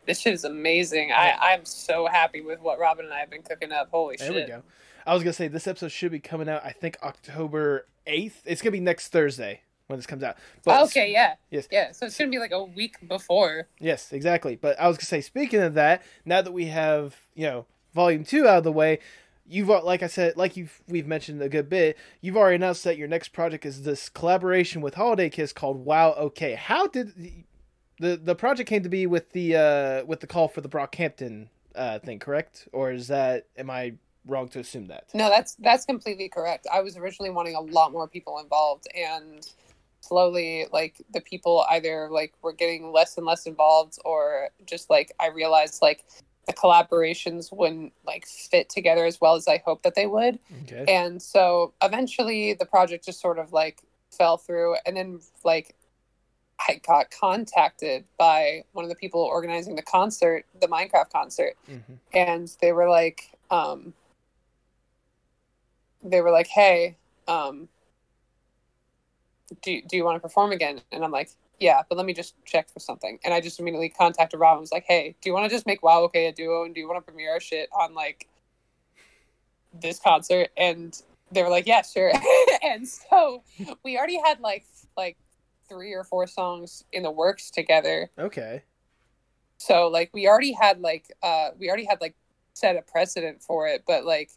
this 0.07 0.21
shit 0.21 0.35
is 0.35 0.45
amazing. 0.45 1.13
I 1.13 1.37
I'm 1.41 1.65
so 1.65 2.07
happy 2.07 2.41
with 2.41 2.61
what 2.61 2.79
Robin 2.79 3.05
and 3.05 3.15
I 3.15 3.21
have 3.21 3.31
been 3.31 3.43
cooking 3.43 3.73
up. 3.73 3.89
Holy 3.91 4.17
There 4.17 4.29
shit! 4.29 4.47
There 4.47 4.57
we 4.57 4.63
go. 4.63 4.69
I 5.07 5.15
was 5.15 5.23
gonna 5.23 5.33
say 5.33 5.49
this 5.49 5.67
episode 5.67 5.93
should 5.93 6.13
be 6.13 6.21
coming 6.21 6.49
out. 6.49 6.65
I 6.65 6.73
think 6.73 6.97
October 7.03 7.87
eighth. 8.07 8.43
It's 8.45 8.63
gonna 8.63 8.73
be 8.73 8.81
next 8.81 9.09
Thursday 9.09 9.63
when 9.89 9.99
this 9.99 10.07
comes 10.07 10.23
out. 10.23 10.37
okay, 10.67 11.11
yeah, 11.11 11.35
Yes. 11.51 11.67
yeah. 11.73 11.93
So 11.93 12.07
it's 12.07 12.17
gonna 12.17 12.31
be 12.31 12.39
like 12.39 12.53
a 12.53 12.63
week 12.63 12.97
before. 13.09 13.67
Yes, 13.81 14.13
exactly. 14.13 14.55
But 14.55 14.79
I 14.79 14.87
was 14.87 14.97
gonna 14.99 15.07
say, 15.07 15.21
speaking 15.21 15.61
of 15.61 15.75
that, 15.75 16.03
now 16.25 16.41
that 16.43 16.53
we 16.53 16.67
have 16.67 17.17
you 17.35 17.47
know 17.47 17.67
volume 17.95 18.23
two 18.25 18.47
out 18.47 18.59
of 18.59 18.65
the 18.65 18.73
way, 18.73 18.99
you've 19.47 19.69
like 19.69 20.03
I 20.03 20.07
said, 20.07 20.37
like 20.37 20.57
you've 20.57 20.81
we've 20.89 21.07
mentioned 21.07 21.43
a 21.43 21.49
good 21.49 21.69
bit. 21.71 21.97
You've 22.21 22.37
already 22.37 22.57
announced 22.57 22.85
that 22.85 22.99
your 22.99 23.09
next 23.09 23.31
project 23.31 23.65
is 23.67 23.83
this 23.83 24.09
collaboration 24.11 24.83
with 24.83 24.95
Holiday 24.95 25.31
Kiss 25.31 25.53
called 25.55 25.85
Wow 25.85 26.13
Okay. 26.19 26.55
How 26.55 26.87
did 26.87 27.17
the 27.17 27.33
the, 28.01 28.17
the 28.17 28.35
project 28.37 28.69
came 28.69 28.83
to 28.85 28.89
be 28.89 29.07
with 29.07 29.33
the 29.33 29.57
uh 29.57 30.05
with 30.05 30.21
the 30.21 30.27
call 30.27 30.49
for 30.49 30.61
the 30.61 30.69
Brockhampton 30.69 31.49
uh 31.75 31.99
thing, 31.99 32.19
correct? 32.19 32.69
Or 32.73 32.93
is 32.93 33.09
that 33.09 33.47
am 33.57 33.71
I 33.71 33.95
wrong 34.27 34.49
to 34.51 34.59
assume 34.59 34.89
that? 34.89 35.07
No, 35.15 35.31
that's 35.31 35.55
that's 35.55 35.87
completely 35.87 36.29
correct. 36.29 36.67
I 36.71 36.83
was 36.83 36.99
originally 36.99 37.31
wanting 37.31 37.55
a 37.55 37.61
lot 37.61 37.91
more 37.91 38.07
people 38.07 38.39
involved, 38.39 38.87
and 38.95 39.49
slowly, 40.01 40.67
like 40.73 41.03
the 41.13 41.21
people 41.21 41.65
either 41.71 42.09
like 42.11 42.33
were 42.43 42.53
getting 42.53 42.93
less 42.93 43.17
and 43.17 43.27
less 43.27 43.47
involved, 43.47 43.99
or 44.05 44.49
just 44.67 44.91
like 44.91 45.13
I 45.21 45.29
realized 45.29 45.83
like 45.83 46.05
the 46.47 46.53
collaborations 46.53 47.53
wouldn't 47.53 47.93
like 48.07 48.27
fit 48.27 48.69
together 48.71 49.05
as 49.05 49.21
well 49.21 49.35
as 49.35 49.47
I 49.49 49.59
hoped 49.65 49.83
that 49.85 49.95
they 49.95 50.07
would, 50.07 50.39
Okay. 50.63 50.85
and 50.89 51.21
so 51.21 51.75
eventually 51.83 52.55
the 52.55 52.67
project 52.67 53.05
just 53.05 53.21
sort 53.21 53.39
of 53.39 53.53
like 53.53 53.83
fell 54.11 54.37
through, 54.39 54.77
and 54.87 54.97
then 54.97 55.21
like 55.45 55.75
I 56.69 56.81
got 56.87 57.11
contacted 57.11 58.05
by 58.19 58.65
one 58.73 58.85
of 58.85 58.89
the 58.89 58.97
people 58.97 59.21
organizing 59.21 59.77
the 59.77 59.83
concert, 59.83 60.45
the 60.61 60.69
Minecraft 60.69 61.11
concert, 61.11 61.55
hmm 61.67 61.95
and 62.15 62.51
they 62.63 62.73
were 62.73 62.89
like 62.89 63.31
um 63.51 63.93
they 66.03 66.23
were 66.23 66.31
like 66.31 66.47
hey 66.47 66.97
um 67.27 67.69
do, 69.63 69.81
do 69.89 69.97
you 69.97 70.05
want 70.05 70.17
to 70.17 70.21
perform 70.21 70.53
again? 70.53 70.81
And 70.93 71.05
i'm 71.05 71.11
like 71.11 71.31
yeah 71.61 71.83
but 71.89 71.97
let 71.97 72.07
me 72.07 72.13
just 72.13 72.35
check 72.45 72.69
for 72.69 72.81
something. 72.81 73.19
And 73.25 73.35
i 73.35 73.41
just 73.41 73.59
immediately 73.61 73.89
contacted 73.89 74.39
rob 74.41 74.55
and 74.55 74.61
was 74.61 74.73
like 74.73 74.85
hey 74.87 75.15
do 75.21 75.29
you 75.29 75.35
want 75.35 75.49
to 75.49 75.55
just 75.55 75.67
make 75.67 75.83
wow 75.83 76.03
okay 76.05 76.27
a 76.27 76.33
duo? 76.33 76.65
And 76.65 76.75
do 76.75 76.81
you 76.81 76.89
want 76.89 76.99
to 76.99 77.03
premiere 77.03 77.33
our 77.33 77.41
shit 77.41 77.69
on 77.73 77.95
like 77.95 78.29
this 79.73 79.99
concert? 79.99 80.49
And 80.57 81.01
they 81.33 81.43
were 81.43 81.51
like 81.51 81.67
yeah 81.67 81.83
sure. 81.83 82.13
And 82.63 82.87
so 82.89 83.43
we 83.85 83.97
already 83.97 84.21
had 84.25 84.41
like 84.41 84.65
like 84.97 85.17
three 85.69 85.93
or 85.93 86.05
four 86.05 86.27
songs 86.27 86.85
in 86.93 87.03
the 87.03 87.11
works 87.11 87.51
together. 87.51 88.11
Okay. 88.19 88.63
so 89.59 89.89
like 89.89 90.11
we 90.15 90.27
already 90.29 90.53
had 90.53 90.81
like 90.81 91.13
uh 91.23 91.51
we 91.59 91.69
already 91.69 91.85
had 91.85 92.01
like 92.01 92.15
set 92.55 92.77
a 92.77 92.83
precedent 92.83 93.43
for 93.43 93.67
it 93.69 93.85
but 93.87 94.05
like 94.05 94.31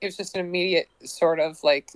it 0.00 0.06
was 0.06 0.16
just 0.16 0.34
an 0.34 0.44
immediate 0.44 0.88
sort 1.04 1.38
of 1.40 1.62
like 1.62 1.90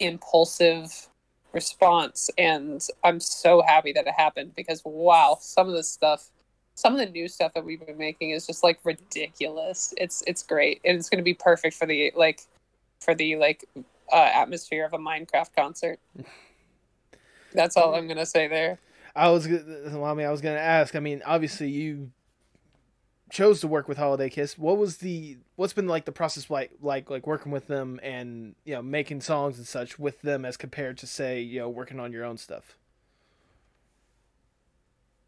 impulsive 0.00 1.08
response 1.54 2.28
and 2.36 2.88
i'm 3.04 3.20
so 3.20 3.62
happy 3.62 3.92
that 3.92 4.06
it 4.06 4.14
happened 4.16 4.52
because 4.56 4.82
wow 4.84 5.38
some 5.40 5.68
of 5.68 5.74
the 5.74 5.82
stuff 5.82 6.30
some 6.74 6.92
of 6.92 6.98
the 6.98 7.06
new 7.06 7.28
stuff 7.28 7.54
that 7.54 7.64
we've 7.64 7.84
been 7.84 7.98
making 7.98 8.30
is 8.30 8.46
just 8.46 8.62
like 8.62 8.78
ridiculous. 8.84 9.94
It's 9.96 10.22
it's 10.26 10.42
great 10.42 10.80
and 10.84 10.96
it's 10.96 11.08
going 11.08 11.18
to 11.18 11.24
be 11.24 11.34
perfect 11.34 11.76
for 11.76 11.86
the 11.86 12.12
like 12.16 12.42
for 13.00 13.14
the 13.14 13.36
like 13.36 13.64
uh, 14.12 14.16
atmosphere 14.16 14.84
of 14.84 14.92
a 14.92 14.98
minecraft 14.98 15.54
concert. 15.56 15.98
That's 17.52 17.76
all 17.76 17.94
i'm 17.94 18.06
going 18.06 18.18
to 18.18 18.26
say 18.26 18.48
there. 18.48 18.80
I 19.14 19.30
was 19.30 19.46
well, 19.46 20.04
I 20.04 20.14
mean 20.14 20.26
I 20.26 20.30
was 20.30 20.40
gonna 20.40 20.56
ask. 20.56 20.96
I 20.96 21.00
mean, 21.00 21.22
obviously 21.24 21.70
you 21.70 22.10
chose 23.34 23.60
to 23.60 23.68
work 23.68 23.88
with 23.88 23.98
Holiday 23.98 24.30
Kiss. 24.30 24.56
What 24.56 24.78
was 24.78 24.98
the 24.98 25.38
what's 25.56 25.72
been 25.74 25.88
like 25.88 26.04
the 26.06 26.12
process 26.12 26.48
like 26.48 26.70
like 26.80 27.10
like 27.10 27.26
working 27.26 27.52
with 27.52 27.66
them 27.66 28.00
and 28.02 28.54
you 28.64 28.74
know 28.74 28.82
making 28.82 29.20
songs 29.22 29.58
and 29.58 29.66
such 29.66 29.98
with 29.98 30.22
them 30.22 30.44
as 30.44 30.56
compared 30.56 30.96
to 30.98 31.06
say 31.06 31.40
you 31.40 31.58
know 31.60 31.68
working 31.68 32.00
on 32.00 32.12
your 32.12 32.24
own 32.24 32.38
stuff? 32.38 32.78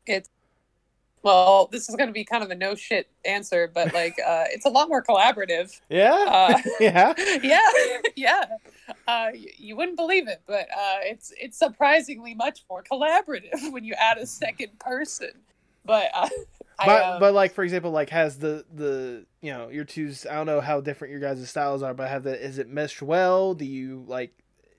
It's 0.06 0.30
well 1.22 1.68
this 1.72 1.88
is 1.88 1.96
going 1.96 2.06
to 2.08 2.12
be 2.12 2.24
kind 2.24 2.44
of 2.44 2.50
a 2.50 2.54
no 2.54 2.76
shit 2.76 3.08
answer 3.24 3.68
but 3.74 3.92
like 3.92 4.14
uh 4.24 4.44
it's 4.50 4.64
a 4.64 4.68
lot 4.68 4.88
more 4.88 5.02
collaborative 5.02 5.76
Yeah, 5.90 6.14
Uh, 6.28 6.58
yeah. 6.80 7.14
yeah 7.42 7.60
yeah 8.16 8.44
uh 9.08 9.28
you, 9.34 9.50
you 9.56 9.76
wouldn't 9.76 9.96
believe 9.96 10.28
it 10.28 10.42
but 10.46 10.68
uh 10.72 10.98
it's 11.02 11.32
it's 11.40 11.58
surprisingly 11.58 12.34
much 12.34 12.64
more 12.70 12.84
collaborative 12.84 13.72
when 13.72 13.82
you 13.84 13.94
add 13.94 14.18
a 14.18 14.26
second 14.26 14.78
person 14.78 15.32
but 15.84 16.10
uh 16.14 16.28
but 16.84 17.02
um, 17.02 17.20
but 17.20 17.34
like 17.34 17.54
for 17.54 17.64
example, 17.64 17.90
like 17.90 18.10
has 18.10 18.38
the 18.38 18.64
the 18.72 19.24
you 19.40 19.52
know 19.52 19.68
your 19.68 19.84
two's 19.84 20.26
I 20.26 20.34
don't 20.34 20.46
know 20.46 20.60
how 20.60 20.80
different 20.80 21.12
your 21.12 21.20
guys' 21.20 21.48
styles 21.48 21.82
are, 21.82 21.94
but 21.94 22.08
have 22.08 22.22
the 22.22 22.42
is 22.42 22.58
it 22.58 22.68
meshed 22.68 23.00
well? 23.02 23.54
Do 23.54 23.64
you 23.64 24.04
like 24.06 24.32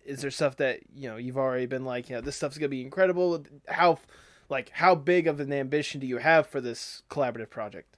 is 0.05 0.21
there 0.21 0.31
stuff 0.31 0.57
that 0.57 0.81
you 0.93 1.09
know 1.09 1.17
you've 1.17 1.37
already 1.37 1.65
been 1.65 1.85
like 1.85 2.09
you 2.09 2.15
know 2.15 2.21
this 2.21 2.35
stuff's 2.35 2.57
gonna 2.57 2.69
be 2.69 2.81
incredible? 2.81 3.43
How 3.67 3.99
like 4.49 4.69
how 4.69 4.93
big 4.95 5.27
of 5.27 5.39
an 5.39 5.51
ambition 5.51 5.99
do 5.99 6.07
you 6.07 6.17
have 6.17 6.47
for 6.47 6.61
this 6.61 7.01
collaborative 7.09 7.49
project? 7.49 7.97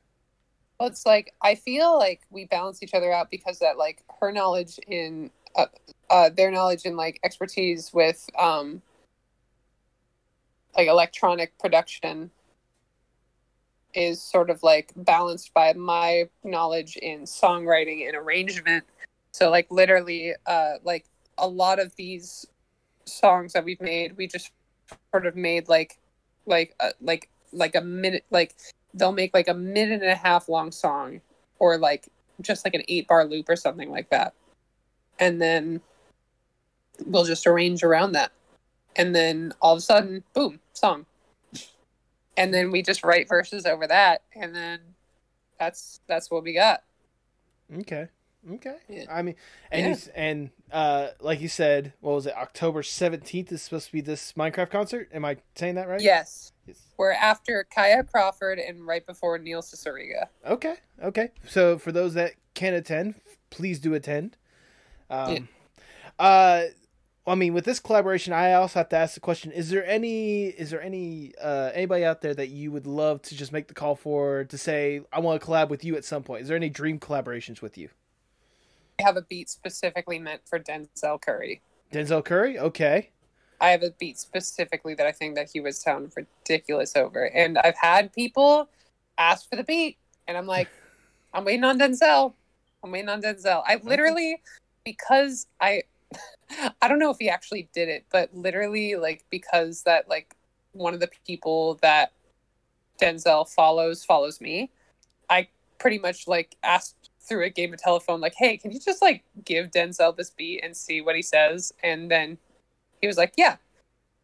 Well, 0.80 0.88
it's 0.88 1.06
like 1.06 1.34
I 1.42 1.56
feel 1.56 1.98
like 1.98 2.22
we 2.30 2.46
balance 2.46 2.82
each 2.82 2.94
other 2.94 3.12
out 3.12 3.30
because 3.30 3.60
that 3.60 3.78
like 3.78 4.04
her 4.22 4.32
knowledge 4.32 4.80
in 4.88 5.30
uh, 5.56 5.66
uh 6.10 6.30
their 6.30 6.52
knowledge 6.52 6.86
and 6.86 6.96
like 6.96 7.20
expertise 7.24 7.92
with 7.94 8.30
um 8.38 8.82
like 10.78 10.88
electronic 10.88 11.58
production 11.60 12.32
is 13.94 14.22
sort 14.22 14.50
of 14.50 14.62
like 14.64 14.92
balanced 14.96 15.54
by 15.54 15.74
my 15.74 16.30
knowledge 16.44 16.98
in 16.98 17.22
songwriting 17.22 18.08
and 18.08 18.16
arrangement. 18.16 18.84
So 19.32 19.50
like 19.50 19.68
literally 19.72 20.34
uh 20.46 20.74
like 20.84 21.06
a 21.38 21.48
lot 21.48 21.80
of 21.80 21.96
these 21.96 22.46
songs 23.06 23.54
that 23.54 23.64
we've 23.64 23.82
made, 23.82 24.18
we 24.18 24.28
just 24.28 24.52
sort 25.12 25.26
of 25.26 25.36
made 25.36 25.68
like 25.68 26.00
like 26.46 26.76
uh, 26.80 26.92
like 27.02 27.30
like 27.52 27.76
a 27.76 27.82
minute 27.82 28.26
like 28.32 28.56
they'll 28.94 29.12
make 29.12 29.34
like 29.34 29.48
a 29.48 29.54
minute 29.54 30.02
and 30.02 30.12
a 30.12 30.16
half 30.16 30.50
long 30.50 30.72
song 30.72 31.22
or 31.60 31.78
like 31.78 32.08
just 32.42 32.66
like 32.66 32.74
an 32.74 32.84
eight 32.88 33.08
bar 33.08 33.26
loop 33.26 33.50
or 33.50 33.56
something 33.56 33.92
like 33.92 34.10
that. 34.10 34.34
And 35.20 35.42
then 35.42 35.82
we'll 37.06 37.26
just 37.26 37.46
arrange 37.46 37.84
around 37.84 38.14
that. 38.14 38.32
And 38.96 39.16
then 39.16 39.54
all 39.62 39.74
of 39.74 39.80
a 39.80 39.82
sudden 39.82 40.24
boom 40.34 40.60
song 40.74 41.06
and 42.40 42.52
then 42.54 42.72
we 42.72 42.82
just 42.82 43.04
write 43.04 43.28
verses 43.30 43.66
over 43.68 43.86
that 43.86 44.24
and 44.36 44.56
then 44.56 44.80
that's 45.60 46.00
that's 46.08 46.32
what 46.32 46.44
we 46.44 46.54
got 46.54 46.84
Okay. 47.82 48.08
Okay. 48.54 48.78
Yeah. 48.88 49.06
I 49.12 49.22
mean, 49.22 49.36
and 49.70 49.96
Yeah. 49.96 50.12
and 50.16 50.50
uh, 50.72 51.10
like 51.20 51.40
you 51.42 51.48
said, 51.50 51.94
what 52.00 52.14
was 52.14 52.26
it? 52.26 52.34
October 52.36 52.82
seventeenth 52.82 53.52
is 53.52 53.62
supposed 53.62 53.88
to 53.88 53.92
be 53.92 54.02
this 54.02 54.34
Minecraft 54.34 54.72
concert. 54.72 55.10
Am 55.14 55.24
I 55.26 55.38
saying 55.56 55.76
that 55.76 55.88
right? 55.88 56.02
yes 56.02 56.54
Yes. 56.66 56.78
we're 56.98 57.12
after 57.12 57.68
kaya 57.70 58.04
crawford 58.04 58.58
and 58.58 58.88
right 58.88 59.06
before 59.06 59.38
neil 59.38 59.62
Cicierega. 59.62 60.30
Okay. 60.48 60.76
Okay. 61.04 61.30
So 61.48 61.78
for 61.78 61.92
those 61.92 62.16
that 62.16 62.34
can 62.56 62.74
attend, 62.74 63.16
please 63.52 63.78
do 63.80 63.94
attend. 63.94 64.36
Um, 65.12 65.34
Yeah. 65.34 65.40
Uh, 66.18 66.64
I 67.30 67.36
mean, 67.36 67.54
with 67.54 67.66
this 67.66 67.80
collaboration, 67.80 68.34
I 68.34 68.54
also 68.54 68.80
have 68.80 68.90
to 68.90 68.98
ask 68.98 69.14
the 69.14 69.20
question: 69.20 69.52
Is 69.52 69.70
there 69.70 69.86
any, 69.86 70.48
is 70.48 70.72
there 70.72 70.82
any, 70.82 71.34
uh, 71.42 71.72
anybody 71.74 72.04
out 72.04 72.22
there 72.22 72.34
that 72.34 72.50
you 72.50 72.72
would 72.72 72.88
love 72.88 73.22
to 73.24 73.36
just 73.36 73.52
make 73.52 73.68
the 73.68 73.74
call 73.74 73.96
for 73.96 74.46
to 74.46 74.58
say, 74.58 75.02
I 75.14 75.20
want 75.20 75.40
to 75.40 75.46
collab 75.46 75.70
with 75.70 75.84
you 75.84 75.96
at 75.96 76.06
some 76.06 76.24
point? 76.24 76.42
Is 76.42 76.48
there 76.48 76.58
any 76.58 76.70
dream 76.70 77.00
collaborations 77.00 77.62
with 77.62 77.78
you? 77.78 77.90
i 79.00 79.04
have 79.04 79.16
a 79.16 79.22
beat 79.22 79.50
specifically 79.50 80.20
meant 80.20 80.42
for 80.46 80.60
denzel 80.60 81.22
curry 81.22 81.62
Denzel 81.92 82.24
Curry. 82.24 82.60
Okay. 82.60 83.10
I 83.62 83.70
have 83.70 83.84
a 83.84 83.92
beat 83.92 84.18
specifically 84.18 84.94
that 84.96 85.06
I 85.06 85.12
think 85.12 85.36
that 85.36 85.50
he 85.52 85.60
would 85.60 85.76
sound 85.76 86.12
ridiculous 86.16 86.96
over. 86.96 87.26
And 87.26 87.58
I've 87.58 87.78
had 87.78 88.14
people 88.14 88.70
ask 89.18 89.50
for 89.50 89.56
the 89.56 89.64
beat, 89.64 89.98
and 90.28 90.38
I'm 90.38 90.48
like, 90.48 90.70
I'm 91.34 91.46
waiting 91.46 91.64
on 91.64 91.80
Denzel. 91.80 92.34
I'm 92.84 92.92
waiting 92.92 93.10
on 93.10 93.22
Denzel. 93.22 93.64
I 93.66 93.80
literally, 93.84 94.42
because 94.86 95.48
I, 95.60 95.84
I 96.82 96.88
don't 96.88 97.00
know 97.00 97.12
if 97.12 97.18
he 97.20 97.30
actually 97.30 97.70
did 97.74 97.90
it, 97.90 98.06
but 98.12 98.34
literally, 98.34 98.96
like, 98.96 99.26
because 99.30 99.84
that, 99.84 100.10
like, 100.10 100.36
one 100.74 100.94
of 100.94 101.00
the 101.00 101.10
people 101.26 101.76
that 101.82 102.12
Denzel 103.02 103.48
follows 103.50 104.04
follows 104.04 104.42
me, 104.42 104.72
I 105.30 105.50
pretty 105.80 106.00
much, 106.00 106.28
like, 106.28 106.56
asked 106.64 107.12
through 107.22 107.46
a 107.46 107.50
game 107.50 107.74
of 107.74 107.82
telephone, 107.82 108.22
like, 108.22 108.36
hey, 108.38 108.58
can 108.58 108.72
you 108.72 108.80
just, 108.80 109.02
like, 109.02 109.24
give 109.46 109.72
Denzel 109.72 110.16
this 110.16 110.32
beat 110.32 110.64
and 110.64 110.76
see 110.76 111.02
what 111.02 111.16
he 111.16 111.22
says? 111.22 111.74
And 111.84 112.10
then 112.12 112.38
he 113.02 113.08
was 113.08 113.18
like, 113.18 113.34
"Yeah," 113.38 113.58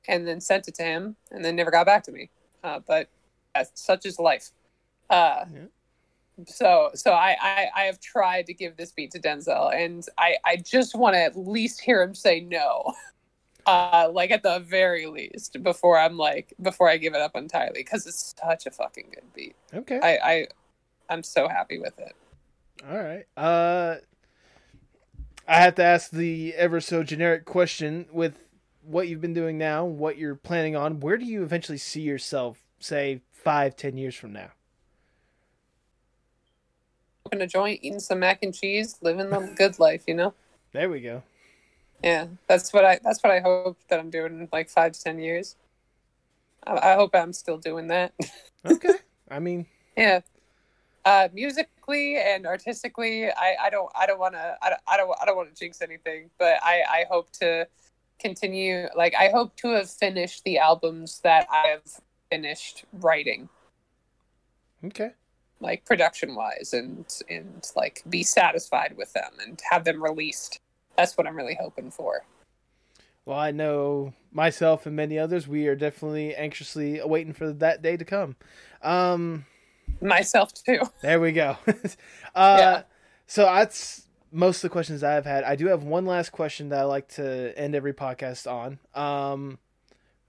and 0.08 0.28
then 0.28 0.42
sent 0.42 0.68
it 0.68 0.76
to 0.76 0.84
him, 0.84 1.18
and 1.32 1.46
then 1.46 1.56
never 1.56 1.72
got 1.72 1.86
back 1.86 2.04
to 2.06 2.12
me. 2.12 2.30
Uh, 2.64 2.80
but 2.80 3.10
that's 3.56 3.82
such 3.82 4.06
is 4.06 4.20
life. 4.20 4.52
Uh, 5.10 5.46
Yeah. 5.54 5.66
So, 6.48 6.90
so 6.94 7.12
I, 7.12 7.38
I, 7.42 7.68
I 7.76 7.82
have 7.84 8.02
tried 8.02 8.46
to 8.48 8.54
give 8.54 8.76
this 8.76 8.92
beat 8.92 9.12
to 9.12 9.20
Denzel, 9.20 9.74
and 9.74 10.06
I, 10.18 10.36
I 10.44 10.58
just 10.58 10.94
want 10.94 11.14
to 11.14 11.20
at 11.22 11.38
least 11.38 11.80
hear 11.80 12.02
him 12.02 12.14
say 12.14 12.42
no, 12.42 12.94
uh, 13.66 14.10
like 14.12 14.32
at 14.32 14.44
the 14.44 14.60
very 14.60 15.06
least, 15.06 15.64
before 15.64 15.98
I'm 15.98 16.18
like, 16.18 16.54
before 16.62 16.90
I 16.90 16.98
give 16.98 17.14
it 17.14 17.22
up 17.22 17.36
entirely, 17.36 17.80
because 17.80 18.06
it's 18.06 18.36
such 18.44 18.66
a 18.66 18.72
fucking 18.72 19.12
good 19.14 19.34
beat. 19.34 19.56
Okay. 19.74 20.00
I, 20.04 20.18
I, 20.32 20.48
I'm 21.10 21.24
so 21.24 21.48
happy 21.48 21.80
with 21.80 21.98
it. 22.00 22.14
All 22.86 22.98
right. 22.98 23.26
Uh, 23.38 23.96
I 25.48 25.62
have 25.62 25.76
to 25.76 25.84
ask 25.84 26.12
the 26.12 26.54
ever 26.56 26.82
so 26.82 27.02
generic 27.02 27.46
question 27.46 28.08
with 28.12 28.44
what 28.84 29.08
you've 29.08 29.22
been 29.22 29.34
doing 29.34 29.58
now, 29.58 29.86
what 29.86 30.18
you're 30.18 30.36
planning 30.36 30.76
on. 30.76 31.00
Where 31.00 31.18
do 31.18 31.26
you 31.26 31.44
eventually 31.44 31.78
see 31.78 32.02
yourself, 32.02 32.60
say, 32.80 33.22
five, 33.32 33.78
ten 33.78 33.96
years 33.96 34.16
from 34.16 34.34
now? 34.34 34.52
Open 37.26 37.42
a 37.42 37.48
joint, 37.48 37.80
eating 37.82 38.00
some 38.00 38.20
mac 38.20 38.44
and 38.44 38.54
cheese, 38.54 38.98
living 39.02 39.30
the 39.30 39.54
good 39.56 39.80
life, 39.80 40.04
you 40.08 40.14
know. 40.14 40.34
There 40.74 40.90
we 40.90 41.02
go. 41.02 41.24
Yeah, 42.04 42.28
that's 42.48 42.72
what 42.74 42.86
I 42.86 43.00
that's 43.04 43.24
what 43.24 43.32
I 43.32 43.40
hope 43.40 43.80
that 43.90 44.00
I'm 44.00 44.10
doing 44.10 44.40
in 44.40 44.50
like 44.52 44.70
five 44.70 44.92
to 44.92 45.02
ten 45.02 45.20
years. 45.20 45.56
I, 46.68 46.92
I 46.92 46.96
hope 46.96 47.16
I'm 47.16 47.34
still 47.34 47.58
doing 47.58 47.88
that. 47.88 48.14
Okay. 48.68 48.96
I 49.30 49.38
mean, 49.38 49.68
yeah, 49.96 50.22
uh, 51.06 51.28
musically 51.32 52.18
and 52.18 52.48
artistically, 52.48 53.30
I, 53.30 53.56
I 53.66 53.70
don't 53.70 53.92
I 53.96 54.08
don't 54.08 54.20
want 54.20 54.34
to 54.34 54.58
I 54.60 54.70
don't 54.72 54.82
I 54.88 54.98
don't, 54.98 55.16
I 55.22 55.26
don't 55.26 55.38
want 55.38 55.54
to 55.54 55.60
jinx 55.60 55.84
anything, 55.84 56.32
but 56.40 56.58
I 56.64 56.82
I 56.90 57.06
hope 57.08 57.30
to 57.34 57.68
continue. 58.20 58.88
Like 58.96 59.14
I 59.14 59.30
hope 59.30 59.56
to 59.58 59.68
have 59.70 59.88
finished 59.88 60.44
the 60.46 60.58
albums 60.58 61.20
that 61.20 61.46
I 61.52 61.68
have 61.68 62.02
finished 62.32 62.86
writing, 62.92 63.50
okay. 64.84 65.12
Like 65.66 65.84
production 65.84 66.36
wise, 66.36 66.74
and 66.74 67.06
and 67.30 67.72
like 67.76 68.04
be 68.08 68.24
satisfied 68.24 68.96
with 68.96 69.12
them 69.14 69.32
and 69.46 69.60
have 69.70 69.84
them 69.84 70.02
released. 70.02 70.60
That's 70.96 71.18
what 71.18 71.28
I'm 71.28 71.36
really 71.36 71.58
hoping 71.60 71.92
for. 71.92 72.24
Well, 73.26 73.40
I 73.40 73.50
know 73.50 74.14
myself 74.32 74.86
and 74.86 74.96
many 74.96 75.18
others, 75.18 75.48
we 75.48 75.68
are 75.68 75.76
definitely 75.76 76.36
anxiously 76.36 77.02
waiting 77.04 77.34
for 77.34 77.52
that 77.54 77.82
day 77.82 77.98
to 77.98 78.06
come. 78.06 78.36
Um, 78.84 79.46
Myself 80.00 80.54
too. 80.54 80.82
There 81.02 81.20
we 81.20 81.32
go. 81.32 81.58
uh, 82.36 82.58
Yeah. 82.60 82.82
So 83.26 83.46
that's 83.46 84.06
most 84.32 84.58
of 84.58 84.62
the 84.64 84.70
questions 84.70 85.04
I've 85.04 85.26
had. 85.26 85.44
I 85.44 85.56
do 85.56 85.68
have 85.68 85.84
one 85.84 86.06
last 86.06 86.32
question 86.32 86.70
that 86.70 86.80
I 86.80 86.84
like 86.84 87.08
to 87.16 87.58
end 87.58 87.74
every 87.74 87.94
podcast 87.94 88.52
on. 88.52 88.78
Um, 88.94 89.58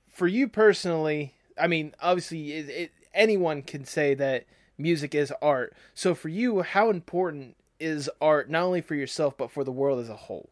for 0.08 0.26
you 0.26 0.48
personally, 0.48 1.34
I 1.60 1.66
mean, 1.66 1.94
obviously, 2.00 2.52
it, 2.52 2.68
it, 2.70 2.92
anyone 3.12 3.60
can 3.62 3.84
say 3.84 4.14
that 4.14 4.44
music 4.78 5.14
is 5.14 5.32
art. 5.42 5.74
So 5.94 6.14
for 6.14 6.28
you, 6.28 6.62
how 6.62 6.90
important 6.90 7.56
is 7.78 8.10
art 8.20 8.48
not 8.50 8.62
only 8.62 8.80
for 8.80 8.94
yourself 8.94 9.36
but 9.36 9.50
for 9.50 9.64
the 9.64 9.72
world 9.72 10.00
as 10.00 10.08
a 10.08 10.16
whole? 10.16 10.50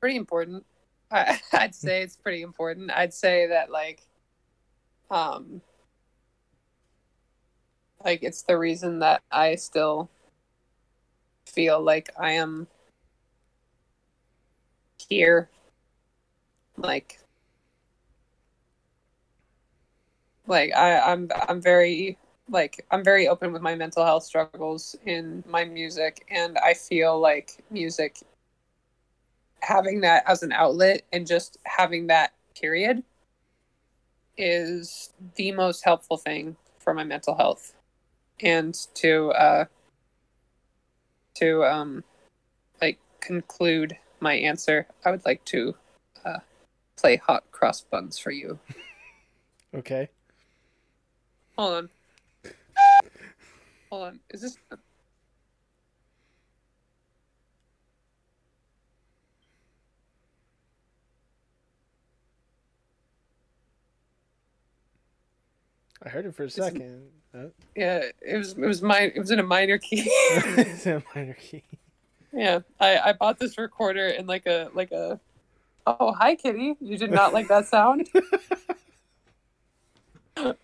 pretty 0.00 0.16
important. 0.16 0.64
I, 1.10 1.40
I'd 1.52 1.74
say 1.74 2.02
it's 2.02 2.16
pretty 2.16 2.42
important. 2.42 2.90
I'd 2.90 3.14
say 3.14 3.46
that 3.48 3.70
like, 3.70 4.02
um, 5.10 5.60
like 8.04 8.22
it's 8.22 8.42
the 8.42 8.58
reason 8.58 9.00
that 9.00 9.22
I 9.30 9.56
still 9.56 10.08
feel 11.46 11.80
like 11.80 12.10
I 12.18 12.32
am 12.32 12.66
here. 15.08 15.48
Like, 16.76 17.18
like 20.48 20.74
I, 20.74 20.98
I'm 20.98 21.30
I'm 21.48 21.60
very 21.60 22.18
like 22.50 22.84
I'm 22.90 23.04
very 23.04 23.28
open 23.28 23.52
with 23.52 23.62
my 23.62 23.74
mental 23.74 24.04
health 24.04 24.24
struggles 24.24 24.96
in 25.06 25.44
my 25.46 25.64
music, 25.64 26.26
and 26.30 26.58
I 26.58 26.74
feel 26.74 27.20
like 27.20 27.62
music 27.70 28.18
having 29.60 30.00
that 30.00 30.24
as 30.26 30.42
an 30.42 30.52
outlet 30.52 31.02
and 31.12 31.26
just 31.26 31.58
having 31.64 32.06
that 32.06 32.32
period 32.58 33.02
is 34.36 35.12
the 35.34 35.52
most 35.52 35.84
helpful 35.84 36.16
thing 36.16 36.56
for 36.78 36.94
my 36.94 37.02
mental 37.02 37.34
health 37.34 37.74
and 38.40 38.72
to 38.94 39.30
uh 39.30 39.64
to 41.34 41.64
um 41.64 42.04
like 42.80 43.00
conclude 43.18 43.96
my 44.20 44.34
answer 44.34 44.86
i 45.04 45.10
would 45.10 45.24
like 45.26 45.44
to 45.44 45.74
uh 46.24 46.38
play 46.96 47.16
hot 47.16 47.42
cross 47.50 47.80
buns 47.80 48.16
for 48.16 48.30
you 48.30 48.58
Okay. 49.74 50.08
Hold 51.58 51.74
on 51.74 51.90
hold 53.90 54.04
on 54.04 54.20
is 54.30 54.42
this 54.42 54.58
I 66.00 66.10
heard 66.10 66.26
it 66.26 66.34
for 66.36 66.44
a 66.44 66.50
second. 66.50 67.08
Oh. 67.34 67.50
Yeah, 67.74 68.04
it 68.22 68.36
was 68.36 68.52
it 68.52 68.60
was 68.60 68.82
my 68.82 69.00
it 69.00 69.18
was 69.18 69.32
in 69.32 69.40
a 69.40 69.42
minor 69.42 69.78
key. 69.78 70.04
it's 70.06 70.86
in 70.86 70.96
a 70.98 71.02
minor 71.12 71.34
key. 71.34 71.64
yeah, 72.32 72.60
I 72.78 72.98
I 72.98 73.12
bought 73.14 73.40
this 73.40 73.58
recorder 73.58 74.06
in 74.06 74.26
like 74.26 74.46
a 74.46 74.70
like 74.74 74.92
a. 74.92 75.18
Oh 75.86 76.12
hi 76.12 76.36
Kitty! 76.36 76.76
You 76.80 76.96
did 76.96 77.10
not 77.10 77.34
like 77.34 77.48
that 77.48 77.66
sound. 77.66 78.08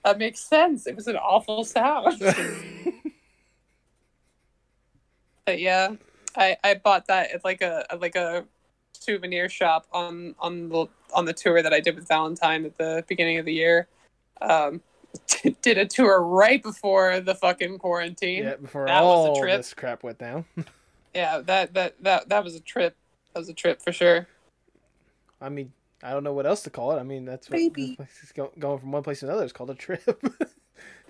that 0.04 0.18
makes 0.18 0.40
sense. 0.40 0.86
It 0.86 0.96
was 0.96 1.06
an 1.06 1.16
awful 1.16 1.64
sound. 1.64 2.18
but 5.46 5.58
yeah, 5.60 5.94
I 6.36 6.56
I 6.64 6.74
bought 6.74 7.06
that 7.06 7.32
at 7.32 7.44
like 7.44 7.62
a 7.62 7.84
at 7.90 8.00
like 8.00 8.16
a 8.16 8.44
souvenir 8.92 9.48
shop 9.48 9.86
on 9.92 10.34
on 10.38 10.68
the 10.68 10.86
on 11.12 11.24
the 11.24 11.32
tour 11.32 11.62
that 11.62 11.72
I 11.72 11.80
did 11.80 11.94
with 11.96 12.08
Valentine 12.08 12.64
at 12.64 12.76
the 12.78 13.04
beginning 13.08 13.38
of 13.38 13.44
the 13.44 13.52
year. 13.52 13.88
Um, 14.40 14.80
did 15.62 15.78
a 15.78 15.86
tour 15.86 16.22
right 16.22 16.62
before 16.62 17.20
the 17.20 17.34
fucking 17.34 17.78
quarantine. 17.78 18.44
yeah, 18.44 18.56
before 18.56 18.86
That 18.86 19.02
was 19.02 19.26
a 19.26 19.30
all 19.30 19.40
trip. 19.40 19.58
this 19.58 19.72
crap 19.74 20.02
went 20.02 20.18
down. 20.18 20.44
Yeah, 21.14 21.38
that 21.42 21.74
that 21.74 21.94
that 22.02 22.28
that 22.28 22.42
was 22.42 22.56
a 22.56 22.60
trip. 22.60 22.96
That 23.32 23.38
was 23.38 23.48
a 23.48 23.54
trip 23.54 23.80
for 23.80 23.92
sure. 23.92 24.26
I 25.40 25.48
mean, 25.48 25.72
I 26.04 26.10
don't 26.10 26.22
know 26.22 26.34
what 26.34 26.46
else 26.46 26.62
to 26.64 26.70
call 26.70 26.92
it. 26.92 27.00
I 27.00 27.02
mean, 27.02 27.24
that's 27.24 27.48
what 27.48 27.56
Baby. 27.56 27.86
this 27.86 27.96
place 27.96 28.22
is 28.22 28.32
go, 28.32 28.52
going 28.58 28.78
from 28.78 28.92
one 28.92 29.02
place 29.02 29.20
to 29.20 29.26
another. 29.26 29.42
It's 29.44 29.52
called 29.52 29.70
a 29.70 29.74
trip. 29.74 30.04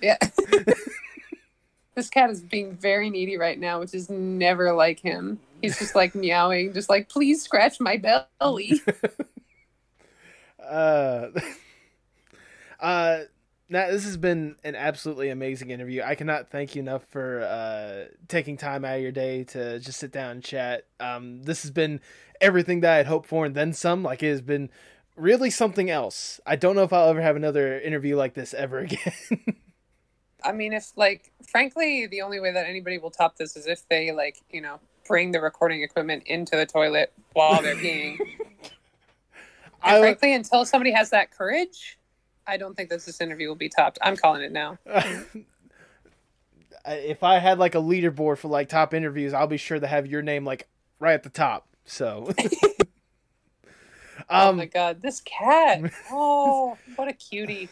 Yeah. 0.02 0.18
this 1.94 2.10
cat 2.10 2.28
is 2.28 2.42
being 2.42 2.76
very 2.76 3.08
needy 3.08 3.38
right 3.38 3.58
now, 3.58 3.80
which 3.80 3.94
is 3.94 4.10
never 4.10 4.72
like 4.74 5.00
him. 5.00 5.40
He's 5.62 5.78
just 5.78 5.94
like 5.94 6.14
meowing, 6.14 6.74
just 6.74 6.90
like, 6.90 7.08
please 7.08 7.42
scratch 7.42 7.80
my 7.80 7.96
belly. 7.96 8.82
uh, 10.62 11.28
uh, 12.80 13.20
Nat, 13.70 13.90
this 13.90 14.04
has 14.04 14.18
been 14.18 14.56
an 14.62 14.74
absolutely 14.74 15.30
amazing 15.30 15.70
interview. 15.70 16.02
I 16.02 16.16
cannot 16.16 16.50
thank 16.50 16.74
you 16.74 16.82
enough 16.82 17.04
for 17.06 17.42
uh, 17.42 18.14
taking 18.28 18.58
time 18.58 18.84
out 18.84 18.96
of 18.96 19.02
your 19.02 19.12
day 19.12 19.44
to 19.44 19.78
just 19.80 19.98
sit 19.98 20.12
down 20.12 20.32
and 20.32 20.44
chat. 20.44 20.84
Um, 21.00 21.42
this 21.42 21.62
has 21.62 21.70
been 21.70 22.00
everything 22.40 22.80
that 22.80 22.92
I 22.92 22.96
had 22.96 23.06
hoped 23.06 23.28
for 23.28 23.46
and 23.46 23.54
then 23.54 23.72
some. 23.72 24.02
Like 24.02 24.22
it 24.22 24.30
has 24.30 24.42
been 24.42 24.70
really 25.16 25.50
something 25.50 25.90
else. 25.90 26.40
I 26.46 26.56
don't 26.56 26.76
know 26.76 26.82
if 26.82 26.92
I'll 26.92 27.08
ever 27.08 27.22
have 27.22 27.36
another 27.36 27.78
interview 27.78 28.16
like 28.16 28.34
this 28.34 28.54
ever 28.54 28.78
again. 28.90 29.12
I 30.42 30.52
mean, 30.52 30.72
if 30.72 30.92
like, 30.96 31.32
frankly, 31.48 32.06
the 32.06 32.22
only 32.22 32.40
way 32.40 32.52
that 32.52 32.66
anybody 32.66 32.98
will 32.98 33.10
top 33.10 33.36
this 33.36 33.56
is 33.56 33.66
if 33.66 33.88
they 33.88 34.12
like, 34.12 34.36
you 34.50 34.60
know, 34.60 34.78
bring 35.06 35.32
the 35.32 35.40
recording 35.40 35.82
equipment 35.82 36.24
into 36.26 36.56
the 36.56 36.66
toilet 36.66 37.12
while 37.32 37.62
they're 37.62 37.76
peeing. 37.76 38.18
I, 39.82 40.00
frankly, 40.00 40.34
until 40.34 40.64
somebody 40.64 40.92
has 40.92 41.10
that 41.10 41.30
courage, 41.30 41.98
I 42.46 42.56
don't 42.56 42.74
think 42.74 42.88
that 42.90 43.04
this 43.04 43.20
interview 43.20 43.48
will 43.48 43.54
be 43.54 43.68
topped. 43.68 43.98
I'm 44.02 44.16
calling 44.16 44.42
it 44.42 44.52
now. 44.52 44.78
if 46.86 47.22
I 47.22 47.38
had 47.38 47.58
like 47.58 47.74
a 47.74 47.78
leaderboard 47.78 48.38
for 48.38 48.48
like 48.48 48.68
top 48.68 48.94
interviews, 48.94 49.34
I'll 49.34 49.46
be 49.46 49.58
sure 49.58 49.78
to 49.78 49.86
have 49.86 50.06
your 50.06 50.22
name 50.22 50.44
like 50.44 50.68
right 51.00 51.14
at 51.14 51.22
the 51.22 51.30
top. 51.30 51.68
So, 51.84 52.32
oh 54.30 54.48
um, 54.48 54.56
my 54.56 54.66
god, 54.66 55.02
this 55.02 55.20
cat! 55.20 55.92
Oh, 56.10 56.76
what 56.96 57.08
a 57.08 57.12
cutie! 57.12 57.68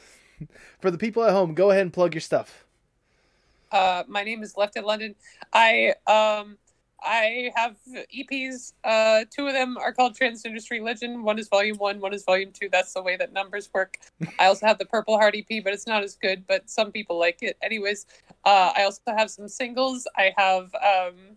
for 0.81 0.91
the 0.91 0.99
people 0.99 1.23
at 1.25 1.33
home, 1.33 1.55
go 1.55 1.71
ahead 1.71 1.83
and 1.83 1.93
plug 1.93 2.15
your 2.15 2.21
stuff. 2.21 2.65
Uh, 3.71 4.05
my 4.07 4.23
name 4.23 4.43
is 4.43 4.57
Left 4.57 4.77
at 4.77 4.85
London. 4.85 5.15
I 5.53 5.95
um 6.07 6.59
I 7.05 7.51
have 7.57 7.77
EPs. 8.15 8.75
Uh, 8.85 9.25
two 9.35 9.47
of 9.47 9.55
them 9.55 9.77
are 9.77 9.93
called 9.93 10.17
Transgender 10.17 10.83
Legend. 10.83 11.25
One 11.25 11.39
is 11.39 11.49
Volume 11.49 11.79
One. 11.79 12.01
One 12.01 12.13
is 12.13 12.25
Volume 12.25 12.53
Two. 12.53 12.69
That's 12.71 12.93
the 12.93 13.03
way 13.03 13.17
that 13.17 13.33
numbers 13.33 13.69
work. 13.75 13.99
I 14.39 14.47
also 14.47 14.67
have 14.67 14.79
the 14.79 14.87
Purple 14.87 15.19
Heart 15.19 15.35
EP, 15.37 15.65
but 15.65 15.73
it's 15.73 15.87
not 15.87 16.03
as 16.03 16.15
good. 16.15 16.47
But 16.47 16.71
some 16.71 16.93
people 16.93 17.19
like 17.19 17.43
it, 17.43 17.57
anyways. 17.63 18.07
Uh, 18.45 18.73
I 18.77 18.85
also 18.85 19.01
have 19.07 19.31
some 19.31 19.49
singles. 19.49 20.07
I 20.17 20.33
have 20.37 20.75
um. 20.75 21.37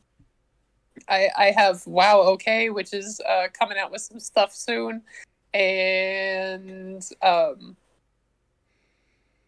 I, 1.08 1.30
I 1.38 1.52
have 1.52 1.86
Wow 1.88 2.22
OK, 2.22 2.70
which 2.70 2.94
is 2.94 3.22
uh, 3.28 3.48
coming 3.54 3.78
out 3.78 3.92
with 3.92 4.02
some 4.02 4.20
stuff 4.20 4.54
soon, 4.54 5.02
and 5.54 7.08
um, 7.22 7.76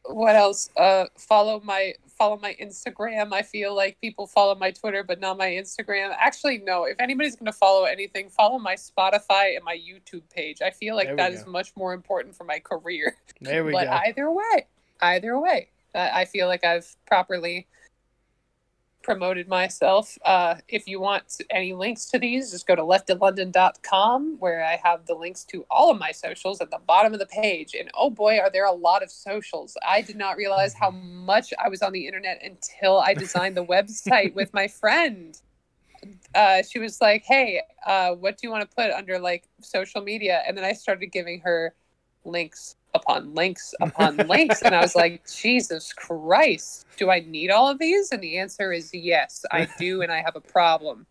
what 0.06 0.36
else? 0.36 0.70
Uh, 0.78 1.06
follow 1.18 1.62
my 1.64 1.94
follow 2.18 2.38
my 2.38 2.56
Instagram. 2.62 3.32
I 3.32 3.42
feel 3.44 3.76
like 3.76 4.00
people 4.02 4.26
follow 4.26 4.56
my 4.56 4.72
Twitter, 4.72 5.04
but 5.04 5.20
not 5.20 5.38
my 5.38 5.50
Instagram. 5.50 6.16
Actually, 6.18 6.60
no. 6.60 6.86
If 6.86 7.00
anybody's 7.00 7.36
going 7.36 7.46
to 7.46 7.58
follow 7.58 7.86
anything, 7.86 8.30
follow 8.30 8.58
my 8.58 8.76
Spotify 8.76 9.56
and 9.56 9.64
my 9.64 9.78
YouTube 9.78 10.24
page. 10.34 10.62
I 10.62 10.72
feel 10.72 10.96
like 10.96 11.16
that 11.16 11.32
go. 11.32 11.38
is 11.38 11.46
much 11.46 11.76
more 11.76 11.94
important 11.94 12.36
for 12.36 12.44
my 12.44 12.60
career. 12.60 13.16
There 13.40 13.64
we 13.64 13.72
but 13.72 13.86
go. 13.86 14.00
either 14.06 14.32
way, 14.32 14.66
either 15.02 15.40
way, 15.40 15.70
I 15.94 16.26
feel 16.26 16.48
like 16.48 16.64
I've 16.64 16.96
properly 17.06 17.68
promoted 19.08 19.48
myself. 19.48 20.18
Uh, 20.26 20.56
if 20.68 20.86
you 20.86 21.00
want 21.00 21.40
any 21.50 21.72
links 21.72 22.08
to 22.08 22.20
these, 22.20 22.52
just 22.52 22.68
go 22.68 22.76
to 22.76 22.82
leftatlondon.com 22.82 24.36
where 24.38 24.66
I 24.66 24.78
have 24.84 25.06
the 25.06 25.14
links 25.14 25.46
to 25.46 25.66
all 25.72 25.90
of 25.92 25.98
my 25.98 26.12
socials 26.12 26.60
at 26.60 26.72
the 26.72 26.80
bottom 26.86 27.14
of 27.14 27.20
the 27.20 27.26
page. 27.26 27.74
And 27.74 27.90
oh 27.94 28.10
boy, 28.10 28.40
are 28.40 28.50
there 28.52 28.66
a 28.66 28.74
lot 28.74 29.02
of 29.02 29.10
socials. 29.10 29.78
I 29.88 30.02
did 30.02 30.18
not 30.18 30.36
realize 30.36 30.74
how 30.74 30.92
much 30.92 31.54
I 31.58 31.70
was 31.70 31.82
on 31.82 31.94
the 31.94 32.06
internet 32.06 32.42
until 32.44 33.00
I 33.00 33.14
designed 33.14 33.56
the 33.56 33.66
website 33.66 34.34
with 34.36 34.54
my 34.54 34.68
friend. 34.68 35.40
Uh, 36.36 36.62
she 36.62 36.78
was 36.78 37.00
like, 37.00 37.24
"Hey, 37.24 37.62
uh, 37.86 38.12
what 38.12 38.36
do 38.36 38.46
you 38.46 38.52
want 38.52 38.70
to 38.70 38.76
put 38.76 38.92
under 38.92 39.20
like 39.20 39.48
social 39.62 40.02
media?" 40.02 40.44
And 40.46 40.58
then 40.58 40.66
I 40.66 40.74
started 40.74 41.08
giving 41.08 41.40
her 41.40 41.74
links 42.28 42.76
upon 42.94 43.34
links 43.34 43.74
upon 43.82 44.18
links, 44.28 44.62
and 44.62 44.76
I 44.76 44.82
was 44.82 44.96
like, 44.96 45.24
"Jesus 45.30 45.94
Christ, 45.94 46.86
do 46.98 47.10
I 47.10 47.22
need 47.22 47.50
all 47.50 47.70
of 47.70 47.80
these?" 47.80 48.12
And 48.12 48.22
the 48.22 48.38
answer 48.38 48.72
is 48.72 48.94
yes, 48.94 49.46
I 49.52 49.68
do, 49.80 50.02
and 50.02 50.12
I 50.12 50.22
have 50.22 50.36
a 50.36 50.42
problem. 50.42 51.08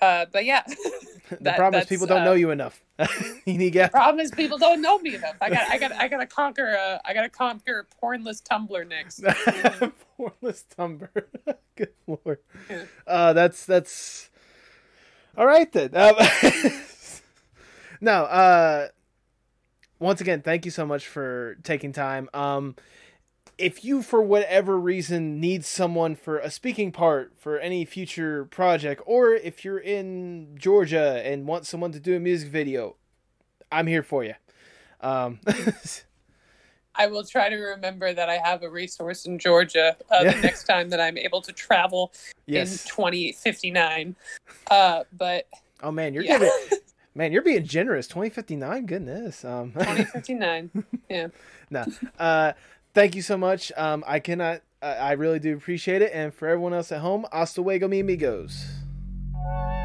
Uh, 0.00 0.24
but 0.32 0.44
yeah, 0.44 0.62
the 1.30 1.36
that- 1.40 1.56
problem 1.56 1.82
is 1.82 1.88
people 1.88 2.06
don't 2.06 2.22
uh, 2.22 2.24
know 2.24 2.32
you 2.34 2.50
enough. 2.50 2.82
you 3.46 3.56
need 3.58 3.72
to 3.72 3.88
problem 3.88 4.20
is 4.20 4.30
people 4.30 4.58
don't 4.58 4.82
know 4.82 4.98
me 4.98 5.14
enough. 5.14 5.36
I 5.40 5.48
got, 5.48 5.70
I 5.70 5.78
got, 5.78 5.92
I 5.92 6.08
got 6.08 6.18
to 6.18 6.26
conquer. 6.26 6.76
Uh, 6.76 6.98
I 7.04 7.14
got 7.14 7.22
to 7.22 7.28
conquer 7.30 7.86
pornless 8.02 8.42
Tumblr 8.42 8.88
next. 8.88 9.22
Pornless 9.22 10.64
Tumblr. 10.76 11.08
Good 11.76 11.92
lord. 12.06 12.38
Yeah. 12.68 12.84
Uh, 13.06 13.32
that's 13.32 13.64
that's 13.64 14.28
all 15.36 15.46
right 15.46 15.70
then. 15.72 15.94
Um, 15.96 16.14
no. 18.02 18.24
Uh, 18.24 18.88
once 20.00 20.20
again, 20.20 20.42
thank 20.42 20.64
you 20.64 20.70
so 20.70 20.84
much 20.84 21.06
for 21.06 21.56
taking 21.62 21.92
time. 21.92 22.28
Um, 22.34 22.74
if 23.58 23.84
you, 23.84 24.02
for 24.02 24.22
whatever 24.22 24.78
reason, 24.78 25.38
need 25.38 25.64
someone 25.64 26.16
for 26.16 26.38
a 26.38 26.50
speaking 26.50 26.92
part 26.92 27.32
for 27.38 27.58
any 27.58 27.84
future 27.84 28.46
project, 28.46 29.02
or 29.04 29.34
if 29.34 29.64
you're 29.64 29.78
in 29.78 30.56
Georgia 30.58 31.22
and 31.24 31.46
want 31.46 31.66
someone 31.66 31.92
to 31.92 32.00
do 32.00 32.16
a 32.16 32.20
music 32.20 32.50
video, 32.50 32.96
I'm 33.70 33.86
here 33.86 34.02
for 34.02 34.24
you. 34.24 34.34
Um, 35.02 35.40
I 36.94 37.06
will 37.06 37.24
try 37.24 37.48
to 37.48 37.56
remember 37.56 38.12
that 38.12 38.28
I 38.28 38.38
have 38.38 38.62
a 38.62 38.70
resource 38.70 39.26
in 39.26 39.38
Georgia 39.38 39.96
uh, 40.10 40.22
Yeah. 40.22 40.32
the 40.32 40.40
next 40.40 40.64
time 40.64 40.88
that 40.90 41.00
I'm 41.00 41.16
able 41.16 41.40
to 41.42 41.52
travel 41.52 42.12
yes. 42.46 42.84
in 42.84 42.90
2059. 42.90 44.16
Uh, 44.70 45.04
but 45.12 45.46
Oh 45.82 45.90
man, 45.90 46.12
you're 46.12 46.24
yeah, 46.24 46.38
giving 46.38 46.50
man, 47.14 47.32
you're 47.32 47.42
being 47.42 47.64
generous. 47.64 48.06
Twenty 48.06 48.30
fifty 48.30 48.56
nine, 48.56 48.86
goodness. 48.86 49.44
Um, 49.44 49.72
2059. 49.78 50.70
Yeah. 51.08 51.28
no, 51.70 51.84
uh, 52.18 52.52
thank 52.94 53.14
you 53.14 53.22
so 53.22 53.36
much. 53.36 53.72
Um, 53.76 54.04
I 54.06 54.20
cannot. 54.20 54.62
Uh, 54.82 54.96
I 54.98 55.12
really 55.12 55.38
do 55.38 55.54
appreciate 55.56 56.02
it. 56.02 56.10
And 56.14 56.32
for 56.32 56.48
everyone 56.48 56.72
else 56.72 56.90
at 56.90 57.00
home, 57.00 57.26
hasta 57.32 57.60
luego, 57.60 57.86
mi 57.88 58.00
amigos. 58.00 58.66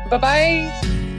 Bye 0.10 0.18
bye. 0.18 1.12